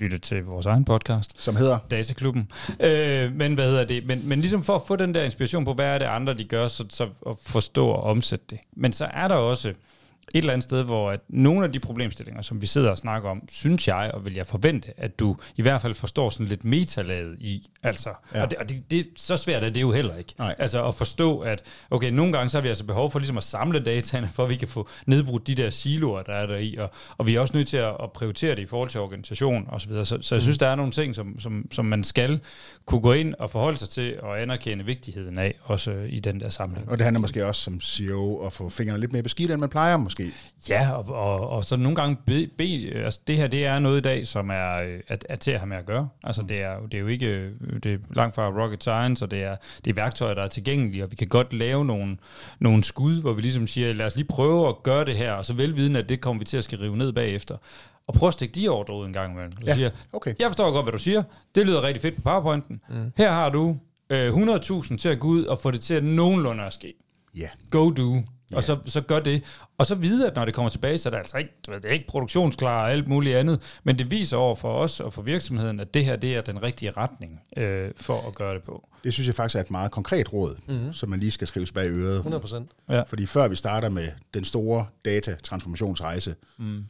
lytte 0.00 0.18
til 0.18 0.44
vores 0.44 0.66
egen 0.66 0.84
podcast. 0.84 1.42
Som 1.42 1.56
hedder? 1.56 1.78
Dataklubben. 1.90 2.50
Øh, 2.80 3.32
men 3.32 3.54
hvad 3.54 3.64
hedder 3.64 3.84
det? 3.84 4.06
Men, 4.06 4.28
men 4.28 4.40
ligesom 4.40 4.62
for 4.62 4.74
at 4.74 4.82
få 4.86 4.96
den 4.96 5.14
der 5.14 5.22
inspiration 5.22 5.64
på, 5.64 5.74
hvad 5.74 5.86
er 5.86 5.98
det 5.98 6.06
andre, 6.06 6.34
de 6.34 6.44
gør, 6.44 6.68
så, 6.68 6.84
så 6.88 7.08
at 7.26 7.36
forstå 7.42 7.86
og 7.86 8.02
omsætte 8.02 8.44
det. 8.50 8.58
Men 8.76 8.92
så 8.92 9.04
er 9.04 9.28
der 9.28 9.34
også 9.34 9.72
et 10.34 10.38
eller 10.38 10.52
andet 10.52 10.64
sted, 10.64 10.82
hvor 10.82 11.10
at 11.10 11.20
nogle 11.28 11.64
af 11.64 11.72
de 11.72 11.80
problemstillinger, 11.80 12.42
som 12.42 12.62
vi 12.62 12.66
sidder 12.66 12.90
og 12.90 12.98
snakker 12.98 13.30
om, 13.30 13.42
synes 13.48 13.88
jeg, 13.88 14.10
og 14.14 14.24
vil 14.24 14.34
jeg 14.34 14.46
forvente, 14.46 14.88
at 14.96 15.18
du 15.18 15.36
i 15.56 15.62
hvert 15.62 15.82
fald 15.82 15.94
forstår 15.94 16.30
sådan 16.30 16.46
lidt 16.46 16.64
metalaget 16.64 17.36
i. 17.40 17.70
Altså, 17.82 18.10
ja. 18.34 18.42
Og, 18.42 18.50
det, 18.50 18.58
og 18.58 18.68
det, 18.68 18.90
det, 18.90 19.06
så 19.16 19.36
svært 19.36 19.64
er 19.64 19.70
det 19.70 19.80
jo 19.80 19.92
heller 19.92 20.16
ikke. 20.16 20.34
Nej. 20.38 20.54
Altså 20.58 20.84
at 20.84 20.94
forstå, 20.94 21.38
at 21.38 21.62
okay, 21.90 22.10
nogle 22.10 22.32
gange 22.32 22.48
så 22.48 22.56
har 22.56 22.62
vi 22.62 22.68
altså 22.68 22.84
behov 22.84 23.10
for 23.10 23.18
ligesom 23.18 23.36
at 23.36 23.44
samle 23.44 23.80
dataene, 23.80 24.28
for 24.34 24.44
at 24.44 24.50
vi 24.50 24.56
kan 24.56 24.68
få 24.68 24.88
nedbrudt 25.06 25.46
de 25.46 25.54
der 25.54 25.70
siloer, 25.70 26.22
der 26.22 26.32
er 26.32 26.46
der 26.46 26.56
i, 26.56 26.76
og, 26.76 26.90
og 27.18 27.26
vi 27.26 27.34
er 27.34 27.40
også 27.40 27.56
nødt 27.56 27.68
til 27.68 27.76
at, 27.76 27.94
at 28.02 28.12
prioritere 28.12 28.54
det 28.54 28.62
i 28.62 28.66
forhold 28.66 28.88
til 28.88 29.00
organisation 29.00 29.64
og 29.68 29.80
så 29.80 29.88
videre. 29.88 30.04
Så, 30.04 30.18
så 30.20 30.34
jeg 30.34 30.38
mm. 30.38 30.42
synes, 30.42 30.58
der 30.58 30.68
er 30.68 30.74
nogle 30.74 30.92
ting, 30.92 31.14
som, 31.14 31.40
som, 31.40 31.66
som 31.70 31.84
man 31.84 32.04
skal 32.04 32.40
kunne 32.86 33.00
gå 33.00 33.12
ind 33.12 33.34
og 33.38 33.50
forholde 33.50 33.78
sig 33.78 33.88
til 33.88 34.20
og 34.20 34.42
anerkende 34.42 34.84
vigtigheden 34.84 35.38
af, 35.38 35.54
også 35.62 35.90
i 36.08 36.20
den 36.20 36.40
der 36.40 36.48
sammenhæng. 36.48 36.90
Og 36.90 36.98
det 36.98 37.04
handler 37.04 37.20
måske 37.20 37.46
også 37.46 37.62
som 37.62 37.80
CEO 37.80 38.46
at 38.46 38.52
få 38.52 38.68
fingrene 38.68 39.00
lidt 39.00 39.12
mere 39.12 39.22
beskidt, 39.22 39.50
end 39.50 39.60
man 39.60 39.68
plejer 39.68 39.96
måske 39.96 40.17
måske. 40.18 40.32
Ja, 40.68 40.92
og, 40.92 41.08
og, 41.08 41.48
og 41.48 41.64
så 41.64 41.76
nogle 41.76 41.96
gange 41.96 42.16
be, 42.26 42.46
be, 42.58 42.92
altså 42.94 43.20
det 43.26 43.36
her, 43.36 43.46
det 43.46 43.66
er 43.66 43.78
noget 43.78 43.98
i 43.98 44.00
dag, 44.00 44.26
som 44.26 44.50
er, 44.50 44.98
er, 45.08 45.16
er 45.28 45.36
til 45.36 45.50
at 45.50 45.60
have 45.60 45.68
med 45.68 45.76
at 45.76 45.86
gøre. 45.86 46.08
Altså 46.24 46.42
mm. 46.42 46.48
det, 46.48 46.62
er, 46.62 46.80
det 46.80 46.94
er 46.94 46.98
jo 46.98 47.06
ikke, 47.06 47.50
det 47.82 47.92
er 47.92 47.98
langt 48.10 48.34
fra 48.34 48.62
rocket 48.62 48.82
science, 48.82 49.24
og 49.24 49.30
det 49.30 49.42
er, 49.42 49.56
det 49.84 49.90
er 49.90 49.94
værktøjer, 49.94 50.34
der 50.34 50.42
er 50.42 50.48
tilgængelige, 50.48 51.04
og 51.04 51.10
vi 51.10 51.16
kan 51.16 51.28
godt 51.28 51.52
lave 51.52 51.84
nogle, 51.84 52.16
nogle 52.58 52.84
skud, 52.84 53.20
hvor 53.20 53.32
vi 53.32 53.42
ligesom 53.42 53.66
siger, 53.66 53.92
lad 53.92 54.06
os 54.06 54.16
lige 54.16 54.26
prøve 54.28 54.68
at 54.68 54.82
gøre 54.82 55.04
det 55.04 55.16
her, 55.16 55.32
og 55.32 55.44
så 55.44 55.54
velvidende, 55.54 56.00
at 56.00 56.08
det 56.08 56.20
kommer 56.20 56.38
vi 56.38 56.44
til 56.44 56.56
at 56.56 56.64
skal 56.64 56.78
rive 56.78 56.96
ned 56.96 57.12
bagefter 57.12 57.56
og 58.06 58.14
prøv 58.14 58.28
at 58.28 58.34
stikke 58.34 58.60
de 58.60 58.68
ordre 58.68 58.94
ud 58.94 59.06
en 59.06 59.12
gang 59.12 59.32
imellem. 59.32 59.52
Du 59.52 59.62
ja, 59.66 59.74
siger, 59.74 59.90
okay. 60.12 60.34
jeg 60.38 60.48
forstår 60.48 60.70
godt, 60.70 60.84
hvad 60.84 60.92
du 60.92 60.98
siger. 60.98 61.22
Det 61.54 61.66
lyder 61.66 61.82
rigtig 61.82 62.02
fedt 62.02 62.14
på 62.16 62.20
PowerPointen. 62.20 62.80
Mm. 62.88 63.12
Her 63.16 63.32
har 63.32 63.50
du 63.50 63.76
øh, 64.10 64.34
100.000 64.34 64.96
til 64.96 65.08
at 65.08 65.18
gå 65.18 65.28
ud 65.28 65.44
og 65.44 65.58
få 65.58 65.70
det 65.70 65.80
til 65.80 65.94
at 65.94 66.04
nogenlunde 66.04 66.64
at 66.64 66.72
ske. 66.72 66.94
Ja. 67.36 67.40
Yeah. 67.40 67.50
Go 67.70 67.90
do. 67.90 68.22
Ja. 68.52 68.56
Og 68.56 68.64
så, 68.64 68.78
så 68.86 69.00
gør 69.00 69.20
det. 69.20 69.44
Og 69.78 69.86
så 69.86 69.94
vide, 69.94 70.26
at 70.26 70.36
når 70.36 70.44
det 70.44 70.54
kommer 70.54 70.68
tilbage, 70.68 70.98
så 70.98 71.08
er 71.08 71.10
det 71.10 71.18
altså 71.18 71.38
ikke, 71.38 71.50
det 71.66 71.84
er 71.84 71.88
ikke 71.88 72.06
produktionsklar 72.08 72.82
og 72.82 72.92
alt 72.92 73.08
muligt 73.08 73.36
andet, 73.36 73.78
men 73.84 73.98
det 73.98 74.10
viser 74.10 74.36
over 74.36 74.54
for 74.54 74.72
os 74.72 75.00
og 75.00 75.12
for 75.12 75.22
virksomheden, 75.22 75.80
at 75.80 75.94
det 75.94 76.04
her 76.04 76.16
det 76.16 76.36
er 76.36 76.40
den 76.40 76.62
rigtige 76.62 76.90
retning 76.90 77.40
øh, 77.56 77.90
for 77.96 78.28
at 78.28 78.34
gøre 78.34 78.54
det 78.54 78.62
på. 78.62 78.88
Det 79.04 79.12
synes 79.12 79.26
jeg 79.26 79.34
faktisk 79.34 79.56
er 79.56 79.60
et 79.60 79.70
meget 79.70 79.90
konkret 79.90 80.32
råd, 80.32 80.56
mm-hmm. 80.68 80.92
som 80.92 81.08
man 81.08 81.20
lige 81.20 81.30
skal 81.30 81.46
skrives 81.46 81.72
bag 81.72 81.90
øret. 81.90 82.20
100%. 82.20 82.94
Ja. 82.94 83.02
Fordi 83.02 83.26
før 83.26 83.48
vi 83.48 83.56
starter 83.56 83.88
med 83.88 84.08
den 84.34 84.44
store 84.44 84.86
data-transformationsrejse, 85.04 86.34
mm 86.58 86.84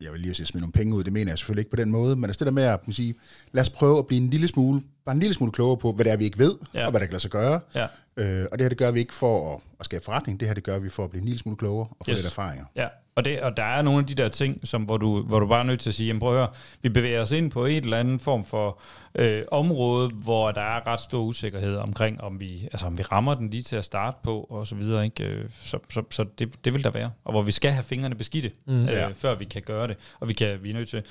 jeg 0.00 0.12
vil 0.12 0.20
lige 0.20 0.34
sige, 0.34 0.46
smide 0.46 0.62
nogle 0.62 0.72
penge 0.72 0.94
ud, 0.94 1.04
det 1.04 1.12
mener 1.12 1.30
jeg 1.30 1.38
selvfølgelig 1.38 1.60
ikke 1.60 1.70
på 1.70 1.76
den 1.76 1.90
måde, 1.90 2.16
men 2.16 2.24
altså 2.24 2.38
det 2.38 2.46
der 2.46 2.52
med 2.52 2.62
at 2.62 2.80
sige, 2.90 3.14
lad 3.52 3.60
os 3.60 3.70
prøve 3.70 3.98
at 3.98 4.06
blive 4.06 4.22
en 4.22 4.30
lille 4.30 4.48
smule, 4.48 4.82
bare 5.06 5.14
en 5.14 5.20
lille 5.20 5.34
smule 5.34 5.52
klogere 5.52 5.76
på, 5.76 5.92
hvad 5.92 6.04
det 6.04 6.12
er, 6.12 6.16
vi 6.16 6.24
ikke 6.24 6.38
ved, 6.38 6.54
ja. 6.74 6.84
og 6.84 6.90
hvad 6.90 7.00
der 7.00 7.06
kan 7.06 7.12
lade 7.12 7.22
sig 7.22 7.30
gøre. 7.30 7.60
Ja. 7.74 7.86
Øh, 8.16 8.46
og 8.52 8.58
det 8.58 8.64
her, 8.64 8.68
det 8.68 8.78
gør 8.78 8.90
vi 8.90 9.00
ikke 9.00 9.14
for 9.14 9.54
at, 9.54 9.60
at 9.80 9.84
skabe 9.84 10.04
forretning, 10.04 10.40
det 10.40 10.48
her, 10.48 10.54
det 10.54 10.64
gør 10.64 10.78
vi 10.78 10.88
for 10.88 11.04
at 11.04 11.10
blive 11.10 11.20
en 11.20 11.24
lille 11.24 11.38
smule 11.38 11.56
klogere 11.56 11.88
og 11.98 12.06
få 12.06 12.10
yes. 12.10 12.18
lidt 12.18 12.26
erfaringer. 12.26 12.64
Ja, 12.76 12.88
og, 13.16 13.24
det, 13.24 13.40
og 13.40 13.56
der 13.56 13.62
er 13.62 13.82
nogle 13.82 14.00
af 14.00 14.06
de 14.06 14.14
der 14.14 14.28
ting, 14.28 14.60
som, 14.64 14.82
hvor, 14.82 14.96
du, 14.96 15.22
hvor 15.22 15.40
du 15.40 15.46
bare 15.46 15.60
er 15.60 15.64
nødt 15.64 15.80
til 15.80 15.90
at 15.90 15.94
sige, 15.94 16.06
jamen 16.06 16.20
prøv 16.20 16.32
at 16.32 16.38
høre, 16.38 16.48
vi 16.82 16.88
bevæger 16.88 17.22
os 17.22 17.30
ind 17.30 17.50
på 17.50 17.64
et 17.64 17.84
eller 17.84 17.96
andet 17.96 18.20
form 18.20 18.44
for 18.44 18.80
øh, 19.14 19.42
område, 19.50 20.08
hvor 20.08 20.50
der 20.52 20.60
er 20.60 20.86
ret 20.86 21.00
stor 21.00 21.20
usikkerhed 21.20 21.76
omkring, 21.76 22.20
om 22.20 22.40
vi, 22.40 22.68
altså, 22.72 22.86
om 22.86 22.98
vi 22.98 23.02
rammer 23.02 23.34
den 23.34 23.50
lige 23.50 23.62
til 23.62 23.76
at 23.76 23.84
starte 23.84 24.16
på, 24.22 24.40
og 24.40 24.66
så 24.66 24.74
videre. 24.74 25.04
Ikke? 25.04 25.24
Øh, 25.24 25.50
så, 25.64 25.78
så, 25.90 26.02
så 26.10 26.24
det, 26.38 26.64
det 26.64 26.74
vil 26.74 26.84
der 26.84 26.90
være. 26.90 27.10
Og 27.24 27.32
hvor 27.32 27.42
vi 27.42 27.52
skal 27.52 27.72
have 27.72 27.84
fingrene 27.84 28.14
beskidte, 28.14 28.50
mm. 28.66 28.82
øh, 28.82 28.88
ja. 28.88 29.08
før 29.08 29.34
vi 29.34 29.44
kan 29.44 29.62
gøre 29.62 29.88
det. 29.88 29.96
Og 30.20 30.28
vi, 30.28 30.32
kan, 30.32 30.62
vi 30.62 30.70
er 30.70 30.74
nødt 30.74 30.88
til 30.88 31.02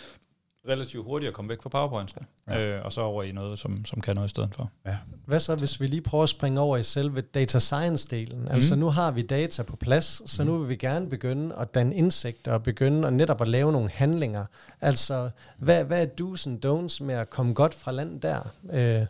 relativt 0.67 1.05
hurtigt 1.05 1.27
at 1.27 1.33
komme 1.33 1.49
væk 1.49 1.61
fra 1.61 1.69
PowerPoint, 1.69 2.15
ja. 2.47 2.77
øh, 2.77 2.85
og 2.85 2.93
så 2.93 3.01
over 3.01 3.23
i 3.23 3.31
noget, 3.31 3.59
som, 3.59 3.85
som 3.85 4.01
kan 4.01 4.15
noget 4.15 4.27
i 4.27 4.29
stedet 4.29 4.55
for. 4.55 4.71
Ja. 4.85 4.97
Hvad 5.25 5.39
så, 5.39 5.55
hvis 5.55 5.81
vi 5.81 5.87
lige 5.87 6.01
prøver 6.01 6.23
at 6.23 6.29
springe 6.29 6.59
over 6.59 6.77
i 6.77 6.83
selve 6.83 7.21
data 7.21 7.57
science-delen? 7.57 8.35
Mm. 8.35 8.47
Altså 8.49 8.75
nu 8.75 8.89
har 8.89 9.11
vi 9.11 9.21
data 9.21 9.63
på 9.63 9.75
plads, 9.75 10.31
så 10.31 10.43
nu 10.43 10.57
vil 10.57 10.69
vi 10.69 10.75
gerne 10.75 11.09
begynde 11.09 11.55
at 11.55 11.73
danne 11.73 11.95
indsigter 11.95 12.53
og 12.53 12.63
begynde 12.63 13.07
at 13.07 13.13
netop 13.13 13.41
at 13.41 13.47
lave 13.47 13.71
nogle 13.71 13.89
handlinger. 13.89 14.45
Altså, 14.81 15.29
hvad, 15.57 15.83
hvad 15.83 16.01
er 16.01 16.07
do's 16.21 16.49
and 16.49 16.65
don'ts 16.65 17.03
med 17.03 17.15
at 17.15 17.29
komme 17.29 17.53
godt 17.53 17.73
fra 17.73 17.91
land 17.91 18.21
der? 18.21 18.53
Øh, 18.73 19.05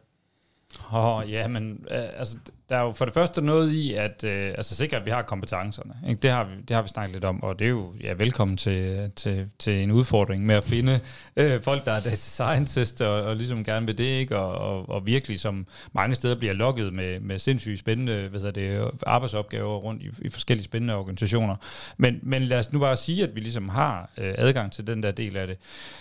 oh, 0.93 1.31
ja, 1.31 1.47
men 1.47 1.85
øh, 1.91 2.03
altså, 2.17 2.37
der 2.69 2.75
er 2.75 2.81
jo 2.81 2.91
for 2.91 3.05
det 3.05 3.13
første 3.13 3.41
noget 3.41 3.71
i, 3.71 3.93
at 3.93 4.23
øh, 4.23 4.47
altså 4.47 4.75
sikkert, 4.75 4.99
at 5.01 5.05
vi 5.05 5.11
har 5.11 5.21
kompetencerne. 5.21 5.93
Ikke? 6.09 6.19
Det, 6.19 6.31
har 6.31 6.43
vi, 6.43 6.51
det 6.67 6.75
har 6.75 6.81
vi 6.81 6.87
snakket 6.87 7.13
lidt 7.13 7.25
om, 7.25 7.43
og 7.43 7.59
det 7.59 7.65
er 7.65 7.69
jo 7.69 7.93
ja, 8.03 8.13
velkommen 8.13 8.57
til, 8.57 9.11
til, 9.15 9.49
til 9.59 9.83
en 9.83 9.91
udfordring 9.91 10.45
med 10.45 10.55
at 10.55 10.63
finde 10.63 10.99
øh, 11.35 11.61
folk, 11.61 11.85
der 11.85 11.91
er 11.91 11.99
data 11.99 12.15
scientist 12.15 13.01
og, 13.01 13.23
og 13.23 13.35
ligesom 13.35 13.63
gerne 13.63 13.85
vil 13.85 13.97
det, 13.97 14.03
ikke? 14.03 14.37
Og, 14.37 14.77
og, 14.77 14.89
og 14.89 15.05
virkelig 15.05 15.39
som 15.39 15.67
mange 15.93 16.15
steder 16.15 16.35
bliver 16.35 16.53
lukket 16.53 16.93
med, 16.93 17.19
med 17.19 17.39
sindssygt 17.39 17.79
spændende 17.79 18.27
hvad 18.27 18.53
det, 18.53 18.91
arbejdsopgaver 19.07 19.77
rundt 19.77 20.03
i, 20.03 20.09
i 20.21 20.29
forskellige 20.29 20.65
spændende 20.65 20.95
organisationer. 20.95 21.55
Men, 21.97 22.19
men 22.23 22.41
lad 22.43 22.59
os 22.59 22.73
nu 22.73 22.79
bare 22.79 22.95
sige, 22.95 23.23
at 23.23 23.35
vi 23.35 23.39
ligesom 23.39 23.69
har 23.69 24.09
øh, 24.17 24.33
adgang 24.37 24.71
til 24.71 24.87
den 24.87 25.03
der 25.03 25.11
del 25.11 25.37
af 25.37 25.47
det. 25.47 25.57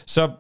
Så 0.07 0.31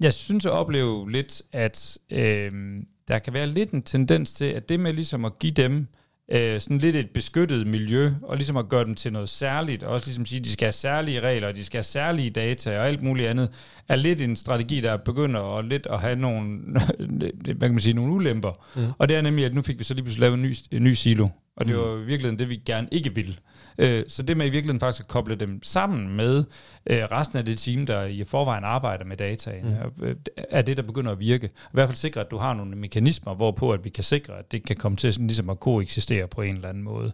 jeg 0.00 0.14
synes 0.14 0.46
at 0.46 0.52
opleve 0.52 1.10
lidt, 1.10 1.42
at 1.52 1.98
øh, 2.10 2.78
der 3.08 3.18
kan 3.18 3.32
være 3.32 3.46
lidt 3.46 3.70
en 3.70 3.82
tendens 3.82 4.32
til, 4.32 4.44
at 4.44 4.68
det 4.68 4.80
med 4.80 4.92
ligesom 4.92 5.24
at 5.24 5.38
give 5.38 5.52
dem 5.52 5.86
øh, 6.32 6.60
sådan 6.60 6.78
lidt 6.78 6.96
et 6.96 7.10
beskyttet 7.10 7.66
miljø, 7.66 8.12
og 8.22 8.36
ligesom 8.36 8.56
at 8.56 8.68
gøre 8.68 8.84
dem 8.84 8.94
til 8.94 9.12
noget 9.12 9.28
særligt, 9.28 9.82
og 9.82 9.92
også 9.92 10.06
ligesom 10.06 10.26
sige, 10.26 10.38
at 10.38 10.44
de 10.44 10.52
skal 10.52 10.66
have 10.66 10.72
særlige 10.72 11.20
regler, 11.20 11.52
de 11.52 11.64
skal 11.64 11.78
have 11.78 11.84
særlige 11.84 12.30
data 12.30 12.78
og 12.78 12.86
alt 12.86 13.02
muligt 13.02 13.28
andet, 13.28 13.50
er 13.88 13.96
lidt 13.96 14.20
en 14.20 14.36
strategi, 14.36 14.80
der 14.80 14.96
begynder 14.96 15.58
at 15.58 15.64
lidt 15.64 15.86
at 15.90 16.00
have 16.00 16.16
nogle, 16.16 16.58
hvad 17.44 17.60
kan 17.60 17.70
man 17.70 17.80
sige, 17.80 17.94
nogle 17.94 18.12
ulemper. 18.12 18.66
Mm. 18.76 18.82
Og 18.98 19.08
det 19.08 19.16
er 19.16 19.22
nemlig, 19.22 19.44
at 19.44 19.54
nu 19.54 19.62
fik 19.62 19.78
vi 19.78 19.84
så 19.84 19.94
lige 19.94 20.04
pludselig 20.04 20.20
lavet 20.20 20.34
en 20.34 20.42
ny, 20.42 20.54
en 20.70 20.84
ny 20.84 20.92
silo, 20.92 21.28
og 21.56 21.66
det 21.66 21.74
mm. 21.74 21.80
var 21.80 21.94
virkelig 21.94 22.38
det, 22.38 22.50
vi 22.50 22.56
gerne 22.66 22.88
ikke 22.92 23.14
ville. 23.14 23.34
Øh, 23.78 24.04
så 24.08 24.22
det 24.22 24.36
med 24.36 24.46
i 24.46 24.50
virkeligheden 24.50 24.80
faktisk 24.80 25.04
at 25.04 25.08
koble 25.08 25.34
dem 25.34 25.62
sammen 25.62 26.16
med 26.16 26.44
øh, 26.90 27.02
resten 27.02 27.38
af 27.38 27.44
det 27.44 27.58
team, 27.58 27.86
der 27.86 28.04
i 28.04 28.24
forvejen 28.24 28.64
arbejder 28.64 29.04
med 29.04 29.16
dataen, 29.16 29.76
mm. 29.96 30.04
Øh, 30.04 30.16
er 30.36 30.62
det, 30.62 30.76
der 30.76 30.82
begynder 30.82 31.12
at 31.12 31.20
virke. 31.20 31.46
I 31.46 31.50
hvert 31.72 31.88
fald 31.88 31.96
sikre, 31.96 32.20
at 32.20 32.30
du 32.30 32.36
har 32.36 32.54
nogle 32.54 32.76
mekanismer, 32.76 33.34
hvorpå 33.34 33.70
at 33.70 33.84
vi 33.84 33.88
kan 33.88 34.04
sikre, 34.04 34.38
at 34.38 34.52
det 34.52 34.66
kan 34.66 34.76
komme 34.76 34.96
til 34.96 35.12
sådan, 35.12 35.26
ligesom 35.26 35.50
at 35.50 35.60
koexistere 35.60 36.26
på 36.26 36.42
en 36.42 36.54
eller 36.54 36.68
anden 36.68 36.82
måde. 36.82 37.12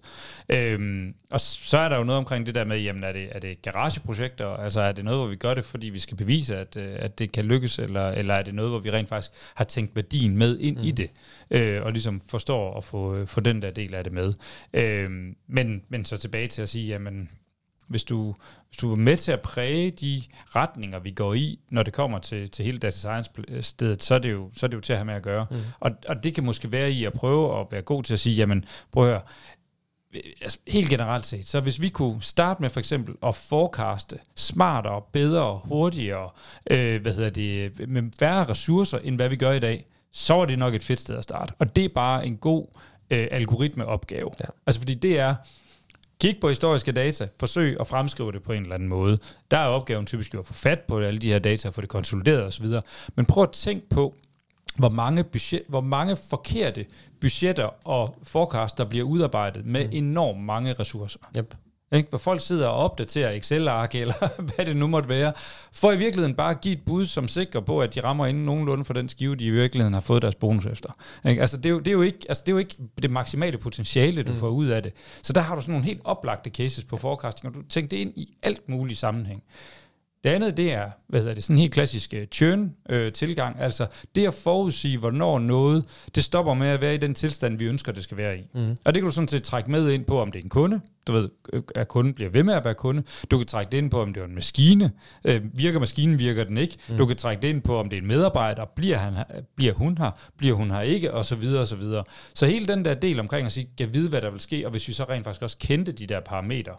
Øhm, 0.48 1.14
og 1.30 1.40
så 1.40 1.78
er 1.78 1.88
der 1.88 1.96
jo 1.96 2.04
noget 2.04 2.18
omkring 2.18 2.46
det 2.46 2.54
der 2.54 2.64
med, 2.64 2.78
jamen 2.78 3.04
er 3.04 3.12
det, 3.12 3.28
er 3.32 3.40
det 3.40 3.62
garageprojekter? 3.62 4.46
Altså 4.46 4.80
er 4.80 4.92
det 4.92 5.04
noget, 5.04 5.20
hvor 5.20 5.26
vi 5.26 5.36
gør 5.36 5.54
det, 5.54 5.64
fordi 5.64 5.88
vi 5.88 5.98
skal 5.98 6.16
bevise, 6.16 6.56
at, 6.56 6.76
at 6.76 7.18
det 7.18 7.32
kan 7.32 7.44
lykkes, 7.44 7.78
eller, 7.78 8.08
eller 8.08 8.34
er 8.34 8.42
det 8.42 8.54
noget, 8.54 8.70
hvor 8.70 8.78
vi 8.78 8.90
rent 8.90 9.08
faktisk 9.08 9.30
har 9.54 9.64
tænkt 9.64 9.96
værdien 9.96 10.36
med 10.36 10.58
ind 10.58 10.76
mm. 10.76 10.84
i 10.84 10.90
det, 10.90 11.10
øh, 11.54 11.82
og 11.82 11.92
ligesom 11.92 12.20
forstår 12.28 12.76
at 12.76 12.84
få, 12.84 13.26
få 13.26 13.40
den 13.40 13.62
der 13.62 13.70
del 13.70 13.94
af 13.94 14.04
det 14.04 14.12
med. 14.12 14.34
Øhm, 14.74 15.36
men, 15.46 15.82
men 15.88 16.04
så 16.04 16.16
tilbage 16.16 16.48
til 16.48 16.62
at 16.62 16.68
sige, 16.68 16.86
jamen, 16.86 17.28
hvis 17.88 18.04
du, 18.04 18.34
hvis 18.68 18.78
du 18.78 18.92
er 18.92 18.96
med 18.96 19.16
til 19.16 19.32
at 19.32 19.40
præge 19.40 19.90
de 19.90 20.22
retninger, 20.56 20.98
vi 20.98 21.10
går 21.10 21.34
i, 21.34 21.58
når 21.70 21.82
det 21.82 21.92
kommer 21.92 22.18
til, 22.18 22.50
til 22.50 22.64
hele 22.64 22.78
data 22.78 22.96
science-stedet, 22.96 24.02
så 24.02 24.14
er, 24.14 24.18
det 24.18 24.32
jo, 24.32 24.50
så 24.54 24.66
er 24.66 24.68
det 24.68 24.76
jo 24.76 24.80
til 24.80 24.92
at 24.92 24.98
have 24.98 25.06
med 25.06 25.14
at 25.14 25.22
gøre. 25.22 25.46
Mm. 25.50 25.56
Og, 25.80 25.90
og 26.08 26.24
det 26.24 26.34
kan 26.34 26.44
måske 26.44 26.72
være 26.72 26.90
i 26.90 27.04
at 27.04 27.12
prøve 27.12 27.60
at 27.60 27.66
være 27.70 27.82
god 27.82 28.02
til 28.02 28.12
at 28.12 28.20
sige, 28.20 28.36
jamen 28.36 28.64
prøv 28.92 29.04
at 29.04 29.10
høre, 29.10 29.22
altså, 30.42 30.58
helt 30.68 30.88
generelt 30.90 31.26
set, 31.26 31.46
så 31.46 31.60
hvis 31.60 31.80
vi 31.80 31.88
kunne 31.88 32.22
starte 32.22 32.62
med 32.62 32.70
for 32.70 32.80
eksempel 32.80 33.14
at 33.26 33.34
forecaste 33.34 34.18
smartere, 34.34 35.02
bedre, 35.12 35.60
hurtigere, 35.64 36.30
øh, 36.70 37.02
hvad 37.02 37.12
hedder 37.12 37.30
det, 37.30 37.88
med 37.88 38.02
færre 38.18 38.44
ressourcer, 38.44 38.98
end 38.98 39.16
hvad 39.16 39.28
vi 39.28 39.36
gør 39.36 39.52
i 39.52 39.58
dag, 39.58 39.86
så 40.14 40.40
er 40.40 40.44
det 40.44 40.58
nok 40.58 40.74
et 40.74 40.82
fedt 40.82 41.00
sted 41.00 41.16
at 41.16 41.24
starte. 41.24 41.52
Og 41.58 41.76
det 41.76 41.84
er 41.84 41.88
bare 41.88 42.26
en 42.26 42.36
god 42.36 42.66
øh, 43.10 43.28
algoritmeopgave. 43.30 44.30
Ja. 44.40 44.44
Altså 44.66 44.80
fordi 44.80 44.94
det 44.94 45.18
er, 45.18 45.34
Kig 46.20 46.36
på 46.40 46.48
historiske 46.48 46.92
data, 46.92 47.28
forsøg 47.40 47.76
at 47.80 47.86
fremskrive 47.86 48.32
det 48.32 48.42
på 48.42 48.52
en 48.52 48.62
eller 48.62 48.74
anden 48.74 48.88
måde. 48.88 49.18
Der 49.50 49.58
er 49.58 49.66
opgaven 49.66 50.06
typisk 50.06 50.34
at 50.34 50.46
få 50.46 50.52
fat 50.52 50.80
på 50.80 50.98
alle 50.98 51.20
de 51.20 51.32
her 51.32 51.38
data, 51.38 51.68
få 51.68 51.80
det 51.80 51.88
konsolideret 51.88 52.44
osv. 52.44 52.66
Men 53.14 53.26
prøv 53.26 53.42
at 53.42 53.50
tænke 53.50 53.88
på, 53.88 54.14
hvor 54.76 54.88
mange, 54.88 55.24
budget, 55.24 55.62
hvor 55.68 55.80
mange 55.80 56.16
forkerte 56.16 56.86
budgetter 57.20 57.88
og 57.88 58.18
forecast, 58.22 58.78
der 58.78 58.84
bliver 58.84 59.04
udarbejdet 59.04 59.66
med 59.66 59.84
mm. 59.84 59.90
enormt 59.92 60.40
mange 60.40 60.72
ressourcer. 60.72 61.18
Yep. 61.36 61.54
Ikke? 61.92 62.08
Hvor 62.08 62.18
folk 62.18 62.40
sidder 62.40 62.66
og 62.68 62.76
opdaterer 62.76 63.30
Excel-ark, 63.30 63.94
eller 64.04 64.42
hvad 64.42 64.66
det 64.66 64.76
nu 64.76 64.86
måtte 64.86 65.08
være, 65.08 65.32
for 65.72 65.92
i 65.92 65.96
virkeligheden 65.96 66.34
bare 66.34 66.50
at 66.50 66.60
give 66.60 66.74
et 66.74 66.84
bud, 66.86 67.06
som 67.06 67.28
sikrer 67.28 67.60
på, 67.60 67.80
at 67.80 67.94
de 67.94 68.00
rammer 68.00 68.26
inden 68.26 68.44
nogenlunde 68.44 68.84
for 68.84 68.94
den 68.94 69.08
skive, 69.08 69.36
de 69.36 69.44
i 69.44 69.50
virkeligheden 69.50 69.94
har 69.94 70.00
fået 70.00 70.22
deres 70.22 70.34
bonus 70.34 70.66
efter. 70.66 70.90
Ikke? 71.28 71.40
Altså, 71.40 71.56
det 71.56 71.66
er, 71.66 71.70
jo, 71.70 71.78
det, 71.78 71.88
er 71.88 71.92
jo 71.92 72.02
ikke, 72.02 72.18
altså, 72.28 72.42
det 72.46 72.52
er 72.52 72.54
jo 72.54 72.58
ikke 72.58 72.76
det 73.02 73.10
maksimale 73.10 73.58
potentiale, 73.58 74.22
du 74.22 74.32
mm. 74.32 74.38
får 74.38 74.48
ud 74.48 74.66
af 74.66 74.82
det. 74.82 74.92
Så 75.22 75.32
der 75.32 75.40
har 75.40 75.54
du 75.54 75.60
sådan 75.60 75.72
nogle 75.72 75.86
helt 75.86 76.00
oplagte 76.04 76.50
cases 76.50 76.84
på 76.84 76.96
forecasting, 76.96 77.48
og 77.48 77.62
du 77.62 77.68
tænker 77.68 77.88
det 77.88 77.96
ind 77.96 78.12
i 78.16 78.34
alt 78.42 78.68
muligt 78.68 78.98
sammenhæng. 78.98 79.42
Det 80.24 80.30
andet, 80.30 80.56
det 80.56 80.72
er, 80.72 80.90
hvad 81.08 81.20
hedder 81.20 81.34
det, 81.34 81.44
sådan 81.44 81.56
en 81.56 81.60
helt 81.60 81.74
klassisk 81.74 82.14
churn-tilgang, 82.32 83.56
uh, 83.56 83.62
altså 83.64 83.86
det 84.14 84.26
at 84.26 84.34
forudsige, 84.34 84.98
hvornår 84.98 85.38
noget, 85.38 85.84
det 86.14 86.24
stopper 86.24 86.54
med 86.54 86.68
at 86.68 86.80
være 86.80 86.94
i 86.94 86.98
den 86.98 87.14
tilstand, 87.14 87.58
vi 87.58 87.64
ønsker, 87.64 87.92
det 87.92 88.02
skal 88.02 88.16
være 88.16 88.38
i. 88.38 88.42
Mm. 88.54 88.70
Og 88.84 88.94
det 88.94 89.02
kan 89.02 89.04
du 89.04 89.10
sådan 89.10 89.28
set 89.28 89.42
trække 89.42 89.70
med 89.70 89.90
ind 89.90 90.04
på, 90.04 90.20
om 90.20 90.32
det 90.32 90.38
er 90.38 90.42
en 90.42 90.48
kunde, 90.48 90.80
du 91.06 91.12
ved, 91.12 91.28
øh, 91.52 91.62
at 91.74 91.88
kunden 91.88 92.14
bliver 92.14 92.30
ved 92.30 92.42
med 92.42 92.54
at 92.54 92.64
være 92.64 92.74
kunde. 92.74 93.02
Du 93.30 93.38
kan 93.38 93.46
trække 93.46 93.72
det 93.72 93.78
ind 93.78 93.90
på, 93.90 94.02
om 94.02 94.14
det 94.14 94.20
er 94.20 94.24
en 94.24 94.34
maskine. 94.34 94.92
Øh, 95.24 95.42
virker 95.54 95.80
maskinen, 95.80 96.18
virker 96.18 96.44
den 96.44 96.58
ikke. 96.58 96.76
Mm. 96.88 96.96
Du 96.96 97.06
kan 97.06 97.16
trække 97.16 97.42
det 97.42 97.48
ind 97.48 97.62
på, 97.62 97.78
om 97.78 97.88
det 97.88 97.96
er 97.96 98.00
en 98.00 98.08
medarbejder. 98.08 98.64
Bliver, 98.76 98.96
han, 98.96 99.14
bliver 99.56 99.72
hun 99.72 99.98
her? 99.98 100.10
Bliver 100.38 100.54
hun 100.54 100.70
her 100.70 100.80
ikke? 100.80 101.14
Og 101.14 101.24
så 101.24 101.36
videre, 101.36 101.60
og 101.60 101.68
så 101.68 101.76
videre. 101.76 102.04
Så 102.34 102.46
hele 102.46 102.66
den 102.66 102.84
der 102.84 102.94
del 102.94 103.20
omkring 103.20 103.46
at 103.46 103.52
sige, 103.52 103.68
kan 103.78 103.94
vide, 103.94 104.08
hvad 104.08 104.22
der 104.22 104.30
vil 104.30 104.40
ske, 104.40 104.66
og 104.66 104.70
hvis 104.70 104.88
vi 104.88 104.92
så 104.92 105.04
rent 105.04 105.24
faktisk 105.24 105.42
også 105.42 105.56
kendte 105.60 105.92
de 105.92 106.06
der 106.06 106.20
parametre, 106.20 106.72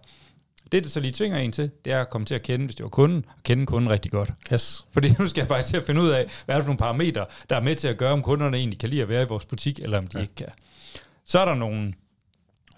det, 0.72 0.84
det 0.84 0.92
så 0.92 1.00
lige 1.00 1.12
tvinger 1.12 1.38
en 1.38 1.52
til, 1.52 1.72
det 1.86 1.94
er 1.94 2.02
at 2.02 2.10
komme 2.10 2.26
til 2.26 2.36
at 2.36 2.42
kende, 2.42 2.66
hvis 2.66 2.76
det 2.76 2.84
var 2.84 2.90
kunden, 2.90 3.26
og 3.28 3.44
kende 3.44 3.66
kunden 3.66 3.92
rigtig 3.92 4.12
godt. 4.12 4.32
Yes. 4.54 4.86
Fordi 4.92 5.10
nu 5.20 5.28
skal 5.28 5.42
jeg 5.42 5.48
faktisk 5.48 5.70
til 5.70 5.78
at 5.78 5.84
finde 5.84 6.02
ud 6.02 6.10
af, 6.10 6.26
hvad 6.46 6.56
er 6.56 6.60
det 6.60 6.66
for 6.66 6.70
nogle 6.70 6.78
parametre, 6.78 7.26
der 7.50 7.56
er 7.56 7.62
med 7.62 7.76
til 7.76 7.88
at 7.88 7.98
gøre, 7.98 8.14
om 8.14 8.22
kunderne 8.22 8.58
egentlig 8.58 8.80
kan 8.80 8.90
lide 8.90 9.02
at 9.02 9.10
være 9.10 9.24
i 9.24 9.26
vores 9.26 9.46
butik, 9.46 9.80
eller 9.80 9.98
om 9.98 10.08
de 10.08 10.18
ja. 10.18 10.22
ikke 10.22 10.36
kan. 10.36 10.48
Så 11.26 11.40
er 11.40 11.46
der 11.46 11.56
nogle 11.56 11.94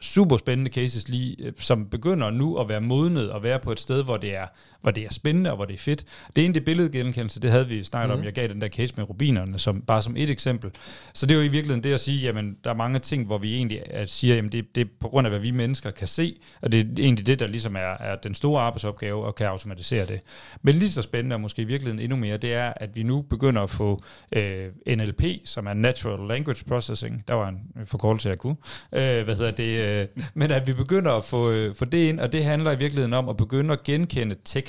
super 0.02 0.38
spændende 0.38 0.72
cases 0.72 1.08
lige, 1.08 1.36
øh, 1.40 1.54
som 1.60 1.90
begynder 1.90 2.32
nu 2.32 2.58
at 2.58 2.70
være 2.70 2.82
modnet 2.82 3.32
og 3.32 3.44
være 3.44 3.60
på 3.60 3.72
et 3.72 3.80
sted, 3.80 4.04
hvor 4.04 4.18
det 4.18 4.36
er, 4.36 4.48
hvor 4.82 4.92
det 4.92 5.04
er 5.04 5.14
spændende 5.14 5.50
og 5.50 5.56
hvor 5.56 5.66
det 5.66 5.74
er 5.74 5.78
fedt. 5.78 6.06
Det 6.36 6.46
ene, 6.46 6.54
det 6.54 6.66
billedgenkendelse, 6.66 7.40
det 7.40 7.52
havde 7.52 7.68
vi 7.68 7.84
snakket 7.84 8.10
mm. 8.10 8.14
om. 8.14 8.18
Mhm. 8.18 8.26
Jeg 8.26 8.34
gav 8.34 8.48
den 8.48 8.62
der 8.62 8.68
case 8.68 8.94
med 8.98 9.10
rubinerne, 9.10 9.60
som, 9.60 9.82
bare 9.82 10.02
som 10.02 10.18
et 10.18 10.30
eksempel. 10.30 10.72
Så 11.14 11.26
det 11.26 11.36
er 11.36 11.40
jo 11.40 11.44
i 11.44 11.48
virkeligheden 11.48 11.84
det 11.84 11.94
at 11.94 12.00
sige, 12.00 12.20
jamen, 12.20 12.58
der 12.64 12.70
er 12.70 12.76
mange 12.76 13.00
ting, 13.00 13.26
hvor 13.26 13.38
vi 13.38 13.56
egentlig 13.56 13.82
siger, 14.06 14.36
jamen, 14.36 14.52
det, 14.52 14.76
det 14.76 14.82
er 14.82 14.86
på 15.00 15.08
grund 15.08 15.28
af, 15.28 15.32
hvad 15.32 15.40
vi 15.40 15.52
mennesker 15.52 15.92
kan 15.92 16.08
se, 16.08 16.40
og 16.62 16.72
det 16.72 16.80
er 16.80 16.86
egentlig 17.00 17.28
det, 17.28 17.40
der 17.40 17.48
ligesom 17.48 17.76
er, 17.76 17.98
er 18.00 18.16
den 18.16 18.34
store 18.34 18.62
arbejdsopgave, 18.62 19.26
og 19.26 19.36
kan 19.36 19.48
automatisere 19.48 20.06
det. 20.06 20.22
Men 20.62 20.76
lige 20.76 20.92
så 20.92 21.02
spændende, 21.02 21.36
og 21.36 21.42
måske 21.42 21.62
i 21.62 21.66
virkeligheden 21.66 22.00
endnu 22.00 22.18
mere, 22.18 22.38
det 22.38 22.54
er, 22.54 22.74
at 22.76 22.96
vi 22.96 23.04
nu 23.04 23.22
begynder 23.22 23.62
at 23.62 23.70
få 23.70 24.04
øh, 24.32 24.66
NLP, 24.88 25.24
som 25.46 25.68
er 25.68 25.74
Natural 25.74 26.28
Language 26.28 26.66
Processing. 26.68 27.24
Der 27.28 27.34
var 27.34 27.48
en 27.48 27.60
forkortelse, 27.86 28.30
jeg 28.30 28.38
kunne. 28.38 28.56
Øh, 28.92 29.24
hvad 29.24 29.36
hedder 29.36 29.52
det? 29.52 30.02
Øh, 30.02 30.24
men 30.34 30.52
at 30.52 30.68
vi 30.68 30.74
begynder 30.74 31.12
at 31.12 31.24
få, 31.24 31.52
øh, 31.52 31.76
få 31.76 31.86
det 31.86 32.10
ind, 32.10 32.20
og 32.20 32.32
det 32.32 32.44
handler 32.44 32.72
i 32.72 32.78
virkeligheden 32.78 33.14
om 33.14 33.30
at 33.30 33.38
begynde 33.38 33.74
at 33.74 33.84
genkende 33.84 34.36
tekst 34.46 34.67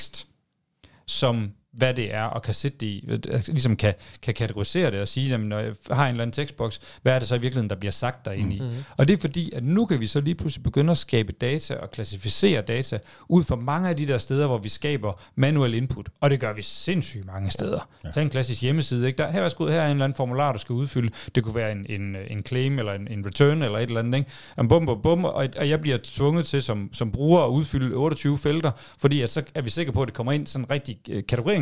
som 1.06 1.54
hvad 1.78 1.94
det 1.94 2.14
er, 2.14 2.22
og 2.22 2.42
kan 2.42 2.54
sætte 2.54 2.78
det 2.78 2.86
i, 2.86 3.04
øh, 3.08 3.42
ligesom 3.46 3.76
kan, 3.76 3.94
kan 4.22 4.34
kategorisere 4.34 4.90
det 4.90 5.00
og 5.00 5.08
sige, 5.08 5.28
jamen, 5.28 5.48
når 5.48 5.58
jeg 5.58 5.74
har 5.90 6.04
en 6.04 6.10
eller 6.10 6.22
anden 6.22 6.32
tekstboks, 6.32 6.80
hvad 7.02 7.12
er 7.12 7.18
det 7.18 7.28
så 7.28 7.34
i 7.34 7.38
virkeligheden, 7.38 7.70
der 7.70 7.76
bliver 7.76 7.92
sagt 7.92 8.24
derinde 8.24 8.56
i? 8.56 8.60
Mm-hmm. 8.60 8.76
Og 8.96 9.08
det 9.08 9.16
er 9.16 9.20
fordi, 9.20 9.52
at 9.52 9.64
nu 9.64 9.86
kan 9.86 10.00
vi 10.00 10.06
så 10.06 10.20
lige 10.20 10.34
pludselig 10.34 10.62
begynde 10.62 10.90
at 10.90 10.98
skabe 10.98 11.32
data 11.32 11.74
og 11.74 11.90
klassificere 11.90 12.62
data 12.62 12.98
ud 13.28 13.44
fra 13.44 13.56
mange 13.56 13.88
af 13.88 13.96
de 13.96 14.06
der 14.06 14.18
steder, 14.18 14.46
hvor 14.46 14.58
vi 14.58 14.68
skaber 14.68 15.22
manuel 15.34 15.74
input, 15.74 16.08
og 16.20 16.30
det 16.30 16.40
gør 16.40 16.52
vi 16.52 16.62
sindssygt 16.62 17.26
mange 17.26 17.50
steder. 17.50 17.88
Ja. 18.04 18.10
Tag 18.10 18.22
en 18.22 18.30
klassisk 18.30 18.62
hjemmeside, 18.62 19.06
ikke? 19.06 19.18
Der, 19.18 19.32
her, 19.32 19.42
er 19.42 19.48
skud, 19.48 19.70
her 19.70 19.80
er 19.80 19.84
en 19.84 19.90
eller 19.90 20.04
anden 20.04 20.16
formular, 20.16 20.52
du 20.52 20.58
skal 20.58 20.72
udfylde, 20.72 21.10
det 21.34 21.44
kunne 21.44 21.54
være 21.54 21.72
en, 21.72 21.86
en, 21.88 22.16
en 22.30 22.42
claim 22.42 22.78
eller 22.78 22.92
en, 22.92 23.08
en 23.08 23.26
return 23.26 23.62
eller 23.62 23.78
et 23.78 23.82
eller 23.82 24.00
andet, 24.00 24.18
ikke? 24.18 24.30
Og 24.56 24.68
bum, 24.68 24.86
bum, 24.86 25.02
bum, 25.02 25.24
og, 25.24 25.48
og 25.58 25.68
jeg 25.68 25.80
bliver 25.80 25.98
tvunget 26.02 26.46
til 26.46 26.62
som, 26.62 26.90
som 26.92 27.12
bruger 27.12 27.40
at 27.40 27.48
udfylde 27.48 27.94
28 27.94 28.38
felter, 28.38 28.70
fordi 28.98 29.20
at 29.20 29.30
så 29.30 29.42
er 29.54 29.62
vi 29.62 29.70
sikre 29.70 29.92
på, 29.92 30.02
at 30.02 30.06
det 30.06 30.14
kommer 30.14 30.32
ind 30.32 30.46
sådan 30.46 30.70
rigtig 30.70 30.98
uh, 31.10 31.18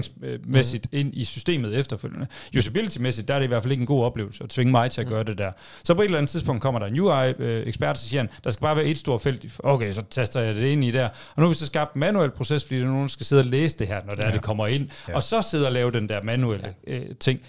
kategorierings 0.08 0.46
udviklingsmæssigt 0.56 0.92
mm. 0.92 0.98
ind 0.98 1.14
i 1.14 1.24
systemet 1.24 1.78
efterfølgende. 1.78 2.26
Usability-mæssigt, 2.56 3.28
der 3.28 3.34
er 3.34 3.38
det 3.38 3.44
i 3.44 3.48
hvert 3.48 3.62
fald 3.62 3.72
ikke 3.72 3.80
en 3.80 3.86
god 3.86 4.04
oplevelse 4.04 4.44
at 4.44 4.50
tvinge 4.50 4.70
mig 4.70 4.90
til 4.90 5.00
at 5.00 5.06
gøre 5.06 5.24
det 5.24 5.38
der. 5.38 5.52
Så 5.84 5.94
på 5.94 6.00
et 6.00 6.04
eller 6.04 6.18
andet 6.18 6.30
tidspunkt 6.30 6.62
kommer 6.62 6.80
der 6.80 6.86
en 6.86 7.00
UI-ekspert, 7.00 7.98
så 7.98 8.08
siger 8.08 8.20
han, 8.20 8.30
der 8.44 8.50
skal 8.50 8.62
bare 8.62 8.76
være 8.76 8.84
et 8.84 8.98
stort 8.98 9.22
felt. 9.22 9.46
Okay, 9.58 9.92
så 9.92 10.02
taster 10.10 10.40
jeg 10.40 10.54
det 10.54 10.66
ind 10.66 10.84
i 10.84 10.90
der. 10.90 11.04
Og 11.08 11.12
nu 11.36 11.42
har 11.42 11.48
vi 11.48 11.54
så 11.54 11.66
skabt 11.66 11.94
en 11.94 12.00
manuel 12.00 12.30
proces, 12.30 12.64
fordi 12.64 12.78
der 12.78 12.84
er 12.84 12.88
nogen, 12.88 13.02
der 13.02 13.08
skal 13.08 13.26
sidde 13.26 13.40
og 13.40 13.46
læse 13.46 13.78
det 13.78 13.86
her, 13.86 14.00
når 14.08 14.14
der 14.14 14.26
ja. 14.26 14.32
det 14.32 14.42
kommer 14.42 14.66
ind. 14.66 14.88
Ja. 15.08 15.14
Og 15.14 15.22
så 15.22 15.42
sidde 15.42 15.66
og 15.66 15.72
lave 15.72 15.90
den 15.90 16.08
der 16.08 16.22
manuelle 16.22 16.74
ja. 16.86 16.98
øh, 16.98 17.06
ting. 17.20 17.40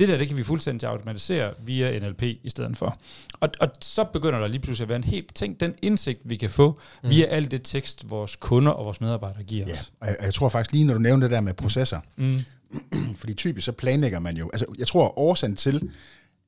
Det 0.00 0.08
der, 0.08 0.18
det 0.18 0.28
kan 0.28 0.36
vi 0.36 0.42
fuldstændig 0.42 0.88
automatisere 0.88 1.54
via 1.64 1.98
NLP 1.98 2.22
i 2.22 2.48
stedet 2.48 2.76
for. 2.76 2.98
Og, 3.40 3.48
og 3.60 3.68
så 3.80 4.04
begynder 4.04 4.38
der 4.38 4.46
lige 4.46 4.60
pludselig 4.60 4.84
at 4.84 4.88
være 4.88 4.96
en 4.96 5.04
helt 5.04 5.34
ting, 5.34 5.60
den 5.60 5.74
indsigt, 5.82 6.20
vi 6.24 6.36
kan 6.36 6.50
få 6.50 6.80
mm. 7.02 7.10
via 7.10 7.24
alt 7.24 7.50
det 7.50 7.60
tekst, 7.64 8.10
vores 8.10 8.36
kunder 8.36 8.72
og 8.72 8.84
vores 8.84 9.00
medarbejdere 9.00 9.42
giver 9.42 9.66
ja. 9.66 9.72
os. 9.72 9.92
Og 10.00 10.06
jeg, 10.06 10.16
jeg 10.22 10.34
tror 10.34 10.48
faktisk 10.48 10.72
lige, 10.72 10.84
når 10.84 10.94
du 10.94 11.00
nævner 11.00 11.26
det 11.26 11.34
der 11.34 11.40
med 11.40 11.54
processer, 11.54 12.00
mm. 12.16 12.38
Fordi 13.20 13.34
typisk 13.34 13.64
så 13.64 13.72
planlægger 13.72 14.18
man 14.18 14.36
jo, 14.36 14.50
altså 14.52 14.66
jeg 14.78 14.86
tror 14.86 15.18
årsagen 15.18 15.56
til, 15.56 15.90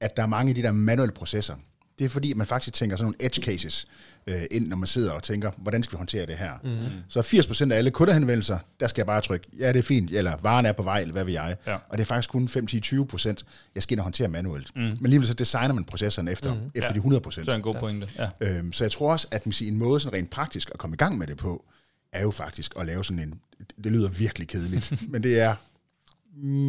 at 0.00 0.16
der 0.16 0.22
er 0.22 0.26
mange 0.26 0.48
af 0.48 0.55
de 0.55 0.62
der 0.62 0.72
manuelle 0.72 1.14
processer, 1.14 1.55
det 1.99 2.05
er 2.05 2.09
fordi, 2.09 2.32
man 2.34 2.47
faktisk 2.47 2.74
tænker 2.74 2.97
sådan 2.97 3.05
nogle 3.05 3.16
edge 3.26 3.43
cases 3.43 3.86
øh, 4.26 4.43
ind, 4.51 4.68
når 4.68 4.76
man 4.76 4.86
sidder 4.86 5.12
og 5.12 5.22
tænker, 5.22 5.51
hvordan 5.57 5.82
skal 5.82 5.93
vi 5.93 5.99
håndtere 5.99 6.26
det 6.26 6.36
her? 6.36 6.53
Mm. 6.64 6.76
Så 7.09 7.20
80% 7.20 7.72
af 7.72 7.76
alle 7.78 7.90
kundehenvendelser, 7.90 8.59
der 8.80 8.86
skal 8.88 9.01
jeg 9.01 9.07
bare 9.07 9.20
trykke, 9.20 9.47
ja, 9.59 9.68
det 9.68 9.78
er 9.78 9.82
fint, 9.82 10.11
eller 10.11 10.36
varen 10.43 10.66
er 10.66 10.72
på 10.72 10.82
vej, 10.82 11.01
eller 11.01 11.12
hvad 11.12 11.24
vil 11.24 11.32
jeg. 11.32 11.57
Ja. 11.66 11.74
Og 11.88 11.99
det 11.99 12.01
er 12.01 12.07
faktisk 12.07 12.30
kun 12.30 12.49
5-10-20%, 12.49 13.34
jeg 13.74 13.82
skal 13.82 13.95
ind 13.95 14.01
og 14.01 14.05
håndtere 14.05 14.28
manuelt. 14.28 14.76
Mm. 14.76 14.82
Men 14.82 14.99
alligevel 15.05 15.28
så 15.28 15.34
designer 15.34 15.72
man 15.74 15.84
processerne 15.84 16.30
efter, 16.32 16.55
mm. 16.55 16.61
efter 16.74 16.90
Ja. 16.95 17.01
de 17.01 17.16
100%. 17.28 17.30
Så 17.45 17.51
er 17.51 17.55
en 17.55 17.62
god 17.62 17.74
pointe. 17.74 18.09
Ja. 18.18 18.30
Øhm, 18.40 18.72
så 18.72 18.84
jeg 18.84 18.93
tror 18.93 19.12
også, 19.12 19.26
at 19.30 19.47
man 19.47 19.53
siger, 19.53 19.72
en 19.72 19.78
måde 19.78 20.01
sådan 20.01 20.18
rent 20.18 20.30
praktisk 20.30 20.70
at 20.74 20.78
komme 20.78 20.95
i 20.95 20.97
gang 20.97 21.18
med 21.18 21.26
det 21.26 21.36
på, 21.36 21.64
er 22.12 22.22
jo 22.22 22.30
faktisk 22.30 22.72
at 22.76 22.86
lave 22.86 23.05
sådan 23.05 23.22
en, 23.22 23.40
det 23.84 23.93
lyder 23.93 24.09
virkelig 24.09 24.49
kedeligt, 24.49 24.93
men 25.12 25.22
det 25.22 25.40
er 25.40 25.55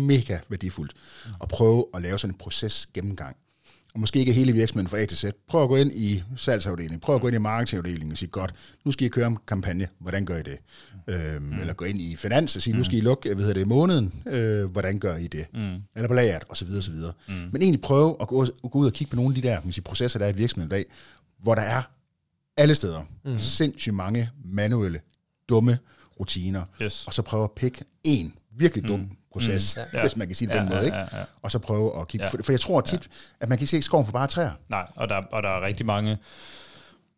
mega 0.07 0.39
værdifuldt 0.49 0.93
at 1.41 1.47
prøve 1.47 1.85
at 1.93 2.01
lave 2.01 2.19
sådan 2.19 2.33
en 2.33 2.37
proces 2.37 2.87
gennemgang. 2.93 3.35
Og 3.93 3.99
måske 3.99 4.19
ikke 4.19 4.33
hele 4.33 4.51
virksomheden 4.51 4.87
fra 4.89 4.97
A 4.99 5.05
til 5.05 5.17
Z. 5.17 5.25
Prøv 5.47 5.63
at 5.63 5.69
gå 5.69 5.75
ind 5.75 5.91
i 5.95 6.23
salgsafdelingen, 6.37 6.99
prøv 6.99 7.15
at 7.15 7.21
gå 7.21 7.27
ind 7.27 7.35
i 7.35 7.39
marketingafdelingen 7.39 8.11
og 8.11 8.17
sige, 8.17 8.29
godt, 8.29 8.53
nu 8.85 8.91
skal 8.91 9.05
I 9.05 9.09
køre 9.09 9.27
en 9.27 9.37
kampagne, 9.47 9.87
hvordan 9.99 10.25
gør 10.25 10.37
I 10.37 10.43
det? 10.43 10.57
Øhm, 11.07 11.43
mm. 11.43 11.59
Eller 11.59 11.73
gå 11.73 11.85
ind 11.85 12.01
i 12.01 12.15
finans 12.15 12.55
og 12.55 12.61
sige, 12.61 12.75
nu 12.77 12.83
skal 12.83 12.97
I 12.97 13.01
lukke, 13.01 13.33
hvad 13.33 13.45
hedder 13.45 13.59
det, 13.59 13.67
måneden, 13.67 14.13
øh, 14.27 14.65
hvordan 14.65 14.99
gør 14.99 15.15
I 15.17 15.27
det? 15.27 15.45
Mm. 15.53 15.75
Eller 15.95 16.07
på 16.07 16.13
lageret, 16.13 16.43
og 16.49 16.57
så 16.57 16.65
videre, 16.65 16.79
og 16.79 16.83
så 16.83 16.91
videre. 16.91 17.13
Mm. 17.27 17.33
Men 17.33 17.61
egentlig 17.61 17.81
prøve 17.81 18.15
at 18.21 18.27
gå, 18.27 18.45
gå 18.71 18.79
ud 18.79 18.85
og 18.85 18.93
kigge 18.93 19.09
på 19.09 19.15
nogle 19.15 19.35
af 19.35 19.41
de 19.41 19.47
der 19.47 19.59
man 19.63 19.73
siger, 19.73 19.83
processer, 19.83 20.19
der 20.19 20.25
er 20.25 20.29
i 20.33 20.35
virksomheden 20.35 20.71
i 20.71 20.75
dag, 20.75 20.85
hvor 21.39 21.55
der 21.55 21.61
er 21.61 21.81
alle 22.57 22.75
steder 22.75 23.01
mm. 23.25 23.39
sindssygt 23.39 23.95
mange 23.95 24.29
manuelle, 24.45 24.99
dumme 25.49 25.77
rutiner, 26.19 26.63
Yes. 26.81 27.07
og 27.07 27.13
så 27.13 27.21
prøve 27.21 27.43
at 27.43 27.51
pikke 27.51 27.83
en 28.03 28.33
virkelig 28.57 28.87
dum 28.87 28.99
mm. 28.99 29.11
proces, 29.31 29.75
mm. 29.77 29.81
Ja. 29.93 30.01
hvis 30.05 30.15
man 30.17 30.27
kan 30.27 30.35
sige 30.35 30.47
det 30.47 30.53
på 30.53 30.57
Ja, 30.57 30.61
den 30.61 30.69
måde, 30.69 30.79
ja, 30.79 30.85
ikke? 30.85 30.97
ja, 30.97 31.19
ja. 31.19 31.23
og 31.41 31.51
så 31.51 31.59
prøve 31.59 32.01
at 32.01 32.07
kigge, 32.07 32.25
Ja. 32.25 32.29
for, 32.31 32.37
for 32.43 32.51
jeg 32.51 32.59
tror 32.59 32.81
tit, 32.81 33.09
at 33.39 33.49
man 33.49 33.57
kan 33.57 33.67
se 33.67 33.81
skoven 33.81 34.05
for 34.05 34.11
bare 34.11 34.27
træer. 34.27 34.51
Nej, 34.69 34.87
og 34.95 35.09
der, 35.09 35.15
og 35.15 35.43
der 35.43 35.49
er 35.49 35.61
rigtig 35.61 35.85
mange 35.85 36.17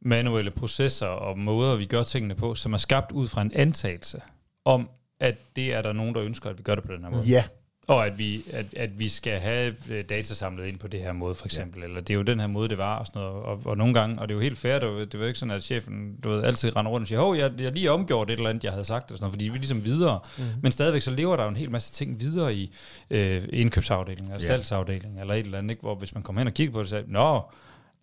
manuelle 0.02 0.52
processer 0.52 1.08
og 1.08 1.40
måder, 1.40 1.76
vi 1.76 1.86
gør 1.86 2.04
tingene 2.04 2.36
på, 2.36 2.56
som 2.56 2.74
er 2.74 2.78
skabt 2.78 3.12
ud 3.12 3.28
fra 3.28 3.42
en 3.42 3.52
antagelse 3.56 4.22
om, 4.66 4.90
at 5.20 5.38
det 5.56 5.74
er 5.74 5.82
der 5.82 5.94
nogen, 5.94 6.16
der 6.16 6.22
ønsker, 6.24 6.50
at 6.50 6.58
vi 6.58 6.64
gør 6.64 6.76
det 6.76 6.84
på 6.84 6.94
den 6.94 7.04
her 7.04 7.10
måde. 7.10 7.24
Ja, 7.24 7.44
Og 7.88 8.06
at 8.06 8.20
vi, 8.20 8.44
at, 8.54 8.66
at 8.76 9.00
vi 9.00 9.08
skal 9.10 9.40
have 9.40 9.76
øh, 9.90 10.04
data 10.10 10.34
samlet 10.34 10.66
ind 10.68 10.78
på 10.80 10.88
det 10.88 11.00
her 11.00 11.14
måde, 11.14 11.36
for 11.36 11.46
eksempel. 11.46 11.80
Ja. 11.80 11.86
Eller 11.86 12.02
det 12.02 12.10
er 12.10 12.14
jo 12.18 12.22
den 12.22 12.40
her 12.40 12.48
måde, 12.48 12.70
det 12.70 12.78
var, 12.78 12.96
og 13.00 13.06
sådan 13.06 13.22
noget. 13.22 13.44
Og, 13.44 13.60
og 13.66 13.78
nogle 13.78 13.94
gange, 13.94 14.20
og 14.22 14.28
det 14.30 14.34
er 14.34 14.38
jo 14.38 14.42
helt 14.42 14.58
fair, 14.58 14.80
det 14.80 14.90
var, 14.90 15.06
det 15.06 15.20
var 15.20 15.26
ikke 15.26 15.40
sådan, 15.40 15.56
at 15.56 15.64
chefen 15.64 16.16
du 16.24 16.30
ved, 16.30 16.44
altid 16.44 16.76
render 16.76 16.92
rundt 16.92 17.04
og 17.04 17.08
siger, 17.08 17.20
hov, 17.20 17.36
jeg, 17.36 17.52
jeg 17.60 17.72
lige 17.72 17.92
omgjort 17.92 18.30
et 18.30 18.34
eller 18.38 18.50
andet, 18.50 18.64
jeg 18.64 18.72
havde 18.72 18.86
sagt, 18.86 19.12
og 19.12 19.18
sådan 19.18 19.24
noget, 19.24 19.34
fordi 19.34 19.46
vi 19.46 19.56
er 19.56 19.60
ligesom 19.60 19.84
videre. 19.84 20.20
Mm. 20.38 20.44
Men 20.62 20.72
stadigvæk 20.72 21.02
så 21.02 21.12
lever 21.12 21.36
der 21.36 21.44
jo 21.44 21.50
en 21.50 21.56
hel 21.56 21.72
masse 21.72 21.94
ting 21.94 22.20
videre 22.20 22.56
i 22.56 22.72
øh, 23.10 23.44
indkøbsafdelingen, 23.54 24.32
eller 24.32 24.44
Ja. 24.44 24.48
salgsafdelingen, 24.48 25.20
eller 25.20 25.34
et 25.34 25.46
eller 25.46 25.58
andet, 25.58 25.70
ikke? 25.70 25.82
hvor 25.82 25.96
hvis 25.96 26.14
man 26.14 26.24
kommer 26.24 26.40
hen 26.40 26.48
og 26.48 26.54
kigger 26.54 26.74
på 26.74 26.80
det, 26.80 26.90
så 26.90 26.96
siger, 26.96 27.04
nå, 27.08 27.42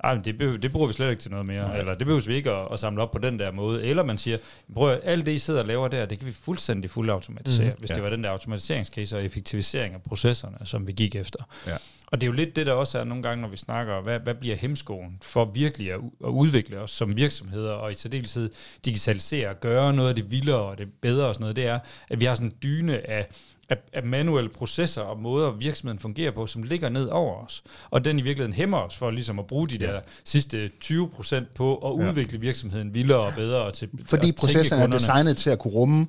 ej, 0.05 0.15
men 0.15 0.25
det, 0.25 0.39
behøver, 0.39 0.59
det 0.59 0.73
bruger 0.73 0.87
vi 0.87 0.93
slet 0.93 1.11
ikke 1.11 1.23
til 1.23 1.31
noget 1.31 1.47
mere, 1.47 1.69
Nej. 1.69 1.79
eller 1.79 1.95
det 1.95 2.07
behøver 2.07 2.27
vi 2.27 2.35
ikke 2.35 2.51
at, 2.51 2.69
at 2.73 2.79
samle 2.79 3.03
op 3.03 3.11
på 3.11 3.19
den 3.19 3.39
der 3.39 3.51
måde. 3.53 3.85
Eller 3.85 4.03
man 4.03 4.19
siger, 4.19 4.39
prøv 4.75 4.93
at 4.93 5.01
alt 5.05 5.27
det, 5.27 5.33
I 5.33 5.39
sidder 5.39 5.61
og 5.61 5.67
laver 5.67 5.89
der, 5.89 6.07
det 6.07 6.19
kan 6.19 6.29
vi 6.29 6.33
fuldstændig 6.33 6.91
fuldautomatisere, 6.91 7.69
mm. 7.69 7.73
hvis 7.79 7.91
Ja. 7.91 7.95
det 7.95 8.03
var 8.03 8.11
den 8.11 8.25
der 8.25 8.31
automatiseringscase 8.31 9.17
og 9.17 9.25
effektivisering 9.25 9.95
af 9.95 10.03
processerne, 10.03 10.57
som 10.65 10.87
vi 10.87 10.93
gik 10.93 11.17
efter. 11.17 11.45
Ja. 11.67 11.77
Og 12.07 12.21
det 12.21 12.27
er 12.27 12.31
jo 12.31 12.33
lidt 12.37 12.57
det, 12.57 12.67
der 12.67 12.73
også 12.73 12.99
er 12.99 13.05
nogle 13.05 13.23
gange, 13.23 13.43
når 13.43 13.49
vi 13.49 13.57
snakker, 13.57 14.01
hvad, 14.01 14.19
hvad 14.21 14.35
bliver 14.35 14.57
hemskoen 14.57 15.19
for 15.23 15.45
virkelig 15.45 15.93
at, 15.93 16.01
at 16.25 16.29
udvikle 16.29 16.79
os 16.81 16.91
som 16.91 17.17
virksomheder, 17.17 17.73
og 17.73 17.93
i 17.93 17.95
særdeleshed 17.95 18.51
digitalisere 18.85 19.49
og 19.49 19.61
gøre 19.61 19.93
noget 19.93 20.09
af 20.09 20.15
det 20.15 20.31
vildere 20.31 20.57
og 20.57 20.79
det 20.79 20.89
bedre 20.93 21.27
og 21.27 21.35
sådan 21.35 21.43
noget, 21.43 21.57
det 21.57 21.67
er, 21.67 21.79
at 22.09 22.21
vi 22.21 22.25
har 22.25 22.35
sådan 22.35 22.49
en 22.49 22.55
dyne 22.63 23.11
af, 23.11 23.27
af, 23.73 23.77
af 23.93 24.03
manuelle 24.03 24.51
processer 24.51 25.03
og 25.03 25.21
måder, 25.21 25.51
virksomheden 25.51 25.99
fungerer 25.99 26.31
på, 26.31 26.47
som 26.47 26.63
ligger 26.63 26.89
ned 26.89 27.07
over 27.09 27.45
os. 27.45 27.63
Og 27.91 28.05
den 28.05 28.19
i 28.19 28.23
virkeligheden 28.23 28.53
hæmmer 28.53 28.79
os 28.79 28.97
for 28.97 29.11
ligesom 29.11 29.39
at 29.39 29.47
bruge 29.47 29.69
de 29.69 29.77
Ja. 29.81 29.87
der 29.87 30.01
sidste 30.25 30.69
20 30.81 31.09
procent 31.09 31.55
på 31.55 31.77
at 31.77 32.05
Ja. 32.05 32.09
udvikle 32.11 32.41
virksomheden 32.41 32.95
vildere 32.95 33.19
og 33.21 33.33
bedre. 33.37 33.59
Og 33.63 33.75
til, 33.75 33.89
fordi 34.05 34.33
processen 34.33 34.81
er 34.81 34.87
designet 34.87 35.37
til 35.37 35.51
at 35.51 35.59
kunne 35.59 35.75
rumme 35.75 36.07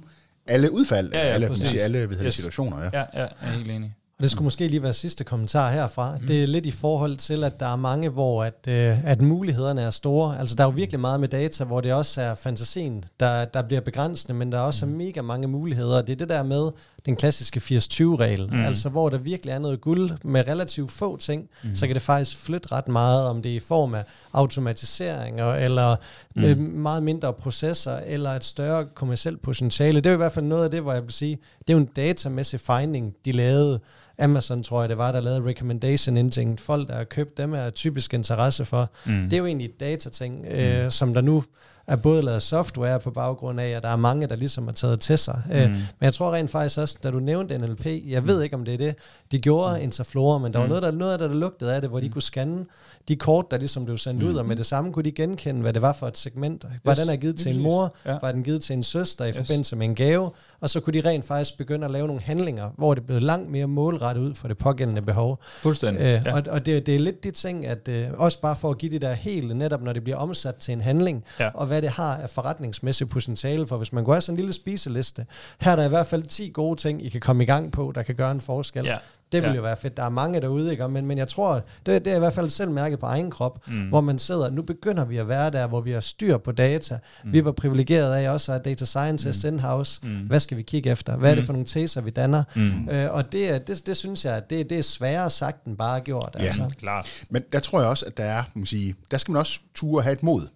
alle 0.47 0.71
udfald, 0.71 1.13
Ja, 1.13 1.19
ja, 1.19 1.25
alle, 1.33 1.47
præcis. 1.47 1.73
alle 1.81 2.05
hvad 2.05 2.17
hedder, 2.17 2.31
situationer. 2.31 2.79
Ja. 2.83 2.89
Ja, 2.93 2.99
ja, 3.13 3.19
jeg 3.19 3.29
er 3.41 3.51
helt 3.51 3.71
enig. 3.71 3.95
Og 4.17 4.23
det 4.23 4.31
skulle 4.31 4.43
måske 4.43 4.67
lige 4.67 4.83
være 4.83 4.93
sidste 4.93 5.23
kommentar 5.23 5.71
herfra. 5.71 6.17
Mm. 6.17 6.27
Det 6.27 6.43
er 6.43 6.47
lidt 6.47 6.65
i 6.65 6.71
forhold 6.71 7.17
til, 7.17 7.43
at 7.43 7.59
der 7.59 7.65
er 7.65 7.75
mange, 7.75 8.09
hvor 8.09 8.43
at, 8.43 8.67
øh, 8.67 9.05
at 9.05 9.21
mulighederne 9.21 9.81
er 9.81 9.89
store. 9.89 10.39
Altså 10.39 10.55
der 10.55 10.63
er 10.63 10.67
jo 10.67 10.73
virkelig 10.75 10.99
meget 10.99 11.19
med 11.19 11.27
data, 11.27 11.63
hvor 11.63 11.81
det 11.81 11.93
også 11.93 12.21
er 12.21 12.35
fantasien, 12.35 13.03
der, 13.19 13.45
der 13.45 13.61
bliver 13.61 13.81
begrænsende, 13.81 14.33
men 14.33 14.51
der 14.51 14.57
er 14.57 14.61
også 14.61 14.85
mm. 14.85 14.91
mega 14.91 15.21
mange 15.21 15.47
muligheder. 15.47 16.01
Det 16.01 16.13
er 16.13 16.15
det 16.15 16.29
der 16.29 16.43
med 16.43 16.71
den 17.05 17.15
klassiske 17.15 17.59
80-20-regel, 17.59 18.49
mm. 18.51 18.59
altså 18.59 18.89
hvor 18.89 19.09
der 19.09 19.17
virkelig 19.17 19.51
er 19.51 19.59
noget 19.59 19.81
guld 19.81 20.11
med 20.23 20.47
relativt 20.47 20.91
få 20.91 21.17
ting, 21.17 21.49
mm. 21.63 21.75
så 21.75 21.87
kan 21.87 21.93
det 21.93 22.01
faktisk 22.01 22.37
flytte 22.37 22.71
ret 22.71 22.87
meget, 22.87 23.27
om 23.27 23.41
det 23.41 23.51
er 23.51 23.55
i 23.55 23.59
form 23.59 23.93
af 23.93 24.03
automatiseringer, 24.33 25.53
eller 25.53 25.95
mm. 26.35 26.43
øh, 26.43 26.57
meget 26.57 27.03
mindre 27.03 27.33
processer, 27.33 27.97
eller 27.97 28.29
et 28.29 28.43
større 28.43 28.85
kommersielt 28.95 29.41
potentiale. 29.41 29.95
Det 29.95 30.05
er 30.05 30.09
jo 30.09 30.15
i 30.15 30.17
hvert 30.17 30.31
fald 30.31 30.45
noget 30.45 30.63
af 30.63 30.71
det, 30.71 30.81
hvor 30.81 30.93
jeg 30.93 31.03
vil 31.03 31.11
sige, 31.11 31.37
det 31.67 31.73
er 31.73 31.77
jo 31.77 31.79
en 31.79 31.89
datamæssig 31.95 32.59
finding, 32.59 33.15
de 33.25 33.31
lavede. 33.31 33.79
Amazon, 34.19 34.63
tror 34.63 34.81
jeg 34.81 34.89
det 34.89 34.97
var, 34.97 35.11
der 35.11 35.19
lavede 35.19 35.45
recommendation 35.45 36.17
engine. 36.17 36.57
Folk, 36.57 36.87
der 36.87 36.95
har 36.95 37.03
købt 37.03 37.37
dem, 37.37 37.53
er 37.53 37.69
typisk 37.69 38.13
interesse 38.13 38.65
for. 38.65 38.91
Mm. 39.05 39.23
Det 39.23 39.33
er 39.33 39.37
jo 39.37 39.45
egentlig 39.45 39.65
et 39.65 39.79
datating, 39.79 40.45
øh, 40.45 40.91
som 40.91 41.13
der 41.13 41.21
nu 41.21 41.43
er 41.87 41.95
både 41.95 42.21
lavet 42.21 42.41
software 42.41 42.99
på 42.99 43.11
baggrund 43.11 43.59
af, 43.59 43.69
at 43.69 43.83
der 43.83 43.89
er 43.89 43.95
mange, 43.95 44.27
der 44.27 44.35
ligesom 44.35 44.65
har 44.65 44.71
taget 44.73 44.99
til 44.99 45.17
sig. 45.17 45.41
Mm. 45.49 45.55
Øh, 45.55 45.69
men 45.69 45.79
jeg 46.01 46.13
tror 46.13 46.33
rent 46.33 46.49
faktisk 46.49 46.77
også, 46.79 46.97
da 47.03 47.11
du 47.11 47.19
nævnte 47.19 47.57
NLP, 47.57 47.85
jeg 48.07 48.27
ved 48.27 48.41
ikke, 48.43 48.55
om 48.55 48.65
det 48.65 48.73
er 48.73 48.77
det, 48.77 48.95
de 49.31 49.39
gjorde 49.39 49.77
mm. 49.77 49.83
Interflora, 49.83 50.37
men 50.37 50.53
der 50.53 50.59
var 50.59 50.67
noget, 50.67 50.83
der, 50.83 50.91
noget 50.91 51.19
det, 51.19 51.29
der 51.29 51.35
lugtede 51.35 51.75
af 51.75 51.81
det, 51.81 51.89
hvor 51.89 51.99
de 51.99 52.09
kunne 52.09 52.21
scanne 52.21 52.65
de 53.07 53.15
kort, 53.15 53.51
der 53.51 53.57
ligesom 53.57 53.85
blev 53.85 53.97
sendt 53.97 54.23
mm. 54.23 54.29
ud, 54.29 54.35
og 54.35 54.45
med 54.45 54.55
det 54.55 54.65
samme 54.65 54.93
kunne 54.93 55.03
de 55.05 55.11
genkende, 55.11 55.61
hvad 55.61 55.73
det 55.73 55.81
var 55.81 55.93
for 55.93 56.07
et 56.07 56.17
segment. 56.17 56.65
Var 56.83 56.91
Yes, 56.91 56.99
den 56.99 57.09
er 57.09 57.15
givet 57.15 57.35
til 57.37 57.55
en 57.55 57.61
mor, 57.63 57.95
Ja. 58.05 58.17
var 58.21 58.31
den 58.31 58.43
givet 58.43 58.61
til 58.61 58.73
en 58.73 58.83
søster 58.83 59.25
i 59.25 59.29
Yes. 59.29 59.37
forbindelse 59.37 59.75
med 59.75 59.85
en 59.87 59.95
gave, 59.95 60.29
og 60.61 60.69
så 60.69 60.79
kunne 60.79 61.01
de 61.01 61.09
rent 61.09 61.25
faktisk 61.25 61.57
begynde 61.57 61.85
at 61.85 61.91
lave 61.91 62.07
nogle 62.07 62.21
handlinger, 62.21 62.69
hvor 62.77 62.93
det 62.93 63.05
blev 63.05 63.21
langt 63.21 63.51
mere 63.51 63.67
målrettet 63.67 64.21
ud 64.21 64.35
for 64.35 64.47
det 64.47 64.57
pågældende 64.57 65.01
behov. 65.01 65.39
Fuldstændig. 65.61 66.01
Øh, 66.01 66.21
ja. 66.25 66.35
Og, 66.35 66.43
og 66.49 66.65
det, 66.65 66.85
det 66.85 66.95
er 66.95 66.99
lidt 66.99 67.23
de 67.23 67.31
ting, 67.31 67.65
at 67.65 67.87
øh, 67.87 68.05
også 68.17 68.41
bare 68.41 68.55
for 68.55 68.71
at 68.71 68.77
give 68.77 68.91
det 68.91 69.01
der 69.01 69.13
helt, 69.13 69.55
netop 69.55 69.81
når 69.81 69.93
det 69.93 70.03
bliver 70.03 70.17
omsat 70.17 70.55
til 70.55 70.71
en 70.71 70.81
handling, 70.81 71.23
Ja. 71.39 71.49
og 71.53 71.69
hvad 71.73 71.81
det 71.81 71.89
har 71.89 72.15
af 72.17 72.29
forretningsmæssigt 72.29 73.09
potentiale 73.09 73.67
for, 73.67 73.77
hvis 73.77 73.93
man 73.93 74.03
går 74.03 74.15
af 74.15 74.23
sådan 74.23 74.33
en 74.33 74.37
lille 74.37 74.53
spiseliste, 74.53 75.25
her 75.59 75.71
er 75.71 75.75
der 75.75 75.85
i 75.85 75.89
hvert 75.89 76.07
fald 76.07 76.23
10 76.23 76.49
gode 76.53 76.79
ting, 76.79 77.05
I 77.05 77.09
kan 77.09 77.21
komme 77.21 77.43
i 77.43 77.45
gang 77.45 77.71
på, 77.71 77.91
der 77.95 78.03
kan 78.03 78.15
gøre 78.15 78.31
en 78.31 78.41
forskel. 78.41 78.85
Ja. 78.85 78.97
Det 79.31 79.41
vil 79.41 79.49
Ja. 79.49 79.55
jo 79.55 79.61
være 79.61 79.77
fedt. 79.77 79.97
Der 79.97 80.03
er 80.03 80.09
mange 80.09 80.41
derude, 80.41 80.71
ikke? 80.71 80.87
Men, 80.87 81.05
men 81.05 81.17
jeg 81.17 81.27
tror, 81.27 81.61
det, 81.85 82.05
det 82.05 82.11
er 82.13 82.15
i 82.15 82.19
hvert 82.19 82.33
fald 82.33 82.49
selv 82.49 82.71
mærket 82.71 82.99
på 82.99 83.05
egen 83.05 83.31
krop, 83.31 83.67
mm. 83.67 83.81
hvor 83.89 84.01
man 84.01 84.19
sidder, 84.19 84.49
nu 84.49 84.61
begynder 84.61 85.05
vi 85.05 85.17
at 85.17 85.27
være 85.27 85.49
der, 85.51 85.67
hvor 85.67 85.81
vi 85.81 85.91
har 85.91 85.99
styr 85.99 86.37
på 86.37 86.51
data. 86.51 86.99
Mm. 87.23 87.33
Vi 87.33 87.45
var 87.45 87.51
privilegeret 87.51 88.13
af 88.15 88.29
også 88.29 88.51
at 88.51 88.55
have 88.55 88.63
data 88.75 88.85
scientist 88.85 89.43
mm. 89.43 89.47
in-house. 89.53 89.99
Mm. 90.03 90.09
Hvad 90.19 90.39
skal 90.39 90.57
vi 90.57 90.61
kigge 90.61 90.89
efter? 90.91 91.17
Hvad 91.17 91.31
er 91.31 91.35
det 91.35 91.45
for 91.45 91.53
nogle 91.53 91.65
teser, 91.67 92.01
vi 92.01 92.09
danner? 92.09 92.43
Mm. 92.55 92.89
Øh, 92.89 93.13
og 93.13 93.31
det, 93.31 93.49
er- 93.49 93.57
det, 93.59 93.87
det 93.87 93.97
synes 93.97 94.25
jeg, 94.25 94.49
det, 94.49 94.69
det 94.69 94.77
er 94.77 94.83
sværere 94.83 95.29
sagt 95.29 95.63
end 95.65 95.77
bare 95.77 96.01
gjort. 96.01 96.35
Ja. 96.39 96.43
Altså. 96.43 96.69
Klart. 96.79 97.23
Men 97.29 97.43
der 97.51 97.59
tror 97.59 97.79
jeg 97.79 97.89
også, 97.89 98.05
at 98.05 98.17
der 98.17 98.23
er, 98.25 98.43
man 98.53 98.65
sige, 98.65 98.95
der 99.11 99.17
skal 99.17 99.31
man 99.31 99.39
også 99.39 99.59
ture 99.75 100.03
have 100.03 100.13
et 100.13 100.23
mod 100.23 100.47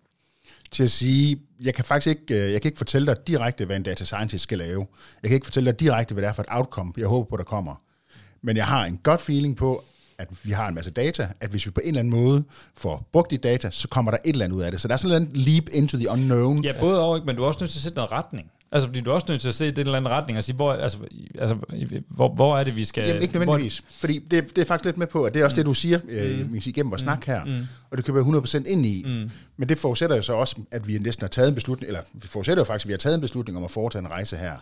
til 0.71 0.83
at 0.83 0.91
sige, 0.91 1.39
jeg 1.63 1.73
kan 1.73 1.85
faktisk 1.85 2.07
ikke, 2.07 2.35
øh, 2.35 2.53
jeg 2.53 2.61
kan 2.61 2.69
ikke 2.69 2.77
fortælle 2.77 3.07
dig 3.07 3.27
direkte, 3.27 3.65
hvad 3.65 3.75
en 3.75 3.83
data 3.83 4.03
scientist 4.03 4.43
skal 4.43 4.57
lave. 4.57 4.87
Jeg 5.23 5.29
kan 5.29 5.35
ikke 5.35 5.45
fortælle 5.45 5.71
dig 5.71 5.79
direkte, 5.79 6.13
hvad 6.13 6.21
det 6.21 6.29
er 6.29 6.33
for 6.33 6.41
et 6.41 6.49
outcome, 6.51 6.93
jeg 6.97 7.07
håber 7.07 7.29
på, 7.29 7.37
der 7.37 7.43
kommer. 7.43 7.75
Men 8.41 8.57
jeg 8.57 8.65
har 8.65 8.85
en 8.85 8.97
godt 9.03 9.21
feeling 9.21 9.57
på, 9.57 9.83
at 10.17 10.27
vi 10.43 10.51
har 10.51 10.67
en 10.67 10.75
masse 10.75 10.91
data, 10.91 11.27
at 11.39 11.49
hvis 11.49 11.65
vi 11.65 11.71
på 11.71 11.81
en 11.83 11.87
eller 11.87 11.99
anden 11.99 12.13
måde 12.13 12.43
får 12.75 13.09
brugt 13.11 13.31
de 13.31 13.37
data, 13.37 13.69
så 13.71 13.87
kommer 13.87 14.11
der 14.11 14.17
et 14.25 14.31
eller 14.33 14.45
andet 14.45 14.57
ud 14.57 14.61
af 14.61 14.71
det. 14.71 14.81
Så 14.81 14.87
der 14.87 14.93
er 14.93 14.97
sådan 14.97 15.21
en 15.21 15.31
leap 15.33 15.63
into 15.73 15.97
the 15.97 16.09
unknown. 16.09 16.63
Ja, 16.63 16.73
både 16.79 17.05
og, 17.05 17.17
ikke? 17.17 17.25
men 17.25 17.35
du 17.35 17.43
er 17.43 17.47
også 17.47 17.59
nødt 17.61 17.71
til 17.71 17.79
at 17.79 17.83
sætte 17.83 17.95
noget 17.95 18.11
retning. 18.11 18.51
Altså, 18.71 18.89
fordi 18.89 19.01
du 19.01 19.09
er 19.09 19.13
også 19.13 19.25
nødt 19.29 19.41
til 19.41 19.47
at 19.47 19.55
se 19.55 19.71
den 19.71 19.79
eller 19.79 19.97
anden 19.97 20.11
retning 20.11 20.37
og 20.37 20.43
sige, 20.43 20.55
hvor, 20.55 20.73
altså, 20.73 20.97
altså, 21.39 21.55
hvor, 22.09 22.33
hvor 22.33 22.57
er 22.57 22.63
det, 22.63 22.75
vi 22.75 22.85
skal... 22.85 23.07
Jamen, 23.07 23.21
ikke 23.21 23.33
nødvendigvis. 23.33 23.83
Fordi 23.89 24.19
det, 24.19 24.55
det 24.55 24.61
er 24.61 24.65
faktisk 24.65 24.85
lidt 24.85 24.97
med 24.97 25.07
på, 25.07 25.23
at 25.23 25.33
det 25.33 25.39
er 25.39 25.43
også 25.45 25.55
mm. 25.55 25.57
det, 25.57 25.65
du 25.65 25.73
siger 25.73 25.99
øh, 26.09 26.49
mm. 26.49 26.55
igennem 26.55 26.91
vores 26.91 27.01
mm. 27.01 27.05
snak 27.05 27.25
her. 27.25 27.45
Mm. 27.45 27.67
Og 27.91 27.97
det 27.97 28.05
kan 28.05 28.15
være 28.15 28.23
100% 28.23 28.63
ind 28.65 28.85
i. 28.85 29.03
Mm. 29.07 29.31
Men 29.57 29.69
det 29.69 29.77
forudsætter 29.77 30.15
jo 30.15 30.21
så 30.21 30.33
også, 30.33 30.55
at 30.71 30.87
vi 30.87 30.97
næsten 30.97 31.23
har 31.23 31.29
taget 31.29 31.49
en 31.49 31.55
beslutning, 31.55 31.87
eller 31.87 32.01
vi 32.13 32.27
forudsætter 32.27 32.61
jo 32.61 32.65
faktisk, 32.65 32.85
at 32.85 32.87
vi 32.87 32.93
har 32.93 32.97
taget 32.97 33.15
en 33.15 33.21
beslutning 33.21 33.57
om 33.57 33.63
at 33.63 33.71
foretage 33.71 33.99
en 34.05 34.11
rejse 34.11 34.37
her. 34.37 34.53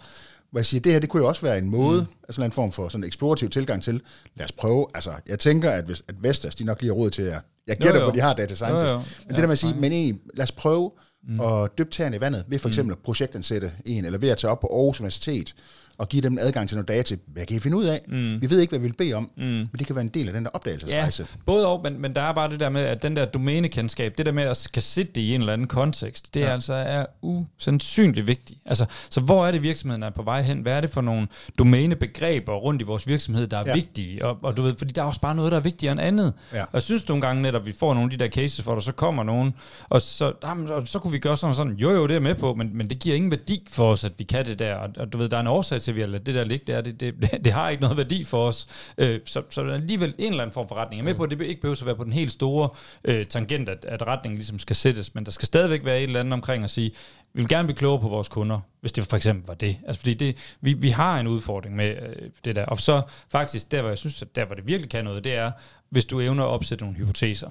Hvor 0.52 0.60
jeg 0.60 0.66
siger, 0.66 0.82
det 0.82 0.92
her, 0.92 1.00
det 1.00 1.10
kunne 1.10 1.24
jo 1.24 1.28
også 1.28 1.42
være 1.42 1.58
en 1.58 1.70
måde, 1.70 2.02
mm. 2.02 2.08
altså 2.28 2.44
en 2.44 2.52
form 2.52 2.72
for 2.72 2.90
sådan 2.90 3.04
en 3.04 3.08
eksplorativ 3.08 3.50
tilgang 3.50 3.84
til, 3.84 4.02
lad 4.36 4.46
os 4.46 4.52
prøve, 4.52 4.88
altså 4.94 5.12
jeg 5.28 5.40
tænker, 5.40 5.72
at, 5.72 5.84
hvis, 5.86 6.04
at 6.08 6.16
Vestas, 6.20 6.56
de 6.56 6.64
nok 6.64 6.82
lige 6.82 6.90
har 6.90 6.96
råd 6.96 7.10
til 7.10 7.22
at, 7.22 7.42
jeg 7.68 7.78
gætter 7.78 8.00
jo. 8.00 8.06
på, 8.06 8.10
at 8.10 8.16
de 8.16 8.22
har 8.22 8.34
data 8.34 8.56
scientist, 8.56 8.86
Jo, 8.86 8.92
jo. 8.92 8.98
men 8.98 9.30
det 9.30 9.38
der 9.38 9.42
med 9.42 9.52
at 9.52 9.60
sige, 9.60 9.74
men 9.74 9.92
egentlig, 9.92 10.22
lad 10.34 10.44
os 10.44 10.52
prøve 10.52 10.92
mm. 11.28 11.40
at 11.40 11.78
dyppe 11.78 11.92
tæerne 11.92 12.16
i 12.16 12.22
vandet, 12.22 12.46
ved 12.48 12.60
for 12.60 12.68
eksempel 12.68 12.92
at 12.92 13.00
projektansætte 13.00 13.72
en, 13.86 14.06
eller 14.06 14.20
ved 14.20 14.30
at 14.30 14.38
tage 14.38 14.52
op 14.52 14.60
på 14.60 14.68
Aarhus 14.68 15.00
Universitet, 15.00 15.56
og 15.98 16.10
give 16.10 16.22
dem 16.22 16.38
adgang 16.42 16.70
til 16.70 16.78
noget 16.78 16.88
data. 16.88 17.16
Hvad 17.28 17.46
kan 17.46 17.58
I 17.58 17.60
finde 17.60 17.78
ud 17.78 17.86
af? 17.86 18.02
Mm. 18.08 18.42
Vi 18.42 18.50
ved 18.50 18.60
ikke, 18.60 18.72
hvad 18.72 18.80
vi 18.80 18.86
vil 18.86 18.94
bede 18.94 19.14
om, 19.14 19.32
mm. 19.38 19.44
men 19.44 19.70
det 19.80 19.88
kan 19.88 19.96
være 19.96 20.04
en 20.04 20.10
del 20.10 20.28
af 20.28 20.34
den 20.34 20.44
der 20.44 20.50
opdagelsesrejse. 20.50 21.28
Ja, 21.32 21.40
både 21.46 21.68
og, 21.68 21.82
men, 21.84 22.02
men 22.02 22.16
der 22.16 22.22
er 22.22 22.34
bare 22.34 22.50
det 22.50 22.60
der 22.60 22.70
med, 22.70 22.82
at 22.82 23.04
den 23.04 23.16
der 23.16 23.26
domænekendskab, 23.26 24.18
det 24.18 24.26
der 24.26 24.32
med 24.32 24.44
at 24.44 24.68
kan 24.74 24.82
sætte 24.82 25.12
det 25.16 25.22
i 25.22 25.36
en 25.36 25.42
eller 25.42 25.54
anden 25.54 25.68
kontekst, 25.68 26.34
det 26.34 26.40
ja. 26.40 26.54
altså 26.54 26.74
er 26.74 27.06
usandsynligt 27.22 28.28
vigtigt. 28.28 28.60
Altså, 28.66 28.86
så 29.10 29.22
hvor 29.22 29.48
er 29.48 29.52
det 29.52 29.62
virksomheden 29.62 30.04
er 30.04 30.10
på 30.10 30.24
vej 30.24 30.42
hen? 30.42 30.62
Hvad 30.62 30.74
er 30.74 30.82
det 30.82 30.90
for 30.90 31.02
nogle 31.02 31.28
domænebegreber 31.58 32.54
rundt 32.54 32.82
i 32.82 32.86
vores 32.86 33.08
virksomhed, 33.08 33.48
der 33.48 33.58
er 33.58 33.64
ja. 33.68 33.74
vigtige? 33.74 34.26
Og, 34.26 34.38
og 34.42 34.58
du 34.58 34.62
ved, 34.62 34.76
fordi 34.78 34.94
der 34.94 35.02
er 35.02 35.06
også 35.06 35.22
bare 35.22 35.36
noget, 35.36 35.52
der 35.52 35.58
er 35.58 35.62
vigtigere 35.62 35.92
end 35.92 36.02
andet. 36.02 36.34
Ja. 36.54 36.62
Og 36.62 36.70
jeg 36.74 36.82
synes 36.82 37.08
nogle 37.08 37.22
gange 37.22 37.42
netop, 37.42 37.62
at 37.62 37.66
vi 37.66 37.74
får 37.80 37.94
nogle 37.94 38.12
af 38.14 38.18
de 38.18 38.24
der 38.24 38.32
cases, 38.32 38.58
hvor 38.58 38.74
der 38.74 38.82
så 38.82 38.92
kommer 38.92 39.24
nogen, 39.24 39.54
og 39.90 40.02
så, 40.02 40.34
jamen, 40.44 40.68
så, 40.68 40.82
så 40.86 41.00
kunne 41.00 41.12
vi 41.12 41.20
gøre 41.20 41.38
sådan 41.38 41.50
og 41.50 41.56
sådan. 41.56 41.74
Jo, 41.74 41.92
jo, 41.92 42.08
det 42.08 42.16
er 42.16 42.20
med 42.20 42.36
på, 42.36 42.54
men, 42.54 42.78
men 42.78 42.90
det 42.90 43.00
giver 43.00 43.16
ingen 43.16 43.32
værdi 43.32 43.68
for 43.72 43.92
os, 43.92 44.04
at 44.04 44.12
vi 44.18 44.24
kan 44.24 44.46
det 44.46 44.60
der. 44.60 44.76
Og, 44.76 44.90
og 44.98 45.14
du 45.14 45.18
ved, 45.18 45.30
der 45.30 45.38
er 45.38 45.42
en 45.42 45.48
årsag 45.48 45.82
til, 45.86 45.92
at 45.92 45.96
vi 45.96 46.02
har 46.02 46.08
ladet 46.08 46.26
det 46.26 46.36
der 46.36 46.44
ligge 46.44 46.74
der. 46.74 46.82
Det, 46.82 47.00
det, 47.00 47.16
det, 47.22 47.32
det 47.46 47.54
har 47.54 47.70
ikke 47.70 47.82
noget 47.82 47.98
værdi 47.98 48.24
for 48.24 48.48
os. 48.48 48.68
Øh, 48.98 49.20
så, 49.26 49.42
så 49.50 49.62
alligevel 49.62 50.16
en 50.18 50.32
eller 50.32 50.44
anden 50.44 50.54
form 50.54 50.68
for 50.68 50.76
retning. 50.76 50.98
Jeg 50.98 51.04
er 51.04 51.14
med 51.14 51.16
på, 51.16 51.24
at 51.24 51.30
det 51.30 51.42
ikke 51.42 51.62
behøver 51.62 51.82
at 51.82 51.86
være 51.86 51.96
på 51.96 52.04
den 52.04 52.14
helt 52.14 52.32
store 52.32 52.70
øh, 53.04 53.26
tangent, 53.26 53.70
at, 53.70 53.86
at 53.86 54.08
retningen 54.08 54.38
ligesom 54.38 54.60
skal 54.60 54.76
sættes, 54.76 55.16
men 55.16 55.26
der 55.26 55.32
skal 55.32 55.46
stadigvæk 55.46 55.86
være 55.86 55.98
et 55.98 56.04
eller 56.04 56.20
andet 56.20 56.34
omkring 56.34 56.64
at 56.64 56.70
sige, 56.70 56.92
vi 57.34 57.42
vil 57.42 57.50
gerne 57.50 57.68
blive 57.68 57.78
klogere 57.78 58.02
på 58.02 58.08
vores 58.08 58.28
kunder, 58.28 58.60
hvis 58.82 58.92
det 58.92 59.08
for 59.08 59.18
eksempel 59.18 59.48
var 59.48 59.54
det. 59.54 59.78
Altså 59.88 60.00
fordi 60.00 60.14
det, 60.14 60.56
vi, 60.62 60.74
vi 60.74 60.90
har 60.90 61.20
en 61.20 61.28
udfordring 61.28 61.76
med 61.76 61.96
øh, 62.02 62.30
det 62.46 62.56
der. 62.56 62.66
Og 62.66 62.80
så 62.80 63.02
faktisk, 63.30 63.72
der 63.72 63.82
hvor 63.82 63.90
jeg 63.90 63.98
synes, 63.98 64.22
at 64.22 64.36
der 64.36 64.46
hvor 64.46 64.56
det 64.56 64.68
virkelig 64.68 64.90
kan 64.90 65.04
noget, 65.04 65.24
det 65.24 65.34
er, 65.34 65.52
hvis 65.90 66.06
du 66.06 66.20
evner 66.20 66.44
at 66.44 66.50
opsætte 66.50 66.84
nogle 66.84 66.98
hypoteser. 66.98 67.50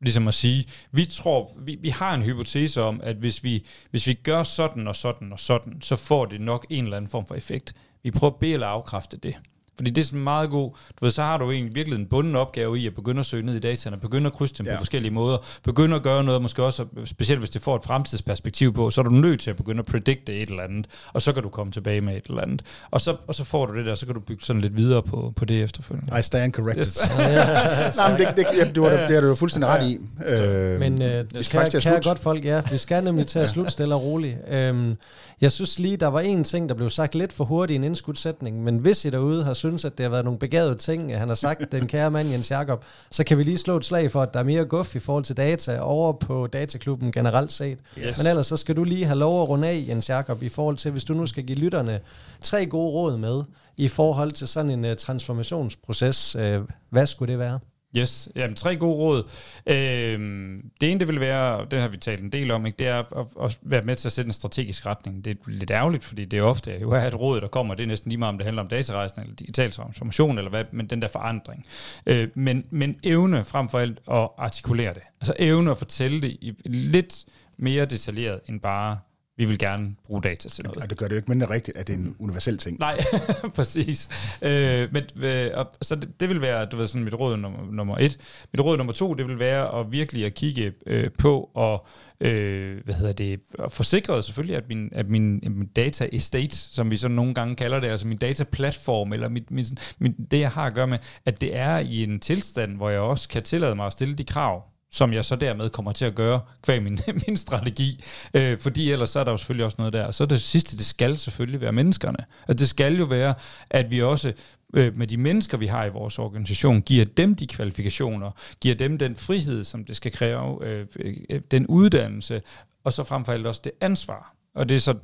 Ligesom 0.00 0.28
at 0.28 0.34
sige, 0.34 0.64
vi 0.92 1.04
tror, 1.04 1.52
vi, 1.58 1.78
vi 1.80 1.88
har 1.88 2.14
en 2.14 2.22
hypotese 2.22 2.82
om, 2.82 3.00
at 3.02 3.16
hvis 3.16 3.44
vi, 3.44 3.66
hvis 3.90 4.06
vi 4.06 4.14
gør 4.14 4.42
sådan 4.42 4.88
og 4.88 4.96
sådan 4.96 5.32
og 5.32 5.40
sådan, 5.40 5.80
så 5.80 5.96
får 5.96 6.24
det 6.24 6.40
nok 6.40 6.66
en 6.70 6.84
eller 6.84 6.96
anden 6.96 7.10
form 7.10 7.26
for 7.26 7.34
effekt. 7.34 7.74
Vi 8.02 8.10
prøver 8.10 8.32
at 8.32 8.40
bede 8.40 8.52
eller 8.52 8.66
afkræfte 8.66 9.16
det. 9.16 9.36
Fordi 9.78 9.90
det 9.90 10.02
er 10.02 10.06
sådan 10.06 10.20
meget 10.20 10.50
god, 10.50 10.70
du 10.70 11.04
ved, 11.04 11.10
så 11.10 11.22
har 11.22 11.38
du 11.38 11.50
egentlig 11.50 11.74
virkelig 11.74 11.98
en 11.98 12.06
bunden 12.06 12.36
opgave 12.36 12.78
i 12.78 12.86
at 12.86 12.94
begynde 12.94 13.20
at 13.20 13.26
søge 13.26 13.42
ned 13.42 13.54
i 13.54 13.58
dataene, 13.58 13.96
begynde 13.96 14.26
at 14.26 14.32
krydse 14.32 14.54
dem 14.54 14.66
ja. 14.66 14.72
på 14.72 14.78
forskellige 14.78 15.12
måder, 15.12 15.38
begynde 15.64 15.96
at 15.96 16.02
gøre 16.02 16.24
noget, 16.24 16.42
måske 16.42 16.62
også, 16.62 16.84
specielt 17.04 17.38
hvis 17.40 17.50
det 17.50 17.62
får 17.62 17.76
et 17.76 17.84
fremtidsperspektiv 17.84 18.72
på, 18.72 18.90
så 18.90 19.00
er 19.00 19.02
du 19.02 19.10
nødt 19.10 19.40
til 19.40 19.50
at 19.50 19.56
begynde 19.56 19.78
at 19.80 19.86
predikte 19.86 20.34
et 20.34 20.48
eller 20.48 20.62
andet, 20.62 20.86
og 21.12 21.22
så 21.22 21.32
kan 21.32 21.42
du 21.42 21.48
komme 21.48 21.72
tilbage 21.72 22.00
med 22.00 22.16
et 22.16 22.26
eller 22.26 22.42
andet. 22.42 22.62
Og 22.90 23.00
så, 23.00 23.16
og 23.26 23.34
så 23.34 23.44
får 23.44 23.66
du 23.66 23.78
det 23.78 23.86
der, 23.86 23.94
så 23.94 24.06
kan 24.06 24.14
du 24.14 24.20
bygge 24.20 24.44
sådan 24.44 24.62
lidt 24.62 24.76
videre 24.76 25.02
på, 25.02 25.32
på 25.36 25.44
det 25.44 25.62
efterfølgende. 25.62 26.18
I 26.18 26.22
stand 26.22 26.52
corrected. 26.52 26.82
Yes. 26.82 27.10
Nej, 27.96 28.10
men 28.10 28.18
det, 28.18 28.36
det, 28.36 28.46
ja, 28.56 28.64
du 28.72 28.84
har, 28.84 28.90
det 28.90 29.10
har 29.10 29.20
du 29.20 29.34
fulldstændig 29.34 29.68
ret 29.68 29.84
i. 29.84 29.98
Øh, 30.26 30.80
men 30.80 31.02
øh, 31.02 31.24
vi 31.34 31.42
skal 31.42 31.70
kære, 31.70 31.80
kære 31.80 32.00
godt 32.04 32.18
folk, 32.18 32.44
ja, 32.44 32.62
vi 32.72 32.78
skal 32.78 33.04
nemlig 33.04 33.26
til 33.26 33.38
at 33.38 33.50
slutte 33.54 33.70
stille 33.70 33.94
og 33.94 34.02
roligt. 34.02 34.36
Øhm, 34.50 34.96
jeg 35.40 35.52
synes 35.52 35.78
lige, 35.78 35.96
der 35.96 36.06
var 36.06 36.20
en 36.20 36.44
ting, 36.44 36.68
der 36.68 36.74
blev 36.74 36.90
sagt 36.90 37.14
lidt 37.14 37.32
for 37.32 37.44
hurtigt 37.44 37.74
i 37.74 37.76
en 37.76 37.84
indskudsætning, 37.84 38.64
men 38.64 38.78
hvis 38.78 39.04
I 39.04 39.10
derude 39.10 39.44
har 39.44 39.54
synes, 39.68 39.84
at 39.84 39.98
det 39.98 40.04
har 40.04 40.10
været 40.10 40.24
nogle 40.24 40.38
begavede 40.38 40.74
ting, 40.74 41.18
han 41.18 41.28
har 41.28 41.34
sagt, 41.34 41.72
den 41.72 41.86
kære 41.86 42.10
mand 42.10 42.28
Jens 42.28 42.50
Jakob, 42.50 42.84
så 43.10 43.24
kan 43.24 43.38
vi 43.38 43.42
lige 43.42 43.58
slå 43.58 43.76
et 43.76 43.84
slag 43.84 44.10
for, 44.10 44.22
at 44.22 44.34
der 44.34 44.40
er 44.40 44.44
mere 44.44 44.64
guf 44.64 44.96
i 44.96 44.98
forhold 44.98 45.24
til 45.24 45.36
data 45.36 45.80
over 45.80 46.12
på 46.12 46.46
dataklubben 46.46 47.12
generelt 47.12 47.52
set. 47.52 47.78
Yes. 47.98 48.18
Men 48.18 48.26
ellers 48.26 48.46
så 48.46 48.56
skal 48.56 48.76
du 48.76 48.84
lige 48.84 49.04
have 49.04 49.18
lov 49.18 49.42
at 49.42 49.48
runde 49.48 49.68
af, 49.68 49.84
Jens 49.88 50.08
Jakob, 50.08 50.42
i 50.42 50.48
forhold 50.48 50.76
til, 50.76 50.90
hvis 50.90 51.04
du 51.04 51.14
nu 51.14 51.26
skal 51.26 51.44
give 51.44 51.58
lytterne 51.58 52.00
tre 52.40 52.66
gode 52.66 52.90
råd 52.90 53.16
med, 53.16 53.42
i 53.76 53.88
forhold 53.88 54.32
til 54.32 54.48
sådan 54.48 54.70
en 54.70 54.84
uh, 54.84 54.94
transformationsproces. 54.94 56.36
Uh, 56.36 56.42
hvad 56.90 57.06
skulle 57.06 57.32
det 57.32 57.38
være? 57.38 57.58
Yes, 57.96 58.28
jamen 58.36 58.56
tre 58.56 58.76
gode 58.76 58.94
råd. 58.94 59.30
Øhm, 59.66 60.70
det 60.80 60.90
ene, 60.90 61.00
det 61.00 61.08
vil 61.08 61.20
være, 61.20 61.66
det 61.70 61.80
har 61.80 61.88
vi 61.88 61.96
talt 61.96 62.20
en 62.20 62.32
del 62.32 62.50
om, 62.50 62.66
ikke, 62.66 62.76
det 62.76 62.86
er 62.86 62.98
at, 62.98 63.26
at 63.42 63.58
være 63.62 63.82
med 63.82 63.94
til 63.94 64.08
at 64.08 64.12
sætte 64.12 64.28
en 64.28 64.32
strategisk 64.32 64.86
retning. 64.86 65.24
Det 65.24 65.30
er 65.30 65.34
lidt 65.46 65.70
ærgerligt, 65.70 66.04
fordi 66.04 66.24
det 66.24 66.38
er 66.38 66.42
ofte 66.42 66.78
jo 66.80 66.90
er 66.90 67.00
et 67.00 67.20
råd, 67.20 67.40
der 67.40 67.48
kommer, 67.48 67.74
det 67.74 67.82
er 67.82 67.86
næsten 67.86 68.08
lige 68.08 68.18
meget, 68.18 68.32
om 68.32 68.38
det 68.38 68.44
handler 68.44 68.62
om 68.62 68.68
datarejsen 68.68 69.22
eller 69.22 69.34
digital 69.34 69.70
transformation, 69.70 70.38
eller 70.38 70.50
hvad, 70.50 70.64
men 70.72 70.86
den 70.86 71.02
der 71.02 71.08
forandring. 71.08 71.66
Øh, 72.06 72.28
men, 72.34 72.64
men 72.70 72.96
evne 73.02 73.44
frem 73.44 73.68
for 73.68 73.78
alt 73.78 73.98
at 74.10 74.28
artikulere 74.38 74.94
det. 74.94 75.02
Altså 75.20 75.34
evne 75.38 75.70
at 75.70 75.78
fortælle 75.78 76.22
det 76.22 76.30
i 76.30 76.54
lidt 76.64 77.24
mere 77.58 77.84
detaljeret 77.84 78.40
end 78.48 78.60
bare 78.60 78.98
vi 79.38 79.44
vil 79.44 79.58
gerne 79.58 79.94
bruge 80.06 80.22
data 80.22 80.48
til 80.48 80.64
noget. 80.64 80.82
Og 80.82 80.90
det 80.90 80.98
gør 80.98 81.06
det 81.06 81.12
jo 81.12 81.16
ikke 81.16 81.30
mindre 81.30 81.50
rigtigt, 81.50 81.76
at 81.76 81.86
det 81.86 81.92
er 81.92 81.98
en 81.98 82.16
universel 82.18 82.58
ting. 82.58 82.78
Nej, 82.78 83.00
præcis. 83.56 84.08
Øh, 84.42 84.88
men, 84.92 85.04
øh, 85.16 85.50
og, 85.54 85.70
så 85.82 85.94
det, 85.94 86.20
det 86.20 86.28
vil 86.28 86.40
være, 86.40 86.64
du 86.64 86.76
ved, 86.76 86.86
sådan 86.86 87.04
mit 87.04 87.14
råd 87.14 87.36
nummer, 87.36 87.72
nummer 87.72 87.98
et. 87.98 88.18
Mit 88.52 88.60
råd 88.60 88.76
nummer 88.76 88.92
to, 88.92 89.14
det 89.14 89.28
vil 89.28 89.38
være 89.38 89.80
at 89.80 89.92
virkelig 89.92 90.24
at 90.24 90.34
kigge 90.34 90.72
øh, 90.86 91.10
på 91.18 91.50
og 91.54 91.86
øh, 92.20 92.84
hvad 92.84 92.94
hedder 92.94 93.12
det, 93.12 93.40
forsikret 93.68 94.24
selvfølgelig, 94.24 94.56
at 94.56 94.68
min, 94.68 94.88
at 94.92 95.08
min, 95.08 95.42
min 95.42 95.66
data 95.66 96.08
estate, 96.12 96.56
som 96.56 96.90
vi 96.90 96.96
så 96.96 97.08
nogle 97.08 97.34
gange 97.34 97.56
kalder 97.56 97.80
det, 97.80 97.88
altså 97.88 98.06
min 98.06 98.18
data 98.18 98.44
platform, 98.44 99.12
eller 99.12 99.28
mit, 99.28 99.50
min, 99.50 99.66
min, 99.98 100.14
det 100.30 100.40
jeg 100.40 100.50
har 100.50 100.64
at 100.64 100.74
gøre 100.74 100.86
med, 100.86 100.98
at 101.24 101.40
det 101.40 101.56
er 101.56 101.78
i 101.78 102.02
en 102.02 102.20
tilstand, 102.20 102.76
hvor 102.76 102.90
jeg 102.90 103.00
også 103.00 103.28
kan 103.28 103.42
tillade 103.42 103.74
mig 103.74 103.86
at 103.86 103.92
stille 103.92 104.14
de 104.14 104.24
krav, 104.24 104.62
som 104.92 105.12
jeg 105.12 105.24
så 105.24 105.36
dermed 105.36 105.70
kommer 105.70 105.92
til 105.92 106.04
at 106.04 106.14
gøre 106.14 106.40
kvæg 106.62 106.82
min, 106.82 106.98
min 107.26 107.36
strategi. 107.36 108.04
Øh, 108.34 108.58
fordi 108.58 108.92
ellers 108.92 109.10
så 109.10 109.20
er 109.20 109.24
der 109.24 109.30
jo 109.30 109.36
selvfølgelig 109.36 109.64
også 109.64 109.76
noget 109.78 109.92
der. 109.92 110.04
Og 110.04 110.14
så 110.14 110.26
det 110.26 110.40
sidste, 110.40 110.76
det 110.76 110.86
skal 110.86 111.18
selvfølgelig 111.18 111.60
være 111.60 111.72
menneskerne. 111.72 112.18
Altså 112.48 112.62
det 112.62 112.68
skal 112.68 112.96
jo 112.96 113.04
være, 113.04 113.34
at 113.70 113.90
vi 113.90 114.02
også 114.02 114.32
øh, 114.74 114.96
med 114.96 115.06
de 115.06 115.16
mennesker, 115.16 115.58
vi 115.58 115.66
har 115.66 115.84
i 115.84 115.90
vores 115.90 116.18
organisation, 116.18 116.82
giver 116.82 117.04
dem 117.04 117.34
de 117.34 117.46
kvalifikationer, 117.46 118.30
giver 118.60 118.74
dem 118.74 118.98
den 118.98 119.16
frihed, 119.16 119.64
som 119.64 119.84
det 119.84 119.96
skal 119.96 120.12
kræve, 120.12 120.66
øh, 120.66 120.86
øh, 120.96 121.40
den 121.50 121.66
uddannelse, 121.66 122.42
og 122.84 122.92
så 122.92 123.02
frem 123.02 123.24
for 123.24 123.32
alt 123.32 123.46
også 123.46 123.60
det 123.64 123.72
ansvar. 123.80 124.34
Og 124.54 124.68
det 124.68 124.74
er 124.74 124.78
så 124.78 124.94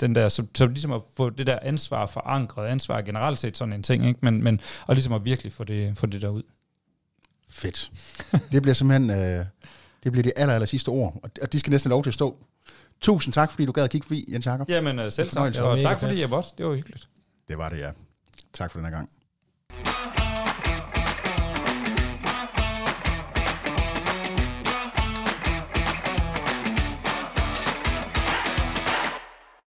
den 0.00 0.14
der, 0.14 0.28
så, 0.28 0.46
så 0.54 0.66
ligesom 0.66 0.92
at 0.92 1.00
få 1.16 1.30
det 1.30 1.46
der 1.46 1.58
ansvar 1.62 2.06
forankret, 2.06 2.66
ansvar 2.66 3.00
generelt 3.00 3.38
set 3.38 3.56
sådan 3.56 3.72
en 3.72 3.82
ting, 3.82 4.06
ikke? 4.06 4.18
Men, 4.22 4.44
men 4.44 4.60
og 4.86 4.94
ligesom 4.94 5.12
at 5.12 5.24
virkelig 5.24 5.52
få 5.52 5.64
det, 5.64 5.98
få 5.98 6.06
det 6.06 6.22
der 6.22 6.28
ud. 6.28 6.42
Fedt. 7.54 7.90
Det 8.52 8.62
bliver 8.62 8.74
simpelthen 8.74 9.10
øh, 9.10 9.44
det 10.04 10.12
bliver 10.12 10.22
det 10.22 10.32
aller, 10.36 10.54
aller 10.54 10.66
sidste 10.66 10.88
ord, 10.88 11.20
og 11.42 11.52
de 11.52 11.58
skal 11.60 11.70
næsten 11.70 11.90
lov 11.90 12.02
til 12.02 12.10
at 12.10 12.14
stå. 12.14 12.36
Tusind 13.00 13.32
tak, 13.32 13.50
fordi 13.50 13.66
du 13.66 13.72
gad 13.72 13.84
at 13.84 13.90
kigge 13.90 14.04
forbi, 14.04 14.24
Jens 14.32 14.46
Jacob. 14.46 14.68
Jamen 14.68 14.98
øh, 14.98 15.12
selv 15.12 15.28
tak, 15.28 15.54
og 15.60 15.80
tak 15.80 16.00
fordi 16.00 16.20
jeg 16.20 16.28
måtte. 16.28 16.48
Det 16.58 16.66
var 16.66 16.74
hyggeligt. 16.74 17.08
Det 17.48 17.58
var 17.58 17.68
det, 17.68 17.78
ja. 17.78 17.90
Tak 18.52 18.70
for 18.70 18.78
den 18.78 18.86
her 18.86 18.92
gang. 18.96 19.10